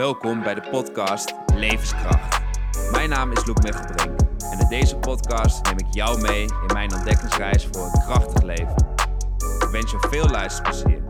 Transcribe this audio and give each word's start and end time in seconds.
Welkom 0.00 0.42
bij 0.42 0.54
de 0.54 0.68
podcast 0.70 1.34
Levenskracht. 1.54 2.40
Mijn 2.92 3.08
naam 3.08 3.32
is 3.32 3.46
Loek 3.46 3.62
Mechtelbrink 3.62 4.20
en 4.52 4.58
in 4.58 4.68
deze 4.68 4.96
podcast 4.96 5.64
neem 5.64 5.78
ik 5.78 5.94
jou 5.94 6.20
mee 6.20 6.42
in 6.42 6.66
mijn 6.72 6.94
ontdekkingsreis 6.94 7.66
voor 7.66 7.84
een 7.84 8.00
krachtig 8.00 8.42
leven. 8.42 8.76
Ik 9.36 9.68
wens 9.72 9.90
je 9.90 10.06
veel 10.10 10.28
luisterplezier. 10.28 11.02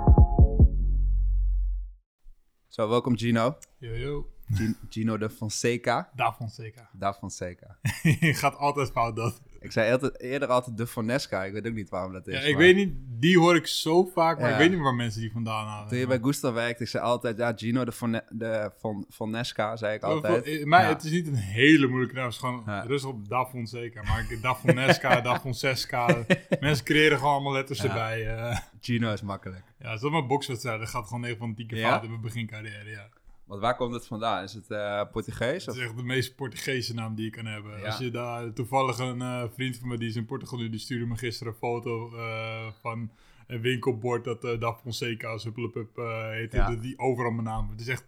Zo, 2.69 2.89
welkom 2.89 3.19
Gino. 3.19 3.57
Yo, 3.79 3.95
yo. 3.95 4.27
Gi- 4.47 4.77
Gino 4.89 5.19
de 5.19 5.31
Fonseca. 5.31 6.11
Daarvan 6.15 6.49
zeker. 6.51 6.89
Da 6.93 7.13
Fonseca. 7.15 7.79
Gaat 8.43 8.57
altijd 8.57 8.91
fout 8.91 9.17
dat. 9.17 9.41
Ik 9.61 9.73
zei 9.73 9.93
altijd, 9.93 10.21
eerder 10.21 10.49
altijd 10.49 10.77
de 10.77 10.87
Fonesca. 10.87 11.45
Ik 11.45 11.53
weet 11.53 11.67
ook 11.67 11.75
niet 11.75 11.89
waarom 11.91 12.13
dat 12.13 12.27
is. 12.27 12.35
Ja, 12.35 12.41
ik 12.41 12.49
maar 12.55 12.63
weet 12.63 12.77
niet, 12.77 12.93
die 13.19 13.39
hoor 13.39 13.57
ik 13.57 13.67
zo 13.67 14.05
vaak, 14.05 14.39
maar 14.39 14.49
Ja. 14.49 14.53
ik 14.55 14.61
weet 14.61 14.71
niet 14.71 14.81
waar 14.81 14.95
mensen 14.95 15.21
die 15.21 15.33
vandaan 15.33 15.67
halen. 15.67 15.89
Toen 15.89 15.99
je 15.99 16.07
bij 16.07 16.19
Gustav 16.23 16.55
werkte, 16.55 16.83
ik 16.83 16.89
zei 16.89 17.05
altijd, 17.05 17.37
ja, 17.39 17.53
Gino 17.57 17.85
de, 17.85 17.93
Fone, 17.93 18.25
de 18.29 18.73
Fon, 18.79 19.05
Fonesca, 19.11 19.77
zei 19.77 19.95
ik 19.95 20.03
altijd. 20.03 20.45
eh, 20.45 20.65
maar 20.65 20.83
Ja. 20.83 20.89
het 20.89 21.05
is 21.05 21.11
niet 21.11 21.27
een 21.27 21.35
hele 21.35 21.87
moeilijke 21.87 22.15
naam. 22.15 22.25
Het 22.25 22.33
is 22.35 22.39
gewoon 22.41 22.65
rustig 22.87 23.11
op 23.11 23.29
Davon 23.29 23.67
zeker. 23.67 24.05
Maar 24.05 24.27
ik- 24.29 24.43
Davonesca, 24.43 25.21
Davonsesca. 25.31 26.25
mensen 26.61 26.85
creëren 26.85 27.19
gewoon 27.19 27.33
allemaal 27.33 27.53
letters 27.53 27.83
erbij. 27.85 28.37
eh. 28.37 28.59
Gino 28.81 29.13
is 29.13 29.23
makkelijk. 29.23 29.63
ja, 29.79 29.97
zoals 29.97 30.15
mijn 30.15 30.27
bokswedstrijd. 30.27 30.79
Dat 30.81 30.89
gaat 30.89 31.07
gewoon 31.07 31.21
9 31.21 31.39
van 31.39 31.49
de 31.49 31.55
10 31.55 31.67
keer 31.67 31.79
Ja? 31.79 31.89
fout 31.91 32.03
in 32.03 32.09
mijn 32.11 32.21
begincarrière. 32.23 32.91
Ja. 32.91 33.09
Want 33.51 33.63
waar 33.63 33.77
komt 33.77 33.95
het 33.95 34.07
vandaan? 34.07 34.43
Is 34.43 34.53
het 34.53 34.71
eh, 34.71 35.03
Portugees? 35.13 35.69
Of? 35.69 35.75
is 35.75 35.83
echt 35.83 35.97
de 35.97 36.03
meest 36.03 36.35
Portugese 36.35 36.95
naam 36.95 37.15
die 37.15 37.25
je 37.25 37.31
kan 37.31 37.47
hebben. 37.47 37.79
Ja. 37.79 37.87
Als 37.87 37.99
je 37.99 38.11
daar 38.11 38.53
toevallig 38.53 38.99
een 38.99 39.21
eh, 39.21 39.45
vriend 39.55 39.77
van 39.77 39.89
me 39.89 39.99
die 39.99 40.09
is 40.09 40.17
in 40.17 40.27
Portugal 40.27 40.59
nu, 40.59 40.71
die 40.71 40.81
stuurde 40.81 41.07
me 41.07 41.17
gisteren 41.17 41.53
een 41.53 41.59
foto 41.59 42.17
eh, 42.17 42.73
van 42.81 43.11
een 43.47 43.61
winkelbord 43.61 44.25
dat 44.25 44.45
uh, 44.45 44.61
Da 44.61 44.75
Fonseca 44.75 45.39
Supplepup 45.39 45.97
heet. 46.31 46.53
Ja. 46.53 46.75
Die 46.75 46.99
overal 46.99 47.31
mijn 47.31 47.45
naam. 47.45 47.71
Het 47.71 47.81
is 47.81 47.89
echt, 47.89 48.05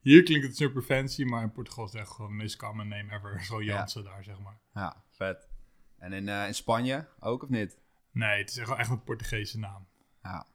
hier 0.00 0.22
klinkt 0.22 0.46
het 0.46 0.56
super 0.56 0.82
fancy, 0.82 1.24
maar 1.24 1.42
in 1.42 1.52
Portugal 1.52 1.84
is 1.84 1.92
het 1.92 2.00
echt 2.00 2.10
gewoon 2.10 2.30
de 2.30 2.36
meest 2.36 2.56
common 2.56 2.88
name 2.88 3.12
ever. 3.12 3.40
Zo 3.44 3.62
Ja. 3.62 3.74
Jansen 3.74 4.04
daar, 4.04 4.24
zeg 4.24 4.38
maar. 4.38 4.58
Ja, 4.74 5.02
vet. 5.10 5.48
En 5.98 6.12
in, 6.12 6.28
in 6.28 6.54
Spanje 6.54 7.08
ook 7.20 7.42
of 7.42 7.48
niet? 7.48 7.78
Nee, 8.12 8.38
het 8.38 8.50
is 8.50 8.56
echt, 8.56 8.70
echt 8.70 8.90
een 8.90 9.02
Portugese 9.02 9.58
naam. 9.58 9.86
Ja. 10.22 10.46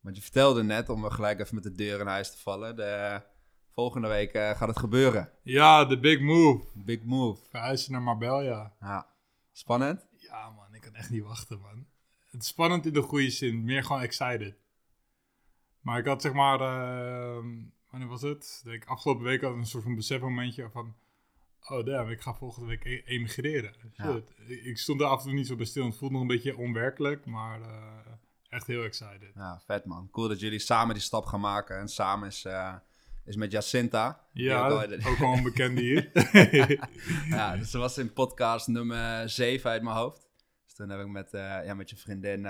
Want 0.00 0.16
je 0.16 0.22
vertelde 0.22 0.62
net, 0.62 0.88
om 0.88 1.10
gelijk 1.10 1.40
even 1.40 1.54
met 1.54 1.64
de 1.64 1.74
deur 1.74 2.00
in 2.00 2.06
huis 2.06 2.30
te 2.30 2.38
vallen, 2.38 2.76
de, 2.76 3.22
volgende 3.80 4.08
week 4.08 4.32
eh, 4.32 4.50
gaat 4.50 4.68
het 4.68 4.78
gebeuren. 4.78 5.30
Ja, 5.42 5.84
de 5.84 5.98
big 5.98 6.20
move. 6.20 6.64
Big 6.74 7.02
move. 7.02 7.42
Verhuizen 7.50 7.92
naar 7.92 8.02
Marbella. 8.02 8.72
Ja. 8.80 9.06
Spannend? 9.52 10.06
Ja 10.16 10.50
man, 10.50 10.74
ik 10.74 10.80
kan 10.80 10.94
echt 10.94 11.10
niet 11.10 11.22
wachten 11.22 11.60
man. 11.60 11.86
Het 12.30 12.42
is 12.42 12.48
spannend 12.48 12.86
in 12.86 12.92
de 12.92 13.02
goede 13.02 13.30
zin, 13.30 13.64
meer 13.64 13.84
gewoon 13.84 14.02
excited. 14.02 14.54
Maar 15.80 15.98
ik 15.98 16.06
had 16.06 16.22
zeg 16.22 16.32
maar, 16.32 16.60
eh, 16.60 17.44
wanneer 17.90 18.08
was 18.08 18.22
het? 18.22 18.60
Ik 18.64 18.70
denk, 18.70 18.84
afgelopen 18.84 19.24
week 19.24 19.40
had 19.40 19.50
ik 19.52 19.56
een 19.56 19.66
soort 19.66 19.84
van 19.84 19.94
besefmomentje 19.94 20.70
van, 20.70 20.94
oh 21.68 21.84
damn, 21.84 22.10
ik 22.10 22.20
ga 22.20 22.34
volgende 22.34 22.68
week 22.68 22.84
e- 22.84 23.02
emigreren. 23.04 23.74
Ja. 23.92 24.20
Ik 24.46 24.78
stond 24.78 25.00
er 25.00 25.06
af 25.06 25.18
en 25.18 25.24
toe 25.24 25.34
niet 25.34 25.46
zo 25.46 25.56
bij 25.56 25.66
stil, 25.66 25.84
het 25.84 25.96
voelde 25.96 26.14
nog 26.14 26.22
een 26.22 26.28
beetje 26.36 26.56
onwerkelijk, 26.56 27.26
maar 27.26 27.60
eh, 27.60 28.12
echt 28.48 28.66
heel 28.66 28.84
excited. 28.84 29.30
Ja, 29.34 29.60
vet 29.64 29.84
man. 29.84 30.08
Cool 30.10 30.28
dat 30.28 30.40
jullie 30.40 30.58
samen 30.58 30.94
die 30.94 31.02
stap 31.02 31.24
gaan 31.24 31.40
maken. 31.40 31.78
En 31.78 31.88
samen 31.88 32.28
is, 32.28 32.44
eh, 32.44 32.74
is 33.30 33.36
met 33.36 33.52
Jacinta. 33.52 34.20
Ja, 34.32 34.68
ook 34.68 34.72
al- 34.82 35.10
ook 35.10 35.36
een 35.36 35.42
bekende 35.42 35.80
hier. 35.80 36.10
ja, 37.36 37.56
dus 37.56 37.70
ze 37.70 37.78
was 37.78 37.98
in 37.98 38.12
podcast 38.12 38.66
nummer 38.68 39.28
7 39.28 39.70
uit 39.70 39.82
mijn 39.82 39.96
hoofd. 39.96 40.28
Dus 40.64 40.74
toen 40.74 40.88
heb 40.88 41.00
ik 41.00 41.06
met, 41.08 41.34
eh, 41.34 41.40
ja, 41.64 41.74
met 41.74 41.90
je 41.90 41.96
vriendin... 41.96 42.44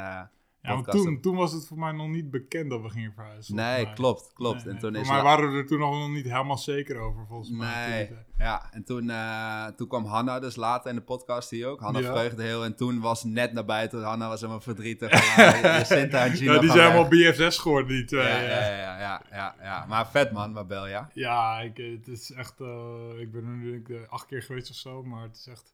eh, 0.63 0.71
ja, 0.71 0.75
want 0.83 0.91
toen, 0.91 1.21
toen 1.21 1.37
was 1.37 1.53
het 1.53 1.67
voor 1.67 1.79
mij 1.79 1.93
nog 1.93 2.09
niet 2.09 2.31
bekend 2.31 2.71
dat 2.71 2.81
we 2.83 2.89
gingen 2.89 3.13
verhuizen. 3.13 3.55
Nee, 3.55 3.85
mij. 3.85 3.93
klopt, 3.95 4.33
klopt. 4.35 4.65
Nee, 4.65 4.75
en 4.75 4.81
toen 4.81 4.93
Voor 4.93 5.01
is 5.03 5.09
mij 5.09 5.17
la- 5.17 5.23
waren 5.23 5.53
we 5.53 5.59
er 5.59 5.67
toen 5.67 5.79
nog 5.79 6.09
niet 6.09 6.25
helemaal 6.25 6.59
zeker 6.59 6.99
over, 6.99 7.27
volgens 7.27 7.51
mij. 7.51 7.89
Nee, 7.89 8.07
toen 8.07 8.17
tijd. 8.17 8.27
ja. 8.39 8.69
En 8.73 8.85
toen, 8.85 9.11
eh, 9.11 9.67
toen 9.67 9.89
kwam 9.89 10.05
Hanna 10.05 10.41
dus 10.41 10.57
later 10.57 10.91
in 10.91 10.97
de 10.97 11.03
podcast 11.03 11.51
hier 11.51 11.67
ook. 11.67 11.81
Hanna 11.81 11.99
Ja. 11.99 12.13
vreugde 12.13 12.43
heel. 12.43 12.65
En 12.65 12.77
toen 12.77 13.01
was 13.01 13.25
net 13.25 13.53
naar 13.53 13.65
buiten. 13.65 14.03
Hanna 14.03 14.29
was 14.29 14.41
helemaal 14.41 14.61
verdrietig. 14.61 15.11
Ja, 15.37 16.31
Gino 16.31 16.53
Ja, 16.53 16.61
die 16.61 16.71
zijn 16.71 16.91
helemaal 16.93 17.09
BFS 17.09 17.59
geworden, 17.59 17.89
die 17.89 18.05
twee. 18.05 18.23
Ja, 18.27 18.41
Ja, 18.41 18.99
ja, 18.99 19.23
ja, 19.31 19.55
ja. 19.63 19.85
Maar 19.89 20.09
vet 20.11 20.33
man, 20.33 20.53
Mabel, 20.53 20.87
ja. 20.89 21.11
Ja, 21.15 21.61
ik, 21.61 21.77
het 21.77 22.09
is 22.09 22.33
echt... 22.33 22.61
eh, 22.61 23.19
ik 23.19 23.33
ben 23.33 23.45
er 23.45 23.51
nu 23.51 23.71
denk 23.71 23.89
ik, 23.89 23.97
eh, 23.97 24.09
acht 24.09 24.27
keer 24.27 24.43
geweest 24.43 24.71
of 24.71 24.77
zo, 24.77 25.03
maar 25.03 25.23
het 25.23 25.37
is 25.37 25.47
echt... 25.47 25.73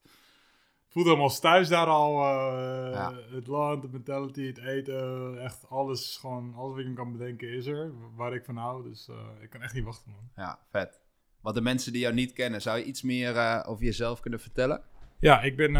helemaal 1.04 1.24
als 1.24 1.40
thuis 1.40 1.68
daar 1.68 1.86
al. 1.86 2.12
eh, 2.24 2.92
Ja. 2.92 3.12
Het 3.30 3.46
land, 3.46 3.82
de 3.82 3.88
mentality, 3.92 4.46
het 4.46 4.58
eten, 4.58 5.38
echt 5.42 5.68
alles. 5.68 6.16
Gewoon, 6.20 6.54
alles 6.54 6.70
wat 6.70 6.80
ik 6.80 6.86
me 6.86 6.94
kan 6.94 7.12
bedenken 7.12 7.48
is 7.48 7.66
er, 7.66 7.92
waar 8.16 8.34
ik 8.34 8.44
van 8.44 8.56
hou. 8.56 8.82
Dus 8.88 9.08
eh, 9.08 9.42
ik 9.42 9.50
kan 9.50 9.62
echt 9.62 9.74
niet 9.74 9.84
wachten, 9.84 10.10
man. 10.12 10.44
Ja, 10.44 10.58
vet. 10.70 11.00
Want 11.40 11.54
de 11.54 11.62
mensen 11.62 11.92
die 11.92 12.00
jou 12.00 12.14
niet 12.14 12.32
kennen, 12.32 12.62
zou 12.62 12.78
je 12.78 12.84
iets 12.84 13.02
meer 13.02 13.36
eh, 13.36 13.62
over 13.66 13.84
jezelf 13.84 14.20
kunnen 14.20 14.40
vertellen? 14.40 14.82
Ja, 15.20 15.40
ik 15.42 15.56
ben 15.56 15.72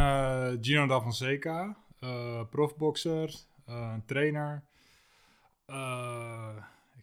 Gino 0.62 0.86
Da 0.86 1.00
Fonseca, 1.00 1.76
profboxer, 2.50 3.34
eh, 3.66 3.94
trainer. 4.06 4.62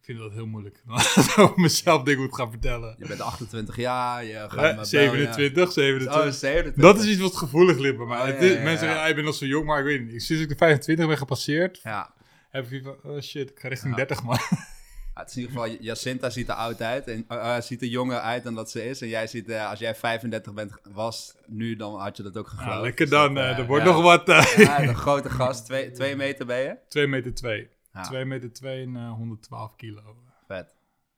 Ik 0.04 0.10
vind 0.10 0.22
dat 0.22 0.32
heel 0.34 0.46
moeilijk. 0.46 0.82
Als 0.88 1.52
mezelf 1.56 2.04
dingen 2.04 2.22
moet 2.22 2.36
gaan 2.36 2.50
vertellen. 2.50 2.96
Je 3.00 3.08
bent 3.08 3.22
28 3.22 3.76
jaar, 3.76 4.26
je 4.26 4.34
gaat 4.34 4.56
Mabel, 4.56 4.86
27, 4.86 5.66
Ja. 5.66 5.72
27. 5.72 6.08
Oh, 6.16 6.32
27. 6.32 6.74
Dat 6.84 7.00
is 7.00 7.06
iets 7.10 7.22
wat 7.22 7.36
gevoelig 7.36 7.78
ligt 7.78 7.98
bij 7.98 8.06
mij. 8.06 8.22
Oh, 8.22 8.28
ja, 8.28 8.34
is- 8.34 8.50
mensen 8.54 8.64
zeggen, 8.70 8.88
ja. 8.90 8.94
ja, 9.04 9.08
ik 9.08 9.16
ben 9.16 9.24
nog 9.24 9.36
zo 9.36 9.46
jong, 9.46 9.66
maar 9.66 9.80
ik 9.80 9.86
weet 9.86 10.12
niet. 10.12 10.24
Sinds 10.24 10.44
ik 10.44 10.50
de 10.50 10.56
25 10.56 11.08
ben 11.08 11.18
gepasseerd, 11.18 11.80
Ja. 11.84 12.14
heb 12.50 12.72
ik 12.72 12.84
van, 12.84 13.12
oh 13.12 13.22
shit, 13.22 13.50
ik 13.50 13.60
ga 13.60 13.68
richting 13.68 13.90
Ja. 13.98 14.06
30 14.06 14.24
man. 14.24 14.38
Ja, 15.16 15.20
het 15.20 15.30
is 15.30 15.36
in 15.36 15.42
ieder 15.42 15.58
geval, 15.62 15.78
Jacinta 15.82 16.30
ziet 16.30 16.48
er 16.48 16.54
oud 16.54 16.82
uit 16.82 17.08
en 17.08 17.26
eh, 17.28 17.56
eh, 17.56 17.62
ziet 17.64 17.82
er 17.82 17.88
jonger 17.88 18.20
uit 18.20 18.44
dan 18.44 18.56
dat 18.56 18.72
ze 18.72 18.86
is. 18.90 19.02
En 19.02 19.08
jij 19.08 19.28
ziet, 19.28 19.50
eh, 19.50 19.70
als 19.70 19.80
jij 19.80 19.96
35 19.96 20.54
bent, 20.54 20.72
was 20.94 21.36
nu, 21.48 21.76
dan 21.76 22.00
had 22.00 22.18
je 22.18 22.24
dat 22.24 22.38
ook 22.38 22.48
gegeven. 22.48 22.72
Ja, 22.72 22.80
lekker 22.80 23.10
dan, 23.10 23.38
eh, 23.38 23.58
er 23.58 23.66
wordt 23.66 23.86
nog 23.86 24.02
wat. 24.02 24.28
Ja, 24.58 24.84
een 24.84 24.96
grote 24.96 25.30
gast. 25.30 25.66
Twee, 25.66 25.92
twee 25.92 26.16
meter 26.16 26.46
ben 26.46 26.58
je? 26.60 26.76
2 26.90 27.08
meter 27.08 27.34
2. 27.34 27.70
Ja, 27.94 28.02
2 28.02 28.26
meter 28.26 28.54
2 28.54 28.84
en 28.86 28.96
eh, 28.96 29.12
112 29.12 29.76
kilo. 29.76 30.16
vet. 30.48 30.76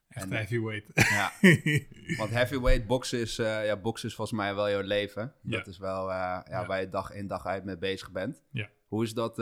Echt 0.09 0.25
En- 0.25 0.31
heavyweight. 0.31 0.91
Ja, 0.94 1.31
want 2.19 2.30
heavyweight 2.30 2.88
boksen 2.88 3.19
is, 3.19 3.38
eh, 3.40 3.66
ja, 3.66 3.78
boksen 3.78 4.09
is 4.09 4.16
volgens 4.16 4.38
mij 4.38 4.56
wel 4.56 4.69
jouw 4.69 4.81
leven. 4.81 5.34
Ja. 5.41 5.58
Dat 5.58 5.68
is 5.68 5.78
wel 5.78 6.02
eh, 6.12 6.16
ja, 6.18 6.44
Ja. 6.50 6.66
waar 6.66 6.80
je 6.80 6.90
dag 6.90 7.12
in 7.12 7.28
dag 7.28 7.46
uit 7.46 7.63
mee 7.66 7.78
bezig 7.78 8.12
bent. 8.12 8.44
Ja. 8.52 8.69
Hoe 8.88 9.03
is 9.03 9.13
dat, 9.13 9.38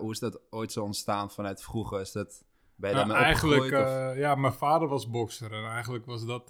hoe 0.00 0.10
is 0.10 0.18
dat 0.18 0.40
ooit 0.50 0.72
zo 0.72 0.84
ontstaan 0.84 1.30
vanuit 1.30 1.62
vroeger? 1.62 2.00
Is 2.00 2.12
dat, 2.12 2.44
ben 2.76 2.90
je 2.90 2.96
Nou, 2.96 3.08
daarmee 3.08 3.24
eigenlijk, 3.24 4.16
ja, 4.16 4.34
mijn 4.34 4.52
vader 4.52 4.88
was 4.88 5.10
bokser. 5.10 5.52
En 5.52 5.64
eigenlijk 5.70 6.04
was 6.06 6.26
dat, 6.26 6.46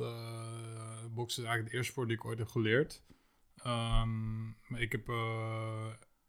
boksen 1.14 1.42
eigenlijk 1.42 1.70
de 1.70 1.76
eerste 1.76 1.92
sport 1.92 2.08
die 2.08 2.16
ik 2.16 2.24
ooit 2.24 2.38
heb 2.38 2.48
geleerd. 2.48 3.02
Maar 4.68 4.80
ik 4.80 4.92
heb 4.92 5.06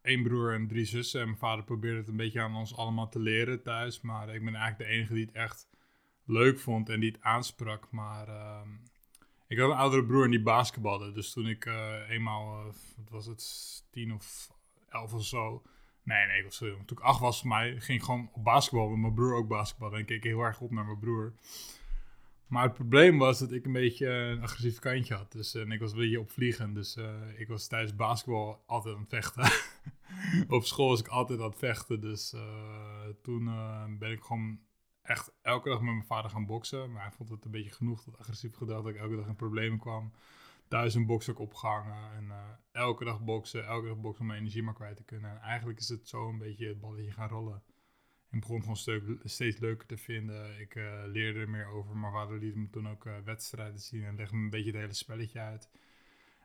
één 0.02 0.22
broer 0.22 0.54
en 0.54 0.68
drie 0.68 0.84
zussen. 0.84 1.20
En 1.20 1.26
mijn 1.26 1.38
vader 1.38 1.64
probeerde 1.64 1.98
het 1.98 2.08
een 2.08 2.16
beetje 2.16 2.40
aan 2.40 2.56
ons 2.56 2.76
allemaal 2.76 3.08
te 3.08 3.18
leren 3.18 3.62
thuis. 3.62 4.00
Maar 4.00 4.34
ik 4.34 4.44
ben 4.44 4.54
eigenlijk 4.54 4.90
de 4.90 4.96
enige 4.96 5.14
die 5.14 5.24
het 5.24 5.34
echt 5.34 5.68
leuk 6.24 6.58
vond 6.58 6.88
en 6.88 7.00
die 7.00 7.12
het 7.12 7.20
aansprak. 7.20 7.90
Maar 7.90 8.28
ehm, 8.28 8.68
ik 9.46 9.58
had 9.58 9.70
een 9.70 9.76
oudere 9.76 10.04
broer 10.04 10.24
en 10.24 10.30
die 10.30 10.42
basketbalde. 10.42 11.12
Dus 11.12 11.32
toen 11.32 11.46
ik 11.46 11.66
eh, 11.66 12.10
eenmaal, 12.10 12.58
eh, 12.58 12.64
wat 12.96 13.10
was 13.10 13.26
het, 13.26 13.44
tien 13.90 14.12
of 14.12 14.50
elf 14.88 15.12
of 15.12 15.24
zo... 15.24 15.62
Nee, 16.02 16.26
nee, 16.26 16.38
ik 16.38 16.44
was. 16.44 16.58
Toen 16.58 16.84
ik 16.86 17.00
acht 17.00 17.20
was 17.20 17.40
voor 17.40 17.48
mij, 17.48 17.80
ging 17.80 17.98
ik 17.98 18.04
gewoon 18.04 18.28
op 18.32 18.44
basketbal 18.44 18.88
met 18.88 18.98
mijn 18.98 19.14
broer 19.14 19.34
ook 19.34 19.48
basketballen. 19.48 19.94
En 19.94 20.00
ik 20.00 20.06
keek 20.06 20.24
heel 20.24 20.40
erg 20.40 20.60
op 20.60 20.70
naar 20.70 20.84
mijn 20.84 20.98
broer. 20.98 21.32
Maar 22.50 22.62
het 22.62 22.72
probleem 22.72 23.18
was 23.18 23.38
dat 23.38 23.52
ik 23.52 23.64
een 23.64 23.72
beetje 23.72 24.06
een 24.06 24.42
agressief 24.42 24.78
kantje 24.78 25.14
had. 25.14 25.32
Dus, 25.32 25.54
en 25.54 25.72
ik 25.72 25.80
was 25.80 25.92
een 25.92 25.98
beetje 25.98 26.20
opvliegend. 26.20 26.74
Dus 26.74 26.96
eh, 26.96 27.40
ik 27.40 27.48
was 27.48 27.66
tijdens 27.66 27.96
basketbal 27.96 28.62
altijd 28.66 28.94
aan 28.94 29.00
het 29.00 29.10
vechten. 29.10 29.50
op 30.56 30.64
school 30.64 30.88
was 30.88 31.00
ik 31.00 31.08
altijd 31.08 31.40
aan 31.40 31.48
het 31.48 31.58
vechten. 31.58 32.00
Dus 32.00 32.32
eh, 32.32 33.08
toen 33.22 33.48
eh, 33.48 33.84
ben 33.98 34.10
ik 34.10 34.22
gewoon 34.22 34.60
echt 35.02 35.32
elke 35.42 35.68
dag 35.68 35.80
met 35.80 35.94
mijn 35.94 36.06
vader 36.06 36.30
gaan 36.30 36.46
boksen. 36.46 36.92
Maar 36.92 37.02
hij 37.02 37.12
vond 37.12 37.28
het 37.28 37.44
een 37.44 37.50
beetje 37.50 37.70
genoeg, 37.70 38.04
dat 38.04 38.18
agressief 38.18 38.54
gedrag, 38.54 38.82
dat 38.82 38.92
ik 38.92 39.00
elke 39.00 39.16
dag 39.16 39.26
in 39.26 39.36
problemen 39.36 39.78
kwam. 39.78 40.12
Thuis 40.68 40.94
een 40.94 41.06
boksen 41.06 41.32
ook 41.32 41.38
opgehangen. 41.38 42.12
En 42.16 42.30
eh, 42.30 42.36
elke 42.72 43.04
dag 43.04 43.20
boksen, 43.20 43.66
elke 43.66 43.86
dag 43.86 43.96
boksen 43.96 44.20
om 44.20 44.26
mijn 44.26 44.40
energie 44.40 44.62
maar 44.62 44.74
kwijt 44.74 44.96
te 44.96 45.04
kunnen. 45.04 45.30
En 45.30 45.40
eigenlijk 45.40 45.78
is 45.78 45.88
het 45.88 46.08
zo 46.08 46.28
een 46.28 46.38
beetje 46.38 46.68
het 46.68 46.80
balletje 46.80 47.12
gaan 47.12 47.28
rollen. 47.28 47.62
Ik 48.30 48.40
begon 48.40 48.60
gewoon 48.60 49.06
steeds 49.24 49.58
leuker 49.58 49.86
te 49.86 49.96
vinden. 49.96 50.60
Ik 50.60 50.74
eh, 50.74 51.02
leerde 51.06 51.40
er 51.40 51.48
meer 51.48 51.66
over. 51.66 51.96
Mijn 51.96 52.12
vader 52.12 52.38
liet 52.38 52.54
me 52.54 52.70
toen 52.70 52.88
ook 52.88 53.06
eh, 53.06 53.18
wedstrijden 53.24 53.80
zien 53.80 54.04
en 54.04 54.16
legde 54.16 54.36
me 54.36 54.42
een 54.42 54.50
beetje 54.50 54.70
het 54.70 54.80
hele 54.80 54.92
spelletje 54.92 55.40
uit. 55.40 55.68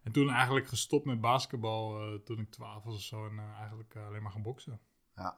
En 0.04 0.12
toen 0.12 0.30
eigenlijk 0.30 0.68
gestopt 0.68 1.06
met 1.06 1.22
basketbal 1.22 2.02
eh, 2.02 2.20
toen 2.20 2.40
ik 2.40 2.52
12 2.52 2.84
was 2.84 2.96
of 2.96 3.02
zo. 3.02 3.28
En 3.28 3.40
eigenlijk 3.40 3.96
alleen 3.96 4.22
maar 4.22 4.32
gaan 4.32 4.42
boksen. 4.42 4.80
Ja. 5.16 5.38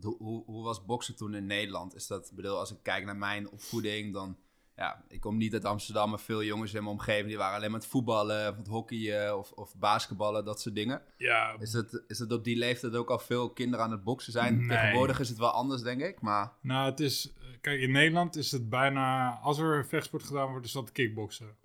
Hoe, 0.00 0.16
hoe, 0.16 0.44
hoe 0.44 0.64
was 0.64 0.84
boksen 0.84 1.16
toen 1.16 1.34
in 1.34 1.46
Nederland? 1.46 1.94
Is 1.94 2.06
dat, 2.06 2.32
bedoel, 2.34 2.58
als 2.58 2.72
ik 2.72 2.82
kijk 2.82 3.04
naar 3.04 3.16
mijn 3.16 3.50
opvoeding, 3.50 4.12
dan... 4.12 4.38
Ja, 4.76 5.04
ik 5.08 5.20
kom 5.20 5.36
niet 5.36 5.52
uit 5.52 5.64
Amsterdam, 5.64 6.10
maar 6.10 6.20
veel 6.20 6.42
jongens 6.42 6.74
in 6.74 6.82
mijn 6.82 6.96
omgeving... 6.96 7.28
die 7.28 7.36
waren 7.36 7.56
alleen 7.56 7.70
maar 7.70 7.80
het 7.80 7.88
voetballen, 7.88 8.50
of 8.50 8.56
het 8.56 8.66
hockeyen 8.66 9.38
of, 9.38 9.52
of 9.52 9.76
basketballen, 9.76 10.44
dat 10.44 10.60
soort 10.60 10.74
dingen. 10.74 11.02
Ja, 11.16 11.56
Is 11.58 11.72
het, 11.72 12.04
is 12.06 12.18
het 12.18 12.32
op 12.32 12.44
die 12.44 12.56
leeftijd 12.56 12.94
ook 12.94 13.10
al 13.10 13.18
veel 13.18 13.50
kinderen 13.50 13.84
aan 13.84 13.90
het 13.90 14.04
boksen 14.04 14.32
zijn? 14.32 14.66
Nee. 14.66 14.78
Tegenwoordig 14.78 15.20
is 15.20 15.28
het 15.28 15.38
wel 15.38 15.50
anders, 15.50 15.82
denk 15.82 16.00
ik, 16.00 16.20
maar... 16.20 16.52
nou 16.60 16.90
het 16.90 17.00
is... 17.00 17.32
Kijk, 17.60 17.80
in 17.80 17.92
Nederland 17.92 18.36
is 18.36 18.52
het 18.52 18.68
bijna... 18.68 19.38
Als 19.42 19.58
er 19.58 19.86
vechtsport 19.86 20.22
gedaan 20.22 20.50
wordt, 20.50 20.66
is 20.66 20.72
dat 20.72 20.92
kickboksen. 20.92 21.56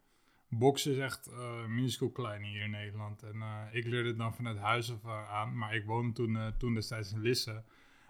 boksen 0.49 0.91
is 0.91 0.97
echt 0.97 1.29
uh, 1.29 1.65
minuscuul 1.65 2.11
klein 2.11 2.43
hier 2.43 2.61
in 2.61 2.71
Nederland. 2.71 3.23
En 3.23 3.35
uh, 3.35 3.61
ik 3.71 3.85
leerde 3.85 4.07
het 4.07 4.17
dan 4.17 4.35
vanuit 4.35 4.57
huis 4.57 4.91
af 4.91 5.03
uh, 5.05 5.31
aan. 5.31 5.57
Maar 5.57 5.75
ik 5.75 5.85
woonde 5.85 6.13
toen, 6.13 6.53
toen 6.57 6.73
destijds 6.73 7.11
in 7.11 7.21
Lisse. 7.21 7.63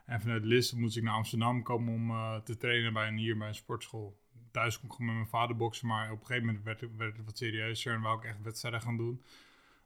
En 0.05 0.21
vanuit 0.21 0.43
Lisse 0.43 0.79
moest 0.79 0.97
ik 0.97 1.03
naar 1.03 1.13
Amsterdam 1.13 1.63
komen 1.63 1.93
om 1.93 2.41
te 2.43 2.57
trainen 2.57 2.93
bij 2.93 3.07
een, 3.07 3.17
hier 3.17 3.37
bij 3.37 3.47
een 3.47 3.55
sportschool. 3.55 4.17
Thuis 4.57 4.79
kon 4.79 4.89
ik 4.89 4.97
met 4.97 5.15
mijn 5.15 5.27
vader 5.27 5.55
boksen. 5.55 5.87
Maar 5.87 6.11
op 6.11 6.19
een 6.19 6.25
gegeven 6.25 6.45
moment 6.45 6.63
werd, 6.63 6.95
werd 6.97 7.17
het 7.17 7.25
wat 7.25 7.37
serieuzer 7.37 7.93
en 7.93 8.01
wou 8.01 8.17
ik 8.17 8.23
echt 8.23 8.41
wedstrijden 8.41 8.81
gaan 8.81 8.97
doen. 8.97 9.23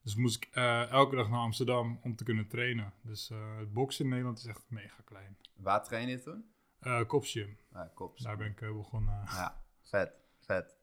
Dus 0.04 0.16
moest 0.16 0.36
ik 0.36 0.50
elke 0.92 1.16
dag 1.16 1.30
naar 1.30 1.40
Amsterdam 1.40 2.00
om 2.04 2.16
te 2.16 2.24
kunnen 2.24 2.48
trainen. 2.48 2.94
Dus 3.02 3.32
het 3.58 3.74
boksen 3.74 4.04
in 4.04 4.10
Nederland 4.10 4.38
is 4.38 4.46
echt 4.46 4.64
mega 4.68 4.96
klein. 5.06 5.38
Waar 5.56 5.84
train 5.84 6.08
je 6.08 6.20
toen? 6.20 6.46
Uh, 6.82 7.02
Kopsgym. 7.08 7.58
Ah, 7.72 7.88
Kops. 7.94 8.24
Daar 8.24 8.38
ben 8.38 8.48
ik 8.48 8.60
begonnen. 8.60 9.24
Ja, 9.32 9.62
vet, 9.82 10.12
vet. 10.40 10.76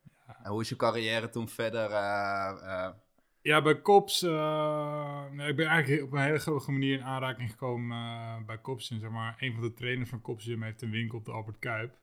En 0.42 0.50
hoe 0.50 0.60
is 0.60 0.68
je 0.68 0.76
carrière 0.76 1.28
toen 1.28 1.48
verder? 1.48 1.90
Ja, 3.40 3.62
bij 3.62 3.80
Kops. 3.80 4.22
Ik 4.22 5.56
ben 5.56 5.66
eigenlijk 5.66 6.02
op 6.02 6.12
een 6.12 6.22
hele 6.22 6.38
grote 6.38 6.70
manier 6.70 6.98
in 6.98 7.04
aanraking 7.04 7.50
gekomen 7.50 8.44
bij 8.46 8.58
Kops. 8.58 8.86
Zeg 8.86 9.10
maar, 9.10 9.36
een 9.38 9.52
van 9.52 9.62
de 9.62 9.72
trainers 9.72 10.10
van 10.10 10.20
Kops 10.20 10.44
heeft 10.44 10.82
een 10.82 10.90
winkel 10.90 11.18
op 11.18 11.24
de 11.24 11.32
Albert 11.32 11.58
Kuip. 11.58 11.96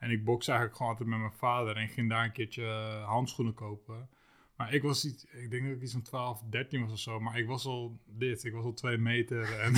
En 0.00 0.10
ik 0.10 0.24
box 0.24 0.48
eigenlijk 0.48 0.76
gewoon 0.76 0.92
altijd 0.92 1.08
met 1.08 1.18
mijn 1.18 1.32
vader. 1.32 1.76
En 1.76 1.88
ging 1.88 2.08
daar 2.08 2.24
een 2.24 2.32
keertje 2.32 2.64
handschoenen 3.04 3.54
kopen. 3.54 4.08
Maar 4.56 4.74
ik 4.74 4.82
was 4.82 5.04
iets, 5.04 5.24
ik 5.24 5.50
denk 5.50 5.64
dat 5.64 5.76
ik 5.76 5.82
iets 5.82 5.92
van 5.92 6.02
12, 6.02 6.42
13 6.50 6.80
was 6.80 6.92
of 6.92 6.98
zo. 6.98 7.20
Maar 7.20 7.38
ik 7.38 7.46
was 7.46 7.66
al 7.66 8.00
dit, 8.06 8.44
ik 8.44 8.52
was 8.52 8.64
al 8.64 8.72
2 8.72 8.96
meter 8.96 9.60
en, 9.60 9.74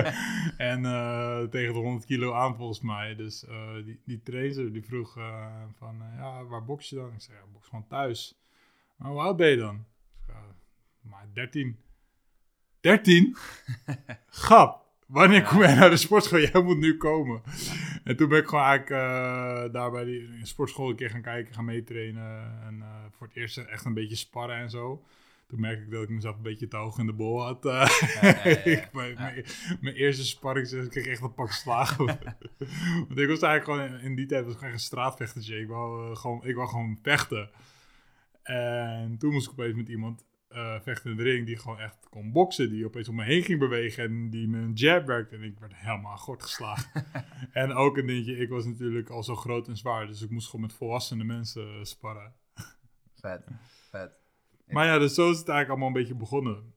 en 0.72 0.82
uh, 0.82 1.42
tegen 1.42 1.74
de 1.74 1.80
100 1.80 2.04
kilo 2.04 2.32
aan 2.32 2.56
volgens 2.56 2.80
mij. 2.80 3.14
Dus 3.14 3.44
uh, 3.48 3.74
die, 3.84 4.00
die 4.04 4.22
trainer 4.22 4.72
die 4.72 4.84
vroeg 4.84 5.16
uh, 5.18 5.46
van, 5.76 6.02
ja, 6.16 6.44
waar 6.44 6.64
box 6.64 6.88
je 6.88 6.96
dan? 6.96 7.12
Ik 7.12 7.20
zei, 7.20 7.36
ja, 7.38 7.44
box 7.52 7.68
gewoon 7.68 7.86
thuis. 7.86 8.40
Maar 8.96 9.10
hoe 9.10 9.20
oud 9.20 9.36
ben 9.36 9.48
je 9.48 9.56
dan? 9.56 9.84
Maar 11.00 11.28
13. 11.32 11.78
13? 12.80 13.36
Gap! 14.26 14.85
Wanneer 15.06 15.42
kom 15.42 15.58
jij 15.58 15.74
naar 15.74 15.90
de 15.90 15.96
sportschool? 15.96 16.40
Jij 16.40 16.62
moet 16.62 16.78
nu 16.78 16.96
komen. 16.96 17.42
En 18.04 18.16
toen 18.16 18.28
ben 18.28 18.38
ik 18.38 18.46
gewoon 18.46 18.64
eigenlijk 18.64 19.02
uh, 19.02 19.72
daar 19.72 19.90
bij 19.90 20.04
die 20.04 20.28
sportschool 20.42 20.90
een 20.90 20.96
keer 20.96 21.10
gaan 21.10 21.22
kijken, 21.22 21.54
gaan 21.54 21.64
meetrainen. 21.64 22.62
En 22.62 22.76
uh, 22.78 22.86
voor 23.10 23.26
het 23.26 23.36
eerst 23.36 23.56
echt 23.56 23.84
een 23.84 23.94
beetje 23.94 24.16
sparren 24.16 24.56
en 24.56 24.70
zo. 24.70 25.04
Toen 25.46 25.60
merkte 25.60 25.84
ik 25.84 25.90
dat 25.90 26.02
ik 26.02 26.08
mezelf 26.08 26.36
een 26.36 26.42
beetje 26.42 26.68
te 26.68 26.76
hoog 26.76 26.98
in 26.98 27.06
de 27.06 27.12
bol 27.12 27.42
had. 27.42 27.66
Uh, 27.66 27.88
ja, 28.64 28.88
mijn, 29.80 29.94
eerste 29.94 30.24
sparring, 30.24 30.68
ik 30.68 30.90
kreeg 30.90 31.06
echt 31.06 31.22
een 31.22 31.34
pak 31.34 31.50
slagen. 31.50 32.06
Want 33.08 33.18
ik 33.18 33.28
was 33.28 33.40
eigenlijk 33.40 33.64
gewoon, 33.64 34.00
in 34.00 34.14
die 34.14 34.26
tijd 34.26 34.44
was 34.44 34.52
ik 34.52 34.58
gewoon 34.58 34.74
een 34.74 34.80
straatvechtertje. 34.80 35.58
Ik 35.58 35.68
wou, 35.68 36.16
gewoon, 36.16 36.44
ik 36.44 36.54
wou 36.54 36.68
gewoon 36.68 36.98
vechten. 37.02 37.50
En 38.42 39.16
toen 39.18 39.32
moest 39.32 39.46
ik 39.46 39.52
opeens 39.52 39.76
met 39.76 39.88
iemand 39.88 40.24
uh, 40.56 40.80
vechten 40.80 41.10
in 41.10 41.16
de 41.16 41.22
ring 41.22 41.46
die 41.46 41.58
gewoon 41.58 41.78
echt 41.78 42.08
kon 42.10 42.32
boksen. 42.32 42.70
Die 42.70 42.86
opeens 42.86 43.08
om 43.08 43.14
me 43.14 43.24
heen 43.24 43.42
ging 43.42 43.58
bewegen 43.58 44.04
en 44.04 44.30
die 44.30 44.48
met 44.48 44.62
een 44.62 44.72
jab 44.72 45.06
werkte. 45.06 45.36
En 45.36 45.42
ik 45.42 45.58
werd 45.58 45.74
helemaal 45.74 46.16
gort 46.16 46.42
geslagen. 46.42 47.06
en 47.52 47.72
ook 47.72 47.96
een 47.96 48.06
dingetje, 48.06 48.36
ik 48.36 48.48
was 48.48 48.64
natuurlijk 48.64 49.10
al 49.10 49.22
zo 49.22 49.36
groot 49.36 49.68
en 49.68 49.76
zwaar. 49.76 50.06
Dus 50.06 50.22
ik 50.22 50.30
moest 50.30 50.50
gewoon 50.50 50.66
met 50.66 50.74
volwassene 50.74 51.24
mensen 51.24 51.86
sparren. 51.86 52.34
vet, 53.14 53.44
vet. 53.90 54.10
Maar 54.66 54.86
ja, 54.86 54.98
dus 54.98 55.14
zo 55.14 55.30
is 55.30 55.38
het 55.38 55.48
eigenlijk 55.48 55.68
allemaal 55.68 55.88
een 55.88 56.02
beetje 56.02 56.20
begonnen. 56.20 56.74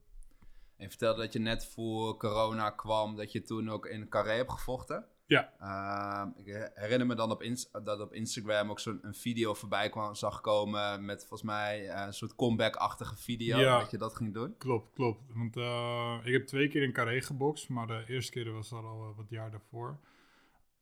Je 0.76 0.88
vertelde 0.88 1.20
dat 1.22 1.32
je 1.32 1.38
net 1.38 1.66
voor 1.66 2.16
corona 2.16 2.70
kwam, 2.70 3.16
dat 3.16 3.32
je 3.32 3.42
toen 3.42 3.70
ook 3.70 3.86
in 3.86 4.08
Carré 4.08 4.32
hebt 4.32 4.52
gevochten. 4.52 5.04
Ja. 5.30 5.52
Uh, 5.60 6.44
ik 6.44 6.70
herinner 6.74 7.06
me 7.06 7.14
dan 7.14 7.30
op 7.30 7.44
dat 7.84 8.00
op 8.00 8.12
Instagram 8.12 8.70
ook 8.70 8.80
zo'n 8.80 9.00
video 9.02 9.54
voorbij 9.54 9.88
kwam, 9.88 10.14
zag 10.14 10.40
komen 10.40 11.04
met 11.04 11.18
volgens 11.18 11.42
mij 11.42 11.84
uh, 11.84 12.02
een 12.06 12.12
soort 12.12 12.34
comeback-achtige 12.34 13.16
video. 13.16 13.58
Ja. 13.58 13.78
Dat 13.78 13.90
je 13.90 13.98
dat 13.98 14.16
ging 14.16 14.34
doen. 14.34 14.54
Klopt, 14.58 14.92
klopt. 14.94 15.22
Want 15.34 15.56
uh, 15.56 16.16
ik 16.24 16.32
heb 16.32 16.46
twee 16.46 16.68
keer 16.68 16.82
in 16.82 16.92
Carré 16.92 17.20
gebokst, 17.20 17.68
maar 17.68 17.86
de 17.86 18.04
eerste 18.06 18.32
keer 18.32 18.52
was 18.52 18.72
al, 18.72 18.84
al 18.84 19.14
wat 19.16 19.28
jaar 19.28 19.50
daarvoor. 19.50 19.98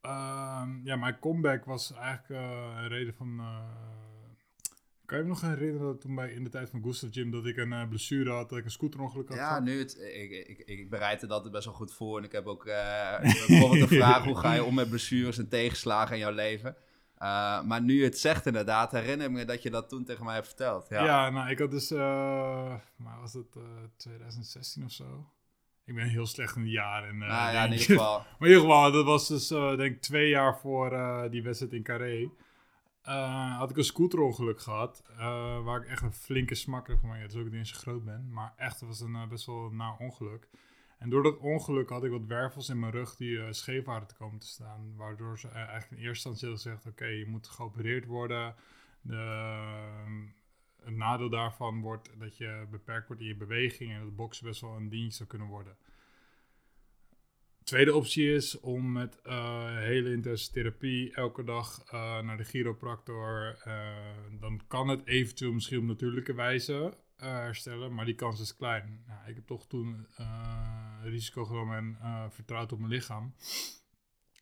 Ehm, 0.01 0.85
ja, 0.85 0.95
mijn 0.95 1.19
comeback 1.19 1.65
was 1.65 1.93
eigenlijk 1.93 2.41
een 2.41 2.87
reden 2.87 3.13
van 3.13 3.41
kan 5.09 5.17
je 5.17 5.23
me 5.23 5.29
nog 5.29 5.41
herinneren 5.41 5.87
dat 5.87 6.01
toen 6.01 6.15
bij 6.15 6.31
in 6.31 6.43
de 6.43 6.49
tijd 6.49 6.69
van 6.69 6.81
Gustav 6.83 7.09
Gym 7.13 7.31
dat 7.31 7.45
ik 7.45 7.57
een 7.57 7.71
uh, 7.71 7.87
blessure 7.87 8.31
had, 8.31 8.49
dat 8.49 8.57
ik 8.57 8.65
een 8.65 8.71
scooterongeluk 8.71 9.27
had? 9.27 9.37
Ja, 9.37 9.59
nu 9.59 9.79
het, 9.79 9.97
ik, 10.13 10.47
ik, 10.47 10.57
ik 10.65 10.89
bereid 10.89 11.21
er 11.21 11.29
altijd 11.29 11.53
best 11.53 11.65
wel 11.65 11.73
goed 11.73 11.93
voor. 11.93 12.17
En 12.17 12.23
ik 12.23 12.31
heb 12.31 12.45
ook 12.45 12.65
uh, 12.67 13.19
bijvoorbeeld 13.19 13.89
de 13.89 13.95
vraag, 13.95 14.23
hoe 14.23 14.37
ga 14.37 14.53
je 14.53 14.63
om 14.63 14.75
met 14.75 14.89
blessures 14.89 15.37
en 15.37 15.49
tegenslagen 15.49 16.13
in 16.13 16.21
jouw 16.21 16.31
leven? 16.31 16.75
Uh, 17.21 17.61
maar 17.63 17.81
nu 17.81 18.03
het 18.03 18.19
zegt 18.19 18.45
inderdaad, 18.45 18.91
herinner 18.91 19.25
ik 19.25 19.31
me 19.31 19.45
dat 19.45 19.63
je 19.63 19.69
dat 19.69 19.89
toen 19.89 20.03
tegen 20.03 20.25
mij 20.25 20.33
hebt 20.33 20.47
verteld. 20.47 20.85
Ja, 20.89 21.03
ja 21.03 21.29
nou, 21.29 21.49
ik 21.49 21.59
had 21.59 21.71
dus, 21.71 21.89
maar 21.89 23.19
was 23.19 23.33
het 23.33 23.57
2016 23.97 24.83
of 24.83 24.91
zo? 24.91 25.29
Ik 25.85 25.95
ben 25.95 26.07
heel 26.07 26.25
slecht 26.25 26.55
in 26.55 26.63
de 26.63 26.69
jaren. 26.69 27.17
nou 27.17 27.53
ja, 27.53 27.63
in 27.65 27.71
ieder 27.71 27.85
geval. 27.85 28.17
maar 28.39 28.47
in 28.49 28.55
ieder 28.55 28.61
geval, 28.61 28.91
dat 28.91 29.05
was 29.05 29.27
dus 29.27 29.47
denk 29.47 29.95
ik 29.95 30.01
twee 30.01 30.29
jaar 30.29 30.57
voor 30.57 30.89
die 31.29 31.43
wedstrijd 31.43 31.73
in 31.73 31.83
Carré. 31.83 32.29
Uh, 33.07 33.57
had 33.57 33.69
ik 33.69 33.77
een 33.77 33.83
scooterongeluk 33.83 34.59
gehad. 34.59 35.03
Uh, 35.11 35.63
waar 35.63 35.81
ik 35.81 35.87
echt 35.87 36.01
een 36.01 36.13
flinke 36.13 36.55
smakker 36.55 36.99
van. 36.99 37.09
Het 37.09 37.31
is 37.31 37.37
ook 37.37 37.43
niet 37.43 37.53
eens 37.53 37.71
groot 37.71 38.05
ben. 38.05 38.31
Maar 38.31 38.53
echt, 38.57 38.81
was 38.81 38.99
een 38.99 39.13
uh, 39.13 39.27
best 39.27 39.45
wel 39.45 39.69
naar 39.69 39.97
ongeluk. 39.97 40.47
En 40.97 41.09
door 41.09 41.23
dat 41.23 41.37
ongeluk 41.37 41.89
had 41.89 42.03
ik 42.03 42.11
wat 42.11 42.25
wervels 42.25 42.69
in 42.69 42.79
mijn 42.79 42.91
rug 42.91 43.15
die 43.15 43.53
scheef 43.53 43.85
waren 43.85 44.07
te 44.07 44.15
komen 44.15 44.39
te 44.39 44.47
staan. 44.47 44.95
Waardoor 44.95 45.39
ze 45.39 45.47
eigenlijk 45.47 45.91
in 45.91 45.97
eerste 45.97 46.29
instantie 46.29 46.47
hadden 46.47 46.81
gezegd: 46.81 46.85
Oké, 46.85 47.05
je 47.05 47.25
moet 47.27 47.47
geopereerd 47.47 48.05
worden. 48.05 48.55
De, 49.01 49.15
het 50.83 50.95
nadeel 50.95 51.29
daarvan 51.29 51.81
wordt 51.81 52.19
dat 52.19 52.37
je 52.37 52.67
beperkt 52.71 53.07
wordt 53.07 53.21
in 53.21 53.27
je 53.27 53.35
beweging. 53.35 53.91
En 53.91 54.03
dat 54.03 54.15
boksen 54.15 54.45
best 54.45 54.61
wel 54.61 54.75
een 54.75 54.89
dienst 54.89 55.17
zou 55.17 55.29
kunnen 55.29 55.47
worden. 55.47 55.77
Tweede 57.69 57.95
optie 57.95 58.33
is 58.33 58.59
om 58.59 58.91
met 58.91 59.19
uh, 59.25 59.77
hele 59.77 60.11
intense 60.11 60.51
therapie 60.51 61.13
elke 61.13 61.43
dag 61.43 61.83
uh, 61.85 62.19
naar 62.19 62.37
de 62.37 62.43
chiropractor. 62.43 63.61
Uh, 63.67 64.39
dan 64.39 64.61
kan 64.67 64.87
het 64.87 65.05
eventueel 65.05 65.51
misschien 65.51 65.77
op 65.77 65.83
natuurlijke 65.83 66.33
wijze 66.33 66.97
herstellen, 67.15 67.93
maar 67.93 68.05
die 68.05 68.15
kans 68.15 68.41
is 68.41 68.55
klein. 68.55 69.03
Nou, 69.07 69.29
ik 69.29 69.35
heb 69.35 69.45
toch 69.47 69.67
toen 69.67 70.07
risico 71.03 71.45
genomen 71.45 71.97
en 72.01 72.31
vertrouwd 72.31 72.71
op 72.71 72.79
mijn 72.79 72.91
lichaam. 72.91 73.35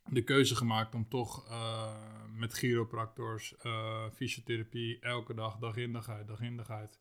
De 0.09 0.23
keuze 0.23 0.55
gemaakt 0.55 0.95
om 0.95 1.09
toch 1.09 1.47
met 2.35 2.53
chiropractors, 2.53 3.55
fysiotherapie, 4.13 4.99
elke 4.99 5.33
dag, 5.33 5.57
dag 5.57 5.75
in 5.75 5.91
dag 5.91 6.09
uit, 6.09 6.27
dag 6.27 6.41
in 6.41 6.57
dag 6.57 6.69
uit. 6.69 6.99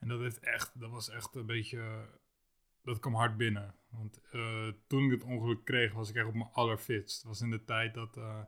En 0.00 0.08
dat, 0.08 0.20
heeft 0.20 0.40
echt, 0.40 0.80
dat 0.80 0.90
was 0.90 1.10
echt 1.10 1.34
een 1.34 1.46
beetje 1.46 2.08
dat 2.84 2.98
kwam 2.98 3.14
hard 3.14 3.36
binnen. 3.36 3.74
Want 3.90 4.20
uh, 4.32 4.68
toen 4.86 5.04
ik 5.04 5.10
het 5.10 5.22
ongeluk 5.22 5.64
kreeg, 5.64 5.92
was 5.92 6.10
ik 6.10 6.16
echt 6.16 6.26
op 6.26 6.34
mijn 6.34 6.50
allerfitst. 6.52 7.16
Het 7.16 7.26
was 7.26 7.40
in 7.40 7.50
de 7.50 7.64
tijd 7.64 7.94
dat 7.94 8.16
uh, 8.16 8.38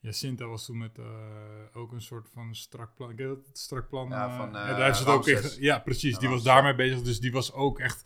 Jacinta 0.00 0.46
was 0.46 0.64
toen 0.64 0.78
met 0.78 0.98
uh, 0.98 1.06
ook 1.72 1.92
een 1.92 2.02
soort 2.02 2.28
van 2.34 2.54
strak 2.54 2.94
plan. 2.96 3.10
Ik 3.10 3.16
weet 3.16 3.28
het, 3.28 3.58
strak 3.58 3.88
plan. 3.88 4.08
Ja, 4.08 4.36
van, 4.36 4.52
ja, 4.52 4.76
daar 4.76 4.90
is 4.90 4.98
het 4.98 5.08
ook 5.08 5.28
echt, 5.28 5.56
ja 5.56 5.78
precies. 5.78 6.18
die 6.18 6.28
was 6.28 6.42
daarmee 6.42 6.74
bezig. 6.74 7.02
Dus 7.02 7.20
die 7.20 7.32
was 7.32 7.52
ook 7.52 7.78
echt 7.78 8.04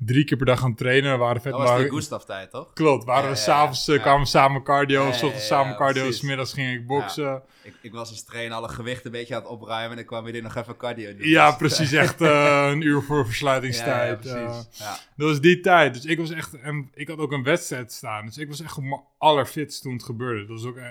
drie 0.00 0.24
keer 0.24 0.36
per 0.36 0.46
dag 0.46 0.58
gaan 0.58 0.74
trainen. 0.74 1.12
We 1.12 1.18
waren 1.18 1.42
vet, 1.42 1.52
dat 1.52 1.62
was 1.62 1.80
de 1.80 1.88
Gustav-tijd, 1.88 2.50
toch? 2.50 2.72
Klopt. 2.72 3.04
Waren 3.04 3.30
we 3.30 3.36
s'avonds 3.36 3.86
ja, 3.86 3.98
kwamen 3.98 4.20
we 4.20 4.26
samen 4.26 4.62
cardio. 4.62 5.12
s 5.12 5.22
ochtends 5.22 5.46
samen 5.46 5.76
cardio. 5.76 6.10
S 6.10 6.20
middags 6.20 6.52
ging 6.52 6.74
ik 6.74 6.86
boksen. 6.86 7.42
Ik, 7.62 7.74
ik, 7.82 7.92
was 7.92 8.10
als 8.10 8.24
trainer 8.24 8.56
alle 8.56 8.68
gewichten 8.68 9.06
een 9.06 9.12
beetje 9.12 9.34
aan 9.34 9.42
het 9.42 9.50
opruimen. 9.50 9.92
En 9.92 9.98
ik 9.98 10.06
kwam 10.06 10.24
weer 10.24 10.42
nog 10.42 10.56
even 10.56 10.76
cardio 10.76 11.16
doen. 11.16 11.28
Ja, 11.28 11.52
precies. 11.52 11.92
Echt 11.92 12.20
uh, 12.20 12.68
een 12.72 12.80
uur 12.80 13.02
voor 13.02 13.26
versluitingstijd. 13.26 14.24
Ja, 14.24 14.34
precies. 14.34 14.80
Uh, 14.80 14.86
dat 15.16 15.28
was 15.28 15.40
die 15.40 15.60
tijd. 15.60 15.94
Dus 15.94 16.04
ik 16.04 16.18
was 16.18 16.30
echt... 16.30 16.60
En 16.60 16.90
ik 16.94 17.08
had 17.08 17.18
ook 17.18 17.32
een 17.32 17.42
wedstrijd 17.42 17.92
staan. 17.92 18.26
Dus 18.26 18.38
ik 18.38 18.48
was 18.48 18.60
echt 18.60 18.76
op 18.76 19.04
allerfitst 19.18 19.82
toen 19.82 19.92
het 19.92 20.02
gebeurde. 20.02 20.46
Dat 20.46 20.60
was 20.60 20.64
ook 20.64 20.76
uh, 20.76 20.84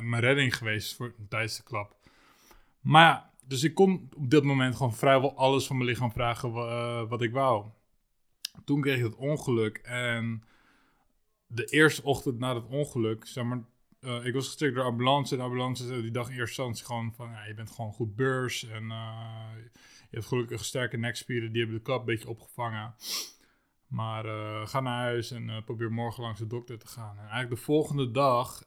mijn 0.00 0.20
redding 0.22 0.56
geweest 0.56 0.96
voor, 0.96 1.14
tijdens 1.28 1.56
de 1.56 1.62
klap. 1.62 1.96
Maar 2.80 3.02
ja 3.02 3.32
dus 3.46 3.62
ik 3.62 3.74
kon 3.74 4.08
op 4.16 4.30
dit 4.30 4.42
moment 4.42 4.76
gewoon 4.76 4.94
vrijwel 4.94 5.36
alles 5.36 5.66
van 5.66 5.76
mijn 5.76 5.88
lichaam 5.88 6.12
vragen 6.12 6.50
uh, 6.50 7.08
wat 7.08 7.22
ik 7.22 7.32
wou. 7.32 7.66
Toen 8.64 8.80
kreeg 8.80 8.96
ik 8.96 9.02
het 9.02 9.16
ongeluk 9.16 9.76
en 9.76 10.42
de 11.46 11.64
eerste 11.64 12.02
ochtend 12.02 12.38
na 12.38 12.54
het 12.54 12.66
ongeluk, 12.66 13.26
zeg 13.26 13.44
maar, 13.44 13.62
ik 14.24 14.34
was 14.34 14.46
gestrekt 14.46 14.74
door 14.74 14.84
ambulance. 14.84 15.32
En 15.32 15.38
de 15.38 15.44
ambulance 15.44 16.00
die 16.00 16.10
dag 16.10 16.30
in 16.30 16.36
eerste 16.36 16.62
instantie 16.62 16.84
gewoon 16.84 17.12
van, 17.14 17.30
ja, 17.30 17.44
je 17.44 17.54
bent 17.54 17.70
gewoon 17.70 17.92
goed 17.92 18.16
beurs. 18.16 18.64
En 18.64 18.84
je 20.10 20.18
hebt 20.18 20.26
gelukkig 20.26 20.64
sterke 20.64 20.96
nekspieren, 20.96 21.52
die 21.52 21.60
hebben 21.60 21.78
de 21.78 21.84
klap 21.84 22.00
een 22.00 22.06
beetje 22.06 22.28
opgevangen. 22.28 22.94
Maar 23.92 24.24
ga 24.66 24.80
naar 24.80 25.02
huis 25.02 25.30
en 25.30 25.64
probeer 25.64 25.92
morgen 25.92 26.22
langs 26.22 26.38
de 26.38 26.46
dokter 26.46 26.78
te 26.78 26.86
gaan. 26.86 27.12
En 27.18 27.18
eigenlijk 27.18 27.50
de 27.50 27.56
volgende 27.56 28.10
dag, 28.10 28.62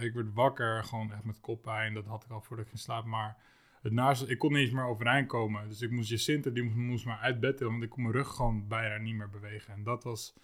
ik 0.00 0.14
werd 0.14 0.32
wakker, 0.32 0.84
gewoon 0.84 1.12
echt 1.12 1.24
met 1.24 1.40
koppijn. 1.40 1.94
Dat 1.94 2.06
had 2.06 2.24
ik 2.24 2.30
al 2.30 2.40
voordat 2.40 2.64
ik 2.64 2.70
ging 2.70 2.82
slapen, 2.82 3.10
maar 3.10 3.36
het 3.82 3.92
naast, 3.92 4.28
ik 4.28 4.38
kon 4.38 4.52
niet 4.52 4.60
eens 4.60 4.72
meer 4.72 4.86
overeind 4.86 5.28
komen. 5.28 5.68
Dus 5.68 5.82
ik 5.82 5.90
moest 5.90 6.08
Jacinta, 6.08 6.50
die 6.50 6.62
moest, 6.62 6.76
moest 6.76 7.04
maar 7.04 7.18
uit 7.18 7.40
bed 7.40 7.60
want 7.60 7.82
ik 7.82 7.90
kon 7.90 8.02
mijn 8.02 8.14
rug 8.14 8.28
gewoon 8.28 8.68
bijna 8.68 8.96
niet 8.96 9.14
meer 9.14 9.30
bewegen. 9.30 9.74
En 9.74 9.82
dat 9.82 10.04
was... 10.04 10.34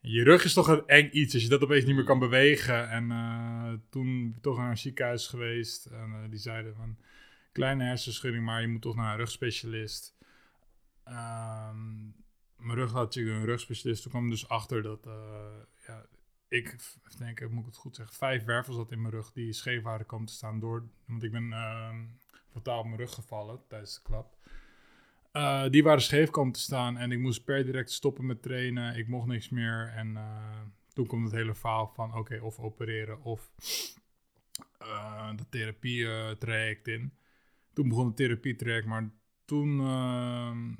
Je 0.00 0.22
rug 0.22 0.44
is 0.44 0.52
toch 0.52 0.68
een 0.68 0.86
eng 0.86 1.08
iets, 1.12 1.34
als 1.34 1.42
je 1.42 1.48
dat 1.48 1.62
opeens 1.62 1.84
niet 1.84 1.94
meer 1.94 2.04
kan 2.04 2.18
bewegen. 2.18 2.90
En 2.90 3.84
toen 3.90 4.36
toch 4.40 4.56
naar 4.56 4.70
een 4.70 4.78
ziekenhuis 4.78 5.26
geweest. 5.26 5.86
En 5.86 6.26
die 6.30 6.38
zeiden 6.38 6.74
van, 6.74 6.96
kleine 7.52 7.84
hersenschudding, 7.84 8.44
maar 8.44 8.60
je 8.60 8.68
moet 8.68 8.82
toch 8.82 8.96
naar 8.96 9.12
een 9.12 9.18
rugspecialist. 9.18 10.16
Ehm, 11.04 11.76
mijn 12.60 12.78
rug 12.78 12.92
had 12.92 13.14
je 13.14 13.30
een 13.30 13.44
rugspecialist. 13.44 14.02
Toen 14.02 14.10
kwam 14.10 14.30
dus 14.30 14.48
achter 14.48 14.82
dat 14.82 15.06
uh, 15.06 15.14
ja, 15.86 16.06
ik, 16.48 16.76
denk 17.18 17.40
ik, 17.40 17.50
moet 17.50 17.60
ik 17.60 17.66
het 17.66 17.76
goed 17.76 17.96
zeggen, 17.96 18.16
vijf 18.16 18.44
wervels 18.44 18.76
had 18.76 18.90
in 18.90 19.00
mijn 19.00 19.14
rug 19.14 19.32
die 19.32 19.52
scheef 19.52 19.82
waren 19.82 20.06
komen 20.06 20.26
te 20.26 20.32
staan 20.32 20.60
door, 20.60 20.88
want 21.06 21.22
ik 21.22 21.30
ben 21.30 21.50
uh, 21.50 21.94
op 22.54 22.84
mijn 22.84 22.96
rug 22.96 23.14
gevallen 23.14 23.60
tijdens 23.68 23.94
de 23.94 24.02
klap. 24.02 24.38
Uh, 25.32 25.68
die 25.68 25.82
waren 25.82 26.02
scheef 26.02 26.30
komen 26.30 26.52
te 26.52 26.60
staan 26.60 26.96
en 26.96 27.12
ik 27.12 27.18
moest 27.18 27.44
per 27.44 27.64
direct 27.64 27.90
stoppen 27.90 28.26
met 28.26 28.42
trainen. 28.42 28.96
Ik 28.96 29.08
mocht 29.08 29.26
niks 29.26 29.48
meer 29.48 29.92
en 29.96 30.08
uh, 30.08 30.60
toen 30.92 31.06
komt 31.06 31.24
het 31.24 31.34
hele 31.34 31.54
verhaal 31.54 31.92
van 31.94 32.14
oké, 32.14 32.40
of 32.40 32.58
opereren 32.58 33.22
of 33.22 33.50
de 35.36 35.48
therapie 35.50 36.06
traject 36.38 36.88
in. 36.88 37.12
Toen 37.72 37.88
begon 37.88 38.08
de 38.08 38.14
therapie 38.14 38.56
traject, 38.56 38.86
maar 38.86 39.10
toen 39.44 39.80
ehm, 39.80 40.72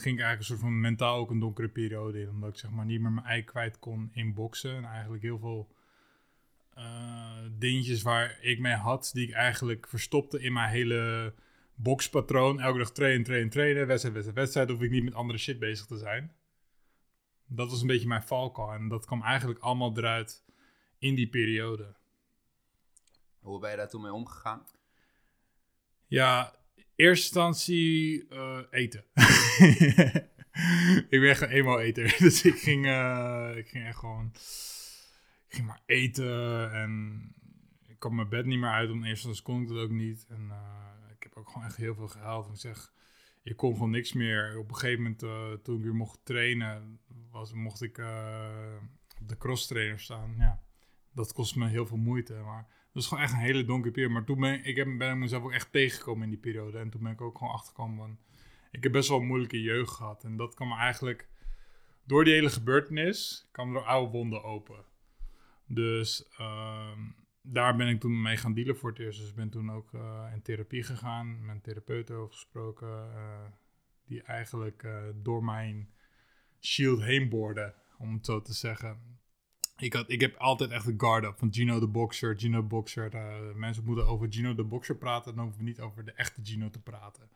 ging 0.00 0.18
ik 0.18 0.24
eigenlijk 0.24 0.38
een 0.38 0.56
soort 0.56 0.60
van 0.60 0.80
mentaal 0.80 1.16
ook 1.16 1.30
een 1.30 1.38
donkere 1.38 1.68
periode 1.68 2.20
in. 2.20 2.28
Omdat 2.28 2.48
ik 2.48 2.58
zeg 2.58 2.70
maar 2.70 2.84
niet 2.84 3.00
meer 3.00 3.12
mijn 3.12 3.26
ei 3.26 3.44
kwijt 3.44 3.78
kon 3.78 4.10
in 4.12 4.34
boksen. 4.34 4.76
En 4.76 4.84
eigenlijk 4.84 5.22
heel 5.22 5.38
veel 5.38 5.68
uh, 6.78 7.38
dingetjes 7.58 8.02
waar 8.02 8.38
ik 8.40 8.58
mee 8.58 8.74
had, 8.74 9.10
die 9.12 9.28
ik 9.28 9.34
eigenlijk 9.34 9.88
verstopte 9.88 10.40
in 10.40 10.52
mijn 10.52 10.70
hele 10.70 11.34
bokspatroon. 11.74 12.60
Elke 12.60 12.78
dag 12.78 12.92
trainen, 12.92 13.24
trainen, 13.24 13.50
trainen, 13.50 13.86
wedstrijd, 13.86 14.14
wedstrijd, 14.14 14.40
wedstrijd. 14.40 14.70
Hoef 14.70 14.80
ik 14.80 14.90
niet 14.90 15.04
met 15.04 15.14
andere 15.14 15.38
shit 15.38 15.58
bezig 15.58 15.86
te 15.86 15.98
zijn. 15.98 16.32
Dat 17.46 17.70
was 17.70 17.80
een 17.80 17.86
beetje 17.86 18.08
mijn 18.08 18.22
valkuil. 18.22 18.72
En 18.72 18.88
dat 18.88 19.06
kwam 19.06 19.22
eigenlijk 19.22 19.60
allemaal 19.60 19.96
eruit 19.96 20.44
in 20.98 21.14
die 21.14 21.28
periode. 21.28 21.94
Hoe 23.40 23.60
ben 23.60 23.70
je 23.70 23.76
daar 23.76 23.88
toen 23.88 24.02
mee 24.02 24.12
omgegaan? 24.12 24.66
Ja, 26.06 26.57
eerste 26.98 27.24
instantie 27.24 28.26
uh, 28.30 28.58
eten. 28.70 29.04
ik 31.08 31.20
ben 31.20 31.28
echt 31.28 31.40
een 31.40 31.48
eenmaal 31.48 31.80
eter. 31.80 32.16
Dus 32.18 32.42
ik 32.42 32.58
ging, 32.58 32.86
uh, 32.86 33.52
ik 33.56 33.68
ging 33.68 33.86
echt 33.86 33.98
gewoon... 33.98 34.30
Ik 35.48 35.54
ging 35.54 35.66
maar 35.66 35.82
eten 35.86 36.72
en 36.72 37.22
ik 37.86 37.98
kwam 37.98 38.14
mijn 38.14 38.28
bed 38.28 38.46
niet 38.46 38.58
meer 38.58 38.70
uit. 38.70 38.90
Om 38.90 39.04
eerst 39.04 39.24
instantie 39.24 39.42
kon 39.42 39.62
ik 39.62 39.68
dat 39.68 39.78
ook 39.78 39.90
niet. 39.90 40.26
En 40.28 40.46
uh, 40.48 41.10
ik 41.16 41.22
heb 41.22 41.36
ook 41.36 41.48
gewoon 41.48 41.66
echt 41.66 41.76
heel 41.76 41.94
veel 41.94 42.08
gehaald. 42.08 42.46
En 42.46 42.52
ik 42.52 42.58
zeg, 42.58 42.92
je 43.42 43.54
kon 43.54 43.72
gewoon 43.72 43.90
niks 43.90 44.12
meer. 44.12 44.58
Op 44.58 44.68
een 44.68 44.76
gegeven 44.76 45.02
moment, 45.02 45.64
toen 45.64 45.76
ik 45.76 45.82
weer 45.82 45.94
mocht 45.94 46.20
trainen, 46.24 47.00
was, 47.30 47.52
mocht 47.52 47.82
ik 47.82 47.98
op 49.20 49.28
de 49.28 49.36
cross 49.38 49.66
trainer 49.66 50.00
staan. 50.00 50.34
Ja, 50.38 50.62
dat 51.12 51.32
kost 51.32 51.56
me 51.56 51.68
heel 51.68 51.86
veel 51.86 51.96
moeite. 51.96 52.34
Maar 52.34 52.66
is 52.98 53.06
gewoon 53.06 53.22
echt 53.22 53.32
een 53.32 53.38
hele 53.38 53.64
donkere 53.64 53.92
periode. 53.92 54.14
Maar 54.14 54.24
toen 54.24 54.40
ben 54.40 54.64
ik, 54.64 54.98
ben 54.98 55.10
ik 55.10 55.16
mezelf 55.16 55.42
ook 55.42 55.52
echt 55.52 55.72
tegengekomen 55.72 56.22
in 56.22 56.30
die 56.30 56.38
periode. 56.38 56.78
En 56.78 56.90
toen 56.90 57.02
ben 57.02 57.12
ik 57.12 57.20
ook 57.20 57.38
gewoon 57.38 57.52
achtergekomen 57.52 57.96
van... 57.96 58.18
Ik 58.70 58.82
heb 58.82 58.92
best 58.92 59.08
wel 59.08 59.18
een 59.18 59.26
moeilijke 59.26 59.62
jeugd 59.62 59.90
gehad. 59.90 60.24
En 60.24 60.36
dat 60.36 60.54
kwam 60.54 60.72
eigenlijk... 60.72 61.28
Door 62.04 62.24
die 62.24 62.34
hele 62.34 62.50
gebeurtenis 62.50 63.48
kwam 63.52 63.76
er 63.76 63.82
oude 63.82 64.12
wonden 64.12 64.42
open. 64.42 64.84
Dus 65.66 66.28
uh, 66.40 66.98
daar 67.42 67.76
ben 67.76 67.88
ik 67.88 68.00
toen 68.00 68.22
mee 68.22 68.36
gaan 68.36 68.54
dealen 68.54 68.76
voor 68.76 68.90
het 68.90 68.98
eerst. 68.98 69.18
Dus 69.20 69.28
ik 69.28 69.34
ben 69.34 69.50
toen 69.50 69.72
ook 69.72 69.92
uh, 69.92 70.30
in 70.34 70.42
therapie 70.42 70.82
gegaan. 70.82 71.44
Met 71.44 71.54
een 71.54 71.60
therapeut 71.60 72.10
over 72.10 72.32
gesproken. 72.32 72.88
Uh, 72.88 73.44
die 74.04 74.22
eigenlijk 74.22 74.82
uh, 74.82 75.02
door 75.14 75.44
mijn 75.44 75.90
shield 76.60 77.02
heen 77.02 77.28
boorde. 77.28 77.74
Om 77.98 78.12
het 78.12 78.26
zo 78.26 78.42
te 78.42 78.52
zeggen. 78.52 79.18
Ik, 79.78 79.92
had, 79.92 80.10
ik 80.10 80.20
heb 80.20 80.36
altijd 80.36 80.70
echt 80.70 80.86
een 80.86 81.00
guard 81.00 81.24
up 81.24 81.38
van 81.38 81.52
Gino 81.52 81.80
de 81.80 81.86
Boxer, 81.86 82.38
Gino 82.38 82.60
de 82.60 82.66
Boxer. 82.66 83.14
Uh, 83.14 83.54
mensen 83.54 83.84
moeten 83.84 84.06
over 84.06 84.26
Gino 84.30 84.54
de 84.54 84.64
Boxer 84.64 84.96
praten, 84.96 85.34
dan 85.34 85.44
hoeven 85.44 85.62
we 85.62 85.68
niet 85.68 85.80
over 85.80 86.04
de 86.04 86.12
echte 86.12 86.40
Gino 86.44 86.70
te 86.70 86.80
praten. 86.80 87.28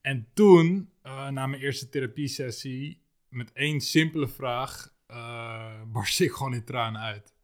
En 0.00 0.28
toen, 0.32 0.90
uh, 1.06 1.28
na 1.28 1.46
mijn 1.46 1.62
eerste 1.62 1.88
therapiesessie, 1.88 3.00
met 3.28 3.52
één 3.52 3.80
simpele 3.80 4.28
vraag, 4.28 4.92
uh, 5.10 5.82
barst 5.86 6.20
ik 6.26 6.32
gewoon 6.32 6.54
in 6.54 6.64
tranen 6.64 7.00
uit. 7.00 7.34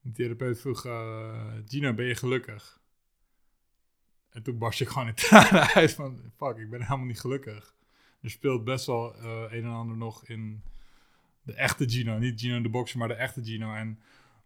De 0.00 0.12
therapeut 0.12 0.60
vroeg, 0.60 0.80
Gino, 1.66 1.94
ben 1.94 2.06
je 2.06 2.14
gelukkig? 2.14 2.80
En 4.30 4.42
toen 4.42 4.58
barst 4.58 4.80
ik 4.80 4.88
gewoon 4.88 5.08
in 5.08 5.14
tranen 5.24 5.74
uit 5.74 5.92
van, 5.92 6.32
fuck, 6.36 6.56
ik 6.56 6.70
ben 6.70 6.82
helemaal 6.82 7.06
niet 7.06 7.20
gelukkig. 7.20 7.74
Er 8.20 8.30
speelt 8.30 8.64
best 8.64 8.86
wel 8.86 9.16
een 9.16 9.64
en 9.64 9.66
ander 9.66 9.96
nog 9.96 10.24
in 10.24 10.62
de 11.48 11.54
echte 11.54 11.88
Gino. 11.88 12.18
Niet 12.18 12.40
Gino 12.40 12.60
de 12.60 12.68
bokser, 12.68 12.98
maar 12.98 13.08
de 13.08 13.14
echte 13.14 13.44
Gino. 13.44 13.74
En 13.74 13.98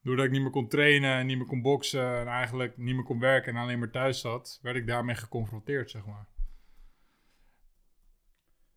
doordat 0.03 0.25
ik 0.25 0.31
niet 0.31 0.41
meer 0.43 0.51
kon 0.51 0.69
trainen, 0.69 1.27
niet 1.27 1.37
meer 1.37 1.47
kon 1.47 1.63
boksen 1.63 2.19
en 2.19 2.27
eigenlijk 2.27 2.77
niet 2.77 2.95
meer 2.95 3.05
kon 3.05 3.19
werken 3.19 3.55
en 3.55 3.63
alleen 3.63 3.79
maar 3.79 3.91
thuis 3.91 4.21
zat, 4.21 4.59
werd 4.63 4.77
ik 4.77 4.87
daarmee 4.87 5.15
geconfronteerd, 5.15 5.91
zeg 5.91 6.07
maar. 6.07 6.27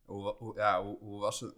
Hoe, 0.05 0.35
hoe 0.37 0.55
ja, 0.55 0.83
hoe, 0.83 0.97
hoe, 0.99 1.19
was 1.19 1.39
het? 1.39 1.55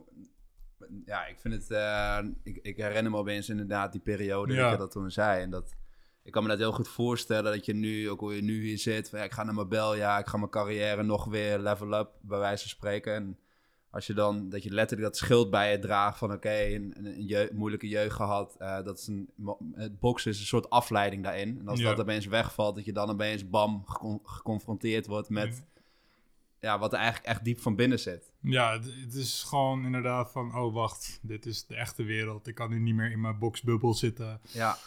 Ja, 1.05 1.25
ik 1.25 1.39
vind 1.39 1.53
het. 1.53 1.69
Uh, 1.69 2.19
ik, 2.43 2.57
ik, 2.61 2.77
herinner 2.77 3.11
me 3.11 3.17
opeens 3.17 3.49
inderdaad 3.49 3.91
die 3.91 4.01
periode 4.01 4.53
ja. 4.53 4.61
dat 4.61 4.71
je 4.71 4.77
dat 4.77 4.91
toen 4.91 5.11
zei. 5.11 5.41
En 5.41 5.49
dat. 5.49 5.75
Ik 6.23 6.33
kan 6.33 6.43
me 6.43 6.49
dat 6.49 6.57
heel 6.57 6.71
goed 6.71 6.87
voorstellen 6.87 7.51
dat 7.51 7.65
je 7.65 7.73
nu, 7.73 8.09
ook 8.09 8.19
hoe 8.19 8.35
je 8.35 8.41
nu 8.41 8.61
hier 8.61 8.77
zit, 8.77 9.09
van, 9.09 9.19
ja, 9.19 9.25
ik 9.25 9.31
ga 9.31 9.43
naar 9.43 9.53
mijn 9.53 9.67
bel, 9.67 9.95
ja, 9.95 10.19
ik 10.19 10.27
ga 10.27 10.37
mijn 10.37 10.49
carrière 10.49 11.03
nog 11.03 11.25
weer 11.25 11.59
level 11.59 11.99
up, 11.99 12.09
bij 12.21 12.39
wijze 12.39 12.61
van 12.61 12.69
spreken. 12.69 13.13
En 13.13 13.39
als 13.97 14.07
je 14.07 14.13
dan, 14.13 14.49
dat 14.49 14.63
je 14.63 14.71
letterlijk 14.71 15.09
dat 15.09 15.17
schild 15.17 15.49
bij 15.49 15.71
je 15.71 15.79
draagt 15.79 16.17
van 16.17 16.31
oké, 16.31 16.63
een, 16.63 16.93
een, 17.03 17.49
moeilijke 17.53 17.87
jeugd 17.87 18.15
gehad. 18.15 18.55
Uh, 18.59 18.83
dat 18.83 18.99
is 18.99 19.07
een, 19.07 19.29
het 19.73 19.99
boksen 19.99 20.31
is 20.31 20.39
een 20.39 20.45
soort 20.45 20.69
afleiding 20.69 21.23
daarin. 21.23 21.59
En 21.59 21.67
als 21.67 21.81
dat 21.81 21.99
opeens 21.99 22.25
wegvalt, 22.25 22.75
dat 22.75 22.85
je 22.85 22.93
dan 22.93 23.09
opeens 23.09 23.49
bam 23.49 23.83
geconfronteerd 24.23 25.07
wordt 25.07 25.29
met 25.29 25.63
ja. 26.59 26.79
wat 26.79 26.93
er 26.93 26.99
eigenlijk 26.99 27.27
echt 27.27 27.43
diep 27.43 27.59
van 27.61 27.75
binnen 27.75 27.99
zit. 27.99 28.31
Ja, 28.41 28.79
het, 29.03 29.13
is 29.13 29.43
gewoon 29.47 29.85
inderdaad 29.85 30.31
van, 30.31 30.55
oh 30.55 30.73
wacht, 30.73 31.19
dit 31.21 31.45
is 31.45 31.65
de 31.65 31.75
echte 31.75 32.03
wereld. 32.03 32.47
Ik 32.47 32.55
kan 32.55 32.69
nu 32.69 32.79
niet 32.79 32.95
meer 32.95 33.11
in 33.11 33.21
mijn 33.21 33.39
boxbubbel 33.39 33.93
zitten. 33.93 34.39
Ja. 34.51 34.77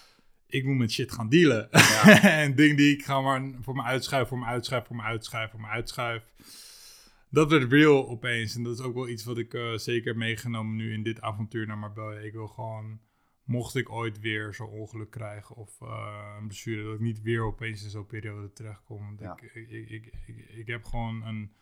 Ik 0.47 0.65
moet 0.65 0.77
met 0.77 0.93
shit 0.93 1.13
gaan 1.13 1.29
dealen. 1.29 1.69
Ja. 1.71 2.23
en 2.43 2.55
ding 2.55 2.77
die 2.77 2.93
ik 2.93 3.05
ga 3.05 3.21
maar 3.21 3.51
voor 3.61 3.75
me 3.75 3.83
uitschuif, 3.83 4.29
voor 4.29 4.39
me 4.39 4.45
uitschuif, 4.45 4.87
voor 4.87 4.97
me 4.97 5.03
uitschuif, 5.03 5.51
voor 5.51 5.61
me 5.61 5.67
uitschuif 5.67 6.23
dat 7.31 7.51
werd 7.51 7.73
real 7.73 8.09
opeens. 8.09 8.55
En 8.55 8.63
dat 8.63 8.79
is 8.79 8.85
ook 8.85 8.95
wel 8.95 9.09
iets 9.09 9.25
wat 9.25 9.39
ik 9.39 9.55
uh, 9.55 9.77
zeker 9.77 10.17
meegenomen 10.17 10.77
nu 10.77 10.93
in 10.93 11.03
dit 11.03 11.21
avontuur 11.21 11.67
naar 11.67 11.79
Marbella. 11.79 12.21
Ik 12.21 12.33
wil 12.33 12.49
gewoon, 12.49 13.01
mocht 13.45 13.75
ik 13.75 13.91
ooit 13.91 14.21
weer 14.21 14.55
zo'n 14.55 14.69
ongeluk 14.69 15.11
krijgen 15.11 15.57
of 15.57 15.81
uh, 15.81 16.37
een 16.39 16.47
blessure, 16.47 16.83
dat 16.83 16.95
ik 16.95 17.01
niet 17.01 17.23
weer 17.23 17.43
opeens 17.43 17.83
in 17.83 17.91
zo'n 17.91 18.07
periode 18.07 18.53
terechtkom. 18.53 18.99
Want 18.99 19.21
ja. 19.21 19.39
ik, 19.41 19.55
ik, 19.55 19.91
ik, 19.91 20.13
ik, 20.27 20.49
ik, 20.49 20.67
heb 20.67 20.85
gewoon 20.85 21.23
een, 21.23 21.53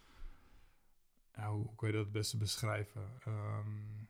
ja, 1.34 1.50
hoe 1.50 1.74
kan 1.76 1.88
je 1.88 1.94
dat 1.94 2.04
het 2.04 2.12
beste 2.12 2.36
beschrijven? 2.36 3.02
Um, 3.28 4.08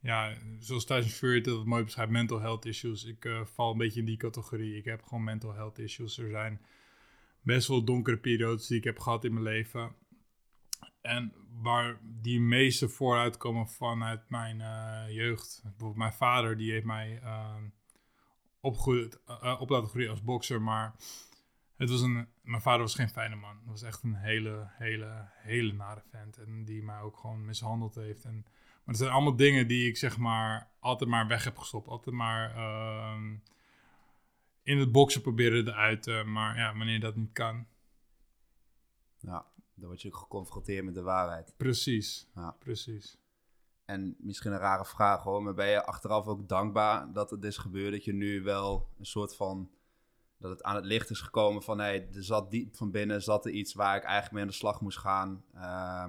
ja, 0.00 0.36
zoals 0.58 0.84
Tyson 0.84 1.10
Fury 1.10 1.40
dat 1.40 1.56
het 1.56 1.66
mooi 1.66 1.84
beschrijft, 1.84 2.12
mental 2.12 2.40
health 2.40 2.64
issues. 2.64 3.04
Ik 3.04 3.24
uh, 3.24 3.44
val 3.44 3.72
een 3.72 3.78
beetje 3.78 4.00
in 4.00 4.06
die 4.06 4.16
categorie. 4.16 4.76
Ik 4.76 4.84
heb 4.84 5.02
gewoon 5.02 5.24
mental 5.24 5.54
health 5.54 5.78
issues. 5.78 6.18
Er 6.18 6.30
zijn 6.30 6.60
best 7.40 7.68
wel 7.68 7.84
donkere 7.84 8.16
periodes 8.16 8.66
die 8.66 8.78
ik 8.78 8.84
heb 8.84 8.98
gehad 8.98 9.24
in 9.24 9.32
mijn 9.32 9.44
leven. 9.44 9.94
En 11.00 11.34
waar 11.62 11.98
die 12.02 12.40
meeste 12.40 12.88
vooruit 12.88 13.36
komen 13.36 13.68
vanuit 13.68 14.30
mijn 14.30 14.58
uh, 14.58 15.14
jeugd. 15.14 15.60
Bijvoorbeeld 15.62 15.96
mijn 15.96 16.12
vader, 16.12 16.56
die 16.56 16.72
heeft 16.72 16.84
mij 16.84 17.20
uh, 17.22 17.54
opgegroeid, 18.60 19.20
uh, 19.28 19.60
op 19.60 19.70
laten 19.70 19.88
groeien 19.88 20.10
als 20.10 20.22
bokser. 20.22 20.62
Maar 20.62 20.94
het 21.76 21.90
was 21.90 22.00
een, 22.00 22.28
mijn 22.42 22.62
vader 22.62 22.80
was 22.80 22.94
geen 22.94 23.08
fijne 23.08 23.36
man. 23.36 23.56
Het 23.56 23.66
was 23.66 23.82
echt 23.82 24.02
een 24.02 24.14
hele, 24.14 24.70
hele, 24.72 25.28
hele 25.32 25.72
nare 25.72 26.02
vent. 26.10 26.38
En 26.38 26.64
die 26.64 26.82
mij 26.82 27.00
ook 27.00 27.16
gewoon 27.16 27.44
mishandeld 27.44 27.94
heeft. 27.94 28.24
En, 28.24 28.40
maar 28.42 28.84
het 28.84 28.96
zijn 28.96 29.10
allemaal 29.10 29.36
dingen 29.36 29.68
die 29.68 29.88
ik 29.88 29.96
zeg 29.96 30.18
maar 30.18 30.70
altijd 30.80 31.10
maar 31.10 31.26
weg 31.26 31.44
heb 31.44 31.58
gestopt. 31.58 31.88
Altijd 31.88 32.16
maar 32.16 32.54
ehm, 32.54 33.36
in 34.62 34.78
het 34.78 34.92
boksen 34.92 35.22
proberen 35.22 36.00
te. 36.00 36.22
Maar 36.26 36.56
ja, 36.56 36.76
wanneer 36.76 37.00
dat 37.00 37.16
niet 37.16 37.32
kan. 37.32 37.66
Ja, 39.18 39.46
dan 39.80 39.88
word 39.88 40.02
je 40.02 40.14
geconfronteerd 40.14 40.84
met 40.84 40.94
de 40.94 41.02
waarheid. 41.02 41.54
Precies, 41.56 42.28
ja. 42.34 42.56
precies. 42.58 43.18
En 43.84 44.16
misschien 44.18 44.52
een 44.52 44.58
rare 44.58 44.84
vraag 44.84 45.22
hoor, 45.22 45.42
maar 45.42 45.54
ben 45.54 45.68
je 45.68 45.84
achteraf 45.84 46.26
ook 46.26 46.48
dankbaar 46.48 47.12
dat 47.12 47.30
het 47.30 47.44
is 47.44 47.56
gebeurd? 47.56 47.92
Dat 47.92 48.04
je 48.04 48.12
nu 48.12 48.42
wel 48.42 48.88
een 48.98 49.06
soort 49.06 49.36
van, 49.36 49.70
dat 50.38 50.50
het 50.50 50.62
aan 50.62 50.74
het 50.76 50.84
licht 50.84 51.10
is 51.10 51.20
gekomen 51.20 51.62
van, 51.62 51.78
hé, 51.78 51.84
hey, 51.84 52.08
er 52.14 52.24
zat 52.24 52.50
diep 52.50 52.76
van 52.76 52.90
binnen, 52.90 53.22
zat 53.22 53.44
er 53.44 53.52
iets 53.52 53.74
waar 53.74 53.96
ik 53.96 54.02
eigenlijk 54.02 54.32
mee 54.32 54.42
aan 54.42 54.48
de 54.48 54.54
slag 54.54 54.80
moest 54.80 54.98
gaan. 54.98 55.44
Uh, 55.54 56.04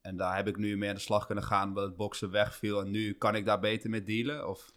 en 0.00 0.16
daar 0.16 0.36
heb 0.36 0.48
ik 0.48 0.56
nu 0.56 0.76
mee 0.76 0.88
aan 0.88 0.94
de 0.94 1.00
slag 1.00 1.26
kunnen 1.26 1.44
gaan, 1.44 1.68
omdat 1.68 1.84
het 1.84 1.96
boksen 1.96 2.30
wegviel. 2.30 2.80
En 2.80 2.90
nu 2.90 3.12
kan 3.12 3.34
ik 3.34 3.44
daar 3.44 3.60
beter 3.60 3.90
mee 3.90 4.02
dealen? 4.02 4.48
Of? 4.48 4.74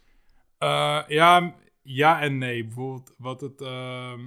Uh, 0.58 1.02
ja, 1.08 1.54
ja 1.82 2.20
en 2.20 2.38
nee. 2.38 2.64
Bijvoorbeeld 2.64 3.14
wat 3.18 3.40
het... 3.40 3.60
Uh, 3.60 4.18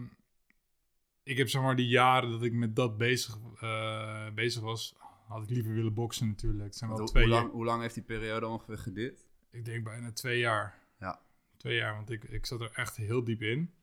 ik 1.24 1.38
heb 1.38 1.50
zeg 1.50 1.62
maar 1.62 1.76
die 1.76 1.88
jaren 1.88 2.32
dat 2.32 2.44
ik 2.44 2.54
met 2.54 2.76
dat 2.76 2.98
bezig, 2.98 3.38
uh, 3.64 4.30
bezig 4.30 4.62
was, 4.62 4.96
had 5.28 5.44
ik 5.44 5.50
liever 5.50 5.74
willen 5.74 5.94
boksen 5.94 6.28
natuurlijk. 6.28 6.64
Het 6.64 6.76
zijn 6.76 6.90
wel 6.90 7.00
hoe, 7.00 7.08
twee 7.08 7.24
hoe, 7.24 7.34
lang, 7.34 7.52
hoe 7.52 7.66
lang 7.66 7.82
heeft 7.82 7.94
die 7.94 8.04
periode 8.04 8.48
ongeveer 8.48 8.78
geduurd? 8.78 9.26
Ik 9.52 9.66
denk 9.66 9.84
bijna 9.84 10.12
twee 10.12 10.40
jaar. 10.40 10.80
Ja. 11.00 11.22
Twee 11.58 11.76
jaar, 11.76 11.96
want 11.96 12.10
ik, 12.10 12.24
ik 12.24 12.46
zat 12.46 12.62
er 12.62 12.72
echt 12.74 12.96
heel 12.96 13.24
diep 13.24 13.42
in. 13.42 13.74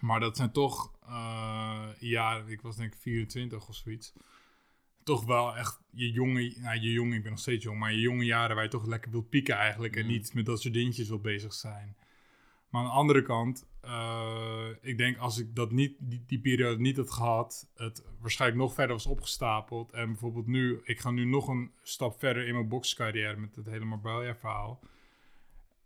Maar 0.00 0.20
dat 0.20 0.36
zijn 0.36 0.52
toch, 0.52 0.92
uh, 1.08 1.88
ja, 1.98 2.42
ik 2.46 2.60
was 2.60 2.76
denk 2.76 2.94
ik 2.94 3.00
24 3.00 3.68
of 3.68 3.74
zoiets. 3.74 4.12
Toch 5.02 5.24
wel 5.24 5.56
echt 5.56 5.80
je 5.90 6.10
jonge, 6.10 6.54
nou 6.58 6.80
je 6.80 6.92
jonge, 6.92 7.16
ik 7.16 7.22
ben 7.22 7.30
nog 7.30 7.40
steeds 7.40 7.64
jong, 7.64 7.78
maar 7.78 7.92
je 7.92 8.00
jonge 8.00 8.24
jaren 8.24 8.54
waar 8.54 8.64
je 8.64 8.70
toch 8.70 8.86
lekker 8.86 9.10
wilt 9.10 9.28
pieken 9.28 9.56
eigenlijk. 9.56 9.96
En 9.96 10.04
Mm. 10.04 10.10
niet 10.10 10.34
met 10.34 10.46
dat 10.46 10.60
soort 10.60 10.74
dingetjes 10.74 11.08
wil 11.08 11.20
bezig 11.20 11.52
zijn. 11.52 11.96
Maar 12.68 12.82
aan 12.82 12.86
de 12.86 12.92
andere 12.92 13.22
kant, 13.22 13.66
eh, 13.88 14.68
ik 14.80 14.98
denk 14.98 15.18
als 15.18 15.38
ik 15.38 15.54
dat 15.54 15.70
niet, 15.70 15.96
die, 15.98 16.22
die 16.26 16.40
periode 16.40 16.80
niet 16.80 16.96
had 16.96 17.10
gehad, 17.10 17.70
het 17.74 18.04
waarschijnlijk 18.20 18.60
nog 18.60 18.74
verder 18.74 18.96
was 18.96 19.06
opgestapeld. 19.06 19.92
En 19.92 20.06
bijvoorbeeld 20.06 20.46
nu, 20.46 20.80
ik 20.84 21.00
ga 21.00 21.10
nu 21.10 21.24
nog 21.24 21.48
een 21.48 21.70
stap 21.82 22.18
verder 22.18 22.46
in 22.46 22.54
mijn 22.54 22.68
bokscarrière 22.68 23.36
met 23.36 23.56
het 23.56 23.66
hele 23.66 23.84
Marbella 23.84 24.34
verhaal. 24.34 24.80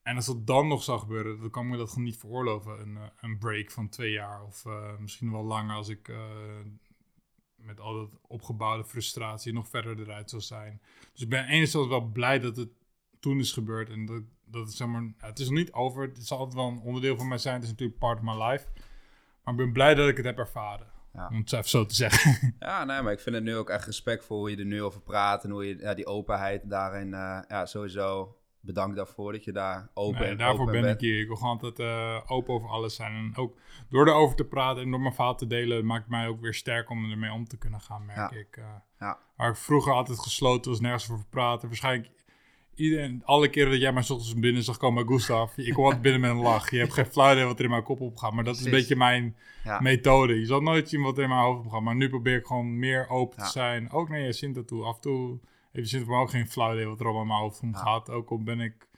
En 0.02 0.16
als 0.16 0.26
dat 0.26 0.46
dan 0.46 0.68
nog 0.68 0.82
zou 0.82 0.98
gebeuren, 0.98 1.40
dan 1.40 1.50
kan 1.50 1.64
ik 1.64 1.70
me 1.70 1.76
dat 1.76 1.88
gewoon 1.88 2.04
niet 2.04 2.16
veroorloven. 2.16 2.80
Een, 2.80 2.96
eh, 2.96 3.02
een 3.20 3.38
break 3.38 3.70
van 3.70 3.88
twee 3.88 4.12
jaar 4.12 4.44
of 4.44 4.66
eh, 4.66 4.98
misschien 4.98 5.32
wel 5.32 5.44
langer 5.44 5.76
als 5.76 5.88
ik 5.88 6.12
met 7.56 7.80
al 7.80 7.94
dat 7.94 8.18
opgebouwde 8.26 8.84
frustratie 8.84 9.52
nog 9.52 9.68
verder 9.68 10.00
eruit 10.00 10.30
zou 10.30 10.42
zijn. 10.42 10.80
Dus 11.12 11.22
ik 11.22 11.28
ben 11.28 11.46
enerzijds 11.46 11.88
wel 11.88 12.00
blij 12.00 12.38
dat 12.38 12.56
het 12.56 12.70
toen 13.20 13.38
is 13.38 13.52
gebeurd 13.52 13.90
en 13.90 14.06
dat, 14.06 14.22
dat 14.52 14.66
het 14.66 14.74
zeg 14.74 14.88
maar, 14.88 15.02
het 15.18 15.38
is 15.38 15.48
nog 15.48 15.58
niet 15.58 15.72
over. 15.72 16.02
Het 16.02 16.26
zal 16.26 16.38
altijd 16.38 16.56
wel 16.56 16.68
een 16.68 16.80
onderdeel 16.80 17.16
van 17.16 17.28
mij 17.28 17.38
zijn. 17.38 17.54
Het 17.54 17.64
is 17.64 17.70
natuurlijk 17.70 17.98
part 17.98 18.18
of 18.18 18.24
my 18.24 18.44
life. 18.44 18.66
Maar 19.44 19.54
ik 19.54 19.60
ben 19.60 19.72
blij 19.72 19.94
dat 19.94 20.08
ik 20.08 20.16
het 20.16 20.26
heb 20.26 20.38
ervaren. 20.38 20.86
Ja. 21.14 21.28
Om 21.28 21.36
het 21.36 21.52
even 21.52 21.68
zo 21.68 21.86
te 21.86 21.94
zeggen. 21.94 22.54
Ja, 22.58 22.84
nee, 22.84 23.02
maar 23.02 23.12
ik 23.12 23.20
vind 23.20 23.34
het 23.34 23.44
nu 23.44 23.56
ook 23.56 23.70
echt 23.70 23.84
respectvol 23.86 24.38
hoe 24.38 24.50
je 24.50 24.56
er 24.56 24.64
nu 24.64 24.82
over 24.82 25.00
praat 25.00 25.44
en 25.44 25.50
hoe 25.50 25.66
je 25.68 25.78
ja, 25.78 25.94
die 25.94 26.06
openheid 26.06 26.70
daarin, 26.70 27.14
eh, 27.14 27.38
ja, 27.48 27.66
sowieso 27.66 28.36
bedankt 28.60 28.96
daarvoor 28.96 29.32
dat 29.32 29.44
je 29.44 29.52
daar 29.52 29.88
open 29.94 30.20
Nee, 30.20 30.30
en 30.30 30.36
daarvoor 30.36 30.60
open 30.60 30.72
ben 30.72 30.82
bent. 30.82 30.94
ik 30.94 31.00
hier. 31.00 31.20
Ik 31.20 31.26
wil 31.26 31.36
gewoon 31.36 31.52
altijd 31.60 31.78
eh, 31.78 32.20
open 32.26 32.54
over 32.54 32.68
alles 32.68 32.94
zijn. 32.94 33.12
En 33.14 33.36
ook 33.36 33.56
door 33.88 34.08
erover 34.08 34.36
te 34.36 34.44
praten 34.44 34.82
en 34.82 34.90
door 34.90 35.00
mijn 35.00 35.14
verhaal 35.14 35.36
te 35.36 35.46
delen, 35.46 35.86
maakt 35.86 36.08
mij 36.08 36.26
ook 36.28 36.40
weer 36.40 36.54
sterk 36.54 36.90
om 36.90 37.10
ermee 37.10 37.32
om 37.32 37.48
te 37.48 37.58
kunnen 37.58 37.80
gaan, 37.80 38.04
merk 38.06 38.18
Ja. 38.32 38.38
ik. 38.38 38.56
eh. 38.56 38.64
Ja. 38.98 39.18
Waar 39.36 39.48
ik 39.50 39.56
vroeger 39.56 39.92
altijd 39.92 40.18
gesloten 40.18 40.70
was, 40.70 40.80
nergens 40.80 41.10
over 41.10 41.24
praten. 41.30 41.68
Waarschijnlijk 41.68 42.10
iedereen, 42.74 43.22
alle 43.24 43.48
keren 43.48 43.70
dat 43.70 43.80
jij 43.80 43.92
mij 43.92 44.02
ochtends 44.02 44.34
binnen 44.34 44.62
zag 44.62 44.76
komen 44.76 45.06
bij 45.06 45.14
Gustav, 45.16 45.56
ik 45.56 45.76
altijd 45.76 46.02
binnen 46.02 46.20
met 46.20 46.30
een 46.30 46.36
lach. 46.36 46.70
Je 46.70 46.78
hebt 46.78 46.92
geen 46.92 47.06
flauw 47.06 47.32
idee 47.32 47.44
wat 47.44 47.58
er 47.58 47.64
in 47.64 47.70
mijn 47.70 47.82
kop 47.82 48.00
opgaat, 48.00 48.32
maar 48.32 48.44
dat 48.44 48.56
is 48.56 48.64
een 48.64 48.70
beetje 48.70 48.96
mijn 48.96 49.36
Ja. 49.64 49.80
methode. 49.80 50.38
Je 50.38 50.46
zal 50.46 50.60
nooit 50.60 50.88
zien 50.88 51.02
wat 51.02 51.16
er 51.16 51.22
in 51.22 51.28
mijn 51.28 51.40
hoofd 51.40 51.64
opgaat, 51.64 51.80
maar 51.82 51.94
nu 51.94 52.08
probeer 52.08 52.36
ik 52.36 52.46
gewoon 52.46 52.78
meer 52.78 53.08
open 53.08 53.36
Ja. 53.38 53.44
te 53.44 53.50
zijn. 53.50 53.90
Ook 53.90 54.08
naar 54.08 54.20
je 54.20 54.32
zin 54.32 54.64
toe. 54.66 54.84
Af 54.84 54.94
en 54.94 55.00
toe 55.00 55.38
heeft 55.72 55.90
je 55.90 55.96
zin 55.96 56.06
voor 56.06 56.14
me 56.16 56.20
ook 56.22 56.30
geen 56.30 56.48
flauw 56.48 56.72
idee 56.72 56.86
wat 56.86 57.00
er 57.00 57.04
allemaal 57.06 57.22
in 57.22 57.28
mijn 57.28 57.40
hoofd 57.40 57.60
omgaat. 57.62 58.10
Ook 58.10 58.30
al 58.30 58.42
ben 58.42 58.60
ik 58.60 58.88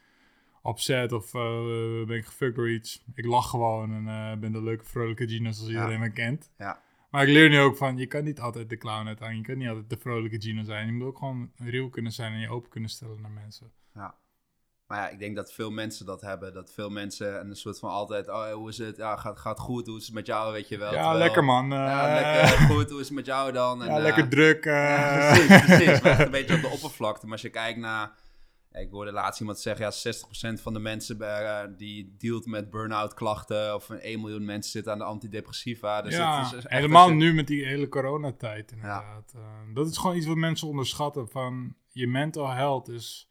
upset 0.64 1.12
of 1.12 1.34
eh, 1.34 1.60
ben 2.06 2.16
ik 2.16 2.24
gefuckt 2.24 2.56
door 2.56 2.70
iets. 2.70 3.02
Ik 3.14 3.24
lach 3.24 3.50
gewoon 3.50 3.92
en 3.94 4.08
eh, 4.08 4.38
ben 4.38 4.52
de 4.52 4.62
leuke 4.62 4.84
vrolijke 4.84 5.28
Gino 5.28 5.50
zoals 5.50 5.70
iedereen 5.70 6.00
me 6.00 6.10
kent. 6.10 6.50
Ja. 6.58 6.82
Maar 7.14 7.22
ik 7.26 7.32
leer 7.32 7.48
nu 7.48 7.60
ook 7.60 7.76
van, 7.76 7.96
je 7.96 8.06
kan 8.06 8.24
niet 8.24 8.40
altijd 8.40 8.68
de 8.68 8.76
clown 8.76 9.06
uithangen. 9.06 9.36
Je 9.36 9.42
kan 9.42 9.58
niet 9.58 9.68
altijd 9.68 9.90
de 9.90 9.96
vrolijke 9.96 10.40
Gino 10.40 10.62
zijn. 10.62 10.86
Je 10.86 10.92
moet 10.92 11.06
ook 11.06 11.18
gewoon 11.18 11.50
real 11.56 11.88
kunnen 11.88 12.12
zijn 12.12 12.32
en 12.32 12.40
je 12.40 12.48
open 12.50 12.70
kunnen 12.70 12.90
stellen 12.90 13.20
naar 13.20 13.30
mensen. 13.30 13.72
Ja. 13.94 14.14
Maar 14.86 14.98
ja, 14.98 15.08
ik 15.08 15.18
denk 15.18 15.36
dat 15.36 15.52
veel 15.52 15.70
mensen 15.70 16.06
dat 16.06 16.20
hebben. 16.20 16.54
Dat 16.54 16.72
veel 16.72 16.90
mensen 16.90 17.40
een 17.40 17.56
soort 17.56 17.78
van 17.78 17.90
altijd, 17.90 18.28
oh, 18.28 18.52
hoe 18.52 18.68
is 18.68 18.78
het? 18.78 18.96
Ja, 18.96 19.16
gaat, 19.16 19.38
gaat 19.38 19.58
goed. 19.58 19.86
Hoe 19.86 19.98
is 19.98 20.04
het 20.04 20.14
met 20.14 20.26
jou, 20.26 20.52
weet 20.52 20.68
je 20.68 20.78
wel? 20.78 20.92
ja, 20.92 21.00
Terwijl- 21.00 21.18
lekker 21.18 21.44
man. 21.44 21.68
Ja, 21.70 22.16
Eh, 22.18 22.42
lekker 22.42 22.66
goed. 22.66 22.90
Hoe 22.90 23.00
is 23.00 23.06
het 23.06 23.14
met 23.16 23.26
jou 23.26 23.52
dan? 23.52 23.82
En, 23.82 23.88
ja, 23.88 23.96
eh, 23.96 24.02
lekker 24.02 24.28
druk. 24.28 24.64
eh. 24.64 24.72
Ja, 24.72 25.32
precies, 25.32 25.64
precies. 25.64 26.00
Maar 26.00 26.12
echt 26.12 26.20
een 26.24 26.30
beetje 26.30 26.54
op 26.54 26.60
de 26.60 26.68
oppervlakte. 26.68 27.24
Maar 27.24 27.32
als 27.32 27.42
je 27.42 27.50
kijkt 27.50 27.78
naar... 27.78 28.12
ja, 28.74 28.80
ik 28.80 28.90
hoorde 28.90 29.12
laatst 29.12 29.40
iemand 29.40 29.58
zeggen, 29.58 29.84
ja, 29.84 29.92
60% 29.92 30.60
van 30.62 30.72
de 30.72 30.78
mensen 30.78 31.20
eh, 31.20 31.62
die 31.76 32.14
dealt 32.18 32.46
met 32.46 32.70
burn-out 32.70 33.14
klachten... 33.14 33.74
of 33.74 33.88
een 33.88 34.00
1 34.00 34.20
miljoen 34.20 34.44
mensen 34.44 34.70
zitten 34.70 34.92
aan 34.92 34.98
de 34.98 35.04
antidepressiva. 35.04 36.02
Dus 36.02 36.14
ja, 36.14 36.40
is 36.56 36.64
helemaal 36.68 37.08
een- 37.08 37.16
nu 37.16 37.34
met 37.34 37.46
die 37.46 37.64
hele 37.66 37.88
coronatijd 37.88 38.72
inderdaad. 38.72 39.32
Eh, 39.36 39.74
dat 39.74 39.88
is 39.88 39.98
gewoon 39.98 40.16
iets 40.16 40.26
wat 40.26 40.36
mensen 40.36 40.68
onderschatten. 40.68 41.28
Van 41.28 41.74
je 41.88 42.06
mental 42.06 42.48
health 42.50 42.88
is, 42.88 43.28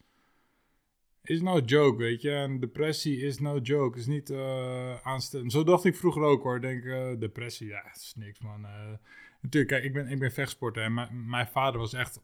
is 1.24 1.42
no 1.42 1.60
joke, 1.60 1.98
weet 1.98 2.22
je. 2.22 2.32
En 2.32 2.60
depressie 2.60 3.18
is 3.22 3.40
no 3.40 3.58
joke. 3.58 3.98
Is 4.00 4.06
niet 4.08 4.30
eh 4.30 4.96
aanstellend. 5.04 5.52
Zo 5.52 5.64
dacht 5.64 5.86
ik 5.86 5.96
vroeger 5.96 6.22
ook 6.22 6.44
hoor. 6.44 6.62
Denk, 6.62 6.84
depressie, 7.20 7.68
ja, 7.68 7.92
is 7.94 8.14
niks 8.18 8.40
man. 8.40 8.68
Natuurlijk, 9.42 9.72
kijk, 9.74 9.84
ik 9.84 9.94
ben, 9.94 10.08
ik 10.08 10.20
ben 10.20 10.32
vechtsporter. 10.32 10.84
En 10.84 10.94
mijn 11.30 11.48
vader 11.48 11.80
was 11.80 11.94
echt 11.94 12.20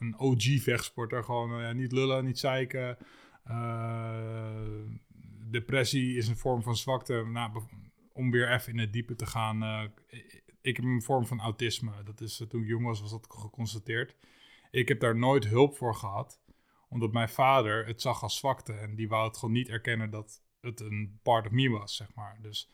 een 0.00 0.18
OG-vechtsporter. 0.18 1.24
Gewoon 1.24 1.52
eh, 1.52 1.60
ja, 1.60 1.72
niet 1.72 1.92
lullen, 1.92 2.24
niet 2.24 2.38
zeiken. 2.38 2.98
Eh, 3.44 4.84
depressie 5.50 6.16
is 6.16 6.28
een 6.28 6.36
vorm 6.36 6.62
van 6.62 6.76
zwakte. 6.76 7.24
Nou, 7.26 7.62
om 8.12 8.30
weer 8.30 8.52
even 8.52 8.72
in 8.72 8.78
het 8.78 8.92
diepe 8.92 9.14
te 9.14 9.26
gaan. 9.26 9.62
eh, 9.62 9.82
ik 10.60 10.76
heb 10.76 10.84
een 10.84 11.02
vorm 11.02 11.26
van 11.26 11.40
autisme. 11.40 12.02
Dat 12.04 12.20
is, 12.20 12.44
toen 12.48 12.62
ik 12.62 12.68
jong 12.68 12.84
was, 12.84 13.00
was 13.00 13.10
dat 13.10 13.26
geconstateerd. 13.28 14.16
Ik 14.70 14.88
heb 14.88 15.00
daar 15.00 15.16
nooit 15.16 15.46
hulp 15.46 15.76
voor 15.76 15.94
gehad. 15.94 16.40
Omdat 16.88 17.12
mijn 17.12 17.28
vader 17.28 17.86
het 17.86 18.00
zag 18.00 18.22
als 18.22 18.36
zwakte. 18.36 18.72
En 18.72 18.94
die 18.94 19.08
wou 19.08 19.26
het 19.28 19.36
gewoon 19.36 19.54
niet 19.54 19.68
erkennen 19.68 20.10
dat 20.10 20.42
het 20.60 20.80
een 20.80 21.18
part 21.22 21.46
of 21.46 21.52
me 21.52 21.68
was, 21.68 21.96
zeg 21.96 22.14
maar. 22.14 22.38
Dus 22.42 22.70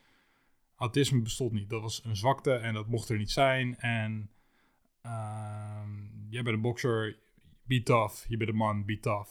autisme 0.77 1.23
bestond 1.23 1.53
niet. 1.53 1.71
Dat 1.71 1.83
was 1.83 2.05
een 2.05 2.17
zwakte 2.17 2.53
en 2.53 2.75
dat 2.75 2.89
mocht 2.89 3.09
er 3.09 3.19
niet 3.19 3.31
zijn. 3.31 3.79
En 3.79 4.31
jij 6.29 6.43
bent 6.43 6.57
een 6.57 6.63
bokser, 6.63 7.19
be 7.63 7.83
tough. 7.83 8.29
Je 8.29 8.37
bent 8.37 8.51
een 8.51 8.57
man, 8.57 8.85
be 8.85 9.01
tough. 9.01 9.31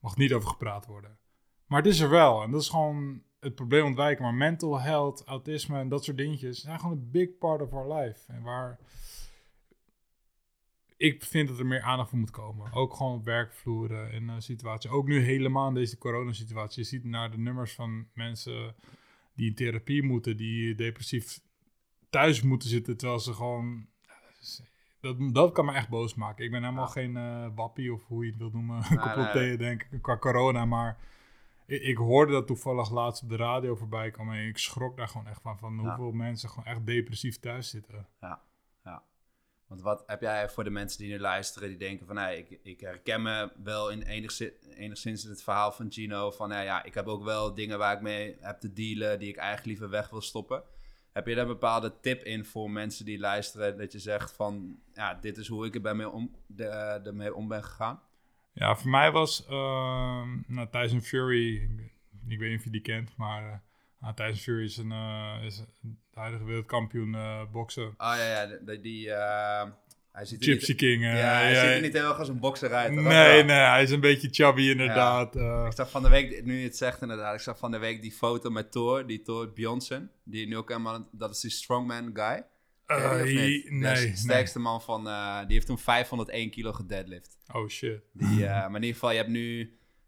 Mag 0.00 0.16
niet 0.16 0.32
over 0.32 0.48
gepraat 0.48 0.86
worden. 0.86 1.18
Maar 1.66 1.82
het 1.82 1.92
is 1.92 2.00
er 2.00 2.10
wel. 2.10 2.42
En 2.42 2.50
dat 2.50 2.60
is 2.60 2.68
gewoon 2.68 3.22
het 3.40 3.54
probleem 3.54 3.84
ontwijken. 3.84 4.24
Maar 4.24 4.34
mental 4.34 4.80
health, 4.80 5.24
autisme 5.24 5.78
en 5.78 5.88
dat 5.88 6.04
soort 6.04 6.16
dingetjes 6.16 6.60
zijn 6.60 6.80
gewoon 6.80 6.96
een 6.96 7.10
big 7.10 7.38
part 7.38 7.62
of 7.62 7.72
our 7.72 7.94
life. 7.94 8.32
En 8.32 8.42
waar 8.42 8.78
ik 10.96 11.24
vind 11.24 11.48
dat 11.48 11.58
er 11.58 11.66
meer 11.66 11.82
aandacht 11.82 12.10
voor 12.10 12.18
moet 12.18 12.30
komen. 12.30 12.72
Ook 12.72 12.94
gewoon 12.94 13.14
op 13.14 13.24
werkvloeren 13.24 14.12
en 14.12 14.28
eh 14.28 14.34
situaties. 14.38 14.90
Ook 14.90 15.06
nu 15.06 15.20
helemaal 15.20 15.68
in 15.68 15.74
deze 15.74 15.98
coronasituatie. 15.98 16.82
Je 16.82 16.88
ziet 16.88 17.04
naar 17.04 17.30
de 17.30 17.38
nummers 17.38 17.72
van 17.72 18.08
mensen 18.14 18.74
die 19.34 19.48
in 19.48 19.54
therapie 19.54 20.02
moeten, 20.02 20.36
die 20.36 20.74
depressief 20.74 21.40
thuis 22.10 22.42
moeten 22.42 22.68
zitten, 22.68 22.96
terwijl 22.96 23.20
ze 23.20 23.32
gewoon... 23.32 23.86
Dat, 25.06 25.34
dat 25.34 25.52
kan 25.52 25.64
me 25.64 25.72
echt 25.72 25.88
boos 25.88 26.14
maken. 26.14 26.44
Ik 26.44 26.50
ben 26.50 26.62
helemaal 26.62 26.84
Ja. 26.84 26.90
geen 26.90 27.16
eh 27.16 27.46
wappie 27.54 27.92
of 27.92 28.06
hoe 28.06 28.24
je 28.24 28.30
het 28.30 28.38
wilt 28.40 28.52
noemen. 28.52 28.82
nee, 29.34 29.56
denk 29.66 29.86
ik, 29.90 30.02
qua 30.02 30.16
corona. 30.18 30.64
Maar 30.64 30.96
ik, 31.66 31.82
ik 31.82 31.96
hoorde 31.96 32.32
dat 32.32 32.46
toevallig 32.46 32.90
laatst 32.90 33.22
op 33.22 33.28
de 33.28 33.36
radio 33.36 33.74
voorbij 33.74 34.10
komen. 34.10 34.36
En 34.36 34.46
ik 34.46 34.58
schrok 34.58 34.96
daar 34.96 35.08
gewoon 35.08 35.26
echt 35.26 35.40
van. 35.42 35.58
Van 35.58 35.74
Ja. 35.74 35.82
hoeveel 35.82 36.12
mensen 36.12 36.48
gewoon 36.48 36.64
echt 36.64 36.86
depressief 36.86 37.38
thuis 37.40 37.70
zitten. 37.70 38.06
Want 39.68 39.82
wat 39.82 40.02
heb 40.06 40.20
jij 40.20 40.48
voor 40.48 40.64
de 40.64 40.70
mensen 40.70 40.98
die 40.98 41.12
nu 41.12 41.18
luisteren, 41.18 41.68
die 41.68 41.78
denken 41.78 42.06
van, 42.06 42.16
hey, 42.16 42.38
ik, 42.38 42.58
ik 42.62 42.80
herken 42.80 43.22
me 43.22 43.52
wel 43.62 43.90
in 43.90 44.02
enigszins, 44.02 44.52
enigszins 44.74 45.24
in 45.24 45.30
het 45.30 45.42
verhaal 45.42 45.72
van 45.72 45.92
Gino, 45.92 46.30
van 46.30 46.50
ja, 46.50 46.60
ja, 46.60 46.84
ik 46.84 46.94
heb 46.94 47.06
ook 47.06 47.22
wel 47.24 47.54
dingen 47.54 47.78
waar 47.78 47.94
ik 47.94 48.00
mee 48.00 48.36
heb 48.40 48.60
te 48.60 48.72
dealen, 48.72 49.18
die 49.18 49.28
ik 49.28 49.36
eigenlijk 49.36 49.66
liever 49.66 49.88
weg 49.88 50.10
wil 50.10 50.20
stoppen. 50.20 50.62
Heb 51.16 51.26
je 51.26 51.34
daar 51.34 51.42
een 51.42 51.50
bepaalde 51.50 51.92
tip 52.00 52.22
in 52.22 52.44
voor 52.44 52.70
mensen 52.70 53.04
die 53.04 53.18
luisteren, 53.18 53.78
dat 53.78 53.92
je 53.92 53.98
zegt 53.98 54.32
van, 54.32 54.78
ja, 54.94 55.14
dit 55.14 55.36
is 55.36 55.48
hoe 55.48 55.66
ik 55.66 55.74
er 55.74 55.80
bij 55.80 55.94
mee 55.94 56.08
om, 56.08 56.36
de, 56.46 56.66
ermee 57.04 57.34
om 57.34 57.48
ben 57.48 57.64
gegaan? 57.64 58.00
Ja, 58.52 58.76
voor 58.76 58.90
mij 58.90 59.10
was 59.10 59.46
ehm 59.46 60.28
nou, 60.46 60.68
Tyson 60.70 61.00
Fury, 61.00 61.54
ik, 62.28 62.38
weet 62.38 62.50
niet 62.50 62.58
of 62.58 62.64
je 62.64 62.70
die 62.70 62.80
kent, 62.80 63.16
maar 63.16 63.52
eh, 63.52 63.58
nou, 64.00 64.14
Tyson 64.14 64.36
Fury 64.36 64.64
is 64.64 64.76
een, 64.76 64.92
eh, 64.92 65.44
is 65.44 65.56
de 65.80 66.20
huidige 66.20 66.44
wereldkampioen 66.44 67.14
eh, 67.14 67.42
boksen. 67.52 67.86
Oh 67.86 68.14
ja, 68.16 68.42
ja, 68.42 68.76
die, 68.76 69.12
eh, 69.12 69.68
hij 70.16 70.24
ziet 70.24 70.44
Gypsy 70.44 70.70
niet, 70.70 70.80
King. 70.80 71.02
eh, 71.04 71.18
ja, 71.18 71.34
hij 71.40 71.52
ja, 71.52 71.60
ziet 71.60 71.70
er 71.70 71.80
niet 71.80 71.92
heel 71.92 72.08
erg 72.08 72.18
als 72.18 72.28
een 72.28 72.38
bokser 72.38 72.72
uit. 72.72 72.92
Nee, 72.92 73.04
wel. 73.04 73.44
nee, 73.44 73.56
hij 73.56 73.82
is 73.82 73.90
een 73.90 74.00
beetje 74.00 74.28
chubby 74.30 74.62
inderdaad. 74.62 75.36
eh. 75.36 75.64
Ik 75.66 75.72
zag 75.76 75.90
van 75.90 76.02
de 76.02 76.08
week, 76.08 76.44
nu 76.44 76.58
je 76.58 76.64
het 76.64 76.76
zegt 76.76 77.02
inderdaad, 77.02 77.34
ik 77.34 77.40
zag 77.40 77.58
van 77.58 77.70
de 77.70 77.78
week 77.78 78.02
die 78.02 78.12
foto 78.12 78.50
met 78.50 78.72
Thor, 78.72 79.06
die 79.06 79.22
Thor 79.22 79.52
Bjornsson, 79.52 80.10
die 80.24 80.46
nu 80.46 80.56
ook 80.56 80.68
helemaal, 80.68 81.08
dat 81.12 81.30
is 81.30 81.40
die 81.40 81.50
strongman 81.50 82.10
guy. 82.14 82.44
Eh, 82.86 83.22
nee, 83.22 83.64
nee. 83.68 84.10
de 84.10 84.16
sterkste 84.16 84.58
man 84.58 84.82
van, 84.82 85.04
die 85.46 85.54
heeft 85.54 85.66
toen 85.66 85.78
501 85.78 86.50
kilo 86.50 86.72
gedeadlift. 86.72 87.38
Oh 87.52 87.68
shit. 87.68 88.00
Die, 88.12 88.44
maar 88.44 88.66
in 88.68 88.74
ieder 88.74 88.92
geval, 88.92 89.10
je 89.10 89.16
hebt 89.16 89.28
nu, 89.30 89.58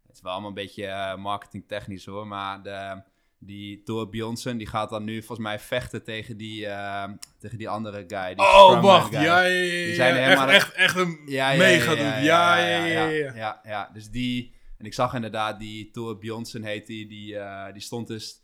het 0.07 0.15
is 0.15 0.21
wel 0.21 0.31
allemaal 0.31 0.49
een 0.49 0.55
beetje 0.55 1.15
marketingtechnisch 1.19 2.05
hoor, 2.05 2.27
maar 2.27 2.63
de, 2.63 3.01
die 3.39 3.83
Thor 3.83 4.09
Bjornsson, 4.09 4.57
die 4.57 4.67
gaat 4.67 4.89
dan 4.89 5.03
nu 5.03 5.17
volgens 5.17 5.47
mij 5.47 5.59
vechten 5.59 6.03
tegen 6.03 6.37
die, 6.37 6.65
eh, 6.67 7.03
tegen 7.39 7.57
die 7.57 7.69
andere 7.69 8.03
guy. 8.07 8.27
Die 8.35 8.45
Oh, 8.45 8.81
wacht. 8.81 9.09
guy. 9.15 9.23
Ja, 9.23 9.41
ja, 9.41 9.47
ja. 9.47 9.85
Die 9.85 9.95
zijn 9.95 10.15
helemaal- 10.15 10.49
Echt, 10.49 10.65
echt, 10.73 10.73
echt 10.75 10.95
een 10.95 11.19
mega 11.25 11.91
ja, 11.91 11.97
ja, 11.97 12.17
Ja, 12.19 12.57
ja, 12.57 12.85
ja, 12.85 12.85
ja. 12.85 13.07
ja. 13.09 13.33
ja, 13.35 13.61
ja. 13.63 13.89
Dus 13.93 14.09
die, 14.09 14.53
en 14.77 14.85
ik 14.85 14.93
zag 14.93 15.13
inderdaad 15.13 15.59
die 15.59 15.91
Thor 15.91 16.17
Bjornsson 16.17 16.63
heet 16.63 16.87
die, 16.87 17.07
die, 17.07 17.37
eh, 17.37 17.73
die 17.73 17.81
stond 17.81 18.07
dus 18.07 18.39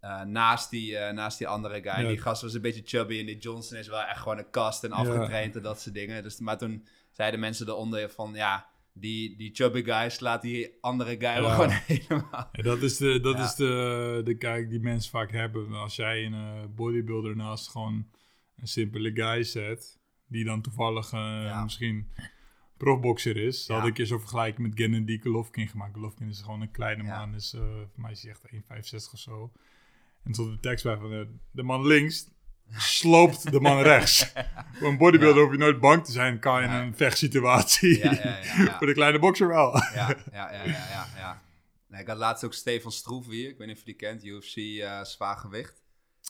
eh, 0.00 0.22
naast, 0.22 0.70
die, 0.70 0.96
eh, 0.98 1.12
naast 1.12 1.38
die 1.38 1.48
andere 1.48 1.74
guy. 1.74 2.02
Ja. 2.02 2.08
Die 2.08 2.20
gast 2.20 2.42
was 2.42 2.54
een 2.54 2.60
beetje 2.62 2.82
chubby 2.84 3.18
en 3.20 3.26
die 3.26 3.38
Johnson 3.38 3.78
is 3.78 3.88
wel 3.88 4.02
echt 4.02 4.18
gewoon 4.20 4.38
een 4.38 4.50
kast 4.50 4.84
en 4.84 4.92
afgetraind 4.92 5.56
en 5.56 5.62
dat 5.62 5.80
soort 5.80 5.94
dingen. 5.94 6.22
Dus, 6.22 6.38
maar 6.40 6.58
toen 6.58 6.86
zeiden 7.10 7.40
mensen 7.40 7.68
eronder 7.68 8.10
van, 8.10 8.32
ja, 8.34 8.66
die, 8.96 9.36
die 9.36 9.50
chubby 9.54 9.82
guy 9.82 10.08
slaat 10.10 10.42
die 10.42 10.76
andere 10.80 11.10
guy 11.10 11.20
Ja. 11.42 11.54
gewoon 11.54 11.70
helemaal. 11.86 12.48
Ja, 12.52 12.62
dat 12.62 12.82
is, 12.82 12.96
de, 12.96 13.20
dat 13.20 13.36
Ja. 13.36 13.44
is 13.44 13.54
de, 13.54 14.20
de 14.24 14.36
kijk 14.36 14.70
die 14.70 14.80
mensen 14.80 15.10
vaak 15.10 15.30
hebben. 15.32 15.72
Als 15.72 15.96
jij 15.96 16.24
een 16.24 16.34
eh, 16.34 16.64
bodybuilder 16.74 17.36
naast 17.36 17.68
gewoon 17.68 18.06
een 18.56 18.66
simpele 18.68 19.10
guy 19.14 19.42
zet, 19.42 19.98
die 20.26 20.44
dan 20.44 20.60
toevallig 20.62 21.12
eh, 21.12 21.62
misschien 21.62 22.08
profboxer 22.76 23.36
is. 23.36 23.66
Ja. 23.66 23.78
had 23.78 23.88
ik 23.88 23.98
eens 23.98 24.08
zo'n 24.08 24.18
vergelijking 24.20 24.68
met 24.68 24.78
Gennady 24.78 25.20
Golovkin 25.20 25.68
gemaakt. 25.68 25.94
Golovkin 25.94 26.28
is 26.28 26.40
gewoon 26.40 26.60
een 26.60 26.70
kleine 26.70 27.02
man, 27.02 27.32
dus 27.32 27.54
eh 27.54 27.60
voor 27.60 28.00
mij 28.02 28.10
is 28.12 28.22
hij 28.22 28.30
echt 28.30 28.46
1,65 28.52 29.12
of 29.12 29.18
zo. 29.18 29.52
En 30.24 30.34
stond 30.34 30.50
de 30.50 30.60
tekst 30.60 30.84
bij 30.84 30.96
van 30.96 31.12
eh, 31.12 31.20
de 31.50 31.62
man 31.62 31.86
links 31.86 32.28
sloopt 32.70 33.50
de 33.52 33.60
man 33.60 33.82
rechts. 33.82 34.32
Voor 34.78 34.88
een 34.88 34.96
bodybuilder 34.98 35.42
hoef 35.42 35.52
je 35.52 35.58
nooit 35.58 35.80
bang 35.80 36.04
te 36.04 36.12
zijn, 36.12 36.38
kan 36.38 36.62
je 36.62 36.68
in 36.68 36.74
een 36.74 36.96
vechtsituatie. 36.96 37.98
Ja, 37.98 38.12
ja, 38.12 38.20
ja, 38.22 38.64
ja. 38.64 38.74
Voor 38.78 38.86
de 38.86 38.92
kleine 38.92 39.18
bokser 39.18 39.48
wel. 39.48 39.72
Ja, 39.94 40.16
ja, 40.32 40.52
ja, 40.52 40.64
ja, 40.64 41.06
ja. 41.16 41.42
Nee, 41.88 42.00
ik 42.00 42.06
had 42.08 42.16
laatst 42.16 42.44
ook 42.44 42.54
Stefan 42.54 42.92
Stroef 42.92 43.26
hier. 43.26 43.48
Ik 43.48 43.58
weet 43.58 43.66
niet 43.66 43.76
of 43.76 43.82
je 43.84 43.88
die 43.96 44.08
kent. 44.08 44.24
UFC 44.24 44.56
eh 44.56 45.02
zwaargewicht. 45.02 45.82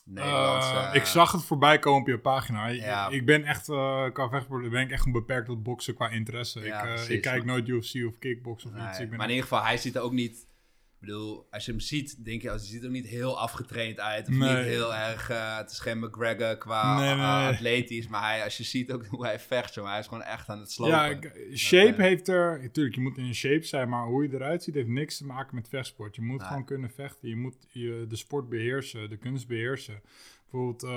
Nederlands. 0.04 0.66
Eh, 0.70 0.88
eh, 0.88 0.94
ik 0.94 1.04
zag 1.04 1.32
het 1.32 1.44
voorbij 1.44 1.78
komen 1.78 2.00
op 2.00 2.06
je 2.06 2.18
pagina. 2.18 2.66
Ja. 2.66 3.08
Ik 3.08 3.26
ben 3.26 3.44
echt, 3.44 3.64
qua 4.12 4.28
vechtsport 4.28 4.70
ben 4.70 4.82
ik 4.82 4.90
echt 4.90 5.06
een 5.06 5.12
beperkt 5.12 5.46
tot 5.46 5.62
boksen 5.62 5.94
qua 5.94 6.08
interesse. 6.08 6.60
Ja, 6.60 6.82
ik, 6.82 6.88
precies, 6.88 7.08
ik 7.08 7.20
kijk 7.22 7.44
maar- 7.44 7.46
nooit 7.46 7.68
UFC 7.68 8.06
of 8.06 8.18
kickbox 8.18 8.64
of 8.64 8.72
Nee, 8.72 8.88
iets. 8.88 8.98
Ik 8.98 9.08
ben 9.08 9.18
maar 9.18 9.26
in 9.28 9.34
ieder 9.34 9.48
geval, 9.48 9.64
hij 9.64 9.76
ziet 9.76 9.94
er 9.94 10.00
ook 10.02 10.12
niet... 10.12 10.46
Ik 11.04 11.10
bedoel, 11.10 11.46
als 11.50 11.64
je 11.64 11.70
hem 11.70 11.80
ziet, 11.80 12.24
denk 12.24 12.42
je... 12.42 12.48
Hij 12.48 12.58
ziet 12.58 12.84
er 12.84 12.90
niet 12.90 13.06
heel 13.06 13.38
afgetraind 13.40 14.00
uit. 14.00 14.28
Of 14.28 14.34
Nee. 14.34 14.56
niet 14.56 14.64
heel 14.64 14.94
erg... 14.94 15.30
eh, 15.30 15.56
het 15.56 15.70
is 15.70 15.78
geen 15.78 15.98
McGregor 15.98 16.56
qua 16.58 16.98
Nee, 16.98 17.10
eh, 17.12 17.46
atletisch. 17.46 18.08
Maar 18.08 18.22
hij, 18.22 18.44
als 18.44 18.56
je 18.56 18.64
ziet 18.64 18.92
ook 18.92 19.06
hoe 19.06 19.24
hij 19.24 19.40
vecht, 19.40 19.74
jongen, 19.74 19.90
hij 19.90 20.00
is 20.00 20.06
gewoon 20.06 20.22
echt 20.22 20.48
aan 20.48 20.58
het 20.58 20.70
slopen. 20.72 20.94
ja, 20.94 21.06
ik- 21.06 21.56
shape 21.56 22.02
heeft 22.02 22.28
er... 22.28 22.60
Natuurlijk, 22.62 22.94
je 22.94 23.00
moet 23.00 23.18
in 23.18 23.34
shape 23.34 23.64
zijn, 23.64 23.88
maar 23.88 24.06
hoe 24.06 24.22
je 24.22 24.34
eruit 24.34 24.62
ziet 24.62 24.74
heeft 24.74 24.88
niks 24.88 25.16
te 25.18 25.26
maken 25.26 25.54
met 25.54 25.68
vechtsport. 25.68 26.16
Je 26.16 26.22
moet 26.22 26.42
gewoon 26.42 26.64
kunnen 26.64 26.90
vechten. 26.90 27.28
Je 27.28 27.36
moet 27.36 27.56
je, 27.68 28.04
de 28.08 28.16
sport 28.16 28.48
beheersen, 28.48 29.10
de 29.10 29.16
kunst 29.16 29.46
beheersen. 29.48 30.00
Bijvoorbeeld, 30.50 30.82
eh, 30.82 30.90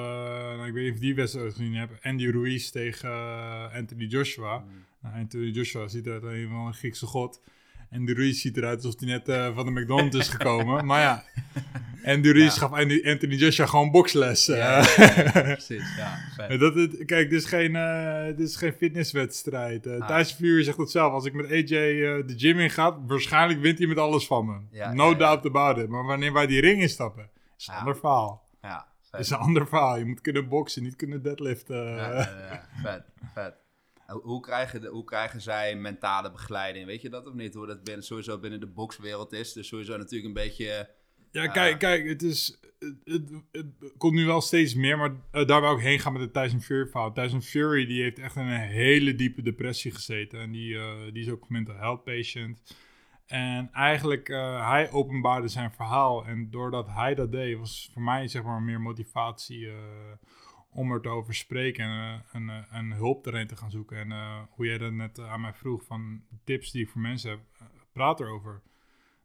nou, 0.55 0.67
ik 0.67 0.73
weet 0.73 0.83
niet 0.83 0.93
of 0.93 0.99
je 0.99 1.05
die 1.05 1.15
wedstrijd 1.15 1.53
gezien 1.53 1.75
hebt. 1.75 2.03
Andy 2.03 2.29
Ruiz 2.29 2.69
tegen 2.69 3.09
eh, 3.09 3.75
Anthony 3.75 4.05
Joshua. 4.05 4.57
Mm. 4.57 4.85
Nou, 5.01 5.15
Anthony 5.15 5.49
Joshua 5.49 5.87
ziet 5.87 6.05
eruit 6.05 6.23
als 6.23 6.33
een 6.33 6.47
van 6.49 6.65
een 6.67 6.73
Griekse 6.73 7.05
god. 7.05 7.41
En 7.89 8.05
de 8.05 8.13
Ruiz 8.13 8.41
ziet 8.41 8.57
eruit 8.57 8.83
alsof 8.83 8.99
hij 8.99 9.09
net 9.09 9.27
eh, 9.29 9.55
van 9.55 9.65
de 9.65 9.81
McDonald's 9.81 10.15
is 10.17 10.27
gekomen. 10.29 10.85
maar 10.85 11.01
ja, 11.01 11.23
en 12.03 12.21
de 12.21 12.33
Ruiz 12.33 12.57
gaf 12.57 12.71
Anthony 12.71 13.35
Joshua 13.35 13.65
gewoon 13.65 13.91
boksles. 13.91 14.45
Ja, 14.45 14.79
eh. 14.95 15.41
precies. 15.41 15.95
Ja, 15.97 16.57
Dat 16.57 16.75
het, 16.75 17.05
kijk, 17.05 17.29
dit 17.29 17.41
is 17.41 17.45
geen, 17.47 17.75
eh, 17.75 18.25
dit 18.25 18.39
is 18.47 18.55
geen 18.55 18.73
fitnesswedstrijd. 18.73 19.85
Uh, 19.85 19.99
Ah. 19.99 20.07
Thijs 20.07 20.31
Fury 20.31 20.63
zegt 20.63 20.77
het 20.77 20.91
zelf. 20.91 21.13
Als 21.13 21.25
ik 21.25 21.33
met 21.33 21.45
AJ 21.51 21.65
de 21.67 22.33
gym 22.37 22.59
in 22.59 22.69
ga, 22.69 23.01
waarschijnlijk 23.05 23.59
wint 23.61 23.77
hij 23.77 23.87
met 23.87 23.97
alles 23.97 24.27
van 24.27 24.45
me. 24.71 24.89
No 24.93 25.15
doubt 25.15 25.45
about 25.45 25.77
it. 25.77 25.89
Maar 25.89 26.03
wanneer 26.05 26.33
wij 26.33 26.47
die 26.47 26.61
ring 26.61 26.81
instappen, 26.81 27.29
is 27.57 27.67
een 27.67 27.73
Ja. 27.73 27.79
ander 27.79 27.97
verhaal. 27.97 28.45
Ja, 28.61 28.87
vet. 29.11 29.19
is 29.19 29.29
een 29.29 29.37
ander 29.37 29.67
verhaal. 29.67 29.97
Je 29.97 30.05
moet 30.05 30.21
kunnen 30.21 30.47
boksen, 30.47 30.83
niet 30.83 30.95
kunnen 30.95 31.21
deadliften. 31.23 31.85
Ja, 31.95 32.29
vet, 32.83 33.03
vet. 33.33 33.53
Hoe- 34.07 34.39
krijgen, 34.41 34.81
de, 34.81 34.87
hoe 34.87 35.03
krijgen 35.03 35.41
zij 35.41 35.75
mentale 35.75 36.31
begeleiding? 36.31 36.85
Weet 36.85 37.01
je 37.01 37.09
dat 37.09 37.27
of 37.27 37.33
niet? 37.33 37.53
Hoe 37.53 37.67
dat 37.67 37.83
binnen, 37.83 38.03
sowieso 38.03 38.39
binnen 38.39 38.59
de 38.59 38.67
bokswereld 38.67 39.33
is. 39.33 39.53
Dus 39.53 39.67
sowieso 39.67 39.97
natuurlijk 39.97 40.27
een 40.27 40.43
beetje... 40.43 40.89
Ja, 41.31 41.45
Ah. 41.45 41.53
kijk, 41.53 41.79
kijk, 41.79 42.07
het 42.07 42.23
is. 42.23 42.59
Het, 42.79 42.95
het, 43.03 43.29
het 43.51 43.93
komt 43.97 44.13
nu 44.13 44.25
wel 44.25 44.41
steeds 44.41 44.73
meer, 44.75 44.97
maar 44.97 45.15
eh, 45.31 45.45
daar 45.45 45.61
wou 45.61 45.77
ik 45.77 45.83
heen 45.83 45.99
gaan 45.99 46.13
met 46.13 46.21
de 46.33 46.41
Tyson 46.41 46.61
Fury 46.61 46.87
verhaal. 46.87 47.13
Tyson 47.13 47.41
Fury 47.41 47.85
die 47.85 48.01
heeft 48.01 48.19
echt 48.19 48.35
in 48.35 48.41
een 48.45 48.59
hele 48.59 49.15
diepe 49.15 49.41
depressie 49.41 49.91
gezeten. 49.91 50.39
En 50.39 50.51
die, 50.51 50.77
eh, 50.77 50.93
die 51.13 51.23
is 51.23 51.29
ook 51.29 51.49
mental 51.49 51.75
health 51.75 52.03
patient. 52.03 52.75
En 53.25 53.69
eigenlijk, 53.73 54.29
eh, 54.29 54.69
hij 54.69 54.91
openbaarde 54.91 55.47
zijn 55.47 55.71
verhaal. 55.71 56.25
En 56.25 56.49
doordat 56.51 56.87
hij 56.87 57.15
dat 57.15 57.31
deed, 57.31 57.57
was 57.57 57.89
voor 57.93 58.01
mij 58.01 58.27
zeg 58.27 58.43
maar 58.43 58.61
meer 58.61 58.81
motivatie 58.81 59.67
eh, 59.67 59.75
om 60.77 60.91
er 60.91 61.01
te 61.01 61.09
over 61.09 61.35
spreken 61.35 61.85
en, 62.31 62.49
eh, 62.49 62.57
eh, 62.57 62.63
en 62.71 62.91
hulp 62.91 63.25
erin 63.25 63.47
te 63.47 63.55
gaan 63.55 63.71
zoeken. 63.71 63.97
En 63.97 64.11
eh, 64.11 64.41
hoe 64.49 64.65
jij 64.65 64.77
dat 64.77 64.91
net 64.91 65.19
aan 65.19 65.41
mij 65.41 65.53
vroeg 65.53 65.83
van 65.83 66.21
tips 66.43 66.71
die 66.71 66.83
ik 66.83 66.89
voor 66.89 67.01
mensen 67.01 67.29
heb, 67.29 67.39
praat 67.91 68.19
erover. 68.19 68.61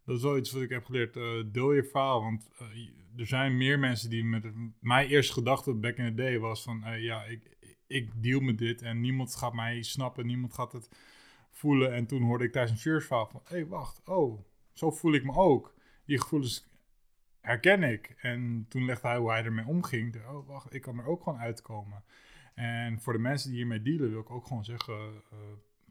Dat 0.05 0.17
is 0.17 0.23
wel 0.23 0.37
iets 0.37 0.53
wat 0.53 0.63
ik 0.63 0.71
heb 0.71 0.85
geleerd. 0.85 1.15
deel 1.53 1.73
je 1.73 1.85
verhaal. 1.85 2.23
Want 2.23 2.51
er 3.17 3.27
zijn 3.27 3.57
meer 3.57 3.79
mensen 3.79 4.11
die 4.11 4.25
met 4.25 4.53
mijn 4.81 5.09
eerste 5.09 5.33
gedachte 5.33 5.75
back 5.75 5.97
in 5.97 6.05
the 6.05 6.15
day 6.15 6.39
was 6.39 6.63
van 6.63 6.85
ja, 7.01 7.25
ik, 7.25 7.57
ik 7.87 8.23
deal 8.23 8.41
met 8.41 8.59
dit 8.59 8.83
en 8.83 9.01
niemand 9.01 9.37
gaat 9.37 9.55
mij 9.55 9.83
snappen, 9.83 10.27
niemand 10.27 10.55
gaat 10.55 10.73
het 10.73 10.89
voelen. 11.51 11.95
En 11.95 12.07
toen 12.07 12.23
hoorde 12.23 12.45
ik 12.45 12.53
tijdens 12.53 12.85
een 12.85 13.01
verhaal 13.01 13.27
van 13.27 13.41
hé, 13.45 13.57
hey, 13.57 13.67
wacht, 13.67 14.01
oh, 14.05 14.41
zo 14.73 14.91
voel 14.91 15.13
ik 15.13 15.25
me 15.25 15.33
ook. 15.33 15.75
Die 16.07 16.21
gevoelens 16.21 16.72
herken 17.43 17.83
ik. 17.83 18.15
En 18.21 18.67
toen 18.69 18.85
legde 18.85 19.09
hij 19.09 19.17
hoe 19.17 19.31
hij 19.31 19.45
ermee 19.45 19.67
omging. 19.67 20.17
Oh, 20.27 20.49
wacht, 20.49 20.75
ik 20.75 20.83
kan 20.83 20.99
er 20.99 21.07
ook 21.07 21.23
gewoon 21.23 21.39
uitkomen. 21.39 22.05
En 22.55 23.01
voor 23.01 23.13
de 23.13 23.19
mensen 23.19 23.49
die 23.49 23.59
hiermee 23.59 23.83
dealen, 23.83 24.11
wil 24.11 24.21
ik 24.21 24.31
ook 24.31 24.47
gewoon 24.47 24.65
zeggen: 24.65 24.95
eh, 25.31 25.39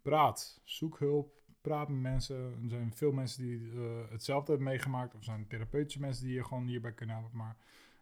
praat, 0.02 0.62
zoek 0.64 1.00
hulp, 1.00 1.34
praat 1.62 1.90
met 1.90 2.00
mensen. 2.00 2.36
Er 2.64 2.70
zijn 2.70 2.94
veel 2.94 3.12
mensen 3.12 3.44
die 3.44 3.72
eh, 3.76 4.12
hetzelfde 4.12 4.52
hebben 4.52 4.70
meegemaakt, 4.70 5.16
of 5.16 5.24
zijn 5.24 5.48
therapeutische 5.48 6.00
mensen 6.00 6.26
die 6.26 6.34
je 6.34 6.44
gewoon 6.44 6.66
hierbij 6.66 6.94
kunnen 6.94 7.16
helpen. 7.16 7.38
Maar 7.38 7.56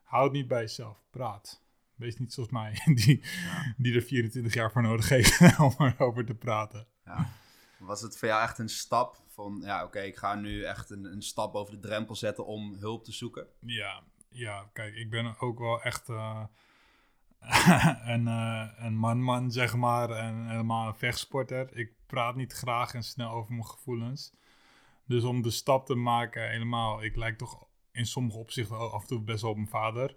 houd 0.03 0.23
het 0.23 0.33
niet 0.33 0.47
bij 0.47 0.62
jezelf, 0.62 1.03
praat. 1.09 1.63
Wees 1.95 2.17
niet 2.17 2.33
zoals 2.33 2.49
mij, 2.49 2.81
die, 3.05 3.23
die 3.77 3.95
er 3.95 4.01
24 4.01 4.53
jaar 4.53 4.71
voor 4.71 4.81
nodig 4.81 5.09
heeft 5.09 5.59
om 5.59 5.73
erover 5.77 6.25
te 6.25 6.35
praten. 6.35 6.88
Ja. 7.05 7.29
Was 7.79 8.01
het 8.01 8.17
voor 8.17 8.27
jou 8.27 8.43
echt 8.43 8.57
een 8.57 8.69
stap 8.69 9.23
van... 9.39 9.62
Ja, 9.63 9.84
oké, 9.84 9.99
ik 9.99 10.17
ga 10.17 10.36
nu 10.36 10.63
echt 10.63 10.89
een, 10.89 11.06
een 11.06 11.21
stap 11.21 11.56
over 11.56 11.73
de 11.73 11.88
drempel 11.88 12.15
zetten 12.15 12.45
om 12.45 12.75
hulp 12.80 13.04
te 13.04 13.12
zoeken? 13.12 13.47
Ja, 13.60 14.04
ja, 14.30 14.69
kijk, 14.73 14.95
ik 14.95 15.10
ben 15.10 15.39
ook 15.39 15.60
wel 15.60 15.82
echt 15.82 16.10
eh, 16.10 16.43
een, 18.13 18.28
eh, 18.28 18.67
een 18.78 18.95
man-man, 18.95 19.52
zeg 19.52 19.75
maar, 19.75 20.10
en 20.10 20.49
helemaal 20.49 20.88
een 20.88 20.95
vechtsporter. 20.95 21.78
Ik 21.78 21.91
praat 22.06 22.36
niet 22.36 22.54
graag 22.54 22.93
en 22.93 23.04
snel 23.04 23.32
over 23.32 23.52
mijn 23.52 23.65
gevoelens. 23.65 24.34
Dus 25.06 25.23
om 25.23 25.41
de 25.41 25.52
stap 25.52 25.86
te 25.86 25.95
maken, 25.95 26.49
helemaal, 26.49 27.04
ik 27.04 27.15
lijk 27.15 27.38
toch 27.38 27.67
in 27.91 28.06
sommige 28.06 28.38
opzichten 28.38 28.91
af 28.91 29.02
en 29.02 29.08
toe 29.08 29.21
best 29.21 29.41
wel 29.41 29.52
op 29.52 29.58
mijn 29.58 29.69
vader. 29.69 30.15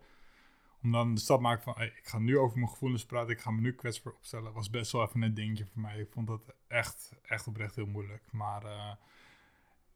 Om 0.83 0.93
dan 0.93 1.15
de 1.15 1.21
stap 1.21 1.37
te 1.37 1.43
maken 1.43 1.63
van, 1.63 1.75
hey, 1.77 1.87
ik 1.87 2.07
ga 2.07 2.19
nu 2.19 2.39
over 2.39 2.59
mijn 2.59 2.71
gevoelens 2.71 3.07
praten, 3.07 3.31
ik 3.31 3.41
ga 3.41 3.51
me 3.51 3.61
nu 3.61 3.75
kwetsbaar 3.75 4.13
opstellen, 4.13 4.53
was 4.53 4.71
best 4.71 4.93
wel 4.93 5.03
even 5.03 5.23
een 5.23 5.35
dingetje 5.35 5.67
voor 5.67 5.81
mij. 5.81 5.99
Ik 5.99 6.11
vond 6.11 6.27
dat 6.27 6.55
echt, 6.67 7.13
echt 7.23 7.47
oprecht 7.47 7.75
heel 7.75 7.87
moeilijk. 7.87 8.33
Maar 8.33 8.65
eh, 8.65 8.95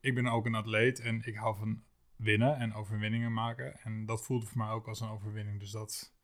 ik 0.00 0.14
ben 0.14 0.26
ook 0.26 0.46
een 0.46 0.54
atleet 0.54 1.00
en 1.00 1.22
ik 1.24 1.36
hou 1.36 1.56
van 1.56 1.82
winnen 2.16 2.56
en 2.56 2.74
overwinningen 2.74 3.32
maken. 3.32 3.80
En 3.80 4.06
dat 4.06 4.24
voelde 4.24 4.46
voor 4.46 4.58
mij 4.58 4.70
ook 4.70 4.88
als 4.88 5.00
een 5.00 5.08
overwinning. 5.08 5.60
Dus 5.60 5.70
dat 5.70 6.14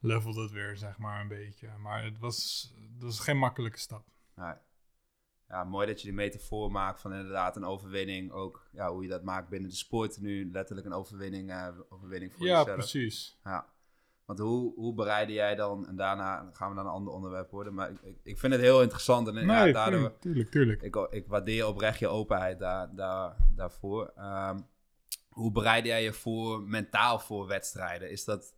levelde 0.00 0.42
het 0.42 0.50
weer, 0.50 0.76
zeg 0.76 0.98
maar, 0.98 1.20
een 1.20 1.28
beetje. 1.28 1.68
Maar 1.78 2.04
het 2.04 2.18
was, 2.18 2.72
het 2.92 3.02
was 3.02 3.20
geen 3.20 3.38
makkelijke 3.38 3.78
stap. 3.78 4.06
Nee. 4.34 4.54
Ja, 5.48 5.64
mooi 5.64 5.86
dat 5.86 6.00
je 6.00 6.06
die 6.06 6.16
metafoor 6.16 6.70
maakt 6.70 7.00
van 7.00 7.12
inderdaad 7.12 7.56
een 7.56 7.64
overwinning. 7.64 8.30
Ook 8.30 8.68
ja, 8.72 8.92
hoe 8.92 9.02
je 9.02 9.08
dat 9.08 9.22
maakt 9.22 9.48
binnen 9.48 9.70
de 9.70 9.76
sport. 9.76 10.20
Nu 10.20 10.50
letterlijk 10.50 10.86
een 10.86 10.92
overwinning, 10.92 11.50
eh, 11.50 11.68
overwinning 11.88 12.32
voor 12.32 12.46
ja, 12.46 12.58
jezelf. 12.58 12.76
precies. 12.76 13.38
Ja. 13.44 13.74
Want 14.26 14.38
hoe, 14.38 14.74
hoe 14.74 14.94
bereidde 14.94 15.32
jij 15.32 15.54
dan, 15.54 15.86
en 15.86 15.96
daarna 15.96 16.50
gaan 16.52 16.68
we 16.68 16.74
naar 16.74 16.84
een 16.84 16.90
ander 16.90 17.12
onderwerp 17.12 17.50
worden, 17.50 17.74
maar 17.74 17.90
ik, 17.90 18.16
ik, 18.22 18.38
vind 18.38 18.52
het 18.52 18.62
heel 18.62 18.82
interessant 18.82 19.28
en 19.28 19.34
ja, 19.34 19.62
Nee, 19.62 19.72
daardoor, 19.72 19.98
tuurlijk, 20.00 20.20
tuurlijk, 20.20 20.50
tuurlijk. 20.50 20.82
ik, 20.82 20.96
ik 21.10 21.26
waardeer 21.26 21.66
oprecht 21.66 21.98
je 21.98 22.08
openheid 22.08 22.58
daar, 22.58 22.94
daar, 22.94 23.36
daarvoor. 23.54 24.12
Ehm, 24.16 24.58
hoe 25.28 25.52
bereid 25.52 25.86
jij 25.86 26.02
je 26.02 26.12
voor 26.12 26.62
mentaal 26.62 27.18
voor 27.18 27.46
wedstrijden? 27.46 28.10
Is 28.10 28.24
dat, 28.24 28.54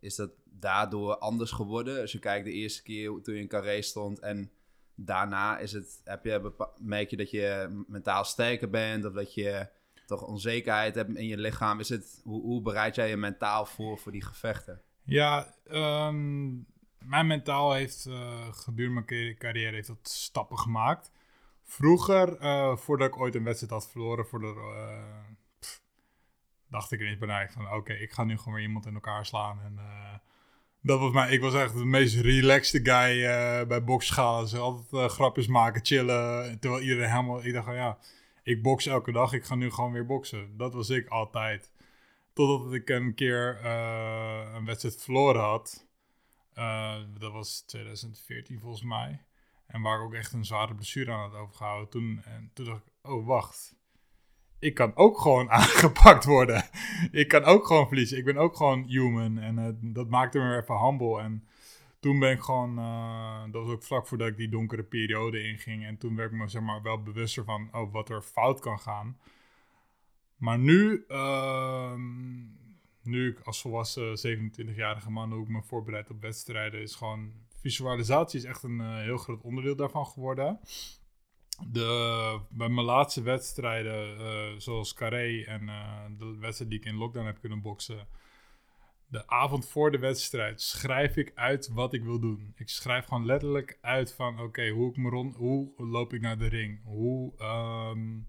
is 0.00 0.16
dat 0.16 0.30
daardoor 0.44 1.18
anders 1.18 1.50
geworden? 1.50 2.00
Als 2.00 2.12
je 2.12 2.18
kijkt 2.18 2.44
de 2.44 2.52
eerste 2.52 2.82
keer 2.82 3.20
toen 3.22 3.34
je 3.34 3.40
in 3.40 3.48
Carré 3.48 3.82
stond 3.82 4.18
en 4.18 4.50
daarna 4.94 5.58
is 5.58 5.72
het, 5.72 6.00
heb 6.04 6.24
je, 6.24 6.52
merk 6.80 7.10
je 7.10 7.16
dat 7.16 7.30
je 7.30 7.84
mentaal 7.86 8.24
sterker 8.24 8.70
bent 8.70 9.04
of 9.04 9.12
dat 9.12 9.34
je 9.34 9.68
toch 10.06 10.26
onzekerheid 10.26 10.94
hebt 10.94 11.16
in 11.16 11.26
je 11.26 11.38
lichaam? 11.38 11.80
Is 11.80 11.88
het, 11.88 12.20
hoe, 12.24 12.42
hoe 12.42 12.62
bereid 12.62 12.94
jij 12.94 13.08
je 13.08 13.16
mentaal 13.16 13.66
voor 13.66 13.98
voor 13.98 14.12
die 14.12 14.24
gevechten? 14.24 14.80
Ja, 15.06 15.54
ehm, 15.66 16.46
mijn 16.98 17.26
mentaal 17.26 17.72
heeft 17.72 18.06
uh, 18.08 18.52
gedurende 18.52 19.02
mijn 19.08 19.36
carrière 19.38 19.74
heeft 19.74 19.86
dat 19.86 20.08
stappen 20.08 20.58
gemaakt. 20.58 21.10
Vroeger, 21.62 22.40
uh, 22.42 22.76
voordat 22.76 23.08
ik 23.08 23.18
ooit 23.18 23.34
een 23.34 23.44
wedstrijd 23.44 23.72
had 23.72 23.90
verloren, 23.90 24.26
voordat, 24.26 24.56
uh, 24.56 24.98
pff, 25.58 25.82
dacht 26.70 26.92
ik 26.92 27.00
ineens 27.00 27.18
bij 27.18 27.50
van 27.50 27.72
oké, 27.72 27.92
ik 27.92 28.12
ga 28.12 28.24
nu 28.24 28.38
gewoon 28.38 28.54
weer 28.54 28.62
iemand 28.62 28.86
in 28.86 28.94
elkaar 28.94 29.26
slaan. 29.26 29.60
En 29.60 29.78
dat 30.82 31.00
was 31.00 31.12
mij, 31.12 31.30
ik 31.30 31.40
was 31.40 31.54
echt 31.54 31.74
de 31.74 31.84
meest 31.84 32.20
relaxed 32.20 32.88
guy 32.88 33.22
bij 33.66 33.84
boksschalen. 33.84 34.48
Ze 34.48 34.58
altijd 34.58 35.10
grapjes 35.12 35.46
maken, 35.46 35.84
chillen. 35.84 36.58
Terwijl 36.60 36.82
iedereen 36.82 37.10
helemaal, 37.10 37.44
ik 37.44 37.52
dacht 37.52 37.66
van 37.66 37.74
ja, 37.74 37.98
ik 38.42 38.62
boks 38.62 38.86
elke 38.86 39.12
dag, 39.12 39.32
ik 39.32 39.44
ga 39.44 39.54
nu 39.54 39.70
gewoon 39.70 39.92
weer 39.92 40.06
boksen. 40.06 40.56
Dat 40.56 40.74
was 40.74 40.90
ik 40.90 41.08
altijd. 41.08 41.70
Totdat 42.36 42.72
ik 42.72 42.88
een 42.88 43.14
keer 43.14 43.60
uh, 43.64 44.52
een 44.54 44.64
wedstrijd 44.64 45.02
verloren 45.02 45.42
had. 45.42 45.86
Uh, 46.54 46.96
dat 47.18 47.32
was 47.32 47.60
2014 47.60 48.60
volgens 48.60 48.82
mij. 48.82 49.24
En 49.66 49.82
waar 49.82 49.98
ik 49.98 50.04
ook 50.04 50.14
echt 50.14 50.32
een 50.32 50.44
zware 50.44 50.74
blessure 50.74 51.12
aan 51.12 51.30
had 51.30 51.40
overgehouden. 51.40 51.88
Toen, 51.88 52.20
en 52.24 52.50
toen 52.54 52.64
dacht 52.64 52.86
ik, 52.86 52.92
oh 53.10 53.26
wacht. 53.26 53.76
Ik 54.58 54.74
kan 54.74 54.96
ook 54.96 55.20
gewoon 55.20 55.50
aangepakt 55.60 56.24
worden. 56.24 56.64
ik 57.10 57.28
kan 57.28 57.44
ook 57.44 57.66
gewoon 57.66 57.86
verliezen. 57.86 58.18
Ik 58.18 58.24
ben 58.24 58.36
ook 58.36 58.56
gewoon 58.56 58.84
human. 58.84 59.38
En 59.38 59.58
uh, 59.58 59.92
dat 59.94 60.08
maakte 60.08 60.38
me 60.38 60.56
even 60.56 60.78
humble. 60.78 61.20
En 61.20 61.48
toen 62.00 62.18
ben 62.18 62.32
ik 62.32 62.40
gewoon, 62.40 62.76
dat 63.50 63.64
was 63.64 63.72
ook 63.72 63.82
vlak 63.82 64.06
voordat 64.06 64.28
ik 64.28 64.36
die 64.36 64.48
donkere 64.48 64.84
periode 64.84 65.42
inging. 65.42 65.84
En 65.84 65.98
toen 65.98 66.16
werd 66.16 66.32
ik 66.32 66.38
me 66.38 66.48
zeg 66.48 66.62
maar 66.62 66.82
wel 66.82 67.02
bewuster 67.02 67.44
van 67.44 67.68
oh, 67.72 67.92
wat 67.92 68.08
er 68.08 68.22
fout 68.22 68.60
kan 68.60 68.78
gaan. 68.78 69.16
Maar 70.36 70.58
nu, 70.58 71.04
uh, 71.08 71.94
nu 73.02 73.30
ik 73.30 73.40
als 73.40 73.60
volwassen 73.60 74.16
27-jarige 74.36 75.10
man, 75.10 75.40
ik 75.40 75.48
me 75.48 75.62
voorbereid 75.62 76.10
op 76.10 76.20
wedstrijden, 76.20 76.80
is 76.80 76.94
gewoon 76.94 77.32
visualisatie 77.60 78.38
is 78.38 78.44
echt 78.44 78.62
een 78.62 78.80
uh, 78.80 78.96
heel 78.96 79.16
groot 79.16 79.42
onderdeel 79.42 79.76
daarvan 79.76 80.06
geworden. 80.06 80.60
De, 81.72 82.40
bij 82.50 82.68
mijn 82.68 82.86
laatste 82.86 83.22
wedstrijden, 83.22 84.20
uh, 84.20 84.58
zoals 84.58 84.94
Carré 84.94 85.42
en 85.42 85.62
uh, 85.62 86.04
de 86.18 86.36
wedstrijd 86.40 86.70
die 86.70 86.80
ik 86.80 86.86
in 86.86 86.96
lockdown 86.96 87.26
heb 87.26 87.40
kunnen 87.40 87.62
boksen, 87.62 88.08
de 89.08 89.28
avond 89.28 89.68
voor 89.68 89.90
de 89.90 89.98
wedstrijd 89.98 90.60
schrijf 90.60 91.16
ik 91.16 91.32
uit 91.34 91.68
wat 91.68 91.92
ik 91.92 92.02
wil 92.02 92.20
doen. 92.20 92.52
Ik 92.56 92.68
schrijf 92.68 93.04
gewoon 93.04 93.26
letterlijk 93.26 93.78
uit 93.80 94.14
van 94.14 94.40
oké, 94.40 94.68
hoe, 94.68 94.90
ik 94.90 94.96
me 94.96 95.08
rond, 95.08 95.36
hoe 95.36 95.72
loop 95.76 96.12
ik 96.12 96.20
naar 96.20 96.38
de 96.38 96.46
ring? 96.46 96.80
Hoe 96.84 97.32
um, 97.38 98.26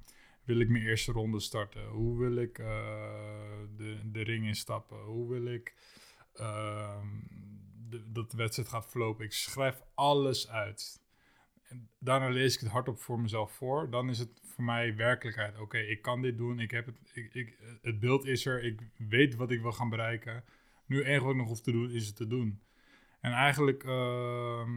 wil 0.47 0.59
ik 0.59 0.69
mijn 0.69 0.83
eerste 0.83 1.11
ronde 1.11 1.39
starten? 1.39 1.87
Hoe 1.87 2.17
wil 2.17 2.35
ik 2.35 2.57
uh, 2.57 2.67
de, 3.77 3.99
de 4.11 4.21
ring 4.21 4.45
instappen? 4.45 4.97
Hoe 4.97 5.29
wil 5.29 5.45
ik 5.45 5.75
uh, 6.35 7.01
de, 7.89 8.11
dat 8.11 8.31
de 8.31 8.37
wedstrijd 8.37 8.69
gaat 8.69 8.89
verlopen? 8.89 9.25
Ik 9.25 9.31
schrijf 9.31 9.81
alles 9.93 10.49
uit. 10.49 11.01
En 11.67 11.89
daarna 11.99 12.29
lees 12.29 12.55
ik 12.55 12.59
het 12.59 12.69
hardop 12.69 12.99
voor 12.99 13.19
mezelf 13.19 13.51
voor. 13.51 13.89
Dan 13.89 14.09
is 14.09 14.19
het 14.19 14.41
voor 14.43 14.63
mij 14.63 14.95
werkelijkheid. 14.95 15.59
Oké, 15.59 15.77
ik 15.77 16.01
kan 16.01 16.21
dit 16.21 16.37
doen. 16.37 16.59
Ik 16.59 16.71
heb 16.71 16.85
het, 16.85 16.97
ik, 17.13 17.33
ik, 17.33 17.57
het 17.81 17.99
beeld 17.99 18.25
is 18.25 18.45
er. 18.45 18.63
Ik 18.63 18.81
weet 18.97 19.35
wat 19.35 19.51
ik 19.51 19.61
wil 19.61 19.71
gaan 19.71 19.89
bereiken. 19.89 20.43
Nu 20.85 21.03
enige 21.03 21.23
wat 21.23 21.31
ik 21.31 21.39
nog 21.39 21.47
hoef 21.47 21.61
te 21.61 21.71
doen, 21.71 21.91
is 21.91 22.07
het 22.07 22.15
te 22.15 22.27
doen. 22.27 22.61
En 23.19 23.31
eigenlijk 23.31 23.83
uh, 23.83 24.67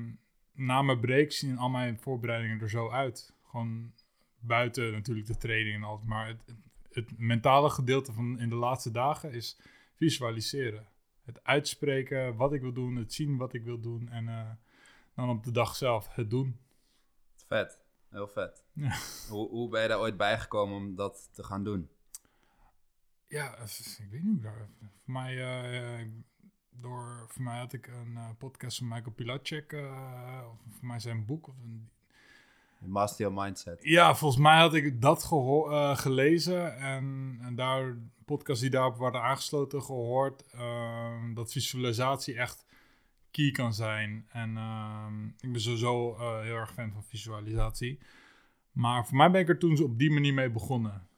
na 0.53 0.83
mijn 0.83 1.01
break 1.01 1.31
zien 1.31 1.59
al 1.59 1.69
mijn 1.69 1.99
voorbereidingen 1.99 2.61
er 2.61 2.71
zo 2.71 2.91
uit. 2.91 3.35
Gewoon 3.43 3.93
buiten 4.41 4.93
natuurlijk 4.93 5.27
de 5.27 5.37
training 5.37 5.77
en 5.77 5.83
alles. 5.83 6.05
Maar 6.05 6.27
het, 6.27 6.55
het, 6.91 7.19
mentale 7.19 7.71
gedeelte 7.71 8.13
van 8.13 8.39
in 8.39 8.49
de 8.49 8.55
laatste 8.55 8.91
dagen 8.91 9.33
is 9.33 9.59
visualiseren. 9.95 10.87
Het 11.25 11.45
uitspreken 11.45 12.37
wat 12.37 12.53
ik 12.53 12.61
wil 12.61 12.73
doen, 12.73 12.97
het 12.97 13.13
zien 13.13 13.37
wat 13.37 13.53
ik 13.53 13.65
wil 13.65 13.81
doen. 13.81 14.09
En 14.09 14.25
uh, 14.25 14.51
dan 15.15 15.29
op 15.29 15.45
de 15.45 15.51
dag 15.51 15.77
zelf 15.77 16.15
het 16.15 16.31
doen. 16.31 16.59
Vet, 17.47 17.79
heel 18.09 18.29
vet. 18.29 18.65
Ja. 18.73 18.97
Hoe, 19.29 19.49
hoe 19.49 19.69
ben 19.69 19.83
je 19.83 19.89
daar 19.89 19.99
ooit 19.99 20.17
bijgekomen 20.17 20.77
om 20.77 20.95
dat 20.95 21.29
te 21.33 21.45
gaan 21.45 21.65
doen? 21.65 21.89
Ja, 23.29 23.57
ik 23.59 24.09
weet 24.11 24.23
niet. 24.23 24.43
Voor 24.43 25.13
mij, 25.13 25.35
uh, 26.01 26.09
door, 26.71 27.25
voor 27.29 27.43
mij 27.43 27.59
had 27.59 27.73
ik 27.73 27.87
een 27.87 28.13
uh, 28.13 28.31
podcast 28.39 28.79
van 28.79 28.89
Michael 28.89 29.13
Pilacek, 29.13 29.73
uh, 29.73 30.41
voor 30.69 30.87
mij 30.87 30.99
zijn 30.99 31.27
boek. 31.27 31.49
Of 31.49 31.59
een, 31.63 31.91
Master 32.87 33.27
Your 33.27 33.43
Mindset. 33.43 33.79
Ja, 33.83 34.15
volgens 34.15 34.43
mij 34.43 34.59
had 34.59 34.75
ik 34.75 35.01
dat 35.01 35.31
uh, 35.33 35.97
gelezen 35.97 36.79
en, 36.79 37.39
en 37.43 37.55
daar, 37.55 37.97
podcast 38.25 38.61
die 38.61 38.71
daarop 38.71 38.97
waren 38.97 39.23
aangesloten, 39.23 39.83
gehoord 39.83 40.45
uh, 40.55 41.35
dat 41.35 41.53
visualisatie 41.53 42.37
echt 42.37 42.67
key 43.31 43.51
kan 43.51 43.75
zijn. 43.75 44.27
En 44.29 44.51
uh, 44.55 45.07
ik 45.41 45.53
ben 45.53 45.61
sowieso 45.61 46.17
heel 46.19 46.57
erg 46.57 46.73
fan 46.73 46.93
van 46.93 47.05
visualisatie. 47.05 47.99
Maar 48.73 49.07
voor 49.07 49.17
mij 49.17 49.31
ben 49.31 49.41
ik 49.41 49.49
er 49.49 49.59
toen 49.59 49.83
op 49.83 49.99
die 49.99 50.11
manier 50.11 50.35
mee 50.35 50.51
begonnen. 50.51 51.09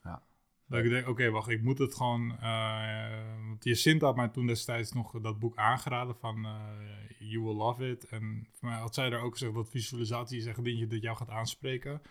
Dat 0.73 0.85
ik 0.85 0.91
denk, 0.91 1.09
oké, 1.09 1.31
wacht, 1.31 1.49
ik 1.49 1.63
moet 1.63 1.79
het 1.79 1.95
gewoon... 1.95 2.37
Uh, 2.41 3.47
want 3.47 3.65
Jacinta 3.65 4.07
had 4.07 4.17
mij 4.17 4.29
toen 4.29 4.47
destijds 4.47 4.93
nog 4.93 5.21
dat 5.21 5.39
boek 5.39 5.57
aangeraden 5.57 6.17
van 6.17 6.45
uh, 6.45 6.61
You 7.19 7.45
Will 7.45 7.55
Love 7.55 7.91
It. 7.91 8.05
En 8.05 8.49
voor 8.53 8.69
mij 8.69 8.79
had 8.79 8.95
zij 8.95 9.11
er 9.11 9.21
ook 9.21 9.33
gezegd 9.33 9.55
dat 9.55 9.71
visualisatie 9.71 10.39
is 10.39 10.47
echt 10.47 10.59
een 10.59 10.65
dingetje 10.65 10.87
dat 10.87 11.03
jou 11.03 11.17
gaat 11.17 11.29
aanspreken. 11.29 12.03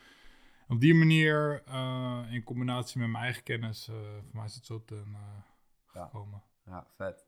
Op 0.67 0.79
die 0.79 0.93
manier, 0.93 1.63
uh, 1.67 2.21
in 2.31 2.43
combinatie 2.43 2.99
met 2.99 3.09
mijn 3.09 3.23
eigen 3.23 3.43
kennis, 3.43 3.85
voor 3.85 4.35
mij 4.35 4.45
is 4.45 4.55
het 4.55 4.65
zo 4.65 4.83
ten 4.85 5.15
gekomen. 5.85 6.43
Ja, 6.65 6.87
vet. 6.95 7.25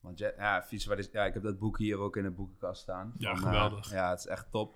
Want 0.00 0.18
ja, 0.18 0.32
ja, 0.36 0.62
visualis 0.62 1.08
ja, 1.12 1.24
ik 1.24 1.34
heb 1.34 1.42
dat 1.42 1.58
boek 1.58 1.78
hier 1.78 1.98
ook 1.98 2.16
in 2.16 2.22
de 2.22 2.30
boekenkast 2.30 2.82
staan. 2.82 3.14
Ja, 3.16 3.34
geweldig. 3.34 3.90
ja, 3.90 4.10
het 4.10 4.18
is 4.18 4.26
echt 4.26 4.50
top. 4.50 4.74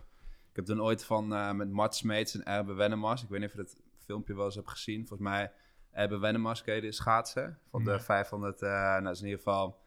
Ik 0.50 0.56
heb 0.56 0.64
toen 0.64 0.82
ooit 0.82 1.04
van 1.04 1.56
met 1.56 1.70
Mart 1.70 1.94
Smeets 1.94 2.34
en 2.34 2.44
Erbe 2.44 2.72
Wennemars, 2.72 3.22
ik 3.22 3.28
weet 3.28 3.40
niet 3.40 3.48
of 3.48 3.54
je 3.56 3.62
dat 3.62 3.82
filmpje 4.04 4.34
wel 4.34 4.44
eens 4.44 4.54
hebt 4.54 4.70
gezien. 4.70 5.06
Volgens 5.06 5.28
mij 5.28 5.52
hebben 5.90 6.20
Wennemars, 6.20 6.62
ken 6.62 6.80
de 6.80 6.92
schaatsen? 6.92 7.58
Van 7.70 7.84
de 7.84 8.00
500, 8.00 8.62
uh, 8.62 8.70
nou 8.70 9.10
is 9.10 9.20
in 9.20 9.24
ieder 9.24 9.42
geval... 9.42 9.78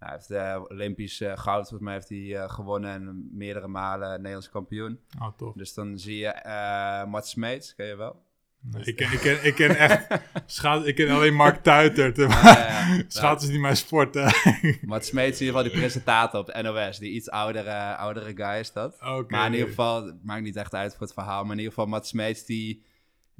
Nou, 0.00 0.12
hij 0.12 0.20
heeft 0.20 0.30
uh, 0.30 0.62
Olympisch 0.68 1.20
uh, 1.20 1.36
goud, 1.36 1.68
volgens 1.68 1.80
mij 1.80 1.92
heeft 1.92 2.08
hij 2.08 2.18
uh, 2.18 2.50
gewonnen 2.50 2.90
en 2.90 3.28
meerdere 3.32 3.68
malen 3.68 4.16
Nederlands 4.16 4.50
kampioen. 4.50 5.00
Oh, 5.18 5.28
tof. 5.36 5.54
Dus 5.54 5.74
dan 5.74 5.98
zie 5.98 6.16
je 6.16 6.42
uh, 6.46 7.10
Mart 7.10 7.26
Smeets, 7.26 7.74
ken 7.74 7.86
je 7.86 7.96
wel? 7.96 8.22
Nee, 8.62 8.84
ik, 8.84 8.96
ken, 8.96 9.12
ik, 9.12 9.18
ken, 9.18 9.44
ik 9.44 9.54
ken 9.54 9.76
echt 9.76 10.06
schaats, 10.46 10.84
ik 10.84 10.94
ken 10.94 11.10
alleen 11.10 11.34
Mark 11.34 11.62
Tuitert. 11.62 12.16
Ja, 12.16 12.28
ja, 12.28 12.94
ja. 12.94 13.02
Schaats 13.08 13.44
is 13.44 13.50
niet 13.50 13.60
mijn 13.60 13.76
sport. 13.76 14.14
Mart 14.82 15.04
Smeets 15.04 15.40
is 15.40 15.40
in 15.40 15.46
ieder 15.46 15.60
geval 15.60 15.62
die 15.62 15.80
presentator 15.80 16.40
op 16.40 16.62
NOS, 16.62 16.98
die 16.98 17.10
iets 17.10 17.30
oudere, 17.30 17.96
oudere 17.96 18.32
guy 18.36 18.58
is 18.58 18.72
dat. 18.72 18.94
Okay. 18.94 19.24
Maar 19.28 19.46
in 19.46 19.52
ieder 19.52 19.68
geval, 19.68 20.06
het 20.06 20.24
maakt 20.24 20.42
niet 20.42 20.56
echt 20.56 20.74
uit 20.74 20.92
voor 20.92 21.06
het 21.06 21.12
verhaal, 21.12 21.42
maar 21.42 21.52
in 21.52 21.58
ieder 21.58 21.72
geval 21.72 21.86
Mart 21.86 22.06
Smeets 22.06 22.44
die 22.44 22.82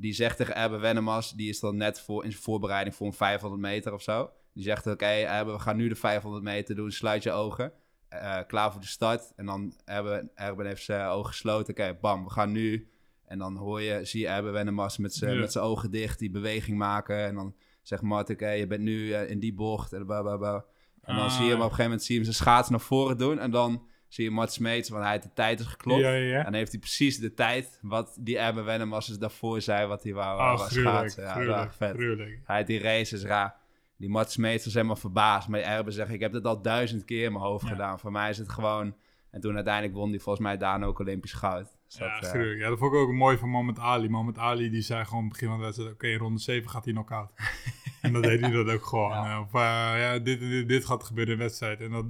die 0.00 0.12
zegt 0.12 0.36
tegen 0.36 0.54
Erbe 0.54 0.78
Wennemars, 0.78 1.30
die 1.30 1.48
is 1.48 1.60
dan 1.60 1.76
net 1.76 2.00
voor, 2.00 2.24
in 2.24 2.30
zijn 2.30 2.42
voorbereiding 2.42 2.94
voor 2.94 3.06
een 3.06 3.12
500 3.12 3.62
meter 3.62 3.92
of 3.92 4.02
zo. 4.02 4.30
Die 4.54 4.64
zegt, 4.64 4.86
oké, 4.86 4.92
okay, 4.92 5.46
we 5.46 5.58
gaan 5.58 5.76
nu 5.76 5.88
de 5.88 5.94
500 5.94 6.44
meter 6.44 6.74
doen, 6.74 6.90
sluit 6.90 7.22
je 7.22 7.32
ogen. 7.32 7.72
Uh, 8.14 8.38
klaar 8.46 8.72
voor 8.72 8.80
de 8.80 8.86
start. 8.86 9.32
En 9.36 9.46
dan 9.46 9.74
Erbe, 9.84 10.30
Erbe 10.34 10.66
heeft 10.66 10.82
zijn 10.82 11.06
ogen 11.08 11.30
gesloten. 11.30 11.72
Oké, 11.72 11.82
okay, 11.82 11.98
bam, 11.98 12.24
we 12.24 12.30
gaan 12.30 12.52
nu. 12.52 12.90
En 13.24 13.38
dan 13.38 13.56
hoor 13.56 13.80
je, 13.80 14.04
zie 14.04 14.20
je 14.20 14.28
Erbe 14.28 14.50
Wennemars 14.50 14.98
met 14.98 15.14
zijn 15.14 15.34
ja. 15.34 15.40
met 15.40 15.52
zijn 15.52 15.64
ogen 15.64 15.90
dicht 15.90 16.18
die 16.18 16.30
beweging 16.30 16.78
maken. 16.78 17.26
En 17.26 17.34
dan 17.34 17.54
zegt 17.82 18.02
Mart, 18.02 18.30
oké, 18.30 18.32
okay, 18.32 18.58
je 18.58 18.66
bent 18.66 18.82
nu 18.82 19.06
uh, 19.06 19.30
in 19.30 19.38
die 19.38 19.54
bocht. 19.54 19.92
En, 19.92 20.06
blah, 20.06 20.22
blah, 20.22 20.38
blah. 20.38 20.62
en 21.02 21.14
dan 21.14 21.24
ah. 21.24 21.36
zie 21.36 21.44
je 21.44 21.50
hem 21.50 21.58
op 21.58 21.62
een 21.62 21.70
gegeven 21.70 21.84
moment 21.84 22.02
zie 22.02 22.14
je 22.14 22.20
hem 22.20 22.32
zijn 22.32 22.42
schaats 22.44 22.70
naar 22.70 22.80
voren 22.80 23.18
doen. 23.18 23.38
En 23.38 23.50
dan 23.50 23.88
zie 24.10 24.24
je 24.24 24.30
Mart 24.30 24.52
Smeets, 24.52 24.88
want 24.88 25.02
hij 25.02 25.12
heeft 25.12 25.24
de 25.24 25.32
tijd 25.32 25.60
is 25.60 25.66
geklopt. 25.66 26.00
Ja, 26.00 26.12
ja. 26.12 26.38
En 26.38 26.44
dan 26.44 26.54
heeft 26.54 26.70
hij 26.70 26.80
precies 26.80 27.18
de 27.18 27.34
tijd 27.34 27.78
wat 27.82 28.16
die 28.20 28.38
Wennemars 28.64 29.06
dus 29.06 29.18
daarvoor 29.18 29.60
zei, 29.60 29.86
wat 29.86 30.02
hij 30.02 30.12
wou, 30.12 30.40
oh, 30.40 30.66
schaatsen. 30.68 31.22
Ja, 31.22 31.32
gruwelijk, 31.32 31.72
vet. 31.72 31.94
Gruwelijk. 31.94 32.40
Hij 32.44 32.56
had 32.56 32.66
die 32.66 32.80
races 32.80 33.22
raar. 33.22 33.54
Die 33.96 34.08
Mart 34.08 34.30
Smeets 34.30 34.64
was 34.64 34.74
helemaal 34.74 34.96
verbaasd. 34.96 35.48
Maar 35.48 35.60
Erben 35.60 35.92
zegt, 35.92 36.10
ik 36.10 36.20
heb 36.20 36.32
dit 36.32 36.44
al 36.44 36.62
duizend 36.62 37.04
keer 37.04 37.24
in 37.24 37.32
mijn 37.32 37.44
hoofd 37.44 37.64
Ja. 37.64 37.70
gedaan. 37.70 37.98
Voor 38.00 38.12
mij 38.12 38.30
is 38.30 38.38
het 38.38 38.48
gewoon... 38.48 38.94
En 39.30 39.40
toen 39.40 39.54
uiteindelijk 39.54 39.94
won 39.94 40.10
hij 40.10 40.18
volgens 40.18 40.44
mij 40.44 40.56
daarna 40.56 40.86
ook 40.86 40.98
Olympisch 40.98 41.32
goud. 41.32 41.76
Dus 41.86 41.98
Ja, 41.98 42.14
dat, 42.14 42.24
eh, 42.24 42.30
gruwelijk. 42.30 42.60
Ja, 42.60 42.68
dat 42.68 42.78
vond 42.78 42.92
ik 42.92 42.98
ook 42.98 43.12
mooi 43.12 43.36
van 43.36 43.48
Mohamed 43.48 43.78
Ali. 43.78 44.08
Mohamed 44.08 44.38
Ali 44.38 44.70
die 44.70 44.82
zei 44.82 45.04
gewoon 45.04 45.28
begin 45.28 45.48
van 45.48 45.58
de 45.58 45.64
wedstrijd... 45.64 45.92
Oké, 45.92 46.06
in 46.06 46.18
ronde 46.18 46.40
7 46.40 46.70
gaat 46.70 46.84
hij 46.84 46.92
knock-out. 46.92 47.32
en 48.02 48.12
dan 48.12 48.22
deed 48.22 48.40
hij 48.40 48.50
dat 48.50 48.70
ook 48.70 48.84
gewoon. 48.84 49.10
Ja. 49.10 49.32
Eh, 49.34 49.40
Of 49.40 49.54
eh, 49.54 49.60
ja, 50.00 50.18
dit, 50.18 50.40
dit, 50.40 50.68
dit 50.68 50.84
gaat 50.84 51.04
gebeuren 51.04 51.32
in 51.32 51.38
de 51.38 51.44
wedstrijd. 51.44 51.80
En 51.80 51.90
dat, 51.90 52.04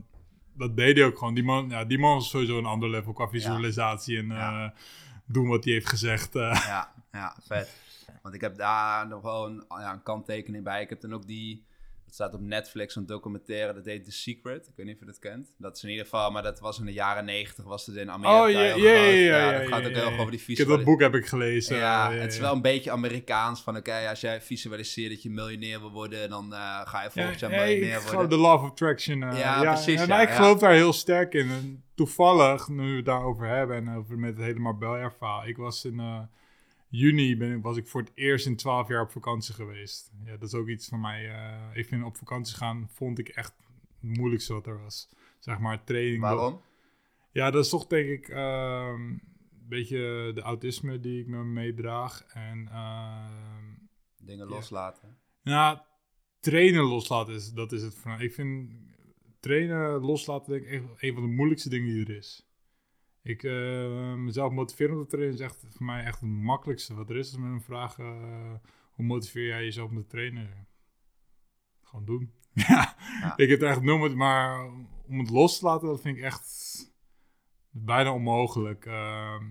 dat 0.60 0.76
deed 0.76 0.96
hij 0.96 1.06
ook 1.06 1.18
gewoon. 1.18 1.34
Die 1.34 1.44
man, 1.44 1.68
ja, 1.68 1.84
die 1.84 1.98
man 1.98 2.14
was 2.14 2.28
sowieso 2.30 2.58
een 2.58 2.64
ander 2.66 2.90
level 2.90 3.12
qua 3.12 3.28
visualisatie. 3.28 4.18
En 4.18 4.30
eh, 4.30 4.68
doen 5.26 5.48
wat 5.48 5.64
hij 5.64 5.72
heeft 5.72 5.88
gezegd. 5.88 6.34
eh. 6.36 6.62
ja, 6.66 6.92
ja, 7.12 7.36
vet. 7.46 7.78
Want 8.22 8.34
ik 8.34 8.40
heb 8.40 8.56
daar 8.56 9.08
nog 9.08 9.22
wel 9.22 9.46
een, 9.46 9.64
ja, 9.68 9.92
een 9.92 10.02
kanttekening 10.02 10.64
bij. 10.64 10.82
Ik 10.82 10.88
heb 10.88 11.00
dan 11.00 11.14
ook 11.14 11.26
die... 11.26 11.64
Het 12.10 12.18
staat 12.18 12.34
op 12.34 12.40
Netflix, 12.40 12.96
een 12.96 13.06
documentaire, 13.06 13.74
dat 13.74 13.84
heet 13.84 14.04
The 14.04 14.12
Secret. 14.12 14.66
Ik 14.66 14.72
weet 14.76 14.86
niet 14.86 14.94
of 14.94 15.00
je 15.00 15.06
dat 15.06 15.18
kent. 15.18 15.54
Dat 15.58 15.76
is 15.76 15.82
in 15.82 15.88
ieder 15.88 16.04
geval, 16.04 16.30
maar 16.30 16.42
dat 16.42 16.60
was 16.60 16.78
in 16.78 16.84
de 16.84 16.92
jaren 16.92 17.24
negentig, 17.24 17.64
was 17.64 17.86
het 17.86 17.96
in 17.96 18.10
Amerika 18.10 18.42
Oh, 18.42 18.50
ja, 18.50 18.58
heel 18.60 18.76
ja, 18.76 18.92
ja, 18.92 19.50
ja, 19.52 19.58
dat 19.58 19.68
gaat 19.68 19.86
ook 19.86 19.92
heel 19.92 20.04
erg 20.04 20.18
over 20.18 20.30
die 20.30 20.40
visualisatie. 20.40 20.76
dat 20.76 20.84
boek 20.84 21.00
heb 21.00 21.14
ik 21.14 21.26
gelezen. 21.26 21.76
Ja, 21.76 22.12
het 22.12 22.32
is 22.32 22.38
wel 22.38 22.52
een 22.52 22.62
beetje 22.62 22.90
Amerikaans. 22.90 23.62
Van 23.62 23.76
oké, 23.76 24.08
als 24.08 24.20
jij 24.20 24.40
visualiseert 24.40 25.10
dat 25.10 25.22
je 25.22 25.30
miljonair 25.30 25.80
wil 25.80 25.90
worden, 25.90 26.30
dan 26.30 26.52
eh, 26.54 26.80
ga 26.84 27.02
je 27.02 27.10
volgend 27.10 27.40
jaar 27.40 27.50
ja, 27.50 27.64
miljonair 27.64 28.02
worden. 28.02 28.28
de 28.28 28.36
law 28.36 28.62
of 28.64 28.70
attraction. 28.70 29.22
eh, 29.22 29.38
Ja, 29.38 29.62
precies, 29.62 30.00
En 30.00 30.20
ik 30.20 30.28
geloof 30.30 30.58
daar 30.58 30.72
heel 30.72 30.92
sterk 30.92 31.34
in. 31.34 31.50
En 31.50 31.82
toevallig, 31.94 32.68
nu 32.68 32.90
we 32.90 32.96
het 32.96 33.04
daarover 33.04 33.46
hebben 33.46 33.76
en 33.76 33.94
over 33.96 34.18
met 34.18 34.36
het 34.36 34.44
hele 34.44 34.58
Marbella. 34.58 35.44
Ik 35.44 35.56
was 35.56 35.84
in 35.84 36.00
eh, 36.00 36.18
juni, 36.90 37.36
ben, 37.36 37.56
ik- 37.56 37.62
was 37.62 37.76
ik 37.76 37.86
voor 37.86 38.00
het 38.00 38.12
eerst 38.14 38.46
in 38.46 38.56
12 38.56 38.88
jaar 38.88 39.02
op 39.02 39.10
vakantie 39.10 39.54
geweest. 39.54 40.12
Ja, 40.24 40.30
dat 40.36 40.42
is 40.48 40.54
ook 40.54 40.68
iets 40.68 40.88
van 40.88 41.00
mij. 41.00 41.28
eh, 41.30 41.70
ik 41.78 41.86
vind 41.86 42.04
op 42.04 42.16
vakantie 42.16 42.56
gaan, 42.56 42.88
vond 42.92 43.18
ik 43.18 43.28
echt 43.28 43.54
het 44.00 44.16
moeilijkste 44.16 44.52
wat 44.52 44.66
er 44.66 44.82
was. 44.82 45.08
Zeg 45.38 45.58
maar 45.58 45.84
training. 45.84 46.20
Waarom? 46.20 46.60
Ja, 47.32 47.50
dat 47.50 47.64
is 47.64 47.70
toch 47.70 47.86
denk 47.86 48.08
ik 48.08 48.28
ehm, 48.28 49.00
een 49.02 49.22
beetje 49.68 50.30
de 50.34 50.40
autisme 50.40 51.00
die 51.00 51.20
ik 51.20 51.26
me 51.26 51.44
meedraag. 51.44 52.22
En 52.26 52.68
ehm, 52.68 53.64
Dingen 54.22 54.48
Ja. 54.48 54.54
loslaten. 54.54 55.18
nou, 55.42 55.78
trainen 56.40 56.82
loslaten, 56.82 57.34
is, 57.34 57.52
dat 57.52 57.72
is 57.72 57.82
het 57.82 58.04
mij. 58.04 58.24
Ik 58.24 58.32
vind 58.34 58.70
trainen 59.40 60.00
loslaten 60.00 60.52
denk 60.52 60.64
ik 60.66 60.82
een 61.02 61.14
van 61.14 61.22
de 61.22 61.28
moeilijkste 61.34 61.68
dingen 61.68 61.94
die 61.94 62.04
er 62.06 62.16
is. 62.16 62.46
Ik, 63.22 63.42
eh, 63.42 64.14
mezelf 64.14 64.52
motiveren 64.52 64.94
om 64.96 65.02
te 65.02 65.08
trainen 65.08 65.34
is 65.34 65.40
echt 65.40 65.66
voor 65.70 65.86
mij 65.86 66.04
echt 66.04 66.20
het 66.20 66.30
makkelijkste 66.30 66.94
wat 66.94 67.10
er 67.10 67.16
is. 67.16 67.32
Als 67.32 67.40
men 67.42 67.50
een 67.50 67.62
vraag, 67.62 67.98
eh, 67.98 68.54
hoe 68.92 69.04
motiveer 69.04 69.46
jij 69.46 69.64
jezelf 69.64 69.90
om 69.90 69.96
te 69.96 70.06
trainen? 70.06 70.66
Gewoon 71.82 72.04
doen. 72.04 72.32
ja, 72.52 72.96
Ja. 73.20 73.36
ik 73.36 73.48
heb 73.48 73.62
er 73.62 73.68
echt 73.68 73.82
nul 73.82 73.98
met, 73.98 74.14
maar 74.14 74.70
om 75.06 75.18
het 75.18 75.30
los 75.30 75.58
te 75.58 75.64
laten, 75.64 75.88
dat 75.88 76.00
vind 76.00 76.16
ik 76.16 76.22
echt 76.22 76.78
bijna 77.70 78.12
onmogelijk. 78.12 78.86
Ehm, 78.86 79.50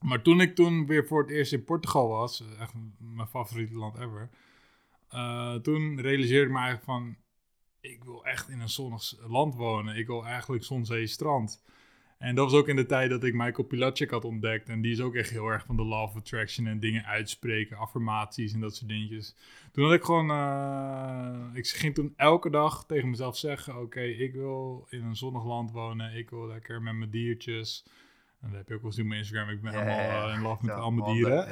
maar 0.00 0.22
toen 0.22 0.40
ik 0.40 0.54
toen 0.54 0.86
weer 0.86 1.06
voor 1.06 1.20
het 1.22 1.30
eerst 1.30 1.52
in 1.52 1.64
Portugal 1.64 2.08
was, 2.08 2.44
echt 2.58 2.74
mijn 2.98 3.28
favoriete 3.28 3.74
land 3.74 3.96
ever, 3.96 4.30
eh, 5.08 5.54
toen 5.54 6.00
realiseerde 6.00 6.46
ik 6.46 6.52
me 6.52 6.58
eigenlijk 6.58 6.84
van, 6.84 7.16
ik 7.80 8.04
wil 8.04 8.24
echt 8.24 8.48
in 8.48 8.60
een 8.60 8.68
zonnig 8.68 9.14
land 9.28 9.54
wonen. 9.54 9.96
Ik 9.96 10.06
wil 10.06 10.24
eigenlijk 10.26 10.64
zon, 10.64 10.84
zee, 10.86 11.06
strand. 11.06 11.62
En 12.18 12.34
dat 12.34 12.50
was 12.50 12.60
ook 12.60 12.68
in 12.68 12.76
de 12.76 12.86
tijd 12.86 13.10
dat 13.10 13.24
ik 13.24 13.34
Michael 13.34 13.66
Pilatschik 13.68 14.10
had 14.10 14.24
ontdekt. 14.24 14.68
En 14.68 14.80
die 14.80 14.92
is 14.92 15.00
ook 15.00 15.14
echt 15.14 15.30
heel 15.30 15.46
erg 15.48 15.64
van 15.64 15.76
de 15.76 15.84
law 15.84 16.02
of 16.02 16.16
attraction 16.16 16.66
en 16.66 16.80
dingen 16.80 17.04
uitspreken, 17.04 17.76
affirmaties 17.76 18.52
en 18.52 18.60
dat 18.60 18.76
soort 18.76 18.88
dingetjes. 18.88 19.34
Toen 19.72 19.84
had 19.84 19.92
ik 19.94 20.02
gewoon, 20.02 20.30
eh, 20.30 21.36
ik 21.54 21.66
ging 21.68 21.94
toen 21.94 22.12
elke 22.16 22.50
dag 22.50 22.86
tegen 22.86 23.10
mezelf 23.10 23.36
zeggen, 23.36 23.80
oké, 23.80 24.00
ik 24.00 24.32
wil 24.32 24.86
in 24.90 25.04
een 25.04 25.16
zonnig 25.16 25.44
land 25.44 25.70
wonen. 25.72 26.14
Ik 26.16 26.30
wil 26.30 26.46
lekker 26.46 26.82
met 26.82 26.94
mijn 26.94 27.10
diertjes. 27.10 27.84
En 28.40 28.48
dat 28.48 28.58
heb 28.58 28.68
je 28.68 28.74
ook 28.74 28.80
wel 28.80 28.90
gezien 28.90 29.04
op 29.04 29.10
mijn 29.10 29.20
Instagram. 29.22 29.48
Ik 29.50 29.60
ben 29.62 29.72
Ja, 29.72 29.78
allemaal 29.78 30.26
ja. 30.26 30.28
eh, 30.28 30.34
in 30.36 30.42
love 30.42 30.64
met 30.64 30.74
Ja, 30.74 30.80
al 30.80 30.90
mijn 30.90 31.12
dieren. 31.14 31.46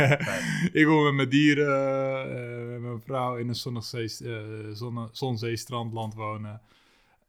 ik 0.80 0.84
wil 0.86 1.02
met 1.04 1.14
mijn 1.14 1.28
dieren, 1.28 1.76
eh, 2.66 2.70
met 2.70 2.80
mijn 2.80 3.00
vrouw 3.00 3.36
in 3.36 3.48
een 3.48 3.54
zonnig 3.54 3.84
zee, 3.84 4.08
zonne- 4.72 5.08
wonen. 6.14 6.60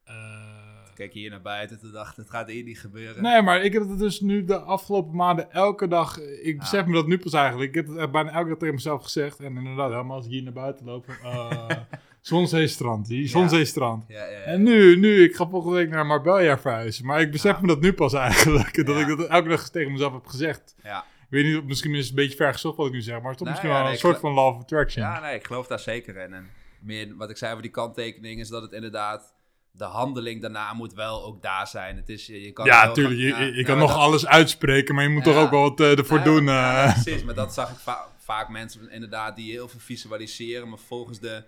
Eh, 0.03 0.68
Kijk 0.99 1.13
hier 1.13 1.29
naar 1.29 1.41
buiten 1.41 1.79
te 1.79 1.91
dachten, 1.91 2.23
het 2.23 2.31
gaat 2.31 2.49
hier 2.49 2.63
niet 2.63 2.79
gebeuren. 2.79 3.23
Nee, 3.23 3.41
maar 3.41 3.61
ik 3.63 3.73
heb 3.73 3.89
het 3.89 3.99
dus 3.99 4.19
nu 4.21 4.43
de 4.43 4.57
afgelopen 4.59 5.15
maanden 5.15 5.51
elke 5.51 5.87
dag. 5.87 6.19
Ik 6.19 6.59
besef 6.59 6.85
me 6.85 6.93
dat 6.93 7.07
nu 7.07 7.17
pas 7.19 7.33
eigenlijk. 7.33 7.69
Ik 7.69 7.75
heb 7.75 7.97
het 7.97 8.11
bijna 8.11 8.31
elke 8.31 8.49
dag 8.49 8.57
tegen 8.57 8.73
mezelf 8.73 9.03
gezegd. 9.03 9.39
En 9.39 9.57
inderdaad, 9.57 9.91
helemaal 9.91 10.15
als 10.15 10.25
ik 10.25 10.31
hier 10.31 10.43
naar 10.43 10.53
buiten 10.53 10.85
loop. 10.85 11.05
Uh, 11.23 11.69
Zonzeestrand, 12.21 13.07
die 13.07 13.27
Zonzeestrand. 13.27 14.05
Ja, 14.07 14.25
ja. 14.25 14.39
En 14.39 14.63
nu, 14.63 14.95
nu, 14.97 15.23
ik 15.23 15.35
ga 15.35 15.47
volgende 15.47 15.75
week 15.75 15.89
naar 15.89 16.05
Marbella 16.05 16.59
verhuizen. 16.59 17.05
Maar 17.05 17.21
ik 17.21 17.31
besef 17.31 17.61
me 17.61 17.67
dat 17.67 17.81
nu 17.81 17.93
pas 17.93 18.13
eigenlijk. 18.13 18.75
Dat 18.87 18.99
ik 18.99 19.07
dat 19.07 19.27
elke 19.27 19.49
dag 19.49 19.69
tegen 19.69 19.91
mezelf 19.91 20.13
heb 20.13 20.25
gezegd. 20.25 20.75
Ja. 20.83 20.99
Ik 20.99 21.27
weet 21.29 21.45
niet, 21.45 21.57
of- 21.57 21.63
misschien 21.63 21.93
is 21.95 21.99
het 21.99 22.09
een 22.09 22.15
beetje 22.15 22.37
ver 22.37 22.53
gezocht 22.53 22.77
wat 22.77 22.87
ik 22.87 22.93
nu 22.93 23.01
zeg. 23.01 23.21
Maar 23.21 23.31
het 23.31 23.31
is 23.31 23.37
toch 23.37 23.47
Nee, 23.47 23.53
misschien 23.53 23.73
wel 23.73 23.83
nee, 23.83 23.91
een 23.91 23.99
soort 23.99 24.19
van 24.19 24.33
law 24.33 24.55
of 24.55 24.61
attraction. 24.61 25.05
Ja, 25.05 25.19
nee, 25.19 25.35
ik 25.35 25.45
geloof 25.45 25.67
daar 25.67 25.79
zeker 25.79 26.17
in. 26.17 26.33
En 26.33 26.49
meer 26.79 27.15
wat 27.17 27.29
ik 27.29 27.37
zei 27.37 27.51
over 27.51 27.63
die 27.63 27.71
kanttekening 27.71 28.39
is 28.39 28.49
dat 28.49 28.61
het 28.61 28.71
inderdaad... 28.71 29.33
De 29.79 29.85
handeling 29.85 30.41
daarna 30.41 30.73
moet 30.73 30.93
wel 30.93 31.23
ook 31.25 31.41
daar 31.41 31.67
zijn. 31.67 31.95
Het 31.95 32.09
is, 32.09 32.25
je, 32.25 32.51
kan 32.51 32.65
Ja, 32.65 32.91
tuurlijk. 32.91 33.15
gaan- 33.19 33.23
Je, 33.25 33.29
ja, 33.29 33.39
je- 33.39 33.51
je 33.51 33.57
ja, 33.59 33.63
kan 33.63 33.77
nog 33.77 33.89
dat- 33.91 33.99
alles 33.99 34.25
uitspreken, 34.27 34.95
maar 34.95 35.03
je 35.03 35.09
moet 35.09 35.25
Ja. 35.25 35.31
toch 35.33 35.41
ook 35.43 35.49
wel 35.51 35.61
wat 35.61 35.79
eh, 35.79 35.97
ervoor 35.97 36.23
doen. 36.23 36.49
eh. 36.49 36.93
precies, 36.93 37.23
maar 37.23 37.35
dat 37.35 37.53
zag 37.53 37.71
ik 37.71 37.77
va- 37.77 38.07
vaak 38.17 38.49
mensen 38.49 38.89
inderdaad 38.91 39.35
die 39.35 39.51
heel 39.51 39.67
veel 39.67 39.79
visualiseren. 39.79 40.69
Maar 40.69 40.77
volgens 40.79 41.19
de, 41.19 41.43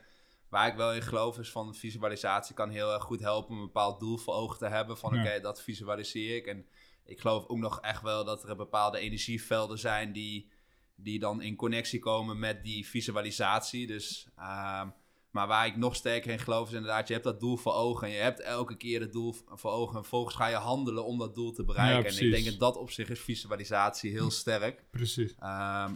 waar 0.49 0.67
ik 0.67 0.75
wel 0.75 0.93
in 0.93 1.01
geloof, 1.01 1.37
is 1.37 1.51
van 1.51 1.75
visualisatie 1.75 2.55
kan 2.55 2.69
heel 2.69 2.93
erg 2.93 3.03
goed 3.03 3.19
helpen 3.19 3.49
om 3.49 3.55
een 3.59 3.65
bepaald 3.65 3.99
doel 3.99 4.17
voor 4.17 4.33
ogen 4.33 4.57
te 4.57 4.67
hebben. 4.67 4.97
Van 4.97 5.19
oké, 5.19 5.39
dat 5.41 5.61
visualiseer 5.61 6.35
ik. 6.35 6.45
En 6.45 6.65
ik 7.05 7.19
geloof 7.19 7.45
ook 7.47 7.57
nog 7.57 7.79
echt 7.81 8.01
wel 8.01 8.25
dat 8.25 8.49
er 8.49 8.55
bepaalde 8.55 8.99
energievelden 8.99 9.77
zijn 9.79 10.11
die, 10.13 10.51
die 10.95 11.19
dan 11.19 11.41
in 11.41 11.55
connectie 11.55 11.99
komen 11.99 12.39
met 12.39 12.63
die 12.63 12.87
visualisatie. 12.87 13.87
Dus, 13.87 14.27
ehm, 14.37 14.87
maar 15.31 15.47
waar 15.47 15.65
ik 15.65 15.77
nog 15.77 15.95
sterker 15.95 16.31
in 16.31 16.39
geloof 16.39 16.67
is 16.67 16.73
inderdaad, 16.73 17.07
je 17.07 17.13
hebt 17.13 17.25
dat 17.25 17.39
doel 17.39 17.57
voor 17.57 17.73
ogen. 17.73 18.07
En 18.07 18.13
je 18.13 18.19
hebt 18.19 18.41
elke 18.41 18.75
keer 18.77 18.99
het 18.99 19.11
doel 19.11 19.35
voor 19.55 19.71
ogen. 19.71 19.95
En 19.95 20.01
vervolgens 20.01 20.35
ga 20.35 20.47
je 20.47 20.55
handelen 20.55 21.05
om 21.05 21.17
dat 21.17 21.35
doel 21.35 21.51
te 21.51 21.63
bereiken. 21.65 22.11
en 22.17 22.25
ik 22.25 22.31
denk 22.31 22.45
dat 22.45 22.59
dat 22.59 22.77
op 22.77 22.91
zich 22.91 23.09
is 23.09 23.19
visualisatie 23.19 24.11
heel 24.11 24.31
sterk. 24.31 24.83
Precies. 24.91 25.31
Ehm, 25.39 25.49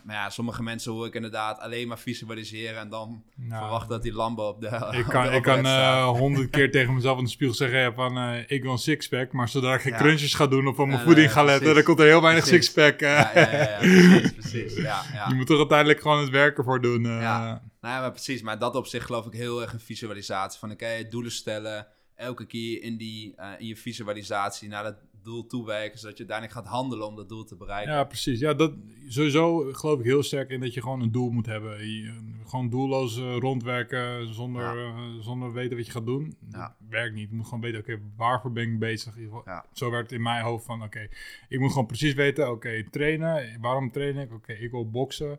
maar 0.03 0.15
ja, 0.15 0.29
sommige 0.29 0.63
mensen 0.63 0.91
hoor 0.91 1.05
ik 1.05 1.13
inderdaad 1.15 1.59
alleen 1.59 1.87
maar 1.87 1.99
visualiseren 1.99 2.79
en 2.79 2.89
dan 2.89 3.23
Nou, 3.35 3.61
verwachten 3.61 3.89
dat 3.89 4.03
die 4.03 4.13
Lambo 4.13 4.47
op 4.47 4.61
de 4.61 4.67
Ik 4.91 5.05
kan, 5.05 5.23
de 5.23 5.29
ik 5.31 5.41
kan 5.41 5.65
eh, 5.65 6.07
honderd 6.07 6.49
keer 6.49 6.71
tegen 6.77 6.93
mezelf 6.93 7.17
in 7.17 7.23
de 7.23 7.29
spiegel 7.29 7.55
zeggen 7.55 7.93
van 7.93 8.17
eh, 8.17 8.43
ik 8.47 8.61
wil 8.61 8.71
een 8.71 8.77
sixpack, 8.77 9.31
maar 9.31 9.49
zodra 9.49 9.73
ik 9.73 9.81
geen 9.81 9.91
Ja. 9.91 9.97
crunches 9.97 10.33
ga 10.33 10.47
doen 10.47 10.67
of 10.67 10.79
op 10.79 10.87
mijn 10.87 10.99
voeding 10.99 11.31
ga 11.31 11.43
letten, 11.43 11.59
precies. 11.63 11.75
dan 11.75 11.83
komt 11.95 11.99
er 11.99 12.05
heel 12.13 12.21
weinig 12.21 12.45
sixpack. 12.45 12.99
eh. 13.01 13.09
Ja, 13.09 13.31
ja, 13.35 13.51
ja, 13.51 13.69
ja, 13.69 13.77
precies, 13.77 14.31
precies. 14.33 14.75
Ja, 14.75 15.01
ja. 15.13 15.27
Je 15.29 15.33
moet 15.35 15.47
toch 15.47 15.57
uiteindelijk 15.57 16.01
gewoon 16.01 16.19
het 16.19 16.29
werk 16.29 16.57
ervoor 16.57 16.81
doen. 16.81 17.03
Ja. 17.03 17.61
Nou, 17.85 18.01
maar 18.01 18.11
precies. 18.11 18.41
Maar 18.41 18.59
dat 18.59 18.75
op 18.75 18.85
zich 18.85 19.05
geloof 19.05 19.25
ik 19.25 19.33
heel 19.33 19.61
erg 19.61 19.73
een 19.73 19.79
visualisatie. 19.79 20.59
Van 20.59 20.71
oké, 20.71 21.07
doelen 21.09 21.31
stellen. 21.31 21.87
Elke 22.15 22.45
keer 22.45 22.81
in, 22.83 22.97
die, 22.97 23.35
eh, 23.35 23.51
in 23.57 23.67
je 23.67 23.75
visualisatie 23.75 24.69
naar 24.69 24.83
dat 24.83 24.95
doel 25.23 25.45
toewerken. 25.45 25.99
Zodat 25.99 26.17
je 26.17 26.27
uiteindelijk 26.27 26.59
gaat 26.59 26.73
handelen 26.75 27.07
om 27.07 27.15
dat 27.15 27.29
doel 27.29 27.43
te 27.43 27.55
bereiken. 27.55 27.93
Ja, 27.93 28.03
precies. 28.03 28.39
Ja, 28.39 28.53
dat, 28.53 28.73
sowieso 29.07 29.73
geloof 29.73 29.99
ik 29.99 30.05
heel 30.05 30.23
sterk 30.23 30.49
in 30.49 30.59
dat 30.59 30.73
je 30.73 30.81
gewoon 30.81 31.01
een 31.01 31.11
doel 31.11 31.29
moet 31.29 31.45
hebben. 31.45 31.87
Je, 31.87 32.33
gewoon 32.45 32.69
doelloos 32.69 33.17
eh, 33.17 33.37
rondwerken 33.37 34.33
zonder, 34.33 34.77
Ja. 34.77 34.93
eh, 34.95 35.23
zonder 35.23 35.53
weten 35.53 35.77
wat 35.77 35.85
je 35.85 35.91
gaat 35.91 36.05
doen. 36.05 36.37
Ja. 36.51 36.59
Dat 36.79 36.89
werkt 36.89 37.15
niet. 37.15 37.29
Je 37.29 37.35
moet 37.35 37.45
gewoon 37.45 37.61
weten, 37.61 37.79
oké, 37.79 37.99
waarvoor 38.17 38.51
ben 38.51 38.63
ik 38.71 38.79
bezig? 38.79 39.15
Ja. 39.45 39.65
Zo 39.73 39.89
werkt 39.89 40.09
het 40.09 40.17
in 40.17 40.23
mijn 40.23 40.43
hoofd 40.43 40.65
van, 40.65 40.83
oké, 40.83 41.07
ik 41.49 41.59
moet 41.59 41.71
gewoon 41.71 41.87
precies 41.87 42.13
weten, 42.13 42.51
oké, 42.51 42.89
trainen. 42.89 43.61
Waarom 43.61 43.91
train 43.91 44.17
ik? 44.17 44.33
Oké, 44.33 44.53
ik 44.53 44.71
wil 44.71 44.89
boksen. 44.89 45.37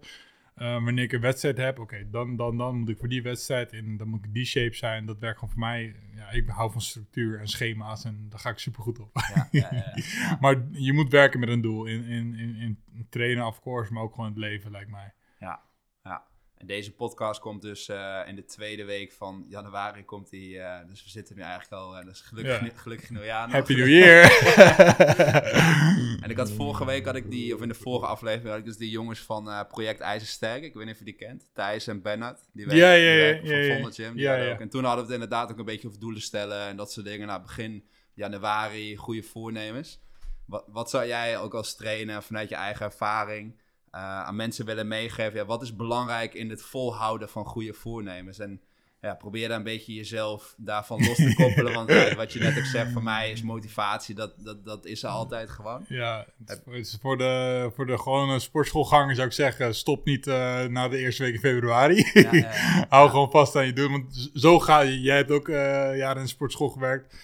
Eh, 0.57 0.85
wanneer 0.85 1.05
ik 1.05 1.13
een 1.13 1.21
wedstrijd 1.21 1.57
heb, 1.57 1.79
oké, 1.79 2.11
dan, 2.11 2.37
dan, 2.37 2.57
dan 2.57 2.79
moet 2.79 2.89
ik 2.89 2.99
voor 2.99 3.09
die 3.09 3.23
wedstrijd 3.23 3.73
in, 3.73 3.97
dan 3.97 4.09
moet 4.09 4.25
ik 4.25 4.35
die 4.35 4.45
shape 4.45 4.75
zijn. 4.75 5.07
Dat 5.07 5.19
werkt 5.19 5.39
gewoon 5.39 5.55
voor 5.55 5.63
mij. 5.63 5.97
Ja, 6.15 6.31
ik 6.31 6.49
hou 6.49 6.73
van 6.73 6.81
structuur 6.81 7.41
en 7.41 7.49
schema's 7.49 8.05
en 8.05 8.27
daar 8.29 8.39
ga 8.39 8.51
ik 8.51 8.59
super 8.59 8.83
goed 8.83 8.99
op. 8.99 9.11
Ja, 9.35 9.49
ja, 9.51 9.69
ja, 9.71 9.93
ja. 9.95 10.37
Maar 10.41 10.65
je 10.71 10.93
moet 10.93 11.11
werken 11.11 11.41
met 11.41 11.49
een 11.49 11.61
doel. 11.61 11.85
In, 11.85 12.05
in, 12.05 12.35
in, 12.35 12.79
in 12.93 13.07
trainen, 13.09 13.47
of 13.47 13.61
course, 13.61 13.93
maar 13.93 14.03
ook 14.03 14.15
gewoon 14.15 14.29
het 14.29 14.39
leven, 14.39 14.71
lijkt 14.71 14.91
mij. 14.91 15.15
Ja, 15.39 15.63
ja. 16.03 16.27
En 16.57 16.67
deze 16.67 16.93
podcast 16.93 17.41
komt 17.41 17.63
dus 17.63 17.89
eh, 17.89 18.21
in 18.27 18.35
de 18.37 18.45
tweede 18.45 18.85
week 18.85 19.13
van 19.13 19.45
januari 19.49 20.05
komt 20.05 20.31
die. 20.31 20.59
eh, 20.59 20.89
dus 20.89 21.05
we 21.05 21.11
zitten 21.11 21.37
nu 21.37 21.43
eigenlijk 21.43 21.73
al. 21.73 21.97
eh, 21.97 22.05
dus 22.05 22.21
gelukkig, 22.21 22.61
Ja. 22.61 22.71
gelukkig 22.75 23.11
nieuwjaar. 23.11 23.51
Happy 23.51 23.75
New 23.75 23.89
Year! 23.89 24.25
En 26.23 26.31
ik 26.31 26.37
had 26.37 26.51
vorige 26.51 26.85
week 26.85 27.05
had 27.05 27.17
ik 27.17 27.31
die, 27.31 27.55
of 27.55 27.61
in 27.63 27.69
de 27.69 27.75
vorige 27.75 28.07
aflevering 28.07 28.49
had 28.49 28.59
ik 28.59 28.65
dus 28.65 28.77
die 28.77 28.91
jongens 28.91 29.21
van 29.21 29.67
Project 29.69 30.01
IJzersterk. 30.01 30.63
Ik 30.63 30.75
weet 30.75 30.85
niet 30.85 30.93
of 30.93 30.99
je 30.99 31.05
die 31.05 31.15
kent. 31.15 31.51
Thijs 31.55 31.87
en 31.87 32.03
Bernard. 32.03 32.41
Die 32.53 32.67
werken, 32.67 32.85
Ja, 32.87 32.93
ja, 32.93 33.11
ja, 33.13 33.27
ja, 33.27 33.39
van 33.75 33.83
ja. 33.83 33.91
Gym. 33.91 34.17
Die 34.17 34.53
ook- 34.53 34.61
En 34.61 34.69
toen 34.69 34.85
hadden 34.85 35.07
we 35.07 35.13
het 35.13 35.23
inderdaad 35.23 35.51
ook 35.53 35.59
een 35.59 35.65
beetje 35.65 35.89
over 35.89 36.01
doelen 36.01 36.23
stellen 36.23 36.67
en 36.67 36.77
dat 36.77 36.93
soort 36.93 37.07
dingen. 37.07 37.27
Nou, 37.27 37.43
begin 37.43 37.85
januari, 38.15 38.97
goede 38.97 39.23
voornemens. 39.23 40.01
Wat, 40.47 40.65
wat 40.69 40.91
zou 40.91 41.07
jij 41.07 41.39
ook 41.39 41.55
als 41.55 41.77
trainer 41.77 42.23
vanuit 42.23 42.49
je 42.49 42.55
eigen 42.55 42.87
ervaring 42.87 43.61
aan 43.99 44.37
mensen 44.37 44.65
willen 44.67 44.89
meegeven? 44.89 45.39
Ja, 45.39 45.45
wat 45.47 45.63
is 45.63 45.77
belangrijk 45.77 46.35
in 46.35 46.51
het 46.51 46.63
volhouden 46.63 47.29
van 47.29 47.45
goede 47.45 47.73
voornemens? 47.73 48.39
En 48.39 48.61
ja, 49.01 49.15
probeer 49.15 49.49
daar 49.49 49.57
een 49.57 49.63
beetje 49.65 49.95
jezelf 49.95 50.55
daarvan 50.57 51.05
los 51.07 51.17
te 51.17 51.35
koppelen. 51.37 51.73
Want 51.73 51.91
ja, 51.91 52.15
wat 52.15 52.33
je 52.33 52.39
net 52.39 52.59
ook 52.59 52.65
zegt, 52.65 52.93
voor 52.93 53.03
mij 53.03 53.31
is 53.31 53.43
motivatie, 53.43 54.15
dat, 54.15 54.33
dat, 54.45 54.65
dat 54.65 54.85
is 54.87 55.03
er 55.03 55.09
altijd 55.09 55.51
gewoon. 55.51 55.85
ja, 55.89 56.27
het 56.47 56.63
is- 56.73 56.99
voor 57.01 57.19
de, 57.19 57.71
voor 57.75 57.87
de 57.87 57.99
gewone 57.99 58.39
sportschoolganger 58.39 59.15
zou 59.15 59.27
ik 59.27 59.33
zeggen, 59.33 59.75
stop 59.75 60.05
niet 60.05 60.27
eh, 60.27 60.65
na 60.65 60.89
de 60.89 60.99
eerste 60.99 61.23
week 61.23 61.35
in 61.35 61.41
februari. 61.41 62.11
Ja. 62.13 62.51
Hou 62.89 63.11
gewoon 63.11 63.31
vast 63.31 63.57
aan 63.57 63.67
je 63.67 63.73
doel, 63.73 63.91
want 63.91 64.31
zo 64.35 64.61
ga 64.61 64.81
je. 64.81 65.01
Jij 65.01 65.17
hebt 65.17 65.31
ook 65.31 65.49
eh, 65.49 65.55
jaren 65.97 66.17
in 66.17 66.23
de 66.23 66.29
sportschool 66.29 66.69
gewerkt. 66.69 67.15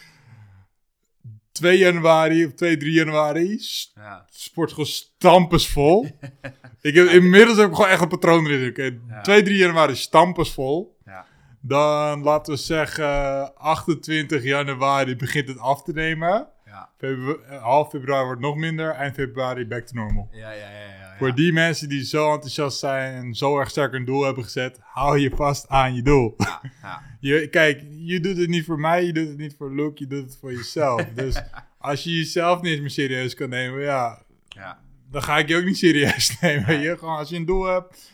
2 1.52 1.78
januari 1.78 2.44
of 2.44 2.52
2, 2.52 2.76
3 2.76 2.92
januari, 2.92 3.58
Ja. 3.94 4.26
sportschool 4.30 4.84
stampensvol. 4.84 6.06
ik 6.80 6.94
heb, 6.94 7.06
inmiddels 7.08 7.58
heb 7.58 7.68
ik 7.68 7.74
gewoon 7.74 7.90
echt 7.90 8.00
een 8.00 8.08
patroon 8.08 8.46
erin. 8.46 8.68
Oké, 8.68 8.98
Ja. 9.08 9.20
2, 9.20 9.42
3 9.42 9.56
januari 9.56 9.96
stampensvol. 9.96 10.96
Ja. 11.04 11.26
Dan 11.60 12.22
laten 12.22 12.52
we 12.52 12.58
zeggen 12.58 13.54
28 13.56 14.42
januari 14.42 15.16
begint 15.16 15.48
het 15.48 15.58
af 15.58 15.82
te 15.82 15.92
nemen. 15.92 16.48
Ja. 16.72 16.88
Febru- 16.98 17.40
eh, 17.48 17.62
half 17.62 17.88
februari 17.90 18.24
wordt 18.24 18.40
nog 18.40 18.56
minder. 18.56 18.90
Eind 18.90 19.14
februari 19.14 19.66
back 19.66 19.86
to 19.86 19.94
normal. 19.94 20.28
Ja, 20.32 20.50
ja, 20.50 20.68
ja, 20.70 20.70
ja, 20.70 20.94
ja. 21.00 21.16
Voor 21.18 21.34
die 21.34 21.52
mensen 21.52 21.88
die 21.88 22.04
zo 22.04 22.32
enthousiast 22.32 22.78
zijn 22.78 23.14
en 23.14 23.34
zo 23.34 23.58
erg 23.58 23.70
sterk 23.70 23.92
een 23.92 24.04
doel 24.04 24.24
hebben 24.24 24.44
gezet, 24.44 24.78
hou 24.82 25.18
je 25.18 25.30
vast 25.34 25.68
aan 25.68 25.94
je 25.94 26.02
doel. 26.02 26.34
Ja, 26.36 26.60
ja. 26.82 27.02
Je, 27.20 27.48
kijk, 27.48 27.84
je 27.90 28.20
doet 28.20 28.36
het 28.36 28.48
niet 28.48 28.64
voor 28.64 28.78
mij, 28.78 29.04
je 29.04 29.12
doet 29.12 29.28
het 29.28 29.36
niet 29.38 29.54
voor 29.56 29.74
Luke, 29.74 30.02
je 30.02 30.06
doet 30.06 30.24
het 30.24 30.36
voor 30.40 30.52
jezelf. 30.52 31.04
Dus 31.14 31.42
als 31.78 32.04
je 32.04 32.10
jezelf 32.16 32.60
niet 32.62 32.80
meer 32.80 32.90
serieus 32.90 33.34
kan 33.34 33.48
nemen, 33.48 33.80
ja, 33.80 34.22
ja. 34.48 34.78
dan 35.10 35.22
ga 35.22 35.38
ik 35.38 35.48
je 35.48 35.56
ook 35.56 35.64
niet 35.64 35.78
serieus 35.78 36.36
nemen. 36.40 36.80
Je, 36.80 36.98
gewoon 36.98 37.16
als 37.16 37.28
je 37.28 37.36
een 37.36 37.44
doel 37.44 37.64
hebt 37.64 38.12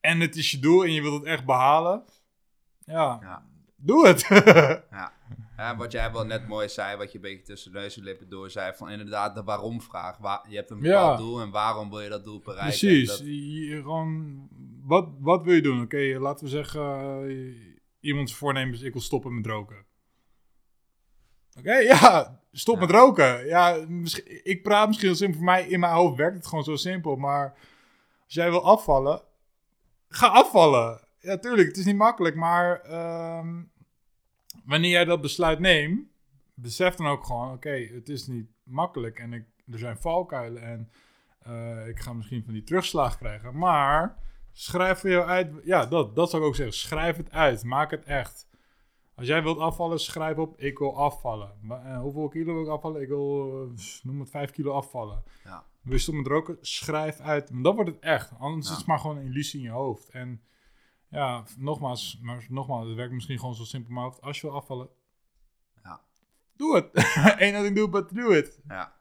en 0.00 0.20
het 0.20 0.36
is 0.36 0.50
je 0.50 0.58
doel 0.58 0.84
en 0.84 0.92
je 0.92 1.02
wilt 1.02 1.20
het 1.20 1.28
echt 1.30 1.44
behalen, 1.44 2.02
ja, 2.84 3.18
Ja. 3.22 3.42
doe 3.76 4.06
het. 4.08 4.20
Ja. 4.90 5.12
Ja, 5.56 5.76
wat 5.76 5.92
jij 5.92 6.12
wel 6.12 6.26
net 6.26 6.48
mooi 6.48 6.68
zei, 6.68 6.96
wat 6.96 7.08
je 7.12 7.14
een 7.18 7.22
beetje 7.22 7.42
tussen 7.44 7.72
neus 7.72 7.96
en 7.96 8.02
lippen 8.02 8.28
door 8.28 8.50
zei, 8.50 8.72
van 8.76 8.90
inderdaad 8.90 9.34
de 9.34 9.42
waarom-vraag. 9.42 10.18
Waar, 10.18 10.44
je 10.48 10.56
hebt 10.56 10.70
een 10.70 10.80
bepaald 10.80 11.18
Ja. 11.18 11.24
doel 11.24 11.40
en 11.40 11.50
waarom 11.50 11.90
wil 11.90 12.00
je 12.00 12.08
dat 12.08 12.24
doel 12.24 12.40
bereiken? 12.40 12.78
Precies. 12.78 13.08
Dat- 13.08 13.18
Je, 13.18 13.76
gewoon, 13.82 14.48
wat, 14.82 15.08
wat 15.18 15.42
wil 15.44 15.54
je 15.54 15.62
doen? 15.62 15.82
Oké, 15.82 16.16
laten 16.18 16.44
we 16.44 16.50
zeggen, 16.50 16.82
eh, 17.28 17.56
iemands 18.00 18.34
voornemen 18.34 18.74
is 18.74 18.80
ik 18.82 18.92
wil 18.92 19.02
stoppen 19.02 19.34
met 19.34 19.46
roken. 19.46 19.84
Oké, 21.58 21.74
ja, 21.92 22.40
Stop 22.52 22.74
Ja. 22.74 22.80
met 22.80 22.90
roken. 22.90 23.46
Ja, 23.46 23.84
misschien, 23.88 24.44
ik 24.46 24.62
praat 24.62 24.86
misschien 24.86 25.08
heel 25.08 25.16
simpel. 25.16 25.36
Voor 25.36 25.44
mij, 25.46 25.68
in 25.68 25.80
mijn 25.80 25.92
hoofd 25.92 26.16
werkt 26.16 26.36
het 26.36 26.46
gewoon 26.46 26.64
zo 26.64 26.76
simpel. 26.76 27.16
Maar 27.16 27.54
als 28.24 28.34
jij 28.34 28.50
wil 28.50 28.64
afvallen, 28.64 29.22
ga 30.08 30.26
afvallen. 30.26 31.00
Ja, 31.18 31.38
tuurlijk, 31.38 31.68
het 31.68 31.76
is 31.76 31.84
niet 31.84 31.96
makkelijk. 31.96 32.34
Maar 32.34 32.80
ehm, 32.80 33.62
wanneer 34.66 34.90
jij 34.90 35.04
dat 35.04 35.20
besluit 35.20 35.58
neemt, 35.58 36.08
besef 36.54 36.94
dan 36.94 37.06
ook 37.06 37.24
gewoon... 37.24 37.52
Oké, 37.52 37.70
het 37.70 38.08
is 38.08 38.26
niet 38.26 38.46
makkelijk 38.62 39.18
en 39.18 39.32
ik, 39.32 39.44
er 39.72 39.78
zijn 39.78 39.98
valkuilen. 39.98 40.62
En 40.62 40.90
eh, 41.38 41.88
ik 41.88 42.00
ga 42.00 42.12
misschien 42.12 42.44
van 42.44 42.52
die 42.52 42.62
terugslag 42.62 43.18
krijgen. 43.18 43.58
Maar 43.58 44.16
schrijf 44.52 44.98
voor 44.98 45.10
jou 45.10 45.26
uit... 45.26 45.52
Ja, 45.64 45.86
dat, 45.86 46.16
dat 46.16 46.30
zou 46.30 46.42
ik 46.42 46.48
ook 46.48 46.54
zeggen. 46.56 46.74
Schrijf 46.76 47.16
het 47.16 47.30
uit. 47.30 47.64
Maak 47.64 47.90
het 47.90 48.04
echt. 48.04 48.46
Als 49.14 49.26
jij 49.26 49.42
wilt 49.42 49.58
afvallen, 49.58 50.00
schrijf 50.00 50.36
op, 50.36 50.60
ik 50.60 50.78
wil 50.78 50.96
afvallen. 50.96 51.52
Maar, 51.60 51.84
eh, 51.84 52.00
hoeveel 52.00 52.28
kilo 52.28 52.52
wil 52.54 52.62
ik 52.62 52.68
afvallen? 52.68 53.02
Ik 53.02 53.08
wil, 53.08 53.62
eh, 53.62 53.84
noem 54.02 54.20
het, 54.20 54.30
5 54.30 54.50
kilo 54.50 54.72
afvallen. 54.72 55.22
Ja. 55.44 55.64
Je 55.82 55.98
stoppen 55.98 56.22
met 56.22 56.32
roken? 56.32 56.56
Schrijf 56.60 57.20
uit. 57.20 57.50
Maar 57.50 57.62
dan 57.62 57.74
wordt 57.74 57.90
het 57.90 57.98
echt. 58.00 58.32
Anders 58.38 58.66
Ja. 58.66 58.72
is 58.72 58.78
het 58.78 58.86
maar 58.86 58.98
gewoon 58.98 59.16
een 59.16 59.26
illusie 59.26 59.58
in 59.60 59.66
je 59.66 59.72
hoofd. 59.72 60.08
En 60.08 60.40
ja, 61.16 61.44
nogmaals, 61.56 62.18
maar 62.22 62.46
nogmaals, 62.48 62.86
het 62.86 62.96
werkt 62.96 63.12
misschien 63.12 63.38
gewoon 63.38 63.54
zo 63.54 63.64
simpel. 63.64 63.92
Maar 63.92 64.10
als 64.20 64.40
je 64.40 64.46
wil 64.46 64.56
afvallen, 64.56 64.88
Ja. 65.82 66.00
doe 66.56 66.74
het. 66.76 66.90
Ain't 67.40 67.52
nothing 67.54 67.76
do 67.76 67.88
but 67.88 68.14
do 68.14 68.30
it. 68.30 68.58
Ja. 68.68 68.94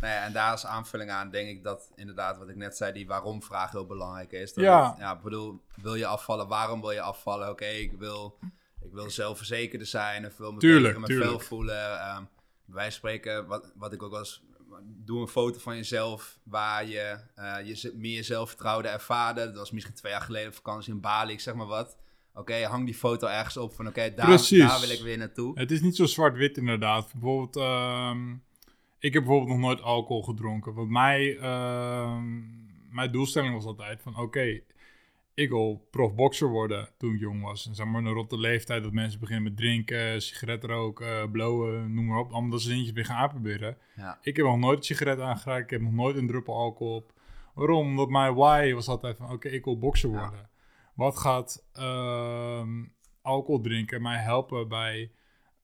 Nou 0.00 0.14
ja, 0.14 0.24
en 0.24 0.32
daar 0.32 0.50
als 0.50 0.66
aanvulling 0.66 1.10
aan 1.10 1.30
denk 1.30 1.48
ik 1.48 1.62
dat 1.64 1.92
inderdaad 1.94 2.38
wat 2.38 2.48
ik 2.48 2.56
net 2.56 2.76
zei, 2.76 2.92
die 2.92 3.06
waarom-vraag 3.06 3.70
heel 3.70 3.86
belangrijk 3.86 4.32
is. 4.32 4.52
Dat 4.54 4.64
Ja. 4.64 4.88
het- 4.90 4.98
ja, 4.98 5.16
bedoel, 5.16 5.60
wil 5.74 5.94
je 5.94 6.06
afvallen? 6.06 6.48
Waarom 6.48 6.80
wil 6.80 6.90
je 6.90 7.00
afvallen? 7.00 7.48
Oké, 7.50 7.64
ik 7.64 7.92
wil, 7.92 8.38
ik 8.80 8.92
wil 8.92 9.10
zelfverzekerder 9.10 9.86
zijn 9.86 10.26
of 10.26 10.36
wil 10.36 10.52
me 10.52 10.58
Tuurlijk, 10.58 10.94
vel 10.94 11.04
tuurlijk. 11.04 11.42
voelen. 11.42 11.98
Ehm, 12.00 12.22
wij 12.64 12.90
spreken, 12.90 13.46
wat, 13.46 13.72
wat 13.76 13.92
ik 13.92 14.02
ook 14.02 14.10
wel 14.10 14.18
eens, 14.18 14.42
doe 14.84 15.20
een 15.20 15.28
foto 15.28 15.58
van 15.58 15.76
jezelf 15.76 16.38
waar 16.42 16.86
je, 16.86 17.18
eh, 17.34 17.66
je 17.66 17.92
meer 17.94 18.24
zelfvertrouwen 18.24 18.92
ervaarde. 18.92 19.44
Dat 19.44 19.56
was 19.56 19.70
misschien 19.70 19.94
twee 19.94 20.12
jaar 20.12 20.20
geleden 20.20 20.48
op 20.48 20.54
vakantie 20.54 20.92
in 20.92 21.00
Bali, 21.00 21.32
ik 21.32 21.40
zeg 21.40 21.54
maar 21.54 21.66
wat. 21.66 21.96
Oké, 22.34 22.64
hang 22.64 22.84
die 22.84 22.94
foto 22.94 23.26
ergens 23.26 23.56
op 23.56 23.74
van 23.74 23.86
oké, 23.86 24.14
daar, 24.14 24.48
daar 24.48 24.80
wil 24.80 24.90
ik 24.90 25.00
weer 25.02 25.18
naartoe. 25.18 25.58
Het 25.58 25.70
is 25.70 25.80
niet 25.80 25.96
zo 25.96 26.06
zwart-wit 26.06 26.56
inderdaad. 26.56 27.12
Bijvoorbeeld, 27.12 27.56
ehm, 27.56 28.30
ik 28.98 29.12
heb 29.12 29.24
bijvoorbeeld 29.24 29.48
nog 29.48 29.58
nooit 29.58 29.82
alcohol 29.82 30.22
gedronken. 30.22 30.74
Want 30.74 30.90
mij, 30.90 31.38
ehm, 31.38 32.24
mijn 32.90 33.12
doelstelling 33.12 33.54
was 33.54 33.64
altijd 33.64 34.02
van, 34.02 34.16
oké, 34.16 34.60
ik 35.34 35.48
wil 35.50 35.86
profboxer 35.90 36.48
worden 36.48 36.88
toen 36.98 37.14
ik 37.14 37.20
jong 37.20 37.42
was. 37.42 37.66
En 37.66 37.74
zeg 37.74 37.86
maar 37.86 38.02
rond 38.02 38.30
de 38.30 38.38
leeftijd 38.38 38.82
dat 38.82 38.92
mensen 38.92 39.20
beginnen 39.20 39.44
met 39.44 39.56
drinken, 39.56 40.22
sigaretten 40.22 40.68
roken, 40.70 41.30
blowen, 41.30 41.94
noem 41.94 42.06
maar 42.06 42.18
op. 42.18 42.32
Allemaal 42.32 42.50
dat 42.50 42.60
soort 42.60 42.72
dingetjes 42.72 42.94
weer 42.94 43.04
gaan 43.04 43.20
uitproberen. 43.20 43.76
Ja, 43.96 44.18
Ik 44.22 44.36
heb 44.36 44.46
nog 44.46 44.58
nooit 44.58 44.78
een 44.78 44.84
sigaret 44.84 45.20
aangeraakt. 45.20 45.64
Ik 45.64 45.70
heb 45.70 45.80
nog 45.80 45.92
nooit 45.92 46.16
een 46.16 46.26
druppel 46.26 46.54
alcohol 46.54 46.94
op. 46.94 47.12
Waarom? 47.54 47.86
Omdat 47.86 48.08
mijn 48.08 48.34
why 48.34 48.72
was 48.72 48.88
altijd 48.88 49.16
van... 49.16 49.30
Oké, 49.32 49.48
ik 49.48 49.64
wil 49.64 49.78
bokser 49.78 50.10
Ja. 50.10 50.18
worden. 50.20 50.50
Wat 50.94 51.16
gaat 51.18 51.64
ehm, 51.72 52.84
alcohol 53.22 53.60
drinken 53.60 54.02
mij 54.02 54.18
helpen 54.18 54.68
bij 54.68 55.10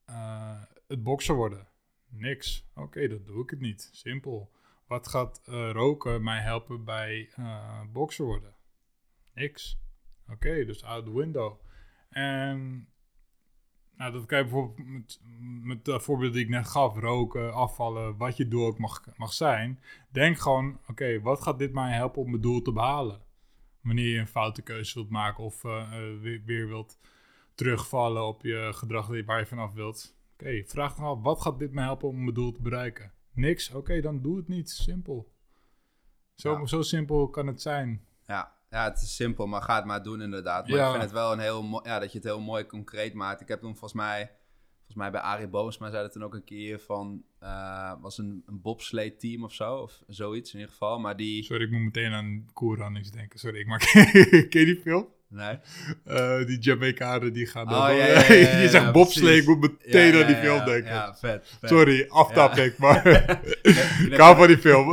eh, 0.04 0.62
het 0.88 1.02
bokser 1.02 1.34
worden? 1.34 1.66
Niks. 2.10 2.66
Oké, 2.74 3.08
dat 3.08 3.26
doe 3.26 3.42
ik 3.42 3.50
het 3.50 3.60
niet. 3.60 3.88
Simpel. 3.92 4.50
Wat 4.86 5.08
gaat 5.08 5.40
eh, 5.44 5.70
roken 5.72 6.22
mij 6.22 6.40
helpen 6.40 6.84
bij 6.84 7.28
eh 7.36 7.80
bokser 7.92 8.24
worden? 8.24 8.54
Niks. 9.38 9.78
Oké, 10.28 10.64
dus 10.64 10.84
out 10.84 11.04
the 11.04 11.14
window. 11.14 11.60
En 12.08 12.88
nou, 13.96 14.12
dat 14.12 14.26
kan 14.26 14.38
je 14.38 14.44
bijvoorbeeld 14.44 14.88
met, 14.88 15.20
met 15.62 15.84
de 15.84 16.00
voorbeeld 16.00 16.32
die 16.32 16.42
ik 16.42 16.48
net 16.48 16.68
gaf, 16.68 16.96
roken, 16.96 17.52
afvallen, 17.54 18.16
wat 18.16 18.36
je 18.36 18.48
doel 18.48 18.66
ook 18.66 18.78
mag, 18.78 19.04
mag 19.16 19.32
zijn. 19.32 19.80
Denk 20.10 20.38
gewoon, 20.38 20.80
oké, 20.86 21.20
wat 21.20 21.42
gaat 21.42 21.58
dit 21.58 21.72
mij 21.72 21.92
helpen 21.94 22.22
om 22.22 22.30
mijn 22.30 22.42
doel 22.42 22.62
te 22.62 22.72
behalen? 22.72 23.20
Wanneer 23.80 24.08
je 24.08 24.18
een 24.18 24.26
foute 24.26 24.62
keuze 24.62 24.94
wilt 24.94 25.10
maken 25.10 25.44
of 25.44 25.64
eh, 25.64 25.80
eh, 25.80 26.20
weer, 26.20 26.42
weer 26.44 26.68
wilt 26.68 26.98
terugvallen 27.54 28.26
op 28.26 28.42
je 28.42 28.70
gedrag 28.74 29.06
waar 29.24 29.38
je 29.38 29.46
vanaf 29.46 29.72
wilt. 29.72 30.16
Oké, 30.32 30.62
vraag 30.66 30.94
dan 30.94 31.04
af, 31.04 31.22
wat 31.22 31.40
gaat 31.42 31.58
dit 31.58 31.72
mij 31.72 31.84
helpen 31.84 32.08
om 32.08 32.22
mijn 32.22 32.34
doel 32.34 32.52
te 32.52 32.62
bereiken? 32.62 33.12
Niks? 33.32 33.70
Oké, 33.70 34.00
dan 34.00 34.22
doe 34.22 34.36
het 34.36 34.48
niet. 34.48 34.70
Simpel. 34.70 35.32
Zo, 36.34 36.52
Ja. 36.58 36.66
zo 36.66 36.82
simpel 36.82 37.28
kan 37.28 37.46
het 37.46 37.62
zijn. 37.62 38.04
Ja, 38.26 38.57
ja, 38.70 38.84
het 38.84 39.02
is 39.02 39.16
simpel, 39.16 39.46
maar 39.46 39.62
ga 39.62 39.76
het 39.76 39.84
maar 39.84 40.02
doen 40.02 40.22
inderdaad. 40.22 40.68
Maar 40.68 40.76
Ja. 40.78 40.84
ik 40.84 40.90
vind 40.90 41.02
het 41.02 41.12
wel 41.12 41.32
een 41.32 41.38
heel 41.38 41.62
mooi, 41.62 41.88
ja, 41.88 41.98
dat 41.98 42.12
je 42.12 42.18
het 42.18 42.26
heel 42.26 42.40
mooi 42.40 42.66
concreet 42.66 43.14
maakt. 43.14 43.40
Ik 43.40 43.48
heb 43.48 43.60
toen 43.60 43.70
volgens 43.76 43.92
mij, 43.92 44.30
volgens 44.76 44.96
mij 44.96 45.10
bij 45.10 45.20
Arie 45.20 45.48
Boomsma 45.48 45.90
zei 45.90 46.02
dat 46.02 46.12
toen 46.12 46.24
ook 46.24 46.34
een 46.34 46.44
keer 46.44 46.80
van, 46.80 47.22
eh, 47.40 47.92
was 48.00 48.18
een, 48.18 48.42
een 48.46 48.60
bobsleigh 48.60 49.16
team 49.16 49.44
of 49.44 49.52
zo, 49.52 49.74
of 49.74 50.02
zoiets 50.06 50.52
in 50.52 50.58
ieder 50.58 50.72
geval. 50.72 50.98
Maar 50.98 51.16
die, 51.16 51.42
Sorry, 51.44 51.64
ik 51.64 51.70
moet 51.70 51.80
meteen 51.82 52.12
aan 52.12 52.46
Koerannings 52.52 53.10
denken. 53.10 53.38
Sorry, 53.38 53.58
ik 53.58 53.66
maak... 53.66 53.80
Ken 54.50 54.60
je 54.60 54.64
die 54.64 54.80
film? 54.82 55.06
nee. 55.30 55.58
Eh, 56.04 56.46
die 56.46 56.58
Jamaicanen 56.58 57.32
die 57.32 57.46
gaan... 57.46 57.68
Oh, 57.68 57.70
dan- 57.86 57.96
ja, 57.96 58.06
ja, 58.06 58.32
je 58.62 58.68
zegt 58.68 58.84
ja, 58.84 58.90
bobsleigh, 58.90 59.38
ik 59.40 59.46
moet 59.46 59.60
meteen 59.60 60.14
aan 60.20 60.26
die 60.26 60.36
film 60.36 60.64
denken. 60.64 60.92
Ja, 60.92 61.14
vet. 61.14 61.56
vet. 61.60 61.70
Sorry, 61.70 62.06
aftapping, 62.08 62.76
maar 62.76 63.06
ik 64.10 64.16
hou 64.16 64.36
van 64.36 64.46
die 64.46 64.58
film. 64.58 64.92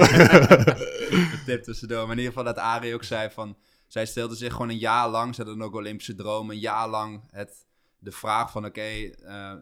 Tip 1.46 1.64
tussendoor. 1.64 2.02
Maar 2.02 2.12
in 2.18 2.24
ieder 2.24 2.34
geval 2.34 2.54
dat 2.54 2.64
Arie 2.64 2.94
ook 2.94 3.04
zei 3.04 3.30
van... 3.30 3.58
Zij 3.88 4.06
stelde 4.06 4.36
zich 4.36 4.52
gewoon 4.52 4.70
een 4.70 4.78
jaar 4.78 5.10
lang, 5.10 5.36
ze 5.36 5.44
hadden 5.44 5.62
ook 5.66 5.76
Olympische 5.76 6.16
dromen, 6.16 6.56
een 6.56 6.62
jaar 6.62 6.90
lang 6.90 7.24
het, 7.32 7.66
de 8.00 8.12
vraag 8.12 8.52
van 8.52 8.66
oké, 8.66 8.82
eh, 8.82 9.54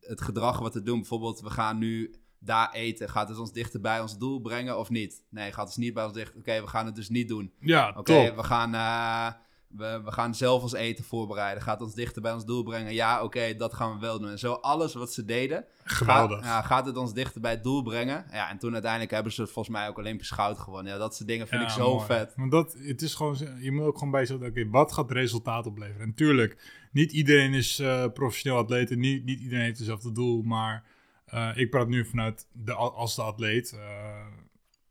het 0.00 0.20
gedrag 0.20 0.58
wat 0.58 0.74
we 0.74 0.82
doen. 0.82 0.98
Bijvoorbeeld, 0.98 1.40
we 1.40 1.50
gaan 1.50 1.78
nu 1.78 2.14
daar 2.38 2.72
eten. 2.72 3.08
Gaat 3.08 3.28
het 3.28 3.38
ons 3.38 3.52
dichter 3.52 3.80
bij 3.80 4.00
ons 4.00 4.18
doel 4.18 4.40
brengen 4.40 4.78
of 4.78 4.90
niet? 4.90 5.24
Nee, 5.28 5.52
gaat 5.52 5.68
het 5.68 5.76
niet 5.76 5.94
bij 5.94 6.04
ons 6.04 6.12
dicht. 6.12 6.36
Oké, 6.36 6.60
we 6.60 6.66
gaan 6.66 6.86
het 6.86 6.94
dus 6.94 7.08
niet 7.08 7.28
doen. 7.28 7.52
ja, 7.60 7.94
Oké, 7.96 8.34
we 8.34 8.42
gaan... 8.42 8.74
eh, 8.74 9.42
we, 9.76 10.00
we 10.04 10.12
gaan 10.12 10.34
zelf 10.34 10.62
ons 10.62 10.72
eten 10.72 11.04
voorbereiden. 11.04 11.62
Gaat 11.62 11.80
ons 11.80 11.94
dichter 11.94 12.22
bij 12.22 12.32
ons 12.32 12.44
doel 12.44 12.62
brengen? 12.62 12.94
Ja, 12.94 13.22
oké, 13.22 13.54
dat 13.56 13.74
gaan 13.74 13.94
we 13.94 14.00
wel 14.00 14.18
doen. 14.20 14.28
En 14.30 14.38
zo 14.38 14.52
alles 14.52 14.94
wat 14.94 15.12
ze 15.12 15.24
deden, 15.24 15.64
Geweldig. 15.84 16.36
Gaat, 16.38 16.44
ja, 16.46 16.62
gaat 16.62 16.86
het 16.86 16.96
ons 16.96 17.12
dichter 17.14 17.40
bij 17.40 17.50
het 17.50 17.62
doel 17.62 17.82
brengen? 17.82 18.24
Ja, 18.30 18.50
en 18.50 18.58
toen 18.58 18.72
uiteindelijk 18.72 19.10
hebben 19.10 19.32
ze 19.32 19.46
volgens 19.46 19.76
mij 19.76 19.88
ook 19.88 19.98
Olympisch 19.98 20.30
goud 20.30 20.58
gewonnen. 20.58 20.92
Ja, 20.92 20.98
dat 20.98 21.14
soort 21.16 21.28
dingen 21.28 21.48
vind 21.48 21.60
Ja, 21.60 21.66
ik 21.66 21.72
zo 21.72 21.94
mooi. 21.94 22.06
vet. 22.06 22.32
Want 22.36 22.50
dat, 22.50 22.72
het 22.78 23.02
is 23.02 23.14
gewoon, 23.14 23.36
je 23.60 23.72
moet 23.72 23.84
ook 23.84 23.98
gewoon 23.98 24.12
bij 24.12 24.30
oké, 24.30 24.68
wat 24.68 24.92
gaat 24.92 25.08
het 25.08 25.18
resultaat 25.18 25.66
opleveren? 25.66 26.00
En 26.06 26.14
tuurlijk, 26.14 26.86
niet 26.92 27.12
iedereen 27.12 27.54
is 27.54 27.78
eh, 27.78 28.04
professioneel 28.12 28.58
atleet 28.58 28.90
en 28.90 28.98
niet, 28.98 29.24
niet 29.24 29.40
iedereen 29.40 29.64
heeft 29.64 29.78
hetzelfde 29.78 30.12
doel, 30.12 30.42
maar 30.42 30.84
eh, 31.26 31.50
ik 31.54 31.70
praat 31.70 31.88
nu 31.88 32.04
vanuit 32.06 32.46
de, 32.52 32.74
als 32.74 33.14
de 33.14 33.22
atleet. 33.22 33.72
eh, 33.72 34.26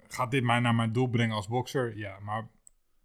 gaat 0.07 0.31
dit 0.31 0.43
mij 0.43 0.59
naar 0.59 0.75
mijn 0.75 0.91
doel 0.93 1.07
brengen 1.07 1.36
als 1.36 1.47
bokser? 1.47 1.97
Ja, 1.97 2.19
maar 2.19 2.49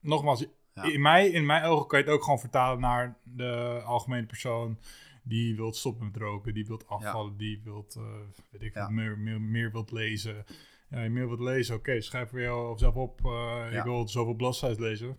nogmaals, 0.01 0.45
Ja. 0.87 0.93
in, 0.93 1.01
mij, 1.01 1.29
in 1.29 1.47
mijn 1.47 1.65
ogen 1.65 1.87
kan 1.87 1.99
je 1.99 2.05
het 2.05 2.15
ook 2.15 2.23
gewoon 2.23 2.39
vertalen 2.41 2.81
naar 2.81 3.17
de 3.23 3.83
algemene 3.85 4.27
persoon 4.27 4.79
die 5.23 5.57
wilt 5.57 5.77
stoppen 5.77 6.07
met 6.07 6.17
roken, 6.17 6.55
die 6.55 6.67
wilt 6.67 6.89
afvallen, 6.89 7.37
die 7.37 7.61
wilt, 7.65 7.95
eh, 7.97 8.03
weet 8.51 8.63
ik, 8.63 8.75
wat, 8.75 8.91
meer, 8.91 9.19
meer, 9.19 9.41
meer 9.41 9.73
wilt 9.73 9.91
lezen. 9.91 10.45
Ja, 10.91 11.03
je 11.03 11.11
meer 11.11 11.27
wilt 11.29 11.41
lezen, 11.41 11.75
oké, 11.77 12.01
schrijf 12.01 12.29
voor 12.31 12.41
jou 12.41 12.79
zelf 12.79 12.95
op, 12.95 13.21
eh, 13.25 13.31
Ja. 13.71 13.79
ik 13.79 13.83
wil 13.83 14.09
zoveel 14.09 14.35
bladzijden 14.35 14.81
lezen. 14.83 15.17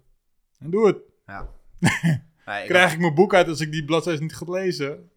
En 0.59 0.69
doe 0.69 0.87
het. 0.87 0.97
Ja. 1.25 1.49
Nee, 2.45 2.61
ik 2.61 2.67
Krijg 2.69 2.93
ik 2.93 2.99
mijn 2.99 3.13
boek 3.13 3.33
uit 3.33 3.47
als 3.47 3.59
ik 3.61 3.71
die 3.71 3.85
bladzijden 3.85 4.21
niet 4.21 4.35
ga 4.35 4.51
lezen? 4.51 5.09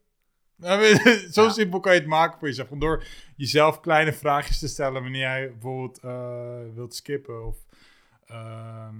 Nou, 0.56 0.82
je, 0.82 1.28
Zo 1.32 1.42
Ja. 1.42 1.50
simpel 1.50 1.80
kan 1.80 1.92
je 1.94 1.98
het 1.98 2.08
maken 2.08 2.38
voor 2.38 2.48
jezelf. 2.48 2.68
Door 2.68 3.04
jezelf 3.36 3.80
kleine 3.80 4.12
vraagjes 4.12 4.58
te 4.58 4.68
stellen 4.68 5.02
wanneer 5.02 5.20
jij 5.20 5.50
bijvoorbeeld 5.50 5.98
eh, 5.98 6.60
wilt 6.74 6.94
skippen 6.94 7.46
of 7.46 7.56
ehm, 8.26 8.96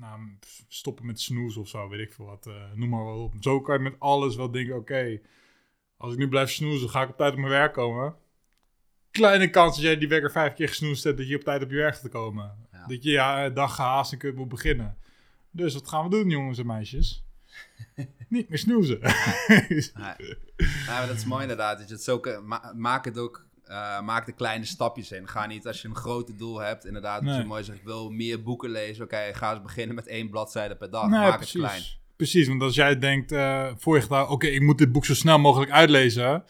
nou, 0.00 0.20
stoppen 0.68 1.06
met 1.06 1.20
snoezen 1.20 1.60
of 1.60 1.68
zo, 1.68 1.88
weet 1.88 2.00
ik 2.00 2.12
veel 2.12 2.24
wat. 2.26 2.46
eh, 2.46 2.72
noem 2.74 2.88
maar 2.88 3.04
wel 3.04 3.22
op. 3.22 3.34
Zo 3.40 3.60
kan 3.60 3.74
je 3.76 3.82
met 3.82 3.96
alles 4.00 4.36
wel 4.36 4.50
denken, 4.50 4.76
oké, 4.76 5.20
als 5.96 6.12
ik 6.12 6.18
nu 6.18 6.28
blijf 6.28 6.50
snoezen, 6.50 6.88
ga 6.90 7.02
ik 7.02 7.08
op 7.08 7.16
tijd 7.16 7.32
op 7.32 7.38
mijn 7.38 7.50
werk 7.50 7.72
komen. 7.72 8.14
Kleine 9.10 9.50
kans 9.50 9.74
dat 9.76 9.84
jij 9.84 9.98
die 9.98 10.08
wekker 10.08 10.30
vijf 10.30 10.54
keer 10.54 10.68
gesnoest 10.68 11.04
hebt, 11.04 11.18
dat 11.18 11.28
je 11.28 11.36
op 11.36 11.42
tijd 11.42 11.62
op 11.62 11.70
je 11.70 11.76
werk 11.76 11.96
gaat 11.96 12.08
komen. 12.10 12.56
Ja. 12.72 12.86
Dat 12.86 13.02
je 13.02 13.10
ja, 13.10 13.48
dag 13.50 13.74
gehaast 13.74 14.12
en 14.12 14.18
kunt 14.18 14.36
moet 14.36 14.48
beginnen. 14.48 14.96
Dus 15.50 15.74
wat 15.74 15.88
gaan 15.88 16.04
we 16.04 16.10
doen, 16.10 16.30
jongens 16.30 16.58
en 16.58 16.66
meisjes? 16.66 17.24
Niet 18.28 18.48
meer 18.48 18.58
snoezen. 18.58 19.00
Nee. 19.00 20.36
Ja, 20.56 20.86
maar 20.86 21.06
dat 21.06 21.16
is 21.16 21.24
mooi 21.24 21.42
inderdaad. 21.42 21.78
Dat 21.78 21.88
je 21.88 21.94
het 21.94 22.02
zo 22.02 22.20
ma- 22.42 22.72
maak 22.76 23.04
het 23.04 23.18
ook. 23.18 23.46
Eh, 23.70 24.00
maak 24.00 24.26
de 24.26 24.32
kleine 24.32 24.64
stapjes 24.64 25.12
in. 25.12 25.28
Ga 25.28 25.46
niet 25.46 25.66
als 25.66 25.82
je 25.82 25.88
een 25.88 25.96
grote 25.96 26.34
doel 26.34 26.58
hebt. 26.60 26.86
Inderdaad, 26.86 27.20
als 27.22 27.30
je 27.30 27.36
Nee. 27.38 27.46
mooi 27.46 27.64
zegt, 27.64 27.78
ik 27.78 27.84
wil 27.84 28.10
meer 28.10 28.42
boeken 28.42 28.70
lezen. 28.70 29.04
Oké, 29.04 29.30
ga 29.32 29.50
eens 29.52 29.62
beginnen 29.62 29.94
met 29.94 30.06
één 30.06 30.30
bladzijde 30.30 30.76
per 30.76 30.90
dag. 30.90 31.08
Nee, 31.08 31.20
maak 31.20 31.36
precies. 31.36 31.52
het 31.52 31.62
klein. 31.62 31.82
Precies, 32.16 32.48
want 32.48 32.62
als 32.62 32.74
jij 32.74 32.98
denkt, 32.98 33.32
eh, 33.32 33.66
voor 33.76 33.96
je 33.96 34.02
gedaan, 34.02 34.28
oké, 34.28 34.46
ik 34.46 34.60
moet 34.62 34.78
dit 34.78 34.92
boek 34.92 35.04
zo 35.04 35.14
snel 35.14 35.38
mogelijk 35.38 35.70
uitlezen. 35.70 36.44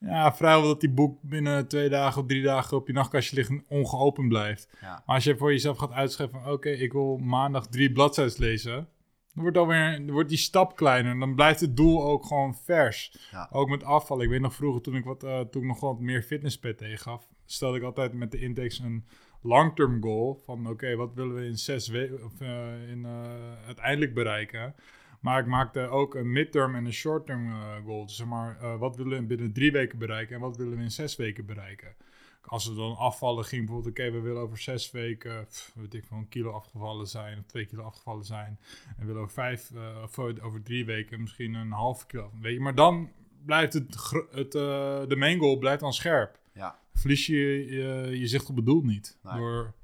Ja, 0.00 0.34
vrijwel 0.34 0.66
dat 0.68 0.80
die 0.80 0.90
boek 0.90 1.18
binnen 1.22 1.68
twee 1.68 1.88
dagen 1.88 2.22
of 2.22 2.28
drie 2.28 2.42
dagen 2.42 2.76
op 2.76 2.86
je 2.86 2.92
nachtkastje 2.92 3.36
ligt 3.36 3.48
en 3.50 3.64
ongeopend 3.68 4.28
blijft. 4.28 4.68
Ja. 4.80 5.02
Maar 5.06 5.14
als 5.14 5.24
je 5.24 5.36
voor 5.36 5.50
jezelf 5.52 5.78
gaat 5.78 5.92
uitschrijven 5.92 6.40
van, 6.42 6.52
oké, 6.52 6.68
ik 6.70 6.92
wil 6.92 7.16
maandag 7.16 7.66
drie 7.66 7.92
bladzijden 7.92 8.34
lezen. 8.38 8.88
Dan 9.34 9.42
wordt, 9.42 9.58
alweer, 9.58 10.12
wordt 10.12 10.28
die 10.28 10.38
stap 10.38 10.76
kleiner 10.76 11.12
en 11.12 11.18
dan 11.18 11.34
blijft 11.34 11.60
het 11.60 11.76
doel 11.76 12.04
ook 12.04 12.26
gewoon 12.26 12.54
vers. 12.54 13.28
Ja. 13.30 13.48
Ook 13.52 13.68
met 13.68 13.84
afvallen. 13.84 14.24
Ik 14.24 14.30
weet 14.30 14.40
nog 14.40 14.54
vroeger 14.54 14.82
toen 14.82 14.94
ik, 14.94 15.04
wat, 15.04 15.22
eh, 15.22 15.40
toen 15.40 15.62
ik 15.62 15.68
nog 15.68 15.80
wat 15.80 16.00
meer 16.00 16.22
fitnesspet 16.22 16.78
tegengaf, 16.78 17.28
stelde 17.44 17.76
ik 17.76 17.82
altijd 17.82 18.12
met 18.12 18.30
de 18.30 18.38
intakes 18.38 18.78
een 18.78 19.04
long-term 19.42 20.02
goal. 20.02 20.42
Van 20.44 20.68
oké, 20.68 20.96
wat 20.96 21.14
willen 21.14 21.34
we 21.34 21.44
in 21.44 21.58
zes 21.58 21.88
weken 21.88 22.18
eh, 22.38 22.88
in, 22.88 23.04
eh, 23.04 23.66
uiteindelijk 23.66 24.14
bereiken? 24.14 24.74
Maar 25.20 25.40
ik 25.40 25.46
maakte 25.46 25.88
ook 25.88 26.14
een 26.14 26.32
midterm 26.32 26.74
en 26.74 26.84
een 26.84 26.92
short-term 26.92 27.52
goal. 27.84 28.06
Dus 28.06 28.16
zeg 28.16 28.26
maar, 28.26 28.78
wat 28.78 28.96
willen 28.96 29.18
we 29.18 29.26
binnen 29.26 29.52
drie 29.52 29.72
weken 29.72 29.98
bereiken 29.98 30.34
en 30.34 30.40
wat 30.40 30.56
willen 30.56 30.76
we 30.76 30.82
in 30.82 30.90
zes 30.90 31.16
weken 31.16 31.46
bereiken? 31.46 31.94
Als 32.46 32.66
we 32.68 32.74
dan 32.74 32.96
afvallen, 32.96 33.44
ging 33.44 33.64
bijvoorbeeld, 33.66 33.98
oké, 33.98 34.10
we 34.10 34.20
willen 34.20 34.42
over 34.42 34.58
zes 34.58 34.90
weken, 34.90 35.46
pff, 35.46 35.72
weet 35.74 35.94
ik 35.94 36.04
veel, 36.06 36.16
een 36.16 36.28
kilo 36.28 36.50
afgevallen 36.52 37.06
zijn 37.06 37.38
of 37.38 37.44
twee 37.46 37.66
kilo 37.66 37.82
afgevallen 37.82 38.24
zijn. 38.24 38.58
En 38.96 39.06
willen 39.06 39.20
over 39.20 39.32
vijf, 39.34 39.70
eh, 39.74 40.02
of 40.02 40.18
over 40.18 40.62
drie 40.62 40.84
weken 40.84 41.20
misschien 41.20 41.54
een 41.54 41.70
half 41.72 42.06
kilo. 42.06 42.22
af- 42.24 42.30
Weet 42.40 42.54
je, 42.54 42.60
maar 42.60 42.74
dan 42.74 43.10
blijft 43.44 43.72
het, 43.72 43.94
het 44.30 44.54
eh, 44.54 45.06
de 45.08 45.16
main 45.18 45.38
goal 45.38 45.58
blijft 45.58 45.80
dan 45.80 45.92
scherp. 45.92 46.38
Ja. 46.54 46.78
Verlies 46.94 47.26
je 47.26 47.36
je, 47.70 48.18
je 48.18 48.26
zicht 48.26 48.48
op 48.50 48.56
het 48.56 48.66
doel 48.66 48.82
niet. 48.82 49.18
Nee. 49.22 49.34
Door 49.36 49.74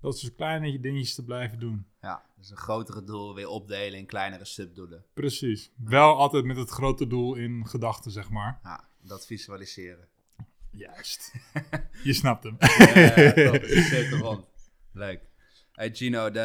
dat 0.00 0.18
soort 0.18 0.34
kleine 0.34 0.80
dingetjes 0.80 1.14
te 1.14 1.24
blijven 1.24 1.58
doen. 1.58 1.86
Ja, 2.00 2.24
dus 2.36 2.50
een 2.50 2.56
grotere 2.56 3.04
doel 3.04 3.34
weer 3.34 3.48
opdelen 3.48 3.98
in 3.98 4.06
kleinere 4.06 4.44
subdoelen. 4.44 5.04
Precies. 5.14 5.70
Wel 5.76 6.16
altijd 6.16 6.44
met 6.44 6.56
het 6.56 6.70
grote 6.70 7.06
doel 7.06 7.34
in 7.34 7.66
gedachten, 7.66 8.10
zeg 8.10 8.30
maar. 8.30 8.60
Ja, 8.62 8.88
dat 9.00 9.26
visualiseren. 9.26 10.08
Juist. 10.70 11.34
je 12.02 12.12
snapt 12.12 12.44
hem. 12.44 12.56
Ja, 12.58 13.32
top. 13.32 13.64
Zeker 13.92 14.18
rond. 14.18 14.46
Leuk. 14.92 15.28
Hey 15.72 15.94
Gino, 15.94 16.30
de, 16.30 16.40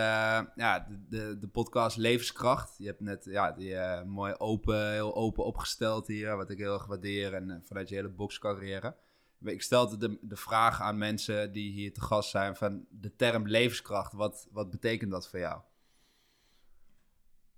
ja, 0.55 0.87
de, 1.09 1.37
de, 1.39 1.47
podcast 1.47 1.97
Levenskracht. 1.97 2.77
Je 2.77 2.85
hebt 2.85 2.99
net 2.99 3.25
ja, 3.25 3.51
die 3.51 3.75
eh, 3.75 4.03
mooi 4.03 4.33
open, 4.37 4.91
heel 4.91 5.15
open 5.15 5.45
opgesteld 5.45 6.07
hier, 6.07 6.35
wat 6.35 6.49
ik 6.49 6.57
heel 6.57 6.73
erg 6.73 6.85
waardeer. 6.85 7.33
En 7.33 7.49
eh, 7.49 7.57
vanuit 7.61 7.89
je 7.89 7.95
hele 7.95 8.09
boxcarrière. 8.09 8.95
Ik 9.41 9.61
stelde 9.61 9.97
de, 9.97 10.17
de 10.21 10.35
vraag 10.35 10.81
aan 10.81 10.97
mensen 10.97 11.51
die 11.51 11.71
hier 11.71 11.93
te 11.93 12.01
gast 12.01 12.29
zijn 12.29 12.55
van 12.55 12.85
de 12.89 13.15
term 13.15 13.47
levenskracht. 13.47 14.13
Wat, 14.13 14.47
wat 14.51 14.69
betekent 14.69 15.11
dat 15.11 15.29
voor 15.29 15.39
jou? 15.39 15.59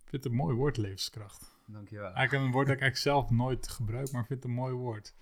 Ik 0.03 0.09
vind 0.09 0.24
het 0.24 0.32
een 0.32 0.38
mooi 0.38 0.55
woord, 0.55 0.78
levenskracht. 0.78 1.55
Dankjewel. 1.65 2.11
Eigenlijk 2.11 2.45
een 2.45 2.51
woord 2.51 2.68
dat 2.68 2.76
ik 2.76 2.82
eigenlijk 2.82 2.97
zelf 2.97 3.30
nooit 3.30 3.68
gebruik, 3.68 4.11
maar 4.11 4.22
ik 4.22 4.28
vind 4.28 4.43
het 4.43 4.49
een 4.51 4.57
mooi 4.57 4.74
woord. 4.74 5.13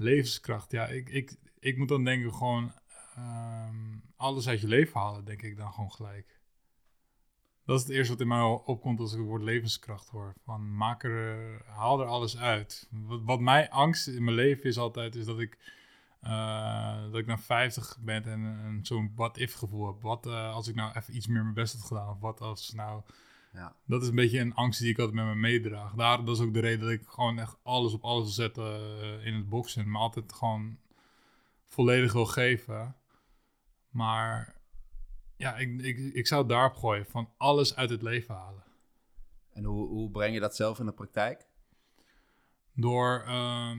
Levenskracht, 0.00 0.70
ja, 0.70 0.86
ik, 0.86 1.08
ik, 1.08 1.36
ik 1.58 1.76
moet 1.76 1.88
dan 1.88 2.04
denken 2.04 2.34
gewoon 2.34 2.72
ehm, 3.14 3.98
alles 4.16 4.48
uit 4.48 4.60
je 4.60 4.68
leven 4.68 5.00
halen, 5.00 5.24
denk 5.24 5.42
ik 5.42 5.56
dan 5.56 5.72
gewoon 5.72 5.92
gelijk. 5.92 6.38
Dat 7.64 7.80
is 7.80 7.86
het 7.86 7.92
eerste 7.92 8.12
wat 8.12 8.20
in 8.20 8.28
mij 8.28 8.40
opkomt 8.42 9.00
als 9.00 9.12
ik 9.12 9.18
het 9.18 9.26
woord 9.26 9.42
levenskracht 9.42 10.08
hoor. 10.08 10.34
Van 10.44 10.76
maak 10.76 11.04
er, 11.04 11.62
haal 11.66 12.00
er 12.00 12.06
alles 12.06 12.38
uit. 12.38 12.88
Wat, 12.90 13.20
wat 13.22 13.40
mij 13.40 13.70
angst 13.70 14.06
in 14.06 14.24
mijn 14.24 14.36
leven 14.36 14.64
is 14.64 14.78
altijd, 14.78 15.14
is 15.14 15.24
dat 15.24 15.40
ik, 15.40 15.58
eh, 16.20 17.02
dat 17.02 17.14
ik 17.14 17.26
na 17.26 17.38
50 17.38 17.98
ben 18.00 18.24
en, 18.24 18.44
en 18.44 18.80
zo'n 18.82 19.12
what-if 19.14 19.54
gevoel 19.54 19.86
heb. 19.86 20.02
Wat 20.02 20.26
eh, 20.26 20.54
als 20.54 20.68
ik 20.68 20.74
nou 20.74 20.92
even 20.96 21.16
iets 21.16 21.26
meer 21.26 21.42
mijn 21.42 21.54
best 21.54 21.72
had 21.72 21.86
gedaan? 21.86 22.08
Of 22.08 22.20
wat 22.20 22.40
als 22.40 22.72
nou 22.72 23.02
Ja. 23.52 23.76
dat 23.84 24.02
is 24.02 24.08
een 24.08 24.14
beetje 24.14 24.38
een 24.38 24.54
angst 24.54 24.80
die 24.80 24.90
ik 24.90 24.98
altijd 24.98 25.16
met 25.16 25.26
me 25.26 25.34
meedraag. 25.34 25.94
Daar, 25.94 26.24
dat 26.24 26.36
is 26.36 26.42
ook 26.42 26.54
de 26.54 26.60
reden 26.60 26.80
dat 26.80 26.90
ik 26.90 27.06
gewoon 27.06 27.38
echt 27.38 27.56
alles 27.62 27.92
op 27.92 28.02
alles 28.02 28.24
wil 28.24 28.32
zetten 28.32 28.64
eh, 28.64 29.26
in 29.26 29.34
het 29.34 29.48
boksen. 29.48 29.90
Maar 29.90 30.00
altijd 30.00 30.32
gewoon 30.32 30.78
volledig 31.64 32.12
wil 32.12 32.26
geven. 32.26 32.96
Maar 33.90 34.56
ja, 35.36 35.56
ik, 35.56 35.80
ik, 35.80 35.98
ik 35.98 36.26
zou 36.26 36.40
het 36.40 36.50
daarop 36.50 36.76
gooien. 36.76 37.06
Van 37.06 37.30
alles 37.36 37.76
uit 37.76 37.90
het 37.90 38.02
leven 38.02 38.34
halen. 38.34 38.62
En 39.52 39.64
hoe, 39.64 39.88
hoe 39.88 40.10
breng 40.10 40.34
je 40.34 40.40
dat 40.40 40.56
zelf 40.56 40.78
in 40.78 40.86
de 40.86 40.92
praktijk? 40.92 41.46
Door 42.74 43.22
ehm, 43.26 43.78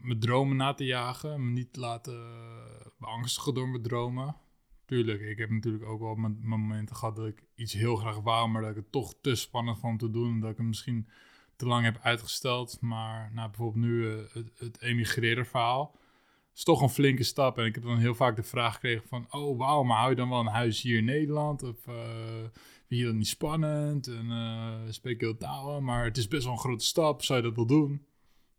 mijn 0.00 0.20
dromen 0.20 0.56
na 0.56 0.74
te 0.74 0.84
jagen. 0.84 1.44
Me 1.44 1.50
niet 1.50 1.72
te 1.72 1.80
laten 1.80 2.26
beangstigen 2.98 3.54
door 3.54 3.68
mijn 3.68 3.82
dromen. 3.82 4.36
Tuurlijk, 4.88 5.20
ik 5.20 5.38
heb 5.38 5.50
natuurlijk 5.50 5.84
ook 5.84 6.00
wel 6.00 6.14
mijn, 6.14 6.38
momenten 6.40 6.96
gehad 6.96 7.16
dat 7.16 7.26
ik 7.26 7.42
iets 7.54 7.72
heel 7.72 7.96
graag 7.96 8.20
wou, 8.20 8.48
maar 8.48 8.62
dat 8.62 8.70
ik 8.70 8.76
het 8.76 8.92
toch 8.92 9.14
te 9.20 9.34
spannend 9.34 9.78
vond 9.78 9.98
te 9.98 10.10
doen. 10.10 10.40
Dat 10.40 10.50
ik 10.50 10.56
het 10.56 10.66
misschien 10.66 11.08
te 11.56 11.66
lang 11.66 11.84
heb 11.84 11.98
uitgesteld. 12.02 12.80
Maar 12.80 13.30
nou, 13.34 13.48
bijvoorbeeld 13.48 13.84
nu 13.84 14.10
eh, 14.10 14.18
het, 14.32 14.50
het 14.58 14.80
emigreren 14.80 15.46
verhaal. 15.46 15.96
is 16.54 16.64
toch 16.64 16.82
een 16.82 16.88
flinke 16.88 17.22
stap. 17.22 17.58
En 17.58 17.64
ik 17.64 17.74
heb 17.74 17.84
dan 17.84 17.98
heel 17.98 18.14
vaak 18.14 18.36
de 18.36 18.42
vraag 18.42 18.74
gekregen 18.74 19.08
van... 19.08 19.26
Oh, 19.30 19.58
wauw, 19.58 19.82
maar 19.82 19.96
hou 19.96 20.10
je 20.10 20.16
dan 20.16 20.28
wel 20.28 20.40
een 20.40 20.46
huis 20.46 20.82
hier 20.82 20.98
in 20.98 21.04
Nederland? 21.04 21.62
Of 21.62 21.86
eh, 21.86 21.94
vind 22.86 23.00
je 23.00 23.04
dat 23.04 23.14
niet 23.14 23.28
spannend? 23.28 24.06
En 24.06 24.30
eh 24.30 24.90
spreek 24.90 25.20
je 25.20 25.26
heel 25.26 25.36
taal, 25.36 25.80
maar 25.80 26.04
het 26.04 26.16
is 26.16 26.28
best 26.28 26.44
wel 26.44 26.52
een 26.52 26.58
grote 26.58 26.84
stap. 26.84 27.22
Zou 27.22 27.38
je 27.38 27.46
dat 27.46 27.56
wel 27.56 27.66
doen? 27.66 28.06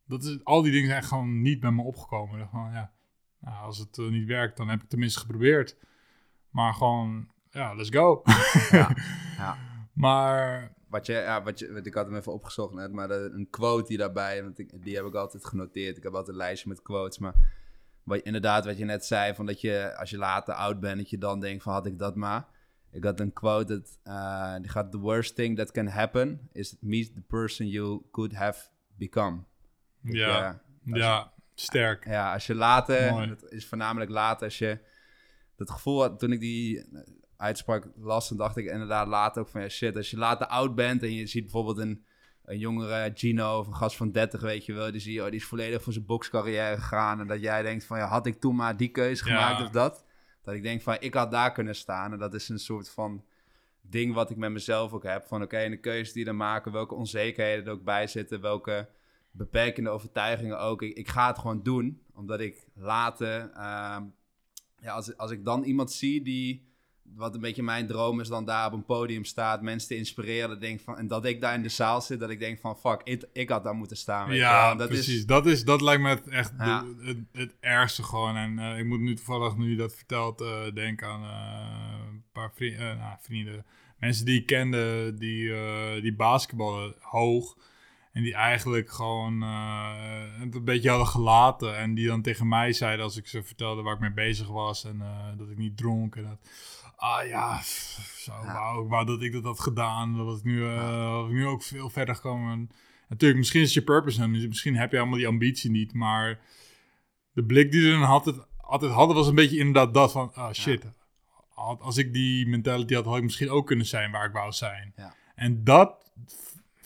Dat 0.06 0.24
is, 0.24 0.44
al 0.44 0.62
die 0.62 0.72
dingen 0.72 0.90
zijn 0.90 1.04
gewoon 1.04 1.42
niet 1.42 1.60
bij 1.60 1.72
me 1.72 1.82
opgekomen. 1.82 2.50
Van, 2.50 2.72
ja, 2.72 2.94
nou, 3.40 3.66
als 3.66 3.78
het 3.78 3.98
niet 3.98 4.28
werkt, 4.28 4.58
dan 4.58 4.70
heb 4.70 4.82
ik 4.82 4.90
tenminste 4.90 5.20
geprobeerd. 5.20 5.78
Maar 6.52 6.74
gewoon, 6.74 7.28
ja, 7.50 7.74
let's 7.74 7.90
go. 7.90 8.22
Ja, 8.72 8.96
ja. 9.38 9.58
Maar 9.94 10.72
Wat 10.90 11.06
je, 11.06 11.14
ja, 11.14 11.44
wat 11.44 11.60
je, 11.60 11.68
ik 11.84 11.94
had 11.94 12.06
hem 12.06 12.16
even 12.16 12.34
opgezocht 12.34 12.74
net, 12.74 12.92
maar 12.92 13.08
de- 13.08 13.32
een 13.34 13.48
quote 13.50 13.88
die 13.88 13.98
daarbij, 13.98 14.44
want 14.44 14.60
ik, 14.60 14.84
die 14.84 14.96
heb 14.96 15.06
ik 15.06 15.14
altijd 15.14 15.46
genoteerd. 15.46 15.98
Ik 15.98 16.04
heb 16.04 16.12
altijd 16.12 16.30
een 16.30 16.36
lijstje 16.44 16.70
met 16.70 16.82
quotes, 16.82 17.18
maar 17.18 17.34
wat, 18.04 18.20
inderdaad 18.20 18.66
wat 18.66 18.78
je 18.78 18.86
net 18.86 19.06
zei, 19.06 19.34
van 19.36 19.46
dat 19.46 19.62
je 19.62 19.96
als 19.98 20.10
je 20.10 20.18
later 20.18 20.54
oud 20.54 20.80
bent, 20.80 20.98
dat 20.98 21.10
je 21.10 21.18
dan 21.18 21.40
denkt 21.40 21.64
van 21.64 21.74
had 21.74 21.86
ik 21.86 21.98
dat 22.00 22.16
maar. 22.16 22.46
Ik 22.92 23.04
had 23.04 23.20
een 23.20 23.34
quote, 23.34 23.80
dat, 23.80 24.00
eh, 24.04 24.56
die 24.56 24.70
gaat, 24.70 24.92
the 24.92 24.98
worst 25.00 25.36
thing 25.36 25.58
that 25.58 25.72
can 25.72 25.88
happen 25.88 26.50
is 26.52 26.76
meet 26.80 27.14
the 27.14 27.22
person 27.22 27.68
you 27.68 28.02
could 28.12 28.34
have 28.36 28.68
become. 28.96 29.44
Ja, 30.02 30.62
je- 30.84 30.96
ja, 30.98 31.34
sterk. 31.56 32.06
ja, 32.06 32.34
als 32.34 32.48
je 32.48 32.56
later, 32.56 33.28
dat 33.28 33.52
is 33.52 33.68
voornamelijk 33.68 34.12
later, 34.12 34.44
als 34.46 34.58
je 34.58 34.80
dat 35.60 35.72
gevoel 35.72 36.02
had, 36.02 36.20
toen 36.20 36.32
ik 36.32 36.40
die 36.40 36.78
eh, 36.80 37.00
uitspraak 37.38 37.88
las, 37.96 38.30
dan 38.30 38.38
dacht 38.38 38.58
ik 38.58 38.66
inderdaad 38.66 39.08
later 39.08 39.42
ook 39.42 39.48
van, 39.48 39.62
ja 39.62 39.70
shit, 39.70 39.96
als 39.96 40.10
je 40.10 40.18
later 40.18 40.48
oud 40.48 40.76
bent 40.76 41.04
en 41.04 41.14
je 41.14 41.28
ziet 41.28 41.42
bijvoorbeeld 41.44 41.78
een, 41.78 42.04
een 42.46 42.58
jongere 42.58 43.12
Gino 43.14 43.60
of 43.60 43.68
een 43.68 43.76
gast 43.76 43.96
van 43.98 44.12
30, 44.12 44.42
weet 44.42 44.66
je 44.66 44.74
wel, 44.74 44.92
die 44.92 45.02
zie 45.02 45.14
je, 45.14 45.20
oh, 45.24 45.30
die 45.30 45.40
is 45.40 45.46
volledig 45.46 45.84
voor 45.84 45.94
zijn 45.94 46.06
bokscarrière 46.06 46.78
gegaan 46.78 47.20
en 47.20 47.28
dat 47.28 47.42
jij 47.42 47.62
denkt 47.62 47.84
van, 47.86 47.98
ja, 47.98 48.08
had 48.08 48.26
ik 48.26 48.40
toen 48.40 48.56
maar 48.56 48.78
die 48.78 48.90
keuze 48.90 49.30
Ja. 49.30 49.36
gemaakt 49.36 49.62
of 49.66 49.70
dat? 49.70 50.06
Dat 50.44 50.54
ik 50.54 50.64
denk 50.64 50.82
van, 50.82 50.98
ik 51.00 51.14
had 51.14 51.32
daar 51.32 51.52
kunnen 51.52 51.76
staan 51.76 52.12
en 52.14 52.20
dat 52.20 52.34
is 52.34 52.50
een 52.50 52.60
soort 52.60 52.90
van 52.90 53.24
ding 53.82 54.14
wat 54.14 54.30
ik 54.30 54.38
met 54.38 54.52
mezelf 54.52 54.94
ook 54.94 55.04
heb, 55.04 55.26
van 55.28 55.42
oké, 55.42 55.60
in 55.60 55.72
de 55.72 55.80
keuzes 55.80 56.14
die 56.14 56.26
dan 56.26 56.38
maken, 56.38 56.72
welke 56.72 56.96
onzekerheden 56.96 57.66
er 57.66 57.72
ook 57.72 57.84
bij 57.84 58.08
zitten, 58.08 58.42
welke 58.42 58.90
beperkende 59.32 59.90
overtuigingen 59.90 60.60
ook. 60.60 60.82
Ik, 60.82 60.98
ik 60.98 61.08
ga 61.08 61.28
het 61.28 61.38
gewoon 61.38 61.64
doen, 61.64 62.02
omdat 62.14 62.40
ik 62.40 62.68
later, 62.76 63.50
ehm, 63.52 64.04
ja, 64.82 64.92
als, 64.94 65.18
als 65.18 65.32
ik 65.32 65.46
dan 65.46 65.64
iemand 65.64 65.92
zie 65.92 66.22
die, 66.22 66.68
wat 67.16 67.36
een 67.36 67.42
beetje 67.42 67.64
mijn 67.64 67.88
droom 67.88 68.20
is, 68.20 68.28
dan 68.28 68.46
daar 68.46 68.66
op 68.68 68.74
een 68.74 68.86
podium 68.86 69.24
staat, 69.26 69.62
mensen 69.62 69.88
te 69.90 69.96
inspireren, 69.96 70.50
dat 70.50 70.62
denk 70.62 70.80
van, 70.82 70.98
en 70.98 71.08
dat 71.08 71.26
ik 71.26 71.42
daar 71.42 71.54
in 71.54 71.62
de 71.62 71.70
zaal 71.70 72.02
zit, 72.02 72.20
dat 72.20 72.30
ik 72.30 72.40
denk 72.40 72.60
van, 72.60 72.78
fuck, 72.78 73.02
ik, 73.04 73.24
ik 73.34 73.50
had 73.50 73.64
daar 73.64 73.74
moeten 73.76 73.98
staan. 73.98 74.34
Ja, 74.34 74.76
dat 74.76 74.88
precies. 74.90 75.16
Is, 75.18 75.26
dat, 75.26 75.46
is, 75.46 75.64
dat 75.66 75.82
lijkt 75.82 76.02
me 76.02 76.10
het 76.10 76.28
echt 76.28 76.58
de- 76.58 76.96
het, 77.06 77.18
het 77.32 77.56
ergste 77.60 78.04
gewoon. 78.04 78.36
En 78.36 78.60
eh, 78.60 78.80
ik 78.80 78.86
moet 78.86 79.00
nu 79.00 79.16
toevallig, 79.16 79.58
nu 79.58 79.70
je 79.70 79.76
dat 79.78 79.96
vertelt, 79.96 80.42
eh, 80.42 80.72
denken 80.74 81.08
aan 81.08 81.24
eh, 81.24 82.08
een 82.12 82.24
paar 82.32 82.52
vri- 82.56 82.76
eh, 82.76 82.80
nou, 82.98 83.18
vrienden. 83.22 83.66
Mensen 84.00 84.26
die 84.26 84.40
ik 84.40 84.46
kende, 84.46 85.14
die, 85.18 85.52
die 86.02 86.16
basketballen 86.16 86.96
hoog. 87.00 87.58
En 88.12 88.24
die 88.24 88.34
eigenlijk 88.34 88.92
gewoon 88.92 89.44
eh, 89.44 89.92
het 90.40 90.56
een 90.56 90.64
beetje 90.64 90.90
hadden 90.90 91.08
gelaten. 91.08 91.78
En 91.78 91.94
die 91.94 92.08
dan 92.08 92.22
tegen 92.22 92.48
mij 92.48 92.74
zeiden 92.74 93.06
als 93.06 93.18
ik 93.18 93.28
ze 93.28 93.44
vertelde 93.44 93.82
waar 93.82 93.94
ik 93.94 94.00
mee 94.00 94.14
bezig 94.14 94.48
was. 94.48 94.84
En 94.84 95.02
eh, 95.02 95.38
dat 95.38 95.50
ik 95.50 95.58
niet 95.58 95.78
dronk. 95.78 96.16
En 96.16 96.24
dat, 96.24 96.50
ah 96.96 97.28
ja, 97.28 97.58
pff, 97.58 98.18
zo, 98.18 98.32
Ja. 98.32 98.54
wou, 98.54 98.84
ik 98.84 98.90
wou 98.90 99.06
dat 99.06 99.22
ik 99.22 99.32
dat 99.32 99.44
had 99.44 99.60
gedaan. 99.60 100.18
Dat 100.18 100.38
ik 100.38 100.44
nu, 100.44 100.66
eh, 100.66 101.26
ik 101.28 101.34
nu 101.34 101.46
ook 101.48 101.64
veel 101.64 101.90
verder 101.90 102.16
gekomen. 102.16 102.52
En 102.52 102.70
natuurlijk, 103.10 103.40
misschien 103.40 103.62
is 103.62 103.74
je 103.74 103.82
purpose. 103.82 104.22
En 104.22 104.32
misschien 104.32 104.76
heb 104.76 104.92
je 104.92 104.98
allemaal 104.98 105.18
die 105.18 105.28
ambitie 105.28 105.72
niet. 105.72 105.94
Maar 105.94 106.40
de 107.32 107.44
blik 107.44 107.72
die 107.72 107.82
ze 107.82 107.92
dan 107.92 108.04
altijd, 108.04 108.36
altijd 108.58 108.92
hadden 108.92 109.16
was 109.16 109.28
een 109.28 109.36
beetje 109.36 109.58
inderdaad 109.58 109.94
dat 109.94 110.12
van... 110.12 110.34
Ah 110.34 110.54
shit, 110.54 110.86
als 111.80 111.98
ik 111.98 112.14
die 112.14 112.48
mentality 112.48 112.94
had, 112.94 113.06
had 113.06 113.18
ik 113.18 113.24
misschien 113.24 113.50
ook 113.50 113.68
kunnen 113.68 113.86
zijn 113.86 114.12
waar 114.12 114.26
ik 114.26 114.34
wou 114.34 114.52
zijn. 114.52 114.94
Ja. 114.96 115.16
En 115.36 115.64
dat 115.64 116.12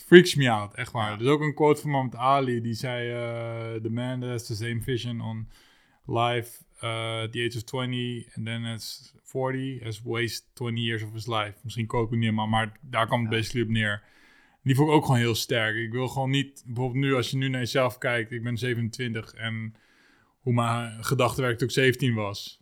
freaks 0.06 0.36
me 0.36 0.50
out, 0.50 0.74
echt 0.74 0.92
waar. 0.92 1.12
Er 1.14 1.22
is 1.22 1.28
ook 1.28 1.42
een 1.42 1.54
quote 1.54 1.82
van 1.82 1.90
Muhammad 1.90 2.16
Ali, 2.16 2.62
die 2.62 2.74
zei... 2.74 3.10
eh, 3.12 3.82
the 3.82 3.90
man 3.90 4.20
that 4.20 4.30
has 4.30 4.46
the 4.46 4.56
same 4.56 4.82
vision 4.82 5.22
on 5.22 5.48
life 6.06 6.64
uh, 6.84 7.22
at 7.22 7.32
the 7.32 7.44
age 7.48 7.56
of 7.58 7.64
20 7.64 8.28
and 8.36 8.46
then 8.46 8.66
at 8.66 9.14
40 9.24 9.80
has 9.84 10.02
wasted 10.04 10.56
20 10.56 10.82
years 10.82 11.04
of 11.04 11.14
his 11.14 11.28
life. 11.28 11.54
Misschien 11.64 11.86
kook 11.88 12.06
ik 12.06 12.12
niet 12.14 12.24
helemaal, 12.24 12.48
maar 12.48 12.78
daar 12.82 13.06
kwam 13.06 13.22
het 13.24 13.32
Ja. 13.32 13.38
basically 13.38 13.66
op 13.66 13.72
neer. 13.72 14.04
Die 14.64 14.76
vond 14.76 14.90
ik 14.90 14.96
ook 14.96 15.06
gewoon 15.06 15.20
heel 15.20 15.36
sterk. 15.36 15.76
Ik 15.76 15.92
wil 15.92 16.08
gewoon 16.08 16.30
niet, 16.30 16.64
bijvoorbeeld 16.66 17.04
nu, 17.06 17.14
als 17.16 17.30
je 17.32 17.38
nu 17.38 17.50
naar 17.50 17.60
jezelf 17.60 17.98
kijkt, 17.98 18.32
ik 18.32 18.44
ben 18.44 18.58
27 18.58 19.34
en 19.34 19.76
hoe 20.40 20.54
mijn 20.54 21.04
gedachtenwerk 21.04 21.58
toen 21.58 21.68
ik 21.68 21.74
17 21.74 22.14
was. 22.14 22.62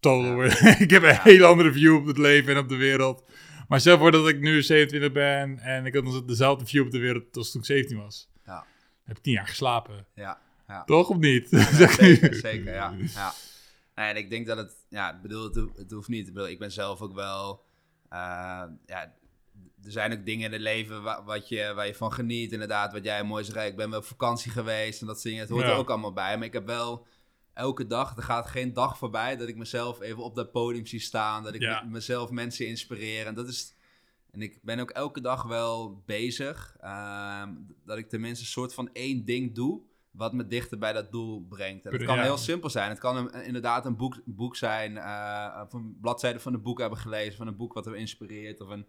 Total. 0.00 0.44
ik 0.84 0.90
heb 0.90 1.02
een 1.02 1.08
Ja. 1.08 1.20
hele 1.22 1.44
andere 1.44 1.72
view 1.72 1.94
op 1.94 2.06
het 2.06 2.18
leven 2.18 2.52
en 2.54 2.58
op 2.58 2.68
de 2.68 2.76
wereld. 2.76 3.30
Maar 3.68 3.80
stel 3.80 3.98
voor 3.98 4.10
dat 4.10 4.28
ik 4.28 4.40
nu 4.40 4.62
27 4.62 5.12
ben 5.12 5.58
en 5.58 5.86
ik 5.86 5.94
had 5.94 6.04
nog 6.04 6.24
dezelfde 6.24 6.66
view 6.66 6.84
op 6.84 6.90
de 6.90 6.98
wereld 6.98 7.36
als 7.36 7.50
toen 7.50 7.60
ik 7.60 7.66
17 7.66 7.96
was. 7.98 8.28
Ja. 8.46 8.64
Heb 9.04 9.16
ik 9.16 9.22
10 9.22 9.32
jaar 9.32 9.46
geslapen. 9.48 10.06
Ja, 10.14 10.40
ja. 10.68 10.84
Toch 10.84 11.08
of 11.08 11.16
niet? 11.16 11.50
Ja, 11.50 11.88
zeker, 11.88 12.34
zeker, 12.34 12.72
ja. 12.74 12.94
ja. 13.14 13.32
Nee, 13.94 14.08
en 14.10 14.16
ik 14.16 14.30
denk 14.30 14.46
dat 14.46 14.56
het, 14.56 14.74
ja, 14.88 15.14
ik 15.14 15.22
bedoel, 15.22 15.44
het, 15.44 15.56
ho- 15.56 15.72
het 15.76 15.90
hoeft 15.90 16.08
niet. 16.08 16.26
Ik, 16.28 16.34
bedoel, 16.34 16.48
ik 16.48 16.58
ben 16.58 16.72
zelf 16.72 17.00
ook 17.00 17.14
wel, 17.14 17.64
eh, 18.08 18.18
ja, 18.86 19.12
er 19.84 19.90
zijn 19.92 20.12
ook 20.12 20.24
dingen 20.24 20.46
in 20.46 20.52
het 20.52 20.60
leven 20.60 21.02
wa- 21.02 21.24
wat 21.24 21.48
je, 21.48 21.72
waar 21.74 21.86
je 21.86 21.94
van 21.94 22.12
geniet, 22.12 22.52
inderdaad, 22.52 22.92
wat 22.92 23.04
jij 23.04 23.22
mooi 23.24 23.44
zegt. 23.44 23.66
Ik 23.66 23.76
ben 23.76 23.90
wel 23.90 23.98
op 23.98 24.04
vakantie 24.04 24.50
geweest 24.50 25.00
en 25.00 25.06
dat 25.06 25.14
soort 25.16 25.26
dingen, 25.28 25.40
het 25.40 25.50
hoort 25.50 25.64
Ja. 25.64 25.70
er 25.70 25.76
ook 25.76 25.90
allemaal 25.90 26.12
bij. 26.12 26.36
Maar 26.36 26.46
ik 26.46 26.52
heb 26.52 26.66
wel 26.66 27.06
elke 27.54 27.86
dag, 27.86 28.16
er 28.16 28.22
gaat 28.22 28.46
geen 28.46 28.72
dag 28.72 28.98
voorbij 28.98 29.36
dat 29.36 29.48
ik 29.48 29.56
mezelf 29.56 30.00
even 30.00 30.22
op 30.22 30.34
dat 30.34 30.52
podium 30.52 30.86
zie 30.86 31.00
staan, 31.00 31.42
dat 31.42 31.54
ik 31.54 31.60
Ja. 31.60 31.82
mezelf 31.82 32.30
mensen 32.30 32.66
inspireer. 32.66 33.26
En 33.26 33.34
dat 33.34 33.48
is, 33.48 33.74
en 34.30 34.42
ik 34.42 34.58
ben 34.62 34.78
ook 34.78 34.90
elke 34.90 35.20
dag 35.20 35.42
wel 35.42 36.02
bezig, 36.06 36.76
ehm, 36.80 37.50
dat 37.84 37.98
ik 37.98 38.08
tenminste 38.08 38.44
een 38.44 38.50
soort 38.50 38.74
van 38.74 38.90
één 38.92 39.24
ding 39.24 39.54
doe, 39.54 39.80
wat 40.10 40.32
me 40.32 40.46
dichter 40.46 40.78
bij 40.78 40.92
dat 40.92 41.12
doel 41.12 41.46
brengt. 41.48 41.86
En 41.86 41.92
het 41.92 42.04
kan 42.04 42.18
heel 42.18 42.36
simpel 42.36 42.70
zijn. 42.70 42.88
Het 42.88 42.98
kan 42.98 43.16
een- 43.16 43.44
inderdaad 43.44 43.86
een 43.86 43.96
boek, 43.96 44.20
boek 44.24 44.56
zijn, 44.56 44.96
eh, 44.98 45.62
of 45.66 45.72
een 45.72 45.98
bladzijde 46.00 46.40
van 46.40 46.54
een 46.54 46.62
boek 46.62 46.78
hebben 46.80 46.98
gelezen, 46.98 47.36
van 47.36 47.46
een 47.46 47.56
boek 47.56 47.72
wat 47.72 47.86
me 47.86 47.96
inspireert. 47.96 48.60
Of 48.60 48.68
een, 48.68 48.86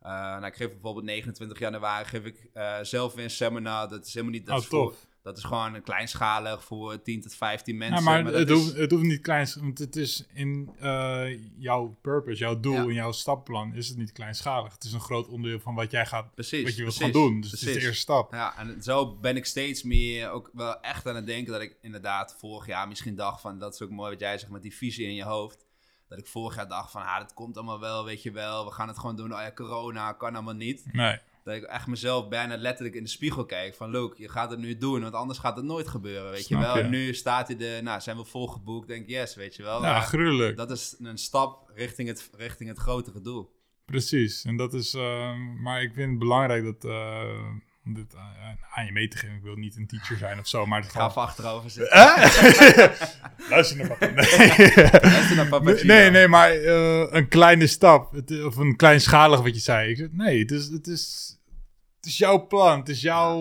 eh, 0.00 0.10
nou, 0.10 0.46
ik 0.46 0.54
geef 0.56 0.70
bijvoorbeeld 0.70 1.04
29 1.04 1.58
januari 1.58 2.04
geef 2.04 2.24
ik 2.24 2.48
eh, 2.52 2.78
zelf 2.82 3.14
weer 3.14 3.24
een 3.24 3.30
seminar. 3.30 3.88
Dat 3.88 4.06
is 4.06 4.12
helemaal 4.14 4.34
niet, 4.34 4.46
dat, 4.46 4.58
Oh, 4.60 4.64
voor. 4.64 4.94
Dat 5.22 5.36
is 5.38 5.44
gewoon 5.44 5.82
kleinschalig 5.82 6.64
voor 6.64 7.02
10 7.02 7.20
tot 7.20 7.34
15 7.34 7.76
mensen. 7.76 7.96
Ja, 7.96 8.02
maar, 8.22 8.24
het, 8.32 8.48
is- 8.50 8.54
hoeft, 8.56 8.76
het 8.76 8.90
hoeft 8.90 9.02
niet 9.04 9.20
klein, 9.20 9.48
want 9.60 9.78
het 9.78 9.96
is 9.96 10.26
in 10.34 10.70
eh, 10.78 11.26
jouw 11.58 11.98
purpose, 12.00 12.38
jouw 12.38 12.60
doel 12.60 12.74
Ja. 12.74 12.82
en 12.82 12.94
jouw 12.94 13.12
stappenplan 13.12 13.74
is 13.74 13.88
het 13.88 13.98
niet 13.98 14.12
kleinschalig. 14.12 14.72
Het 14.72 14.84
is 14.84 14.92
een 14.92 15.00
groot 15.00 15.28
onderdeel 15.28 15.60
van 15.60 15.74
wat 15.74 15.90
jij 15.90 16.06
gaat, 16.06 16.34
Precies, 16.34 16.62
wat 16.64 16.76
je 16.76 16.82
wilt 16.82 16.96
precies, 16.96 17.14
gaan 17.14 17.22
doen. 17.22 17.40
Dus 17.40 17.50
het 17.50 17.60
is 17.60 17.66
de 17.74 17.80
eerste 17.80 18.00
stap. 18.00 18.32
Ja, 18.32 18.58
en 18.58 18.82
zo 18.82 19.16
ben 19.16 19.36
ik 19.36 19.44
steeds 19.46 19.82
meer 19.82 20.30
ook 20.30 20.50
wel 20.52 20.80
echt 20.80 21.06
aan 21.06 21.14
het 21.16 21.26
denken 21.26 21.52
dat 21.52 21.62
ik 21.62 21.76
inderdaad 21.82 22.36
vorig 22.38 22.66
jaar 22.66 22.88
misschien 22.88 23.14
dacht 23.16 23.40
van, 23.40 23.58
dat 23.58 23.74
is 23.74 23.82
ook 23.82 23.90
mooi 23.90 24.10
wat 24.10 24.20
jij 24.20 24.38
zegt 24.38 24.52
met 24.52 24.62
die 24.62 24.76
visie 24.76 25.06
in 25.06 25.14
je 25.14 25.24
hoofd. 25.24 25.68
Dat 26.08 26.18
ik 26.18 26.26
vorig 26.26 26.56
jaar 26.56 26.68
dacht 26.68 26.90
van, 26.90 27.02
ah, 27.02 27.18
dat 27.18 27.34
komt 27.34 27.56
allemaal 27.56 27.80
wel, 27.80 28.04
weet 28.04 28.22
je 28.22 28.30
wel. 28.30 28.64
We 28.64 28.70
gaan 28.70 28.88
het 28.88 28.98
gewoon 28.98 29.16
doen. 29.16 29.32
Oh 29.34 29.40
ja, 29.40 29.52
corona 29.52 30.12
kan 30.12 30.34
allemaal 30.34 30.54
niet. 30.54 30.84
Nee, 30.92 31.18
Dat 31.44 31.54
ik 31.54 31.62
echt 31.62 31.86
mezelf 31.86 32.28
bijna 32.28 32.56
letterlijk 32.56 32.96
in 32.96 33.02
de 33.02 33.08
spiegel 33.08 33.44
kijk 33.44 33.74
van, 33.74 33.90
Luke, 33.90 34.22
je 34.22 34.28
gaat 34.28 34.50
het 34.50 34.58
nu 34.58 34.78
doen, 34.78 35.00
want 35.00 35.14
anders 35.14 35.38
gaat 35.38 35.56
het 35.56 35.64
nooit 35.64 35.88
gebeuren, 35.88 36.30
weet 36.30 36.44
Snap 36.44 36.60
je 36.60 36.66
wel. 36.66 36.76
je. 36.76 36.82
En 36.82 36.90
nu 36.90 37.14
staat 37.14 37.48
hij 37.48 37.58
er, 37.58 37.82
nou, 37.82 38.00
zijn 38.00 38.16
we 38.16 38.24
volgeboekt, 38.24 38.88
denk 38.88 39.08
yes, 39.08 39.34
weet 39.34 39.56
je 39.56 39.62
wel. 39.62 39.82
ja, 39.82 40.00
gruwelijk. 40.00 40.56
dat 40.56 40.70
is 40.70 40.96
een 40.98 41.18
stap 41.18 41.70
richting 41.74 42.08
het, 42.08 42.30
richting 42.36 42.68
het 42.68 42.78
grotere 42.78 43.20
doel. 43.20 43.58
Precies. 43.84 44.44
En 44.44 44.56
dat 44.56 44.74
is, 44.74 44.94
eh, 44.94 45.36
maar 45.62 45.82
ik 45.82 45.92
vind 45.94 46.10
het 46.10 46.18
belangrijk 46.18 46.64
dat, 46.64 46.84
eh, 46.84 47.54
dit 47.94 48.14
eh, 48.14 48.20
aan 48.70 48.84
je 48.86 48.92
mee 48.92 49.08
te 49.08 49.16
geven. 49.16 49.36
Ik 49.36 49.42
wil 49.42 49.54
niet 49.54 49.76
een 49.76 49.86
teacher 49.86 50.16
zijn 50.16 50.38
of 50.38 50.46
zo, 50.48 50.66
maar 50.66 50.80
het 50.82 50.90
ga 50.90 51.00
gaat. 51.00 51.10
even 51.10 51.22
achterover 51.22 51.70
zitten. 51.70 51.98
Luister 53.48 53.76
naar 53.76 53.86
papa. 53.88 54.12
Luister 55.08 55.36
naar 55.36 55.46
papa 55.48 55.64
Nee, 55.64 55.76
Gino. 55.76 56.10
nee, 56.10 56.28
maar 56.28 56.50
eh, 56.50 57.06
een 57.10 57.28
kleine 57.28 57.66
stap. 57.66 58.12
Het, 58.12 58.44
of 58.44 58.56
een 58.56 58.76
kleinschalig 58.76 59.40
wat 59.40 59.54
je 59.54 59.60
zei. 59.60 59.90
Ik 59.90 59.96
zeg, 59.96 60.08
nee, 60.12 60.38
het 60.38 60.50
is, 60.50 60.66
het, 60.68 60.86
is, 60.86 61.34
het 61.96 62.06
is 62.06 62.18
jouw 62.18 62.46
plan. 62.46 62.78
Het 62.78 62.88
is 62.88 63.00
jouw... 63.00 63.40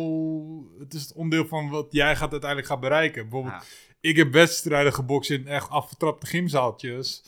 Het 0.80 0.94
is 0.94 1.02
het 1.02 1.14
onderdeel 1.14 1.48
van 1.48 1.70
wat 1.70 1.88
jij 1.90 2.16
gaat 2.16 2.32
uiteindelijk 2.32 2.70
gaan 2.70 2.80
bereiken. 2.80 3.22
Bijvoorbeeld, 3.30 3.54
Ja. 3.64 3.68
ik 4.10 4.16
heb 4.18 4.32
wedstrijden 4.32 4.94
gebokst 4.94 5.30
in 5.32 5.48
echt 5.48 5.70
afgetrapte 5.70 6.26
gymzaaltjes. 6.28 7.24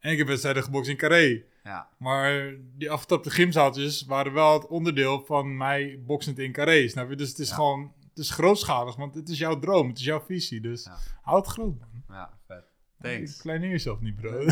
En 0.00 0.12
ik 0.12 0.18
heb 0.18 0.26
wedstrijden 0.26 0.62
gebokst 0.62 0.90
in 0.90 0.96
carré. 0.96 1.42
Ja, 1.64 1.88
Maar 1.98 2.54
die 2.76 2.90
afgetrapte 2.90 3.30
gymzaaltjes 3.30 4.04
waren 4.04 4.32
wel 4.32 4.52
het 4.52 4.66
onderdeel 4.66 5.24
van 5.26 5.56
mij 5.56 6.02
boksend 6.06 6.38
in 6.38 6.52
carré. 6.52 6.88
Snap 6.88 7.08
je? 7.10 7.16
Dus 7.16 7.28
het 7.28 7.38
is 7.38 7.48
Ja. 7.48 7.54
gewoon... 7.54 7.92
Het 8.08 8.18
is 8.18 8.30
grootschalig, 8.30 8.96
want 8.96 9.14
het 9.14 9.28
is 9.28 9.38
jouw 9.38 9.58
droom. 9.58 9.88
Het 9.88 9.98
is 9.98 10.04
jouw 10.04 10.20
visie. 10.20 10.60
Dus 10.60 10.84
Ja. 10.84 10.98
houd 11.22 11.44
het 11.46 11.54
groot, 11.54 11.78
man. 11.78 12.16
ja, 12.16 12.30
vet. 12.46 12.64
Ik 13.00 13.10
Thanks. 13.16 13.36
kleineer 13.40 13.70
jezelf 13.70 14.00
niet, 14.00 14.16
bro. 14.16 14.30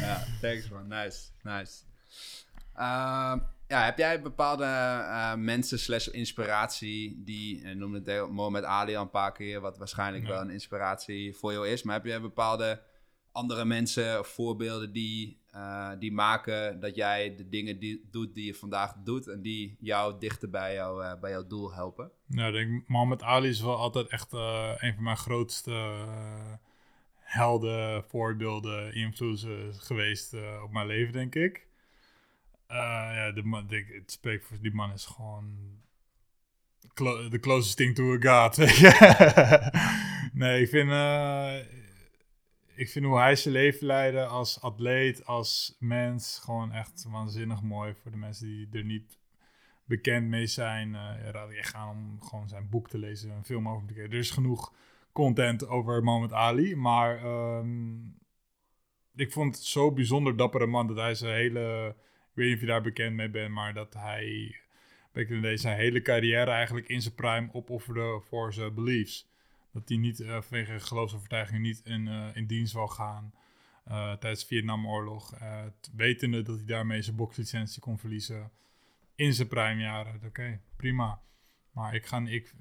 Ja, 0.00 0.24
thanks 0.40 0.68
man. 0.68 0.88
Nice, 0.88 1.18
nice. 1.42 1.72
Ehm, 2.74 3.38
ja, 3.68 3.84
heb 3.84 3.98
jij 3.98 4.22
bepaalde 4.22 4.64
eh, 4.64 5.34
mensen 5.34 5.78
slash 5.78 6.06
inspiratie 6.06 7.22
die, 7.24 7.62
eh, 7.64 7.74
noemde 7.74 7.98
het 7.98 8.06
heel 8.06 8.30
mooi 8.30 8.50
met 8.50 8.64
Ali 8.64 8.94
al 8.96 9.02
een 9.02 9.10
paar 9.10 9.32
keer, 9.32 9.60
wat 9.60 9.78
waarschijnlijk 9.78 10.24
Ja. 10.24 10.30
wel 10.30 10.40
een 10.40 10.50
inspiratie 10.50 11.34
voor 11.36 11.52
jou 11.52 11.68
is, 11.68 11.82
maar 11.82 11.94
heb 11.94 12.04
jij 12.04 12.20
bepaalde 12.20 12.82
andere 13.32 13.64
mensen 13.64 14.18
of 14.18 14.28
voorbeelden 14.28 14.92
die, 14.92 15.40
eh, 15.50 15.90
die 15.98 16.12
maken 16.12 16.80
dat 16.80 16.94
jij 16.94 17.36
de 17.36 17.48
dingen 17.48 17.78
die, 17.78 18.08
doet 18.10 18.34
die 18.34 18.46
je 18.46 18.54
vandaag 18.54 18.94
doet 19.04 19.28
en 19.28 19.42
die 19.42 19.76
jou 19.80 20.18
dichter 20.18 20.50
bij, 20.50 20.74
jou, 20.74 21.04
eh, 21.04 21.20
bij 21.20 21.30
jouw 21.30 21.46
doel 21.46 21.74
helpen? 21.74 22.10
Nou, 22.26 22.58
ik 22.58 22.68
denk, 22.68 22.88
Mohammed 22.88 23.22
Ali 23.22 23.48
is 23.48 23.60
wel 23.60 23.76
altijd 23.76 24.08
echt 24.08 24.32
eh, 24.32 24.72
een 24.76 24.94
van 24.94 25.02
mijn 25.02 25.16
grootste 25.16 26.06
helden, 27.14 28.04
voorbeelden, 28.04 28.94
invloeden 28.94 29.74
geweest 29.74 30.34
op 30.62 30.72
mijn 30.72 30.86
leven, 30.86 31.12
denk 31.12 31.34
ik. 31.34 31.66
Ja, 32.68 33.32
de 33.32 33.42
man, 33.42 33.70
ik, 33.70 33.88
het 33.88 34.10
spreekt 34.10 34.46
voor 34.46 34.58
die 34.60 34.74
man 34.74 34.92
is 34.92 35.04
gewoon 35.04 35.80
the 36.94 37.38
closest 37.40 37.76
thing 37.76 37.94
to 37.94 38.14
a 38.14 38.18
god. 38.18 38.56
nee, 40.40 40.62
ik 40.62 40.68
vind, 40.68 40.88
ik 42.74 42.88
vind 42.88 43.04
hoe 43.04 43.18
hij 43.18 43.36
zijn 43.36 43.54
leven 43.54 43.86
leidde 43.86 44.24
als 44.24 44.60
atleet, 44.60 45.26
als 45.26 45.76
mens, 45.78 46.38
gewoon 46.38 46.72
echt 46.72 47.06
waanzinnig 47.08 47.62
mooi 47.62 47.94
voor 47.94 48.10
de 48.10 48.16
mensen 48.16 48.46
die 48.46 48.68
er 48.72 48.84
niet 48.84 49.18
bekend 49.84 50.28
mee 50.28 50.46
zijn. 50.46 50.94
eh 50.94 51.30
raad 51.30 51.50
ik 51.50 51.56
echt 51.56 51.74
aan 51.74 51.88
om 51.88 52.22
gewoon 52.22 52.48
zijn 52.48 52.68
boek 52.68 52.88
te 52.88 52.98
lezen, 52.98 53.30
een 53.30 53.44
film 53.44 53.68
over 53.68 53.86
te 53.88 53.94
kijken. 53.94 54.12
Er 54.12 54.18
is 54.18 54.30
genoeg 54.30 54.74
content 55.12 55.66
over 55.66 56.02
Mohammed 56.02 56.32
Ali, 56.32 56.76
maar 56.76 57.18
ehm, 57.18 57.96
ik 59.14 59.32
vond 59.32 59.54
het 59.54 59.64
zo 59.64 59.92
bijzonder 59.92 60.36
dappere 60.36 60.66
man 60.66 60.86
dat 60.86 60.96
hij 60.96 61.14
zijn 61.14 61.34
hele, 61.34 61.94
ik 62.30 62.34
weet 62.34 62.46
niet 62.46 62.54
of 62.54 62.60
je 62.60 62.66
daar 62.66 62.82
bekend 62.82 63.14
mee 63.14 63.30
bent, 63.30 63.50
maar 63.50 63.74
dat 63.74 63.94
hij 63.94 64.60
zijn 65.54 65.76
hele 65.76 66.02
carrière 66.02 66.50
eigenlijk 66.50 66.88
in 66.88 67.02
zijn 67.02 67.14
prime 67.14 67.48
opofferde 67.52 68.20
voor 68.28 68.52
zijn 68.52 68.74
beliefs. 68.74 69.31
Dat 69.72 69.88
hij 69.88 69.96
niet 69.96 70.20
eh, 70.20 70.42
vanwege 70.42 70.80
geloofsovertuiging 70.80 71.62
niet 71.62 71.80
in, 71.84 72.08
eh, 72.08 72.28
in 72.36 72.46
dienst 72.46 72.72
wil 72.72 72.88
gaan 72.88 73.34
eh, 73.84 74.12
tijdens 74.12 74.40
de 74.40 74.46
Vietnamoorlog. 74.46 75.34
wetende 75.96 76.42
dat 76.42 76.56
hij 76.56 76.66
daarmee 76.66 77.02
zijn 77.02 77.16
bokslicentie 77.16 77.80
kon 77.80 77.98
verliezen 77.98 78.50
in 79.14 79.34
zijn 79.34 79.48
primejaren. 79.48 80.20
Oké, 80.24 80.60
prima. 80.76 81.20
Maar 81.72 81.94
ik 81.94 82.06
ga, 82.06 82.22
ik, 82.26 82.54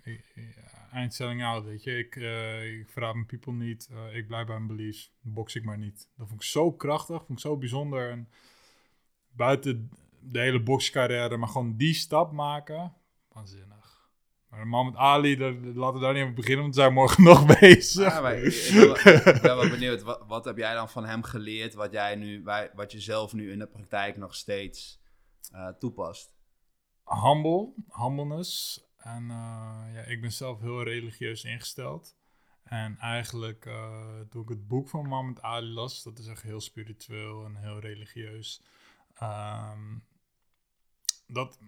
eindstelling 0.92 1.44
out, 1.44 1.66
weet 1.66 1.84
je. 1.84 1.98
Ik, 1.98 2.16
eh, 2.16 2.80
ik 2.80 2.90
verraad 2.90 3.14
mijn 3.14 3.26
people 3.26 3.54
niet. 3.54 3.90
ik 4.14 4.28
blijf 4.28 4.46
bij 4.46 4.56
mijn 4.60 4.78
beliefs. 4.78 5.14
Box 5.22 5.56
ik 5.56 5.64
maar 5.64 5.78
niet. 5.78 6.10
Dat 6.18 6.28
vond 6.28 6.42
ik 6.42 6.48
zo 6.48 6.72
krachtig, 6.72 7.18
vond 7.18 7.30
ik 7.30 7.40
zo 7.40 7.58
bijzonder. 7.58 8.10
En 8.10 8.30
buiten 9.32 9.90
de 10.20 10.40
hele 10.40 10.62
boxcarrière, 10.64 11.38
maar 11.38 11.50
gewoon 11.50 11.78
die 11.78 11.94
stap 11.94 12.32
maken, 12.32 12.94
waanzinnig. 13.32 13.81
Maar 14.52 14.98
Ali, 14.98 15.36
daar, 15.36 15.54
laten 15.54 15.94
we 15.94 16.00
daar 16.00 16.14
niet 16.14 16.22
over 16.24 16.34
beginnen, 16.36 16.62
want 16.62 16.76
we 16.76 16.82
zijn 16.82 16.94
morgen 16.94 17.24
nog 17.34 17.60
bezig. 17.60 18.14
Ja, 18.14 18.22
maar 18.22 18.38
ik, 18.38 18.54
ik 18.54 18.74
ben 18.74 18.88
wel, 18.88 18.96
ik 19.36 19.42
ben 19.42 19.56
wel 19.56 19.70
benieuwd, 19.70 20.02
wat, 20.02 20.24
wat 20.28 20.46
heb 20.46 20.58
jij 20.58 20.74
dan 20.74 20.90
van 20.90 21.06
hem 21.06 21.24
geleerd, 21.24 21.74
wat, 21.74 21.92
jij 21.92 22.16
nu, 22.16 22.44
wij- 22.44 22.72
wat 22.76 22.92
je 22.92 23.00
zelf 23.00 23.34
nu 23.34 23.52
in 23.52 23.60
de 23.60 23.68
praktijk 23.68 24.18
nog 24.18 24.36
steeds 24.36 25.00
eh, 25.52 25.68
toepast? 25.68 26.34
humble, 27.06 27.74
humbleness. 27.90 28.82
En 28.98 29.24
eh, 29.30 29.94
ja, 29.94 30.02
ik 30.02 30.22
ben 30.22 30.32
zelf 30.32 30.60
heel 30.60 30.84
religieus 30.84 31.44
ingesteld. 31.44 32.16
En 32.64 32.98
eigenlijk, 33.00 33.66
eh, 33.66 34.20
toen 34.30 34.42
ik 34.42 34.50
het 34.50 34.68
boek 34.68 34.90
van 34.90 35.08
Mohammed 35.08 35.42
Ali 35.42 35.68
las, 35.74 36.04
dat 36.04 36.20
is 36.20 36.28
echt 36.28 36.42
heel 36.42 36.62
spiritueel 36.62 37.46
en 37.46 37.56
heel 37.56 37.80
religieus. 37.80 38.62
Ehm, 39.14 39.98
dat, 41.28 41.60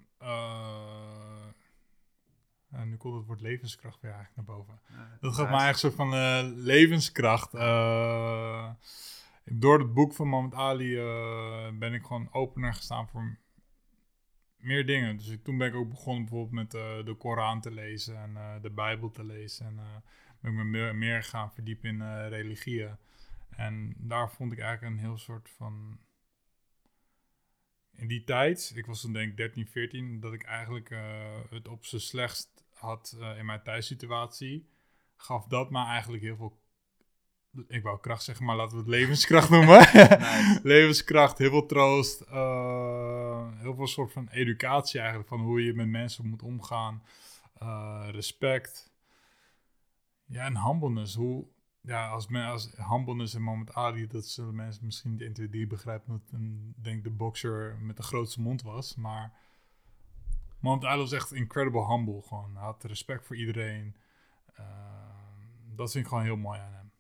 ja, 2.74 2.84
nu 2.84 2.98
komt 2.98 3.16
het 3.16 3.26
woord 3.26 3.42
levenskracht 3.42 4.02
weer 4.02 4.12
eigenlijk 4.12 4.48
naar 4.48 4.58
boven. 4.58 4.80
Dat 5.20 5.36
gaf 5.36 5.50
mij 5.50 5.68
een 5.68 5.76
soort 5.76 5.96
van 5.96 6.14
eh, 6.14 6.42
levenskracht. 6.44 7.54
Eh, 7.54 8.70
door 9.46 9.80
het 9.80 9.94
boek 9.94 10.14
van 10.14 10.28
Mohammed 10.28 10.54
Ali 10.54 10.98
eh, 10.98 11.70
ben 11.80 11.94
ik 11.94 12.06
gewoon 12.06 12.34
opener 12.34 12.74
gestaan 12.74 13.08
voor 13.08 13.38
meer 14.64 14.86
dingen. 14.86 15.18
Dus 15.18 15.28
ik, 15.28 15.44
toen 15.44 15.58
ben 15.58 15.68
ik 15.68 15.76
ook 15.76 15.90
begonnen 15.90 16.24
bijvoorbeeld 16.24 16.52
met 16.52 16.74
eh, 16.74 17.06
de 17.06 17.16
Koran 17.16 17.62
te 17.62 17.72
lezen 17.72 18.18
en 18.18 18.38
eh, 18.38 18.62
de 18.62 18.70
Bijbel 18.70 19.12
te 19.12 19.24
lezen. 19.24 19.66
En 19.66 19.80
eh, 19.80 19.96
ben 20.40 20.52
ik 20.52 20.58
me 20.58 20.64
meer, 20.64 20.96
meer 20.96 21.24
gaan 21.24 21.52
verdiepen 21.52 21.90
in 21.90 22.02
eh, 22.02 22.28
religieën. 22.30 22.98
En 23.50 23.96
daar 23.98 24.32
vond 24.32 24.52
ik 24.52 24.60
eigenlijk 24.60 24.94
een 24.94 25.02
heel 25.02 25.18
soort 25.18 25.50
van... 25.50 26.00
In 27.96 28.08
die 28.08 28.24
tijd, 28.24 28.72
ik 28.76 28.86
was 28.86 29.02
toen 29.02 29.14
denk 29.14 29.32
ik 29.32 29.38
13, 29.38 29.68
14, 29.68 30.20
dat 30.20 30.34
ik 30.34 30.44
eigenlijk 30.44 30.90
eh, 30.90 31.40
het 31.50 31.68
op 31.68 31.86
zijn 31.86 32.02
slechtst 32.02 32.53
had 32.84 33.18
eh, 33.20 33.38
in 33.38 33.46
mijn 33.46 33.64
thuissituatie. 33.64 34.70
Gaf 35.16 35.46
dat 35.48 35.72
me 35.72 35.86
eigenlijk 35.86 36.24
heel 36.24 36.36
veel 36.36 36.62
ik 37.68 37.84
wou 37.84 38.00
kracht 38.00 38.24
zeggen, 38.24 38.46
maar 38.46 38.56
laten 38.56 38.78
we 38.78 38.84
het 38.84 38.92
levenskracht 38.92 39.50
noemen. 39.56 39.88
levenskracht, 40.74 41.38
heel 41.38 41.50
veel 41.50 41.66
troost, 41.66 42.22
uh, 42.22 43.48
heel 43.54 43.76
veel 43.76 43.88
soort 43.88 44.12
van 44.12 44.28
educatie 44.28 45.00
eigenlijk 45.00 45.30
van 45.30 45.40
hoe 45.40 45.64
je 45.64 45.74
met 45.74 45.88
mensen 45.88 46.28
moet 46.28 46.42
omgaan, 46.42 47.04
uh, 47.62 48.08
respect. 48.12 48.92
Ja, 50.26 50.46
en 50.46 50.64
humbleness. 50.64 51.16
Hoe, 51.16 51.46
ja, 51.82 52.10
als, 52.10 52.28
men, 52.28 52.46
als 52.46 52.72
humbleness 52.90 53.34
en 53.34 53.76
Ali, 53.76 54.08
dat 54.08 54.26
zullen 54.26 54.56
mensen 54.56 54.86
misschien 54.86 55.12
niet 55.12 55.22
intuïtief 55.22 55.68
begrijpen, 55.68 56.12
dat 56.12 56.32
een, 56.40 56.74
denk 56.78 57.04
de 57.04 57.12
boxer 57.12 57.78
met 57.82 57.98
de 57.98 58.04
grootste 58.04 58.42
mond 58.42 58.62
was, 58.62 58.96
maar 58.96 59.34
Mohammed 60.64 60.88
Ali 60.88 61.00
was 61.00 61.12
echt 61.12 61.32
incredible 61.32 61.88
humble 61.88 62.22
gewoon. 62.22 62.56
Hij 62.56 62.64
had 62.64 62.84
respect 62.84 63.26
voor 63.26 63.36
iedereen. 63.36 63.96
Uh, 64.60 64.66
dat 65.76 65.92
vind 65.92 66.04
ik 66.04 66.10
gewoon 66.10 66.24
heel 66.24 66.38
mooi 66.38 66.60
aan 66.60 66.74
hem. 66.74 66.92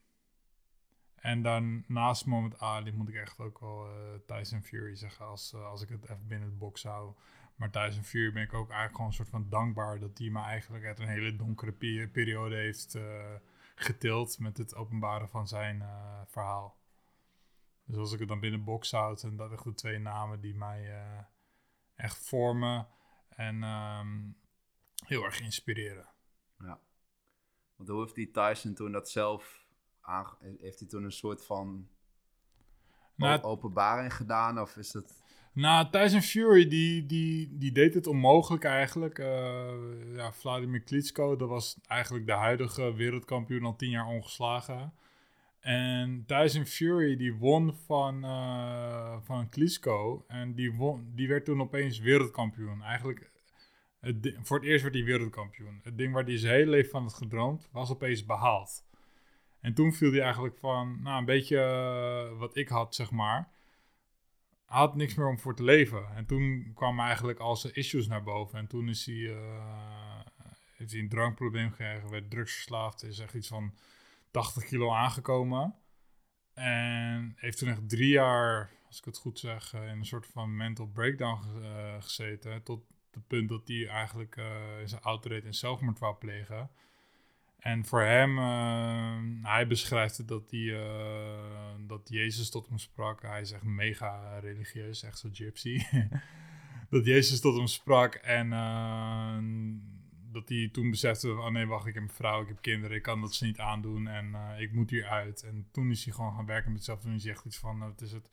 En 1.15 1.41
dan 1.41 1.83
naast 1.87 2.25
Mohammed 2.25 2.59
Ali 2.59 2.93
moet 2.93 3.09
ik 3.09 3.15
echt 3.15 3.39
ook 3.39 3.59
wel 3.59 3.87
uh, 3.87 4.19
Tyson 4.25 4.61
Fury 4.61 4.95
zeggen 4.95 5.25
als, 5.25 5.53
uh, 5.53 5.65
als 5.65 5.81
ik 5.81 5.89
het 5.89 6.03
even 6.03 6.27
binnen 6.27 6.49
het 6.49 6.57
box 6.57 6.83
hou. 6.83 7.13
Maar 7.55 7.69
Tyson 7.69 8.03
Fury 8.03 8.33
ben 8.33 8.43
ik 8.43 8.53
ook 8.53 8.67
eigenlijk 8.67 8.95
gewoon 8.95 9.07
een 9.07 9.13
soort 9.15 9.29
van 9.29 9.49
dankbaar 9.49 9.99
dat 9.99 10.17
hij 10.17 10.29
me 10.29 10.41
eigenlijk 10.41 10.85
uit 10.85 10.99
een 10.99 11.07
hele 11.07 11.35
donkere 11.35 11.71
periode 12.07 12.55
heeft 12.55 12.95
uh, 12.95 13.03
getild 13.75 14.39
met 14.39 14.57
het 14.57 14.75
openbaren 14.75 15.29
van 15.29 15.47
zijn 15.47 15.83
verhaal. 16.27 16.77
Dus 17.85 17.97
als 17.97 18.13
ik 18.13 18.19
het 18.19 18.27
dan 18.27 18.39
binnen 18.39 18.63
box 18.63 18.91
houd, 18.91 19.19
zijn 19.19 19.35
dat 19.35 19.51
echt 19.51 19.63
de 19.63 19.73
twee 19.73 19.99
namen 19.99 20.41
die 20.41 20.55
mij 20.55 21.05
echt 21.95 22.17
vormen 22.17 22.87
en 23.35 23.63
um, 23.63 24.35
heel 25.05 25.23
erg 25.23 25.39
inspireren. 25.41 26.07
Ja. 26.59 26.79
Want 27.75 27.89
hoe 27.89 28.01
heeft 28.01 28.15
die 28.15 28.31
Tyson 28.31 28.73
toen 28.73 28.91
dat 28.91 29.09
zelf 29.09 29.65
heeft 30.59 30.79
hij 30.79 30.87
toen 30.87 31.03
een 31.03 31.11
soort 31.11 31.45
van 31.45 31.87
nou, 33.15 33.41
openbaring 33.41 34.13
gedaan? 34.13 34.59
Of 34.59 34.77
is 34.77 34.93
het... 34.93 35.21
Nou, 35.53 35.89
Tyson 35.89 36.21
Fury, 36.21 36.67
die, 36.67 37.05
die, 37.05 37.57
die 37.57 37.71
deed 37.71 37.93
het 37.93 38.07
onmogelijk 38.07 38.63
eigenlijk. 38.63 39.19
Uh, 39.19 40.15
ja, 40.15 40.31
Vladimir 40.31 40.81
Klitschko, 40.81 41.35
dat 41.35 41.49
was 41.49 41.77
eigenlijk 41.87 42.25
de 42.25 42.33
huidige 42.33 42.93
wereldkampioen 42.93 43.65
al 43.65 43.75
tien 43.75 43.89
jaar 43.89 44.07
ongeslagen. 44.07 44.93
En 45.63 46.23
Tyson 46.25 46.65
Fury, 46.65 47.15
die 47.15 47.35
won 47.35 47.73
van, 47.85 48.25
uh, 48.25 49.17
van 49.21 49.49
Klitschko. 49.49 50.23
En 50.27 50.53
die, 50.53 50.73
won, 50.73 51.11
die 51.15 51.27
werd 51.27 51.45
toen 51.45 51.61
opeens 51.61 51.99
wereldkampioen. 51.99 52.81
Eigenlijk, 52.81 53.31
voor 54.41 54.57
het 54.57 54.65
eerst 54.65 54.81
werd 54.81 54.95
hij 54.95 55.03
wereldkampioen. 55.03 55.79
Het 55.83 55.97
ding 55.97 56.13
waar 56.13 56.23
hij 56.23 56.37
zijn 56.37 56.53
hele 56.53 56.69
leven 56.69 56.91
van 56.91 57.01
had 57.01 57.13
gedroomd, 57.13 57.69
was 57.71 57.91
opeens 57.91 58.25
behaald. 58.25 58.85
En 59.61 59.73
toen 59.73 59.93
viel 59.93 60.11
hij 60.11 60.21
eigenlijk 60.21 60.57
van, 60.57 61.01
nou, 61.01 61.19
een 61.19 61.25
beetje 61.25 61.57
uh, 61.57 62.39
wat 62.39 62.55
ik 62.55 62.67
had, 62.67 62.95
zeg 62.95 63.11
maar. 63.11 63.51
Hij 64.65 64.79
had 64.79 64.95
niks 64.95 65.15
meer 65.15 65.27
om 65.27 65.39
voor 65.39 65.55
te 65.55 65.63
leven. 65.63 66.15
En 66.15 66.25
toen 66.25 66.71
kwamen 66.75 67.05
eigenlijk 67.05 67.39
al 67.39 67.55
zijn 67.55 67.73
issues 67.73 68.07
naar 68.07 68.23
boven. 68.23 68.59
En 68.59 68.67
toen 68.67 68.89
is 68.89 69.05
hij, 69.05 69.15
uh, 69.15 70.19
heeft 70.75 70.91
hij 70.91 70.99
een 70.99 71.09
drankprobleem 71.09 71.69
gekregen, 71.69 72.09
werd 72.09 72.29
drugsverslaafd. 72.29 73.03
Is 73.03 73.19
echt 73.19 73.33
iets 73.33 73.47
van 73.47 73.73
80 74.33 74.65
kilo 74.65 74.93
aangekomen. 74.93 75.75
En 76.53 77.33
heeft 77.35 77.57
toen 77.57 77.69
echt 77.69 77.89
drie 77.89 78.09
jaar, 78.09 78.71
als 78.87 78.97
ik 78.97 79.05
het 79.05 79.17
goed 79.17 79.39
zeg, 79.39 79.73
uh, 79.73 79.81
in 79.81 79.97
een 79.97 80.05
soort 80.05 80.27
van 80.27 80.55
mental 80.55 80.87
breakdown 80.87 81.41
gezeten. 81.99 82.63
Tot 82.63 82.83
het 83.11 83.27
punt 83.27 83.49
dat 83.49 83.67
hij 83.67 83.87
eigenlijk 83.87 84.35
in 84.81 84.89
zijn 84.89 85.01
auto 85.01 85.29
reed 85.29 85.45
en 85.45 85.53
zelfmoord 85.53 85.99
wou 85.99 86.15
plegen. 86.15 86.69
En 87.59 87.85
voor 87.85 88.01
hem, 88.01 88.37
hij 89.45 89.67
beschrijft 89.67 90.17
het 90.17 90.27
dat, 90.27 90.51
hij, 90.51 90.77
dat 91.87 92.09
Jezus 92.09 92.49
tot 92.49 92.67
hem 92.67 92.77
sprak. 92.77 93.21
Hij 93.21 93.41
is 93.41 93.51
echt 93.51 93.63
mega 93.63 94.39
religieus, 94.39 95.03
echt 95.03 95.19
zo 95.19 95.29
gypsy. 95.31 95.83
dat 96.89 97.05
Jezus 97.05 97.39
tot 97.39 97.55
hem 97.57 97.67
sprak 97.67 98.13
en 98.15 98.51
dat 100.33 100.49
hij 100.49 100.69
toen 100.71 100.89
besefte: 100.89 101.31
oh 101.31 101.47
nee, 101.47 101.67
wacht, 101.67 101.85
ik 101.85 101.93
heb 101.93 102.03
een 102.03 102.09
vrouw, 102.09 102.41
ik 102.41 102.47
heb 102.47 102.61
kinderen, 102.61 102.97
ik 102.97 103.03
kan 103.03 103.21
dat 103.21 103.33
ze 103.33 103.45
niet 103.45 103.59
aandoen 103.59 104.07
en 104.07 104.35
ik 104.57 104.73
moet 104.73 104.89
hier 104.89 105.05
uit. 105.05 105.43
En 105.43 105.67
toen 105.71 105.91
is 105.91 106.05
hij 106.05 106.13
gewoon 106.13 106.33
gaan 106.33 106.45
werken 106.45 106.71
met 106.71 106.83
zichzelf. 106.83 107.01
Toen 107.01 107.15
is 107.15 107.23
hij 107.23 107.31
echt 107.31 107.45
iets 107.45 107.57
van: 107.57 107.81
het 107.81 108.01
is 108.01 108.11
het 108.11 108.29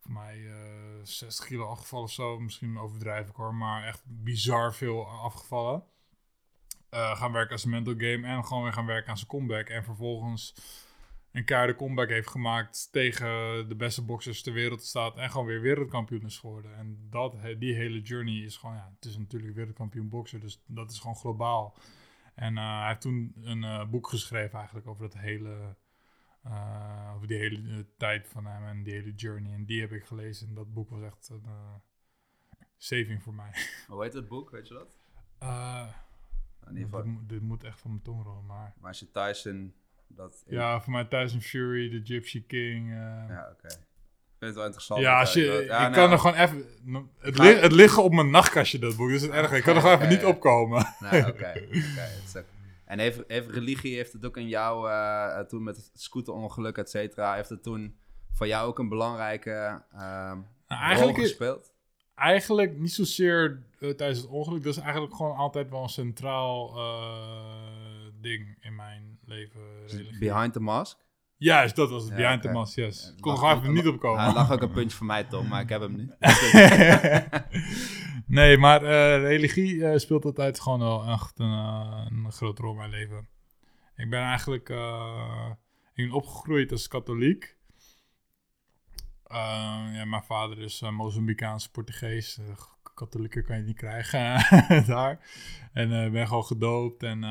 voor 0.00 0.12
mij 0.12 0.50
60 1.02 1.46
kilo 1.46 1.66
afgevallen 1.66 2.04
of 2.04 2.12
zo. 2.12 2.40
Misschien 2.40 2.78
overdrijf 2.78 3.28
ik 3.28 3.34
hoor, 3.34 3.54
maar 3.54 3.84
echt 3.84 4.02
bizar 4.04 4.74
veel 4.74 5.08
afgevallen. 5.08 5.84
Uh, 6.90 7.16
gaan 7.16 7.32
werken 7.32 7.52
als 7.52 7.64
een 7.64 7.70
mental 7.70 7.94
game 7.96 8.26
en 8.26 8.44
gewoon 8.44 8.62
weer 8.62 8.72
gaan 8.72 8.86
werken 8.86 9.10
aan 9.10 9.16
zijn 9.16 9.28
comeback. 9.28 9.68
En 9.68 9.84
vervolgens 9.84 10.54
een 11.32 11.44
keiharde 11.44 11.74
comeback 11.74 12.08
heeft 12.08 12.28
gemaakt 12.28 12.88
tegen 12.92 13.28
de 13.68 13.76
beste 13.76 14.04
boxers 14.04 14.42
ter 14.42 14.52
wereld 14.52 14.82
staat 14.82 15.16
en 15.16 15.30
gewoon 15.30 15.46
weer 15.46 15.60
wereldkampioen 15.60 16.24
is 16.24 16.38
geworden. 16.38 16.76
En 16.76 17.06
dat, 17.10 17.36
die 17.58 17.74
hele 17.74 18.00
journey 18.00 18.34
is 18.34 18.56
gewoon, 18.56 18.76
ja, 18.76 18.92
het 18.94 19.04
is 19.04 19.18
natuurlijk 19.18 19.54
wereldkampioen 19.54 20.08
bokser, 20.08 20.40
dus 20.40 20.62
dat 20.66 20.90
is 20.90 20.98
gewoon 20.98 21.16
globaal. 21.16 21.76
En 22.34 22.56
uh, 22.56 22.78
hij 22.78 22.88
heeft 22.88 23.00
toen 23.00 23.32
een 23.42 23.62
uh, 23.62 23.88
boek 23.88 24.08
geschreven 24.08 24.58
eigenlijk 24.58 24.86
over 24.86 25.02
dat 25.02 25.18
hele, 25.18 25.76
over 27.14 27.26
die 27.26 27.38
hele 27.38 27.86
tijd 27.96 28.28
van 28.28 28.46
hem 28.46 28.64
en 28.64 28.82
die 28.82 28.92
hele 28.92 29.14
journey. 29.14 29.52
En 29.52 29.64
die 29.64 29.80
heb 29.80 29.92
ik 29.92 30.04
gelezen 30.04 30.48
en 30.48 30.54
dat 30.54 30.72
boek 30.72 30.90
was 30.90 31.02
echt 31.02 31.28
een 31.28 31.82
saving 32.76 33.22
voor 33.22 33.34
mij. 33.34 33.52
Hoe 33.88 34.02
heet 34.02 34.12
het 34.12 34.28
boek, 34.28 34.50
weet 34.50 34.68
je 34.68 34.74
dat? 34.74 34.98
In 36.68 36.76
ieder 36.76 36.84
geval. 36.84 37.26
Dit, 37.26 37.42
moet 37.42 37.64
echt 37.64 37.80
van 37.80 37.90
mijn 37.90 38.02
tong 38.02 38.22
rollen, 38.22 38.46
maar... 38.46 38.74
Maar 38.78 38.88
als 38.88 38.98
je 38.98 39.10
Tyson... 39.10 39.74
Dat 40.08 40.44
Ja, 40.46 40.80
voor 40.80 40.92
mij 40.92 41.04
Tyson 41.04 41.40
Fury, 41.40 41.90
de 41.90 42.00
Gypsy 42.04 42.46
King. 42.46 42.88
Uh... 42.88 42.94
Ja, 43.28 43.48
oké. 43.52 43.66
Ik 44.38 44.44
vind 44.44 44.50
het 44.50 44.54
wel 44.54 44.64
interessant. 44.64 45.00
Ja, 45.00 45.20
als 45.20 45.32
je, 45.32 45.42
ja, 45.42 45.60
ik 45.60 45.68
nou, 45.68 45.92
kan 45.92 46.10
er 46.10 46.18
gewoon 46.18 46.36
even... 46.36 46.64
Het, 47.18 47.38
li 47.38 47.54
het 47.54 47.72
liggen 47.72 48.02
op 48.02 48.12
mijn 48.12 48.30
nachtkastje, 48.30 48.78
dat 48.78 48.96
boek. 48.96 49.08
Dus 49.08 49.22
het 49.22 49.30
erg. 49.30 49.52
Ik 49.52 49.62
kan 49.62 49.74
er 49.74 49.80
gewoon 49.80 49.96
even 49.96 50.08
niet 50.08 50.24
opkomen. 50.24 50.86
Nee, 51.10 51.26
oké. 51.26 51.52
En 52.84 52.98
heeft, 52.98 53.22
heeft 53.26 53.50
religie, 53.50 53.96
heeft 53.96 54.12
het 54.12 54.26
ook 54.26 54.36
in 54.36 54.48
jou, 54.48 54.88
uh, 54.88 55.38
toen 55.38 55.62
met 55.62 55.76
het 55.76 55.90
scooterongeluk, 55.94 56.76
et 56.76 56.90
cetera, 56.90 57.34
heeft 57.34 57.48
het 57.48 57.62
toen 57.62 57.96
voor 58.32 58.46
jou 58.46 58.68
ook 58.68 58.78
een 58.78 58.88
belangrijke 58.88 59.82
uh, 59.94 60.32
nou, 60.68 60.98
rol 60.98 61.12
gespeeld? 61.12 61.72
eigenlijk 62.14 62.78
niet 62.78 62.92
zozeer 62.92 63.62
uh, 63.78 63.90
tijdens 63.90 64.20
het 64.20 64.30
ongeluk. 64.30 64.62
Dat 64.62 64.76
is 64.76 64.82
eigenlijk 64.82 65.14
gewoon 65.14 65.36
altijd 65.36 65.70
wel 65.70 65.82
een 65.82 65.88
centraal 65.88 66.74
ding 68.20 68.56
in 68.60 68.74
mijn 68.74 69.17
leven. 69.28 69.60
Behind 70.18 70.52
the 70.52 70.60
Mask? 70.60 70.98
Juist, 71.36 71.76
dat 71.76 71.90
was 71.90 72.04
het. 72.04 72.14
Behind 72.14 72.42
the 72.42 72.50
Mask, 72.50 72.76
yes. 72.76 73.12
Ik 73.16 73.20
kon 73.20 73.32
er 73.32 73.38
gewoon 73.38 73.58
even 73.58 73.72
niet 73.72 73.86
opkomen. 73.86 74.24
Hij 74.24 74.32
lag 74.32 74.52
ook 74.52 74.62
een 74.62 74.70
puntje 74.70 74.96
voor 74.96 75.06
mij, 75.06 75.24
Tom, 75.24 75.48
maar 75.48 75.60
ik 75.60 75.68
heb 75.68 75.80
hem 75.80 75.96
niet. 75.96 76.16
nee, 78.38 78.58
maar 78.58 78.82
uh, 78.82 79.18
religie 79.18 79.98
speelt 79.98 80.24
altijd 80.24 80.60
gewoon 80.60 80.78
wel 80.78 81.04
echt 81.04 81.38
een, 81.38 81.46
een, 81.46 82.32
grote 82.32 82.62
rol 82.62 82.70
in 82.70 82.78
mijn 82.78 82.90
leven. 82.90 83.28
Ik 83.96 84.10
ben 84.10 84.20
eigenlijk 84.20 84.68
ik 85.94 86.04
ben 86.04 86.10
opgegroeid 86.10 86.72
als 86.72 86.88
katholiek. 86.88 87.56
Ja, 89.92 90.04
mijn 90.04 90.22
vader 90.22 90.58
is 90.58 90.80
Mozambicaans 90.80 91.68
Portugees. 91.68 92.40
Uh, 93.00 93.04
katholieken 93.04 93.44
kan 93.44 93.56
je 93.56 93.62
niet 93.62 93.76
krijgen 93.76 94.20
daar. 94.86 95.18
En 95.72 95.92
ik 95.92 96.12
ben 96.12 96.26
gewoon 96.26 96.44
gedoopt 96.44 97.02
en 97.02 97.24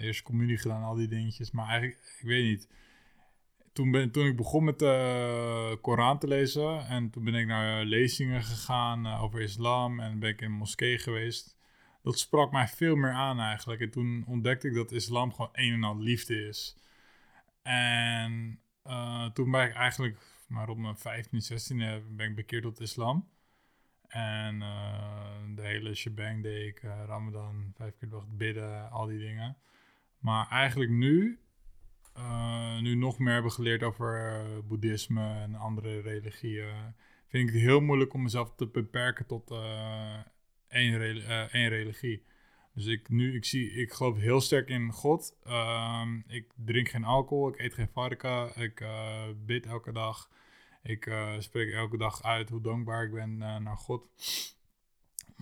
eerst 0.00 0.22
communie 0.22 0.58
gedaan, 0.58 0.82
al 0.82 0.94
die 0.94 1.08
dingetjes. 1.08 1.50
Maar 1.50 1.68
eigenlijk, 1.68 2.00
ik 2.18 2.26
weet 2.26 2.44
niet. 2.44 2.68
Toen, 3.72 3.90
ben, 3.90 4.10
toen 4.10 4.26
ik 4.26 4.36
begon 4.36 4.64
met 4.64 4.78
de 4.78 5.78
Koran 5.80 6.18
te 6.18 6.28
lezen 6.28 6.86
en 6.86 7.10
toen 7.10 7.24
ben 7.24 7.34
ik 7.34 7.46
naar 7.46 7.84
lezingen 7.84 8.42
gegaan 8.42 9.06
over 9.06 9.40
islam 9.40 10.00
en 10.00 10.18
ben 10.18 10.30
ik 10.30 10.40
in 10.40 10.46
een 10.46 10.52
moskee 10.52 10.98
geweest. 10.98 11.56
Dat 12.02 12.18
sprak 12.18 12.52
mij 12.52 12.68
veel 12.68 12.96
meer 12.96 13.12
aan 13.12 13.40
eigenlijk. 13.40 13.80
En 13.80 13.90
toen 13.90 14.24
ontdekte 14.26 14.68
ik 14.68 14.74
dat 14.74 14.92
islam 14.92 15.32
gewoon 15.32 15.50
een 15.52 15.72
en 15.72 15.84
al 15.84 15.98
liefde 15.98 16.48
is. 16.48 16.76
En 17.62 18.60
toen 19.32 19.50
ben 19.50 19.68
ik 19.68 19.74
eigenlijk 19.74 20.18
maar 20.52 20.68
op 20.68 20.78
mijn 20.78 20.96
15, 20.96 21.42
16 21.42 21.78
ben 22.16 22.28
ik 22.28 22.34
bekeerd 22.34 22.62
tot 22.62 22.80
islam. 22.80 23.28
En 24.12 24.60
uh, 24.60 25.56
de 25.56 25.62
hele 25.62 25.94
shebang 25.94 26.42
deed 26.42 26.68
ik, 26.68 26.82
uh, 26.82 27.02
Ramadan, 27.06 27.72
vijf 27.76 27.90
keer 27.98 28.08
de 28.08 28.14
dag 28.14 28.26
bidden, 28.28 28.90
al 28.90 29.06
die 29.06 29.18
dingen. 29.18 29.56
Maar 30.18 30.48
eigenlijk 30.48 30.90
nu, 30.90 31.38
uh, 32.16 32.80
nu 32.80 32.94
nog 32.94 33.18
meer 33.18 33.32
hebben 33.32 33.52
geleerd 33.52 33.82
over 33.82 34.44
boeddhisme 34.66 35.40
en 35.40 35.54
andere 35.54 36.00
religieën, 36.00 36.94
vind 37.28 37.48
ik 37.48 37.54
het 37.54 37.62
heel 37.62 37.80
moeilijk 37.80 38.14
om 38.14 38.22
mezelf 38.22 38.54
te 38.54 38.66
beperken 38.66 39.26
tot 39.26 39.50
één, 40.68 41.00
één 41.50 41.68
religie. 41.68 42.24
Dus 42.74 42.86
ik, 42.86 43.08
nu, 43.08 43.34
ik, 43.34 43.44
zie, 43.44 43.72
ik 43.72 43.92
geloof 43.92 44.18
heel 44.18 44.40
sterk 44.40 44.68
in 44.68 44.92
God. 44.92 45.36
Ehm, 45.44 46.20
ik 46.26 46.52
drink 46.56 46.88
geen 46.88 47.04
alcohol, 47.04 47.48
ik 47.48 47.58
eet 47.58 47.74
geen 47.74 47.88
varken, 47.92 48.62
ik 48.62 48.84
bid 49.46 49.66
elke 49.66 49.92
dag. 49.92 50.30
Ik 50.82 51.06
uh, 51.06 51.32
spreek 51.38 51.72
elke 51.72 51.96
dag 51.96 52.22
uit 52.22 52.48
hoe 52.48 52.60
dankbaar 52.60 53.04
ik 53.04 53.12
ben 53.12 53.30
uh, 53.30 53.56
naar 53.56 53.76
God. 53.76 54.08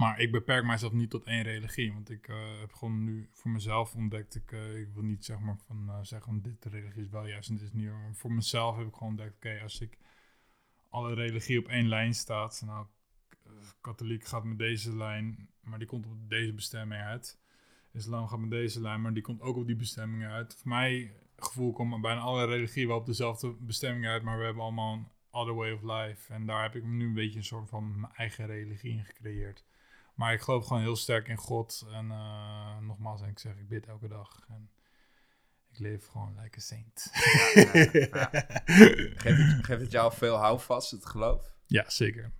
Maar 0.00 0.20
ik 0.20 0.30
beperk 0.30 0.64
mijzelf 0.64 0.92
niet 0.92 1.10
tot 1.10 1.24
één 1.24 1.42
religie. 1.42 1.92
Want 1.92 2.10
ik 2.10 2.28
eh, 2.28 2.60
heb 2.60 2.72
gewoon 2.72 3.04
nu 3.04 3.28
voor 3.32 3.50
mezelf 3.50 3.94
ontdekt. 3.94 4.34
Ik, 4.34 4.52
eh, 4.52 4.80
ik 4.80 4.88
wil 4.94 5.02
niet 5.02 5.24
zeg 5.24 5.38
maar 5.38 5.56
van 5.66 6.06
zeggen 6.06 6.42
dit 6.42 6.64
religie 6.64 7.02
is 7.02 7.10
wel 7.10 7.26
juist 7.26 7.48
en 7.48 7.54
dit 7.54 7.64
is 7.64 7.72
niet. 7.72 7.90
Maar 7.90 8.14
voor 8.14 8.32
mezelf 8.32 8.76
heb 8.76 8.86
ik 8.86 8.92
gewoon 8.92 9.08
ontdekt. 9.08 9.34
Oké, 9.34 9.60
als 9.62 9.80
ik 9.80 9.98
alle 10.88 11.14
religie 11.14 11.58
op 11.58 11.68
één 11.68 11.88
lijn 11.88 12.14
staat. 12.14 12.62
Nou, 12.64 12.86
katholiek 13.80 14.24
gaat 14.24 14.44
met 14.44 14.58
deze 14.58 14.96
lijn, 14.96 15.48
maar 15.60 15.78
die 15.78 15.88
komt 15.88 16.06
op 16.06 16.28
deze 16.28 16.52
bestemming 16.52 17.02
uit. 17.02 17.38
Islam 17.92 18.28
gaat 18.28 18.38
met 18.38 18.50
deze 18.50 18.80
lijn, 18.80 19.00
maar 19.00 19.14
die 19.14 19.22
komt 19.22 19.40
ook 19.40 19.56
op 19.56 19.66
die 19.66 19.76
bestemming 19.76 20.24
uit. 20.24 20.56
Voor 20.56 20.68
mij 20.68 21.12
gevoel 21.36 21.72
komen 21.72 22.00
bijna 22.00 22.20
alle 22.20 22.44
religieën 22.44 22.88
wel 22.88 22.96
op 22.96 23.06
dezelfde 23.06 23.52
bestemming 23.52 24.06
uit, 24.06 24.22
maar 24.22 24.38
we 24.38 24.44
hebben 24.44 24.62
allemaal 24.62 25.12
other 25.30 25.54
way 25.54 25.72
of 25.72 25.82
life. 25.82 26.32
En 26.32 26.46
daar 26.46 26.62
heb 26.62 26.74
ik 26.74 26.84
nu 26.84 27.06
een 27.06 27.14
beetje 27.14 27.38
een 27.38 27.44
soort 27.44 27.68
van 27.68 28.00
mijn 28.00 28.12
eigen 28.12 28.46
religie 28.46 28.92
in 28.92 29.04
gecreëerd. 29.04 29.64
Maar 30.14 30.32
ik 30.32 30.40
geloof 30.40 30.66
gewoon 30.66 30.82
heel 30.82 30.96
sterk 30.96 31.28
in 31.28 31.36
God. 31.36 31.86
En 31.92 32.06
uh, 32.06 32.78
nogmaals, 32.78 33.22
ik 33.22 33.38
zeg, 33.38 33.56
ik 33.56 33.68
bid 33.68 33.86
elke 33.86 34.08
dag. 34.08 34.44
En 34.48 34.70
ik 35.70 35.78
leef 35.78 36.06
gewoon 36.06 36.40
like 36.42 36.58
a 36.58 36.60
saint. 36.60 37.10
Ja, 37.54 37.70
ja, 37.72 37.88
ja. 37.92 38.30
Geeft, 39.22 39.38
het, 39.38 39.64
geeft 39.64 39.80
het 39.80 39.90
jou 39.90 40.12
veel 40.12 40.36
houvast, 40.36 40.90
het 40.90 41.06
geloof? 41.06 41.54
Ja, 41.66 41.90
zeker. 41.90 42.32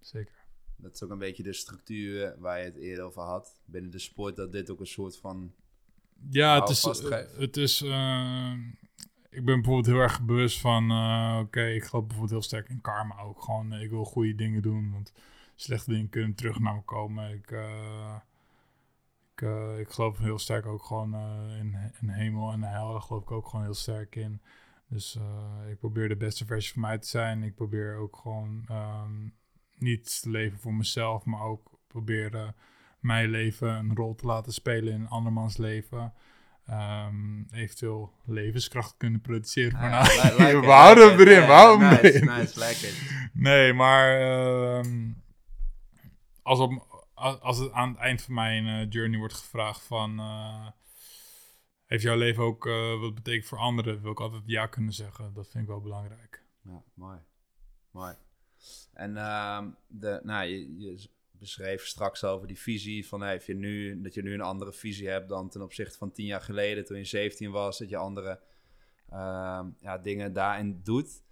Zeker. 0.00 0.34
Dat 0.76 0.94
is 0.94 1.02
ook 1.02 1.10
een 1.10 1.18
beetje 1.18 1.42
de 1.42 1.52
structuur 1.52 2.34
waar 2.38 2.58
je 2.58 2.64
het 2.64 2.76
eerder 2.76 3.04
over 3.04 3.22
had. 3.22 3.60
Binnen 3.64 3.90
de 3.90 3.98
sport, 3.98 4.36
dat 4.36 4.52
dit 4.52 4.70
ook 4.70 4.80
een 4.80 4.86
soort 4.86 5.18
van. 5.18 5.54
Ja, 6.28 6.60
het 6.60 6.68
is. 6.68 6.82
Het 7.36 7.56
is 7.56 7.82
uh, 7.82 8.54
ik 9.32 9.44
ben 9.44 9.54
bijvoorbeeld 9.54 9.86
heel 9.86 9.98
erg 9.98 10.22
bewust 10.22 10.60
van. 10.60 10.90
Uh, 10.90 11.38
Oké, 11.40 11.66
ik 11.66 11.84
geloof 11.84 12.06
bijvoorbeeld 12.06 12.30
heel 12.30 12.42
sterk 12.42 12.68
in 12.68 12.80
karma 12.80 13.18
ook. 13.18 13.42
Gewoon, 13.42 13.72
ik 13.72 13.90
wil 13.90 14.04
goede 14.04 14.34
dingen 14.34 14.62
doen. 14.62 14.92
Want 14.92 15.12
slechte 15.54 15.90
dingen 15.90 16.08
kunnen 16.08 16.34
terug 16.34 16.58
naar 16.58 16.74
me 16.74 16.82
komen. 16.82 17.30
Ik, 17.32 17.50
uh, 17.50 18.16
ik, 19.34 19.40
ik, 19.78 19.88
geloof 19.88 20.18
heel 20.18 20.38
sterk 20.38 20.66
ook 20.66 20.84
gewoon 20.84 21.14
in, 21.58 21.76
in 22.00 22.08
hemel 22.08 22.52
en 22.52 22.62
hel. 22.62 22.92
Daar 22.92 23.00
geloof 23.00 23.22
ik 23.22 23.30
ook 23.30 23.48
gewoon 23.48 23.64
heel 23.64 23.74
sterk 23.74 24.16
in. 24.16 24.40
Dus 24.88 25.18
ik 25.70 25.78
probeer 25.78 26.08
de 26.08 26.16
beste 26.16 26.44
versie 26.44 26.72
van 26.72 26.82
mij 26.82 26.98
te 26.98 27.08
zijn. 27.08 27.42
Ik 27.42 27.54
probeer 27.54 27.96
ook 27.96 28.16
gewoon. 28.16 28.68
Um, 28.70 29.34
niet 29.82 30.20
te 30.22 30.30
leven 30.30 30.58
voor 30.58 30.74
mezelf, 30.74 31.24
maar 31.24 31.40
ook 31.40 31.70
proberen 31.86 32.54
mijn 33.00 33.28
leven 33.28 33.68
een 33.68 33.96
rol 33.96 34.14
te 34.14 34.26
laten 34.26 34.52
spelen 34.52 34.92
in 34.92 35.08
andermans 35.08 35.56
leven. 35.56 36.12
Um, 36.70 37.46
eventueel 37.50 38.12
levenskracht 38.24 38.96
kunnen 38.96 39.20
produceren. 39.20 39.80
Ah, 39.80 40.04
like, 40.38 40.66
houden 40.66 41.10
hem 41.10 41.20
erin, 41.20 41.40
we 41.40 41.52
houden 41.52 41.88
hem 41.88 41.98
erin. 41.98 42.24
Nice, 42.24 42.58
like 42.58 43.30
Nee, 43.32 43.72
maar 43.72 44.20
um, 44.78 45.22
als, 46.42 46.58
op, 46.58 47.04
als 47.14 47.58
het 47.58 47.72
aan 47.72 47.88
het 47.88 47.98
eind 47.98 48.22
van 48.22 48.34
mijn 48.34 48.66
uh, 48.66 48.86
journey 48.90 49.18
wordt 49.18 49.34
gevraagd 49.34 49.82
van... 49.82 50.20
Uh, 50.20 50.66
heeft 51.86 52.02
jouw 52.02 52.16
leven 52.16 52.42
ook 52.42 52.66
uh, 52.66 53.00
wat 53.00 53.14
betekent 53.14 53.46
voor 53.46 53.58
anderen? 53.58 54.02
Wil 54.02 54.10
ik 54.10 54.20
altijd 54.20 54.42
ja 54.46 54.66
kunnen 54.66 54.92
zeggen. 54.92 55.32
Dat 55.34 55.48
vind 55.48 55.62
ik 55.62 55.68
wel 55.68 55.80
belangrijk. 55.80 56.42
Ja, 56.62 56.82
mooi. 56.94 57.18
Mooi. 57.90 58.14
En 58.92 59.10
uh, 59.10 59.62
de, 59.86 60.20
nou, 60.22 60.46
je, 60.46 60.78
je, 60.78 61.08
beschreef 61.42 61.86
straks 61.86 62.24
over 62.24 62.46
die 62.46 62.58
visie 62.58 63.08
van 63.08 63.22
hey, 63.22 63.42
je 63.46 63.54
nu, 63.54 64.00
dat 64.00 64.14
je 64.14 64.22
nu 64.22 64.34
een 64.34 64.40
andere 64.40 64.72
visie 64.72 65.08
hebt 65.08 65.28
dan 65.28 65.48
ten 65.48 65.62
opzichte 65.62 65.98
van 65.98 66.12
tien 66.12 66.26
jaar 66.26 66.40
geleden 66.40 66.84
toen 66.84 66.96
je 66.96 67.04
17 67.04 67.50
was, 67.50 67.78
dat 67.78 67.88
je 67.88 67.96
andere 67.96 68.40
uh, 69.12 69.60
ja, 69.80 69.98
dingen 69.98 70.32
daarin 70.32 70.80
doet. 70.82 71.22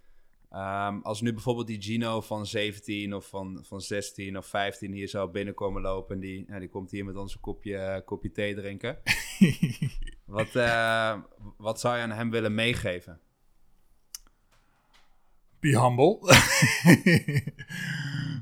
Um, 0.53 1.01
als 1.01 1.21
nu 1.21 1.33
bijvoorbeeld 1.33 1.67
die 1.67 1.81
Gino 1.81 2.21
van 2.21 2.45
17 2.45 3.15
of 3.15 3.27
van, 3.27 3.59
van 3.63 3.81
16 3.81 4.37
of 4.37 4.45
15 4.45 4.91
hier 4.91 5.09
zou 5.09 5.31
binnenkomen 5.31 5.81
lopen 5.81 6.15
en 6.15 6.21
die, 6.21 6.45
ja, 6.47 6.59
die 6.59 6.69
komt 6.69 6.91
hier 6.91 7.05
met 7.05 7.15
ons 7.15 7.33
een 7.33 7.41
kopje, 7.41 8.01
kopje 8.05 8.31
thee 8.31 8.55
drinken. 8.55 8.97
wat, 10.25 10.55
uh, 10.55 11.17
wat 11.57 11.79
zou 11.79 11.95
je 11.95 12.01
aan 12.01 12.11
hem 12.11 12.29
willen 12.29 12.53
meegeven? 12.53 13.19
be 15.61 15.79
humble. 15.79 16.19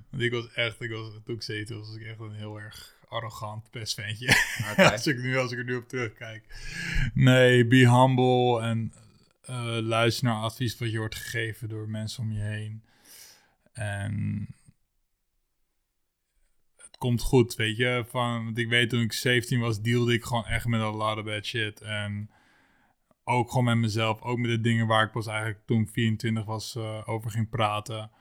Want 0.10 0.24
ik 0.24 0.32
was 0.32 0.54
echt, 0.54 0.82
ik 0.82 0.92
was, 0.92 1.14
toen 1.24 1.36
ik 1.36 1.42
17 1.42 1.78
was, 1.78 1.88
was 1.88 1.98
ik 1.98 2.06
echt 2.06 2.20
een 2.20 2.36
heel 2.36 2.60
erg 2.60 2.98
arrogant 3.08 3.70
pestventje. 3.70 4.28
Okay. 4.72 4.92
als, 4.92 5.08
ik 5.08 5.18
nu, 5.18 5.38
als 5.38 5.52
ik 5.52 5.58
er 5.58 5.64
nu 5.64 5.76
op 5.76 5.88
terugkijk. 5.88 6.44
Nee, 7.14 7.68
be 7.68 7.90
humble 7.90 8.62
en 8.62 8.94
uh, 9.50 9.78
luister 9.82 10.26
naar 10.26 10.42
advies 10.42 10.78
wat 10.78 10.92
je 10.92 10.98
wordt 10.98 11.16
gegeven 11.16 11.70
door 11.70 11.90
mensen 11.90 12.24
om 12.24 12.32
je 12.32 12.42
heen. 12.42 12.84
En 13.74 14.48
het 16.76 16.98
komt 16.98 17.22
goed, 17.22 17.56
weet 17.56 17.78
je. 17.78 18.06
Van, 18.10 18.44
want 18.44 18.58
ik 18.58 18.70
weet 18.70 18.90
toen 18.90 19.02
ik 19.02 19.14
17 19.14 19.60
was, 19.60 19.82
dealde 19.82 20.14
ik 20.14 20.24
gewoon 20.24 20.46
echt 20.46 20.66
met 20.66 20.82
een 20.82 20.96
lot 20.96 21.18
of 21.18 21.24
bad 21.24 21.46
shit. 21.46 21.82
En 21.82 22.30
ook 23.24 23.50
gewoon 23.50 23.64
met 23.64 23.78
mezelf, 23.78 24.22
ook 24.22 24.38
met 24.38 24.50
de 24.50 24.62
dingen 24.62 24.88
waar 24.88 25.06
ik 25.06 25.12
pas 25.12 25.28
eigenlijk 25.28 25.60
toen 25.66 25.82
ik 25.82 25.90
24 25.90 26.46
was 26.46 26.76
uh, 26.76 27.02
over 27.06 27.32
ging 27.32 27.50
praten. 27.50 28.12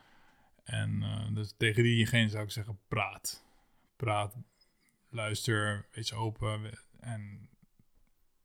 En 0.69 1.03
uh, 1.03 1.35
dus 1.35 1.55
tegen 1.57 1.83
diegene 1.83 2.29
zou 2.29 2.45
ik 2.45 2.51
zeggen, 2.51 2.79
praat. 2.89 3.45
Praat, 3.97 4.37
luister, 5.09 5.87
wees 5.93 6.13
open 6.13 6.79
en 7.01 7.49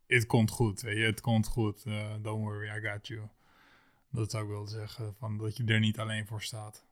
het 0.08 0.26
komt 0.26 0.52
goed, 0.52 0.82
weet 0.82 0.98
je, 0.98 1.04
het 1.04 1.22
komt 1.22 1.48
goed. 1.48 1.86
Uh, 1.86 2.14
don't 2.22 2.44
worry, 2.44 2.78
I 2.78 2.88
got 2.90 3.08
you. 3.08 3.28
Dat 4.12 4.32
zou 4.32 4.44
ik 4.44 4.50
willen 4.50 4.68
zeggen, 4.68 5.16
van 5.16 5.38
dat 5.38 5.58
je 5.58 5.64
er 5.64 5.80
niet 5.80 6.00
alleen 6.00 6.28
voor 6.28 6.42
staat. 6.42 6.86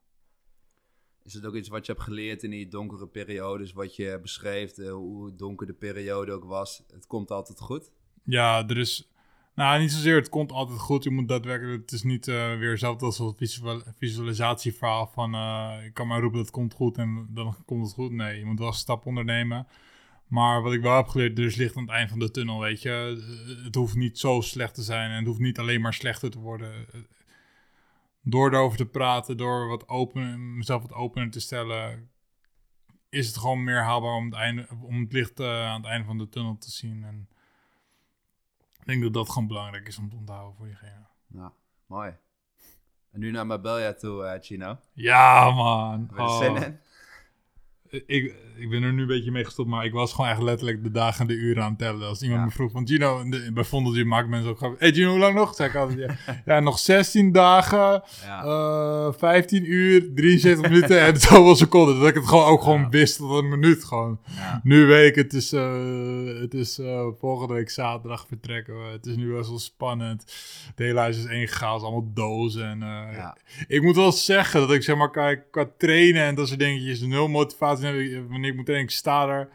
Is 1.23 1.33
het 1.33 1.45
ook 1.45 1.55
iets 1.55 1.69
wat 1.69 1.85
je 1.85 1.91
hebt 1.91 2.03
geleerd 2.03 2.43
in 2.43 2.49
die 2.49 2.67
donkere 2.67 3.07
periodes, 3.07 3.71
wat 3.71 3.95
je 3.95 4.19
beschreef, 4.21 4.75
hoe 4.75 5.35
donker 5.35 5.67
de 5.67 5.73
periode 5.73 6.31
ook 6.31 6.43
was? 6.43 6.83
Het 6.93 7.07
komt 7.07 7.31
altijd 7.31 7.59
goed? 7.59 7.91
Ja, 8.23 8.67
er 8.67 8.77
is 8.77 9.11
nou, 9.55 9.79
niet 9.79 9.91
zozeer. 9.91 10.15
Het 10.15 10.29
komt 10.29 10.51
altijd 10.51 10.79
goed. 10.79 11.03
Je 11.03 11.09
moet 11.09 11.27
daadwerkelijk. 11.27 11.81
Het 11.81 11.91
is 11.91 12.03
niet 12.03 12.27
uh, 12.27 12.57
weer 12.57 12.69
hetzelfde 12.69 13.05
als 13.05 13.33
visual, 13.37 13.81
visualisatieverhaal 13.97 15.07
van. 15.07 15.35
Uh, 15.35 15.85
ik 15.85 15.93
kan 15.93 16.07
maar 16.07 16.19
roepen 16.19 16.37
dat 16.37 16.47
het 16.47 16.55
komt 16.55 16.73
goed 16.73 16.97
en 16.97 17.27
dan 17.29 17.55
komt 17.65 17.85
het 17.85 17.93
goed. 17.93 18.11
Nee, 18.11 18.39
je 18.39 18.45
moet 18.45 18.59
wel 18.59 18.67
een 18.67 18.73
stap 18.73 19.05
ondernemen. 19.05 19.67
Maar 20.27 20.61
wat 20.61 20.73
ik 20.73 20.81
wel 20.81 20.95
heb 20.95 21.07
geleerd, 21.07 21.37
er 21.37 21.45
is 21.45 21.55
licht 21.55 21.75
aan 21.75 21.83
het 21.83 21.91
eind 21.91 22.09
van 22.09 22.19
de 22.19 22.31
tunnel, 22.31 22.59
weet 22.59 22.81
je. 22.81 23.23
Het 23.63 23.75
hoeft 23.75 23.95
niet 23.95 24.19
zo 24.19 24.41
slecht 24.41 24.75
te 24.75 24.83
zijn 24.83 25.09
en 25.09 25.17
het 25.17 25.25
hoeft 25.25 25.39
niet 25.39 25.59
alleen 25.59 25.81
maar 25.81 25.93
slechter 25.93 26.29
te 26.29 26.39
worden. 26.39 26.85
Door 28.23 28.53
erover 28.53 28.77
te 28.77 28.85
praten, 28.85 29.37
door 29.37 29.67
wat 29.67 29.87
open, 29.87 30.57
mezelf 30.57 30.81
wat 30.81 30.93
opener 30.93 31.31
te 31.31 31.39
stellen, 31.39 32.09
is 33.09 33.27
het 33.27 33.37
gewoon 33.37 33.63
meer 33.63 33.83
haalbaar 33.83 34.15
om 34.15 34.33
het, 34.33 34.67
om 34.81 34.99
het 34.99 35.13
licht 35.13 35.39
uh, 35.39 35.65
aan 35.65 35.81
het 35.81 35.91
einde 35.91 36.05
van 36.05 36.17
de 36.17 36.29
tunnel 36.29 36.57
te 36.57 36.71
zien. 36.71 37.03
En 37.03 37.29
ik 38.81 38.87
denk 38.87 39.01
dat 39.01 39.13
dat 39.13 39.29
gewoon 39.29 39.47
belangrijk 39.47 39.87
is 39.87 39.97
om 39.97 40.09
te 40.09 40.15
onthouden 40.15 40.55
voor 40.55 40.65
diegene. 40.65 41.05
Ja, 41.27 41.53
mooi. 41.85 42.13
En 43.11 43.19
nu 43.19 43.31
naar 43.31 43.45
Marbella 43.45 43.93
toe, 43.93 44.23
uh, 44.23 44.41
Chino. 44.41 44.77
Ja, 44.93 45.51
man. 45.51 46.09
Oh. 46.17 46.43
in? 46.43 46.79
Ik, 47.91 48.33
ik 48.55 48.69
ben 48.69 48.83
er 48.83 48.93
nu 48.93 49.01
een 49.01 49.07
beetje 49.07 49.31
mee 49.31 49.45
gestopt, 49.45 49.69
maar 49.69 49.85
ik 49.85 49.93
was 49.93 50.13
gewoon 50.13 50.29
echt 50.29 50.41
letterlijk 50.41 50.83
de 50.83 50.91
dagen 50.91 51.21
en 51.21 51.27
de 51.27 51.33
uren 51.33 51.63
aan 51.63 51.69
het 51.69 51.77
tellen. 51.77 52.07
Als 52.07 52.21
iemand 52.21 52.45
me 52.45 52.51
vroeg 52.51 52.71
van 52.71 52.87
Gino, 52.87 53.23
bij 53.53 53.63
Vondeltje 53.63 54.05
maakt 54.05 54.27
mensen 54.27 54.49
ook 54.49 54.57
gewoon... 54.57 54.75
Hey 54.79 54.93
Gino, 54.93 55.09
hoe 55.09 55.19
lang 55.19 55.35
nog? 55.35 55.55
Zeg 55.55 55.67
ik 55.67 55.75
altijd, 55.75 55.99
ja, 55.99 56.41
ja 56.53 56.59
nog 56.59 56.79
16 56.79 57.31
dagen, 57.31 58.03
ja. 58.25 58.43
uh, 58.43 59.05
eh, 59.07 59.13
15 59.17 59.71
uur, 59.71 60.13
73 60.15 60.69
minuten 60.69 61.01
en 61.01 61.19
zoveel 61.21 61.55
seconden. 61.55 61.99
Dat 61.99 62.07
ik 62.07 62.15
het 62.15 62.27
gewoon 62.27 62.45
ook 62.45 62.61
gewoon 62.61 62.89
wist 62.89 63.17
tot 63.17 63.43
een 63.43 63.49
minuut 63.49 63.83
gewoon. 63.83 64.19
Nu 64.63 64.85
weet 64.85 65.09
ik, 65.09 65.15
het 65.15 65.33
is, 65.33 65.53
uh, 65.53 66.41
het 66.41 66.53
is 66.53 66.79
uh, 66.79 67.07
volgende 67.19 67.53
week 67.53 67.69
zaterdag 67.69 68.25
vertrekken. 68.27 68.91
het 68.91 69.05
is 69.05 69.15
nu 69.15 69.33
best 69.33 69.49
wel 69.49 69.59
spannend. 69.59 70.33
De 70.75 70.83
hele 70.83 70.99
huis 70.99 71.17
is 71.17 71.25
één 71.25 71.47
chaos, 71.47 71.81
allemaal 71.81 72.11
dozen. 72.13 72.83
En, 72.83 72.83
Ik 73.67 73.81
moet 73.81 73.95
wel 73.95 74.11
zeggen 74.11 74.59
dat 74.59 74.71
ik 74.71 74.83
zeg 74.83 74.95
maar, 74.95 75.11
kijk, 75.11 75.43
qua 75.51 75.69
trainen 75.77 76.23
en 76.23 76.35
dat 76.35 76.47
soort 76.47 76.59
dingetjes, 76.59 77.01
nul 77.01 77.27
motivatie 77.27 77.80
wanneer 78.29 78.49
ik 78.49 78.55
moet 78.55 78.65
denken, 78.65 78.83
ik 78.83 78.91
sta 78.91 79.27
er. 79.27 79.49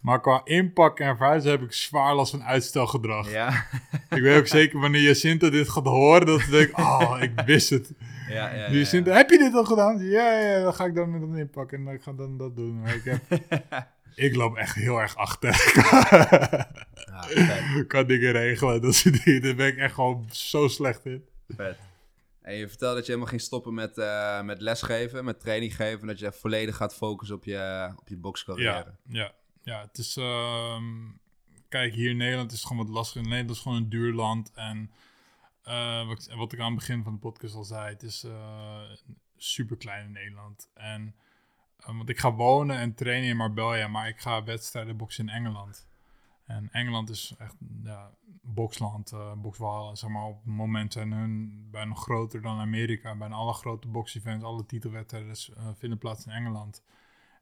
Maar 0.00 0.20
qua 0.20 0.40
inpak 0.44 1.00
en 1.00 1.16
verhuizen 1.16 1.50
heb 1.50 1.62
ik 1.62 1.72
zwaar 1.72 2.14
last 2.14 2.30
van 2.30 2.42
uitstelgedrag. 2.42 3.30
Ja. 3.30 3.66
ik 4.16 4.22
weet 4.22 4.38
ook 4.38 4.46
zeker 4.46 4.80
wanneer 4.80 5.00
Jacinta 5.00 5.50
dit 5.50 5.68
gaat 5.68 5.84
horen, 5.84 6.26
dat 6.26 6.40
ik 6.40 6.50
denk, 6.50 6.78
oh, 7.00 7.16
ik 7.20 7.32
wist 7.46 7.70
het. 7.70 7.92
Ja, 8.28 8.54
ja, 8.54 8.70
Jacinta, 8.70 9.12
heb 9.12 9.30
je 9.30 9.38
dit 9.38 9.54
al 9.54 9.64
gedaan? 9.64 9.98
Ja, 10.04 10.40
ja, 10.40 10.62
dan 10.62 10.74
ga 10.74 10.84
ik 10.84 10.94
dan 10.94 11.30
met 11.30 11.38
inpakken 11.38 11.78
en 11.78 11.84
dan 11.84 12.00
ga 12.00 12.10
ik 12.10 12.16
dan 12.16 12.38
dat 12.38 12.56
doen. 12.56 12.80
Maar 12.80 12.94
ik, 12.94 13.04
heb, 13.04 13.40
ik 14.26 14.36
loop 14.36 14.56
echt 14.56 14.74
heel 14.74 15.00
erg 15.00 15.16
achter. 15.16 15.74
ja, 17.34 17.78
ik 17.78 17.88
kan 17.88 18.06
dingen 18.06 18.32
regelen, 18.32 18.82
dat 18.82 18.94
soort 18.94 19.24
dingen. 19.24 19.42
Daar 19.42 19.54
ben 19.54 19.66
ik 19.66 19.76
echt 19.76 19.94
gewoon 19.94 20.24
zo 20.30 20.68
slecht 20.68 21.04
in. 21.04 21.24
Vet. 21.48 21.87
En 22.48 22.54
je 22.54 22.68
vertelde 22.68 22.94
dat 22.94 23.04
je 23.04 23.12
helemaal 23.12 23.30
ging 23.30 23.42
stoppen 23.42 23.74
met, 23.74 23.98
uh, 23.98 24.42
met 24.42 24.60
lesgeven, 24.60 25.24
met 25.24 25.40
training 25.40 25.76
geven. 25.76 26.00
En 26.00 26.06
dat 26.06 26.18
je 26.18 26.32
volledig 26.32 26.76
gaat 26.76 26.94
focussen 26.94 27.36
op 27.36 27.44
je, 27.44 27.92
op 27.96 28.08
je 28.08 28.16
boxcarrière. 28.16 28.94
Ja, 29.08 29.20
ja, 29.20 29.32
ja, 29.62 29.80
het 29.80 29.98
is... 29.98 30.16
Uh, 30.16 30.82
kijk, 31.68 31.94
hier 31.94 32.10
in 32.10 32.16
Nederland 32.16 32.52
is 32.52 32.58
het 32.58 32.66
gewoon 32.66 32.86
wat 32.86 32.94
lastig. 32.94 33.22
Nederland 33.22 33.50
is 33.50 33.60
gewoon 33.60 33.78
een 33.78 33.88
duur 33.88 34.12
land. 34.12 34.52
En 34.54 34.90
uh, 35.68 36.06
wat, 36.06 36.28
wat, 36.36 36.52
ik 36.52 36.58
aan 36.58 36.66
het 36.66 36.74
begin 36.74 37.02
van 37.02 37.12
de 37.12 37.18
podcast 37.18 37.54
al 37.54 37.64
zei, 37.64 37.88
het 37.88 38.02
is 38.02 38.24
uh, 38.24 38.80
super 39.36 39.76
klein 39.76 40.04
in 40.04 40.12
Nederland. 40.12 40.70
En 40.74 41.14
eh, 41.78 41.96
want 41.96 42.08
ik 42.08 42.18
ga 42.18 42.34
wonen 42.34 42.76
en 42.76 42.94
trainen 42.94 43.28
in 43.28 43.36
Marbella, 43.36 43.88
maar 43.88 44.08
ik 44.08 44.20
ga 44.20 44.44
wedstrijden 44.44 44.96
boksen 44.96 45.28
in 45.28 45.34
Engeland. 45.34 45.87
En 46.48 46.68
Engeland 46.72 47.10
is 47.10 47.34
echt 47.38 47.54
ja, 47.82 48.10
boksland, 48.42 49.12
uh, 49.12 49.32
bokswalen. 49.32 49.96
Zeg 49.96 50.10
maar, 50.10 50.24
op 50.24 50.36
het 50.36 50.54
moment 50.54 50.92
zijn 50.92 51.12
hun 51.12 51.66
bijna 51.70 51.94
groter 51.94 52.42
dan 52.42 52.58
Amerika. 52.58 53.16
Bijna 53.16 53.34
alle 53.34 53.52
grote 53.52 53.88
boksevents, 53.88 54.44
alle 54.44 54.66
titelwedstrijden 54.66 55.36
uh, 55.50 55.68
vinden 55.74 55.98
plaats 55.98 56.26
in 56.26 56.32
Engeland. 56.32 56.82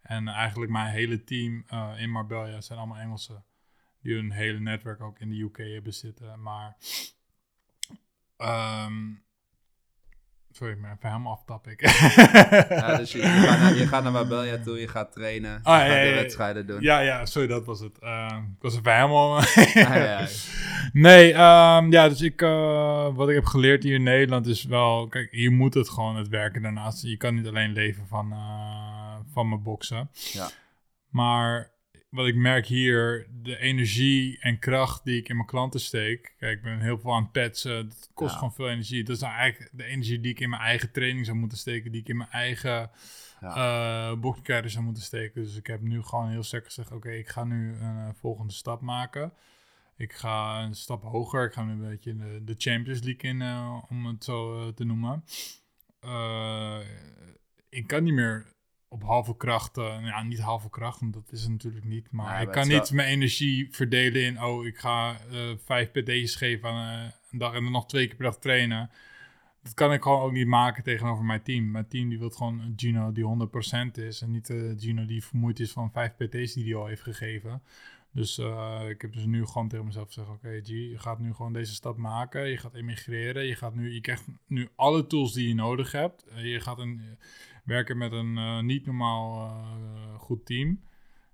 En 0.00 0.28
eigenlijk 0.28 0.72
mijn 0.72 0.92
hele 0.92 1.24
team 1.24 1.64
uh, 1.72 1.92
in 1.96 2.10
Marbella 2.10 2.60
zijn 2.60 2.78
allemaal 2.78 2.98
Engelsen. 2.98 3.44
Die 4.00 4.14
hun 4.14 4.30
hele 4.30 4.58
netwerk 4.58 5.00
ook 5.00 5.18
in 5.18 5.28
de 5.28 5.40
UK 5.42 5.56
hebben 5.56 5.94
zitten. 5.94 6.42
Maar 6.42 6.76
um, 8.86 9.22
Sorry, 10.56 10.76
maar 10.80 10.90
even 10.96 11.08
helemaal 11.08 11.42
topic. 11.46 11.80
ja, 12.68 12.96
dus 12.96 13.12
je, 13.12 13.18
je, 13.18 13.24
gaat 13.24 13.58
naar, 13.58 13.74
je 13.76 13.86
gaat 13.86 14.02
naar 14.02 14.12
Marbella 14.12 14.58
toe, 14.62 14.80
je 14.80 14.88
gaat 14.88 15.12
trainen, 15.12 15.50
je 15.50 15.58
Ah, 15.62 15.78
gaat 15.78 15.86
ja, 15.86 16.02
de 16.02 16.14
wedstrijden 16.14 16.66
doen. 16.66 16.82
ja, 16.82 16.98
ja, 16.98 17.26
sorry, 17.26 17.48
dat 17.48 17.64
was 17.64 17.80
het. 17.80 17.98
Uh, 18.02 18.36
ik 18.56 18.62
was 18.62 18.76
even 18.76 18.94
helemaal... 18.94 19.36
Ah. 19.36 20.26
Nee, 20.92 21.32
ehm, 21.32 21.92
ja, 21.92 22.08
dus 22.08 22.20
ik, 22.20 22.42
uh, 22.42 23.14
wat 23.14 23.28
ik 23.28 23.34
heb 23.34 23.44
geleerd 23.44 23.82
hier 23.82 23.94
in 23.94 24.02
Nederland 24.02 24.46
is 24.46 24.64
wel... 24.64 25.08
Kijk, 25.08 25.30
hier 25.30 25.52
moet 25.52 25.74
het 25.74 25.88
gewoon 25.88 26.16
het 26.16 26.28
werken 26.28 26.62
daarnaast. 26.62 27.02
Je 27.02 27.16
kan 27.16 27.34
niet 27.34 27.46
alleen 27.46 27.72
leven 27.72 28.06
van, 28.06 28.32
uh, 28.32 29.14
van 29.32 29.48
mijn 29.48 29.62
boksen. 29.62 30.10
Ja. 30.32 30.48
Maar 31.10 31.70
wat 32.16 32.26
ik 32.26 32.34
merk 32.34 32.66
hier, 32.66 33.26
de 33.42 33.58
energie 33.58 34.38
en 34.40 34.58
kracht 34.58 35.04
die 35.04 35.16
ik 35.18 35.28
in 35.28 35.36
mijn 35.36 35.48
klanten 35.48 35.80
steek. 35.80 36.34
Kijk, 36.38 36.56
ik 36.56 36.62
ben 36.62 36.80
heel 36.80 36.98
veel 36.98 37.14
aan 37.14 37.22
het 37.22 37.32
petsen. 37.32 37.76
Het 37.76 38.10
kost 38.14 38.30
Ja. 38.32 38.36
gewoon 38.38 38.54
veel 38.54 38.68
energie. 38.68 39.04
Dat 39.04 39.16
is 39.16 39.22
nou 39.22 39.34
eigenlijk 39.34 39.70
de 39.76 39.84
energie 39.84 40.20
die 40.20 40.30
ik 40.30 40.40
in 40.40 40.50
mijn 40.50 40.62
eigen 40.62 40.92
training 40.92 41.24
zou 41.26 41.36
moeten 41.36 41.58
steken. 41.58 41.92
Die 41.92 42.00
ik 42.00 42.08
in 42.08 42.16
mijn 42.16 42.30
eigen 42.30 42.90
Ja. 43.40 44.10
uh, 44.10 44.18
boxcarrière 44.20 44.68
zou 44.68 44.84
moeten 44.84 45.02
steken. 45.02 45.42
Dus 45.42 45.56
ik 45.56 45.66
heb 45.66 45.80
nu 45.80 46.02
gewoon 46.02 46.30
heel 46.30 46.42
sterk 46.42 46.64
gezegd: 46.64 46.92
oké, 46.92 47.10
ik 47.10 47.28
ga 47.28 47.44
nu 47.44 47.74
een 47.74 47.96
uh, 47.96 48.08
volgende 48.14 48.52
stap 48.52 48.80
maken. 48.80 49.32
Ik 49.96 50.12
ga 50.12 50.62
een 50.62 50.74
stap 50.74 51.02
hoger. 51.02 51.44
Ik 51.44 51.52
ga 51.52 51.64
nu 51.64 51.72
een 51.72 51.88
beetje 51.88 52.16
de, 52.16 52.40
de 52.44 52.54
Champions 52.58 53.02
League 53.02 53.30
in, 53.30 53.40
uh, 53.40 53.82
om 53.88 54.06
het 54.06 54.24
zo 54.24 54.60
uh, 54.66 54.72
te 54.72 54.84
noemen. 54.84 55.24
Ik 57.68 57.86
kan 57.86 58.02
niet 58.04 58.14
meer 58.14 58.46
op 58.96 59.02
halve 59.02 59.36
kracht, 59.36 59.78
uh, 59.78 59.96
ja, 60.02 60.22
niet 60.22 60.38
halve 60.38 60.70
kracht, 60.70 61.00
want 61.00 61.14
dat 61.14 61.32
is 61.32 61.40
het 61.40 61.50
natuurlijk 61.50 61.84
niet. 61.84 62.10
Maar 62.10 62.42
ik 62.42 62.50
kan 62.50 62.68
niet 62.68 62.90
mijn 62.90 63.08
energie 63.08 63.68
verdelen 63.70 64.22
in, 64.22 64.42
oh, 64.42 64.66
ik 64.66 64.78
ga 64.78 65.16
uh, 65.32 65.38
vijf 65.64 65.90
PD's 65.90 66.34
geven 66.34 66.68
aan 66.68 66.98
uh, 66.98 67.10
een 67.30 67.38
dag 67.38 67.54
en 67.54 67.62
dan 67.62 67.72
nog 67.72 67.86
twee 67.86 68.06
keer 68.06 68.16
per 68.16 68.24
dag 68.24 68.38
trainen. 68.38 68.90
Dat 69.62 69.74
kan 69.74 69.92
ik 69.92 70.02
gewoon 70.02 70.20
ook 70.20 70.32
niet 70.32 70.46
maken 70.46 70.82
tegenover 70.82 71.24
mijn 71.24 71.42
team. 71.42 71.70
Mijn 71.70 71.88
team 71.88 72.08
die 72.08 72.18
wil 72.18 72.30
gewoon 72.30 72.60
een 72.60 72.72
Gino 72.76 73.12
die 73.12 73.24
100% 73.94 74.04
is 74.04 74.22
en 74.22 74.30
niet 74.30 74.48
uh, 74.48 74.72
Gino 74.78 75.06
die 75.06 75.24
vermoeid 75.24 75.60
is 75.60 75.72
van 75.72 75.92
vijf 75.92 76.12
PT's 76.16 76.52
die 76.52 76.64
hij 76.64 76.74
al 76.74 76.86
heeft 76.86 77.02
gegeven. 77.02 77.62
Dus 78.10 78.38
uh, 78.38 78.80
ik 78.88 79.02
heb 79.02 79.12
dus 79.12 79.24
nu 79.24 79.46
gewoon 79.46 79.68
tegen 79.68 79.84
mezelf 79.84 80.06
gezegd: 80.06 80.28
Oké, 80.28 80.46
okay, 80.46 80.60
G, 80.60 80.68
je 80.68 80.98
gaat 80.98 81.18
nu 81.18 81.34
gewoon 81.34 81.52
deze 81.52 81.74
stap 81.74 81.96
maken. 81.96 82.48
Je 82.48 82.56
gaat 82.56 82.74
emigreren. 82.74 83.46
Je, 83.46 83.54
gaat 83.54 83.74
nu, 83.74 83.94
je 83.94 84.00
krijgt 84.00 84.24
nu 84.46 84.68
alle 84.76 85.06
tools 85.06 85.32
die 85.32 85.48
je 85.48 85.54
nodig 85.54 85.92
hebt. 85.92 86.24
Uh, 86.28 86.52
je 86.52 86.60
gaat 86.60 86.78
een, 86.78 87.18
werken 87.66 87.98
met 87.98 88.12
een 88.12 88.36
uh, 88.36 88.60
niet 88.60 88.86
normaal 88.86 89.50
uh, 89.50 90.18
goed 90.18 90.46
team. 90.46 90.80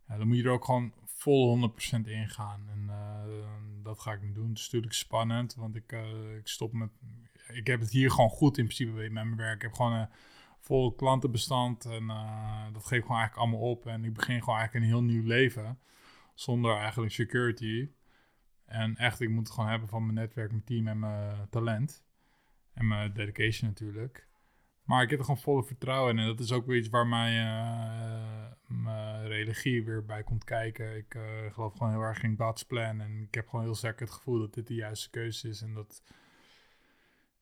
Ja, 0.09 0.17
dan 0.17 0.29
moet 0.29 0.37
je 0.37 0.43
er 0.43 0.51
ook 0.51 0.65
gewoon 0.65 0.93
vol 1.05 1.71
100% 1.71 2.01
in 2.05 2.29
gaan. 2.29 2.69
En 2.69 2.83
uh, 2.87 3.83
dat 3.83 4.01
ga 4.01 4.13
ik 4.13 4.23
nu 4.23 4.33
doen. 4.33 4.49
Het 4.49 4.59
is 4.59 4.65
natuurlijk 4.65 4.93
spannend, 4.93 5.55
want 5.55 5.77
ik, 5.77 5.93
ik 6.39 6.49
stop 6.49 6.73
met. 6.73 6.91
Ik 7.49 7.67
heb 7.67 7.81
het 7.81 7.91
hier 7.91 8.11
gewoon 8.11 8.31
goed 8.31 8.59
in 8.59 8.65
principe 8.65 8.91
met 8.91 9.13
mijn 9.13 9.37
werk. 9.37 9.57
Ik 9.57 9.63
heb 9.63 9.73
gewoon 9.75 9.93
een 9.93 10.09
vol 10.61 10.95
klantenbestand 10.95 11.85
en 11.85 12.07
dat 12.73 12.85
geef 12.85 12.99
ik 12.99 13.05
gewoon 13.05 13.19
eigenlijk 13.19 13.37
allemaal 13.37 13.71
op. 13.71 13.87
En 13.87 14.05
ik 14.05 14.15
begin 14.15 14.41
gewoon 14.41 14.59
eigenlijk 14.59 14.85
een 14.85 14.93
heel 14.93 15.03
nieuw 15.03 15.27
leven 15.27 15.79
zonder 16.35 16.77
eigenlijk 16.77 17.13
security. 17.13 17.91
En 18.67 18.97
echt, 18.97 19.21
ik 19.21 19.29
moet 19.29 19.47
het 19.47 19.55
gewoon 19.55 19.71
hebben 19.71 19.89
van 19.89 20.03
mijn 20.03 20.15
netwerk, 20.15 20.51
mijn 20.51 20.65
team 20.65 20.87
en 20.87 20.99
mijn 20.99 21.49
talent. 21.51 22.05
En 22.75 22.87
mijn 22.87 23.13
dedication 23.13 23.69
natuurlijk. 23.69 24.29
Maar 24.85 25.03
ik 25.03 25.11
heb 25.11 25.19
er 25.19 25.25
gewoon 25.25 25.41
volle 25.41 25.65
vertrouwen 25.65 26.13
in. 26.13 26.19
En 26.19 26.27
dat 26.27 26.41
is 26.41 26.53
ook 26.53 26.67
weer 26.67 26.79
iets 26.79 26.89
waar 26.89 27.07
mijn, 27.07 27.35
mijn 28.67 29.27
religie 29.27 29.85
weer 29.85 30.05
bij 30.05 30.23
komt 30.23 30.45
kijken. 30.45 30.97
Ik 30.97 31.15
uh, 31.15 31.23
geloof 31.53 31.73
gewoon 31.73 31.93
heel 31.93 32.01
erg 32.01 32.23
in 32.23 32.37
God's 32.39 32.63
plan. 32.63 33.01
En 33.01 33.23
ik 33.29 33.35
heb 33.35 33.49
gewoon 33.49 33.65
heel 33.65 33.75
sterk 33.75 34.01
het 34.01 34.11
gevoel 34.11 34.39
dat 34.39 34.55
dit 34.55 34.67
de 34.67 34.75
juiste 34.75 35.11
keuze 35.11 35.49
is. 35.49 35.63
En 35.63 35.75
dat... 35.75 36.03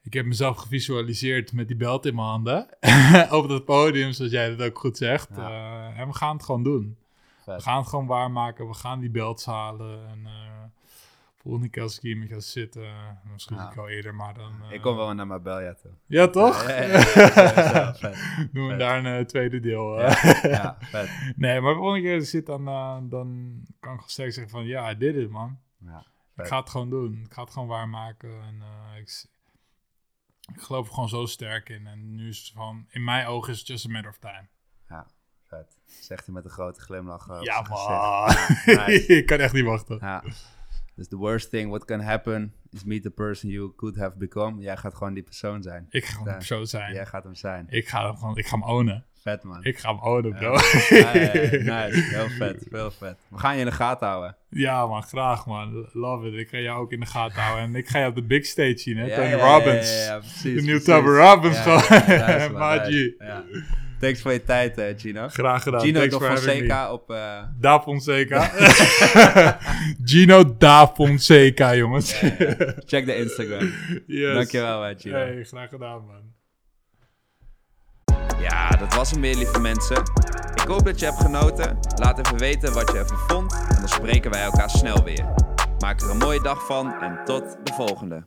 Ik 0.02 0.12
heb 0.12 0.26
mezelf 0.26 0.56
gevisualiseerd 0.56 1.52
met 1.52 1.68
die 1.68 1.76
belt 1.76 2.06
in 2.06 2.14
mijn 2.14 2.26
handen. 2.26 2.66
op 3.38 3.48
dat 3.48 3.64
podium, 3.64 4.12
zoals 4.12 4.30
jij 4.30 4.56
dat 4.56 4.68
ook 4.68 4.78
goed 4.78 4.96
zegt. 4.96 5.28
Ja. 5.36 5.90
Uh, 5.90 5.98
en 5.98 6.08
we 6.08 6.14
gaan 6.14 6.36
het 6.36 6.44
gewoon 6.44 6.62
doen. 6.62 6.96
Vet. 7.44 7.56
We 7.56 7.62
gaan 7.62 7.78
het 7.78 7.88
gewoon 7.88 8.06
waarmaken. 8.06 8.68
We 8.68 8.74
gaan 8.74 9.00
die 9.00 9.10
belts 9.10 9.44
halen. 9.44 10.08
En 10.08 10.20
uh, 10.24 10.30
volgende 11.42 11.68
keer 11.68 11.82
als 11.82 11.96
ik 11.96 12.02
hier 12.02 12.16
met 12.16 12.28
ga 12.28 12.40
zitten, 12.40 13.18
misschien 13.32 13.58
ik 13.58 13.76
al 13.76 13.88
eerder, 13.88 14.14
maar 14.14 14.34
dan... 14.34 14.52
Uh, 14.62 14.72
ik 14.72 14.80
kom 14.80 14.96
wel 14.96 15.14
naar 15.14 15.26
Marbella 15.26 15.74
toe. 15.74 15.90
Ja, 16.06 16.28
toch? 16.28 16.68
Ja, 16.68 16.82
ja, 16.82 16.98
ja. 17.14 17.94
Doen 18.52 18.68
we 18.68 18.76
daar 18.76 19.04
een 19.04 19.18
uh, 19.18 19.24
tweede 19.24 19.60
deel. 19.60 20.00
Ja, 20.00 20.76
vet. 20.92 21.34
Nee, 21.36 21.60
maar 21.60 21.72
de 21.72 21.78
volgende 21.78 22.02
keer 22.02 22.14
als 22.14 22.22
ik 22.22 22.30
zit, 22.30 22.46
dan, 22.46 22.68
uh, 22.68 22.98
dan 23.02 23.60
kan 23.80 23.94
ik 23.94 24.00
sterk 24.06 24.32
zeggen 24.32 24.52
van, 24.52 24.66
ja, 24.66 24.94
dit 24.94 25.14
is 25.14 25.28
man. 25.28 25.58
Ja, 25.78 26.06
ik 26.36 26.46
ga 26.46 26.60
het 26.60 26.70
gewoon 26.70 26.90
doen. 26.90 27.22
Ik 27.24 27.32
ga 27.32 27.42
het 27.42 27.52
gewoon 27.52 27.68
waarmaken. 27.68 28.42
En 28.42 28.62
ik, 28.98 29.26
ik 30.54 30.60
geloof 30.60 30.86
er 30.86 30.94
gewoon 30.94 31.08
zo 31.08 31.26
sterk 31.26 31.68
in. 31.68 31.86
En 31.86 32.14
nu 32.14 32.28
is 32.28 32.38
het 32.38 32.52
van, 32.54 32.86
in 32.90 33.04
mijn 33.04 33.26
ogen 33.26 33.52
is 33.52 33.58
het 33.58 33.68
just 33.68 33.86
a 33.86 33.88
matter 33.88 34.10
of 34.10 34.18
time. 34.18 34.48
Ja. 34.88 35.06
Vet. 35.46 35.78
Zegt 35.86 36.24
hij 36.24 36.34
met 36.34 36.44
een 36.44 36.50
grote 36.50 36.80
glimlach. 36.80 37.42
Ja, 37.42 37.66
man. 37.68 38.26
Nice. 38.86 39.06
ik 39.06 39.26
kan 39.26 39.38
echt 39.38 39.52
niet 39.52 39.64
wachten. 39.64 39.98
Ja. 40.00 40.22
Dus 41.00 41.08
the 41.08 41.16
worst 41.16 41.50
thing 41.50 41.68
what 41.68 41.84
can 41.84 42.00
happen 42.00 42.52
is 42.70 42.84
meet 42.84 43.02
the 43.02 43.10
person 43.10 43.48
you 43.48 43.72
could 43.76 43.96
have 43.96 44.16
become. 44.16 44.62
Jij 44.62 44.76
gaat 44.76 44.94
gewoon 44.94 45.14
die 45.14 45.22
persoon 45.22 45.62
zijn. 45.62 45.86
Ik 45.90 46.04
ga 46.04 46.12
gewoon 46.12 46.26
die 46.26 46.36
persoon 46.36 46.66
zijn. 46.66 46.94
Jij 46.94 47.06
gaat 47.06 47.24
hem 47.24 47.34
zijn. 47.34 47.66
Ik 47.68 47.88
ga 47.88 48.06
hem 48.06 48.16
gewoon, 48.16 48.36
ik 48.36 48.46
ga 48.46 48.58
hem 48.58 48.68
ownen. 48.68 49.04
Vet 49.22 49.42
man. 49.42 49.64
Ik 49.64 49.78
ga 49.78 49.94
hem 49.94 50.02
ownen, 50.02 50.34
bro. 50.34 50.52
Ja, 50.88 51.14
ja, 51.16 51.20
ja, 51.20 51.40
nice. 51.86 52.00
Heel 52.00 52.28
vet, 52.28 52.66
heel 52.70 52.90
vet. 52.90 53.18
We 53.28 53.38
gaan 53.38 53.54
je 53.54 53.60
in 53.60 53.66
de 53.66 53.72
gaten 53.72 54.06
houden. 54.06 54.36
Ja 54.48 54.86
man, 54.86 55.02
graag 55.02 55.46
man. 55.46 55.88
Love 55.92 56.26
it. 56.26 56.34
Ik 56.34 56.48
ga 56.48 56.58
jou 56.58 56.80
ook 56.80 56.92
in 56.92 57.00
de 57.00 57.06
gaten 57.06 57.42
houden. 57.42 57.64
En 57.64 57.74
ik 57.74 57.88
ga 57.88 57.98
je 57.98 58.06
op 58.06 58.14
de 58.14 58.22
big 58.22 58.46
stage 58.46 58.78
zien, 58.78 58.96
hè. 58.96 59.14
Tony 59.14 59.32
Robbins. 59.32 60.06
Ja, 60.06 60.18
precies. 60.18 60.54
De 60.54 60.62
nieuwe 60.62 61.18
Robbins 61.18 61.64
Ja, 61.64 61.78
gewoon. 61.78 62.52
Magie. 62.58 63.14
Ja. 63.18 63.44
Thanks 64.00 64.20
voor 64.20 64.32
je 64.32 64.44
tijd, 64.44 64.78
uh, 64.78 64.84
Gino. 64.96 65.28
Graag 65.28 65.62
gedaan. 65.62 65.80
Gino 65.80 65.98
Thanks 65.98 66.18
da 66.18 66.26
Fonseca 66.26 66.92
op... 66.92 67.10
Uh... 67.10 67.42
Da 67.58 67.80
Fonseca. 67.80 68.50
Gino 70.04 70.56
Da 70.58 70.86
Fonseca, 70.86 71.74
jongens. 71.74 72.12
Check 72.86 73.06
de 73.06 73.16
Instagram. 73.16 73.72
Yes. 74.06 74.34
Dankjewel, 74.34 74.90
uh, 74.90 74.94
Gino. 74.98 75.16
Hey, 75.16 75.44
graag 75.44 75.68
gedaan, 75.68 76.06
man. 76.06 76.38
Ja, 78.40 78.68
dat 78.68 78.94
was 78.94 79.10
hem 79.10 79.20
weer, 79.20 79.36
lieve 79.36 79.60
mensen. 79.60 80.02
Ik 80.54 80.66
hoop 80.66 80.84
dat 80.84 81.00
je 81.00 81.06
hebt 81.06 81.20
genoten. 81.20 81.78
Laat 81.94 82.18
even 82.18 82.38
weten 82.38 82.72
wat 82.72 82.92
je 82.92 82.98
ervan 82.98 83.18
vond. 83.18 83.52
En 83.52 83.76
dan 83.76 83.88
spreken 83.88 84.30
wij 84.30 84.42
elkaar 84.42 84.70
snel 84.70 85.04
weer. 85.04 85.24
Maak 85.78 86.00
er 86.00 86.10
een 86.10 86.18
mooie 86.18 86.42
dag 86.42 86.66
van 86.66 87.00
en 87.00 87.20
tot 87.24 87.56
de 87.64 87.72
volgende. 87.72 88.26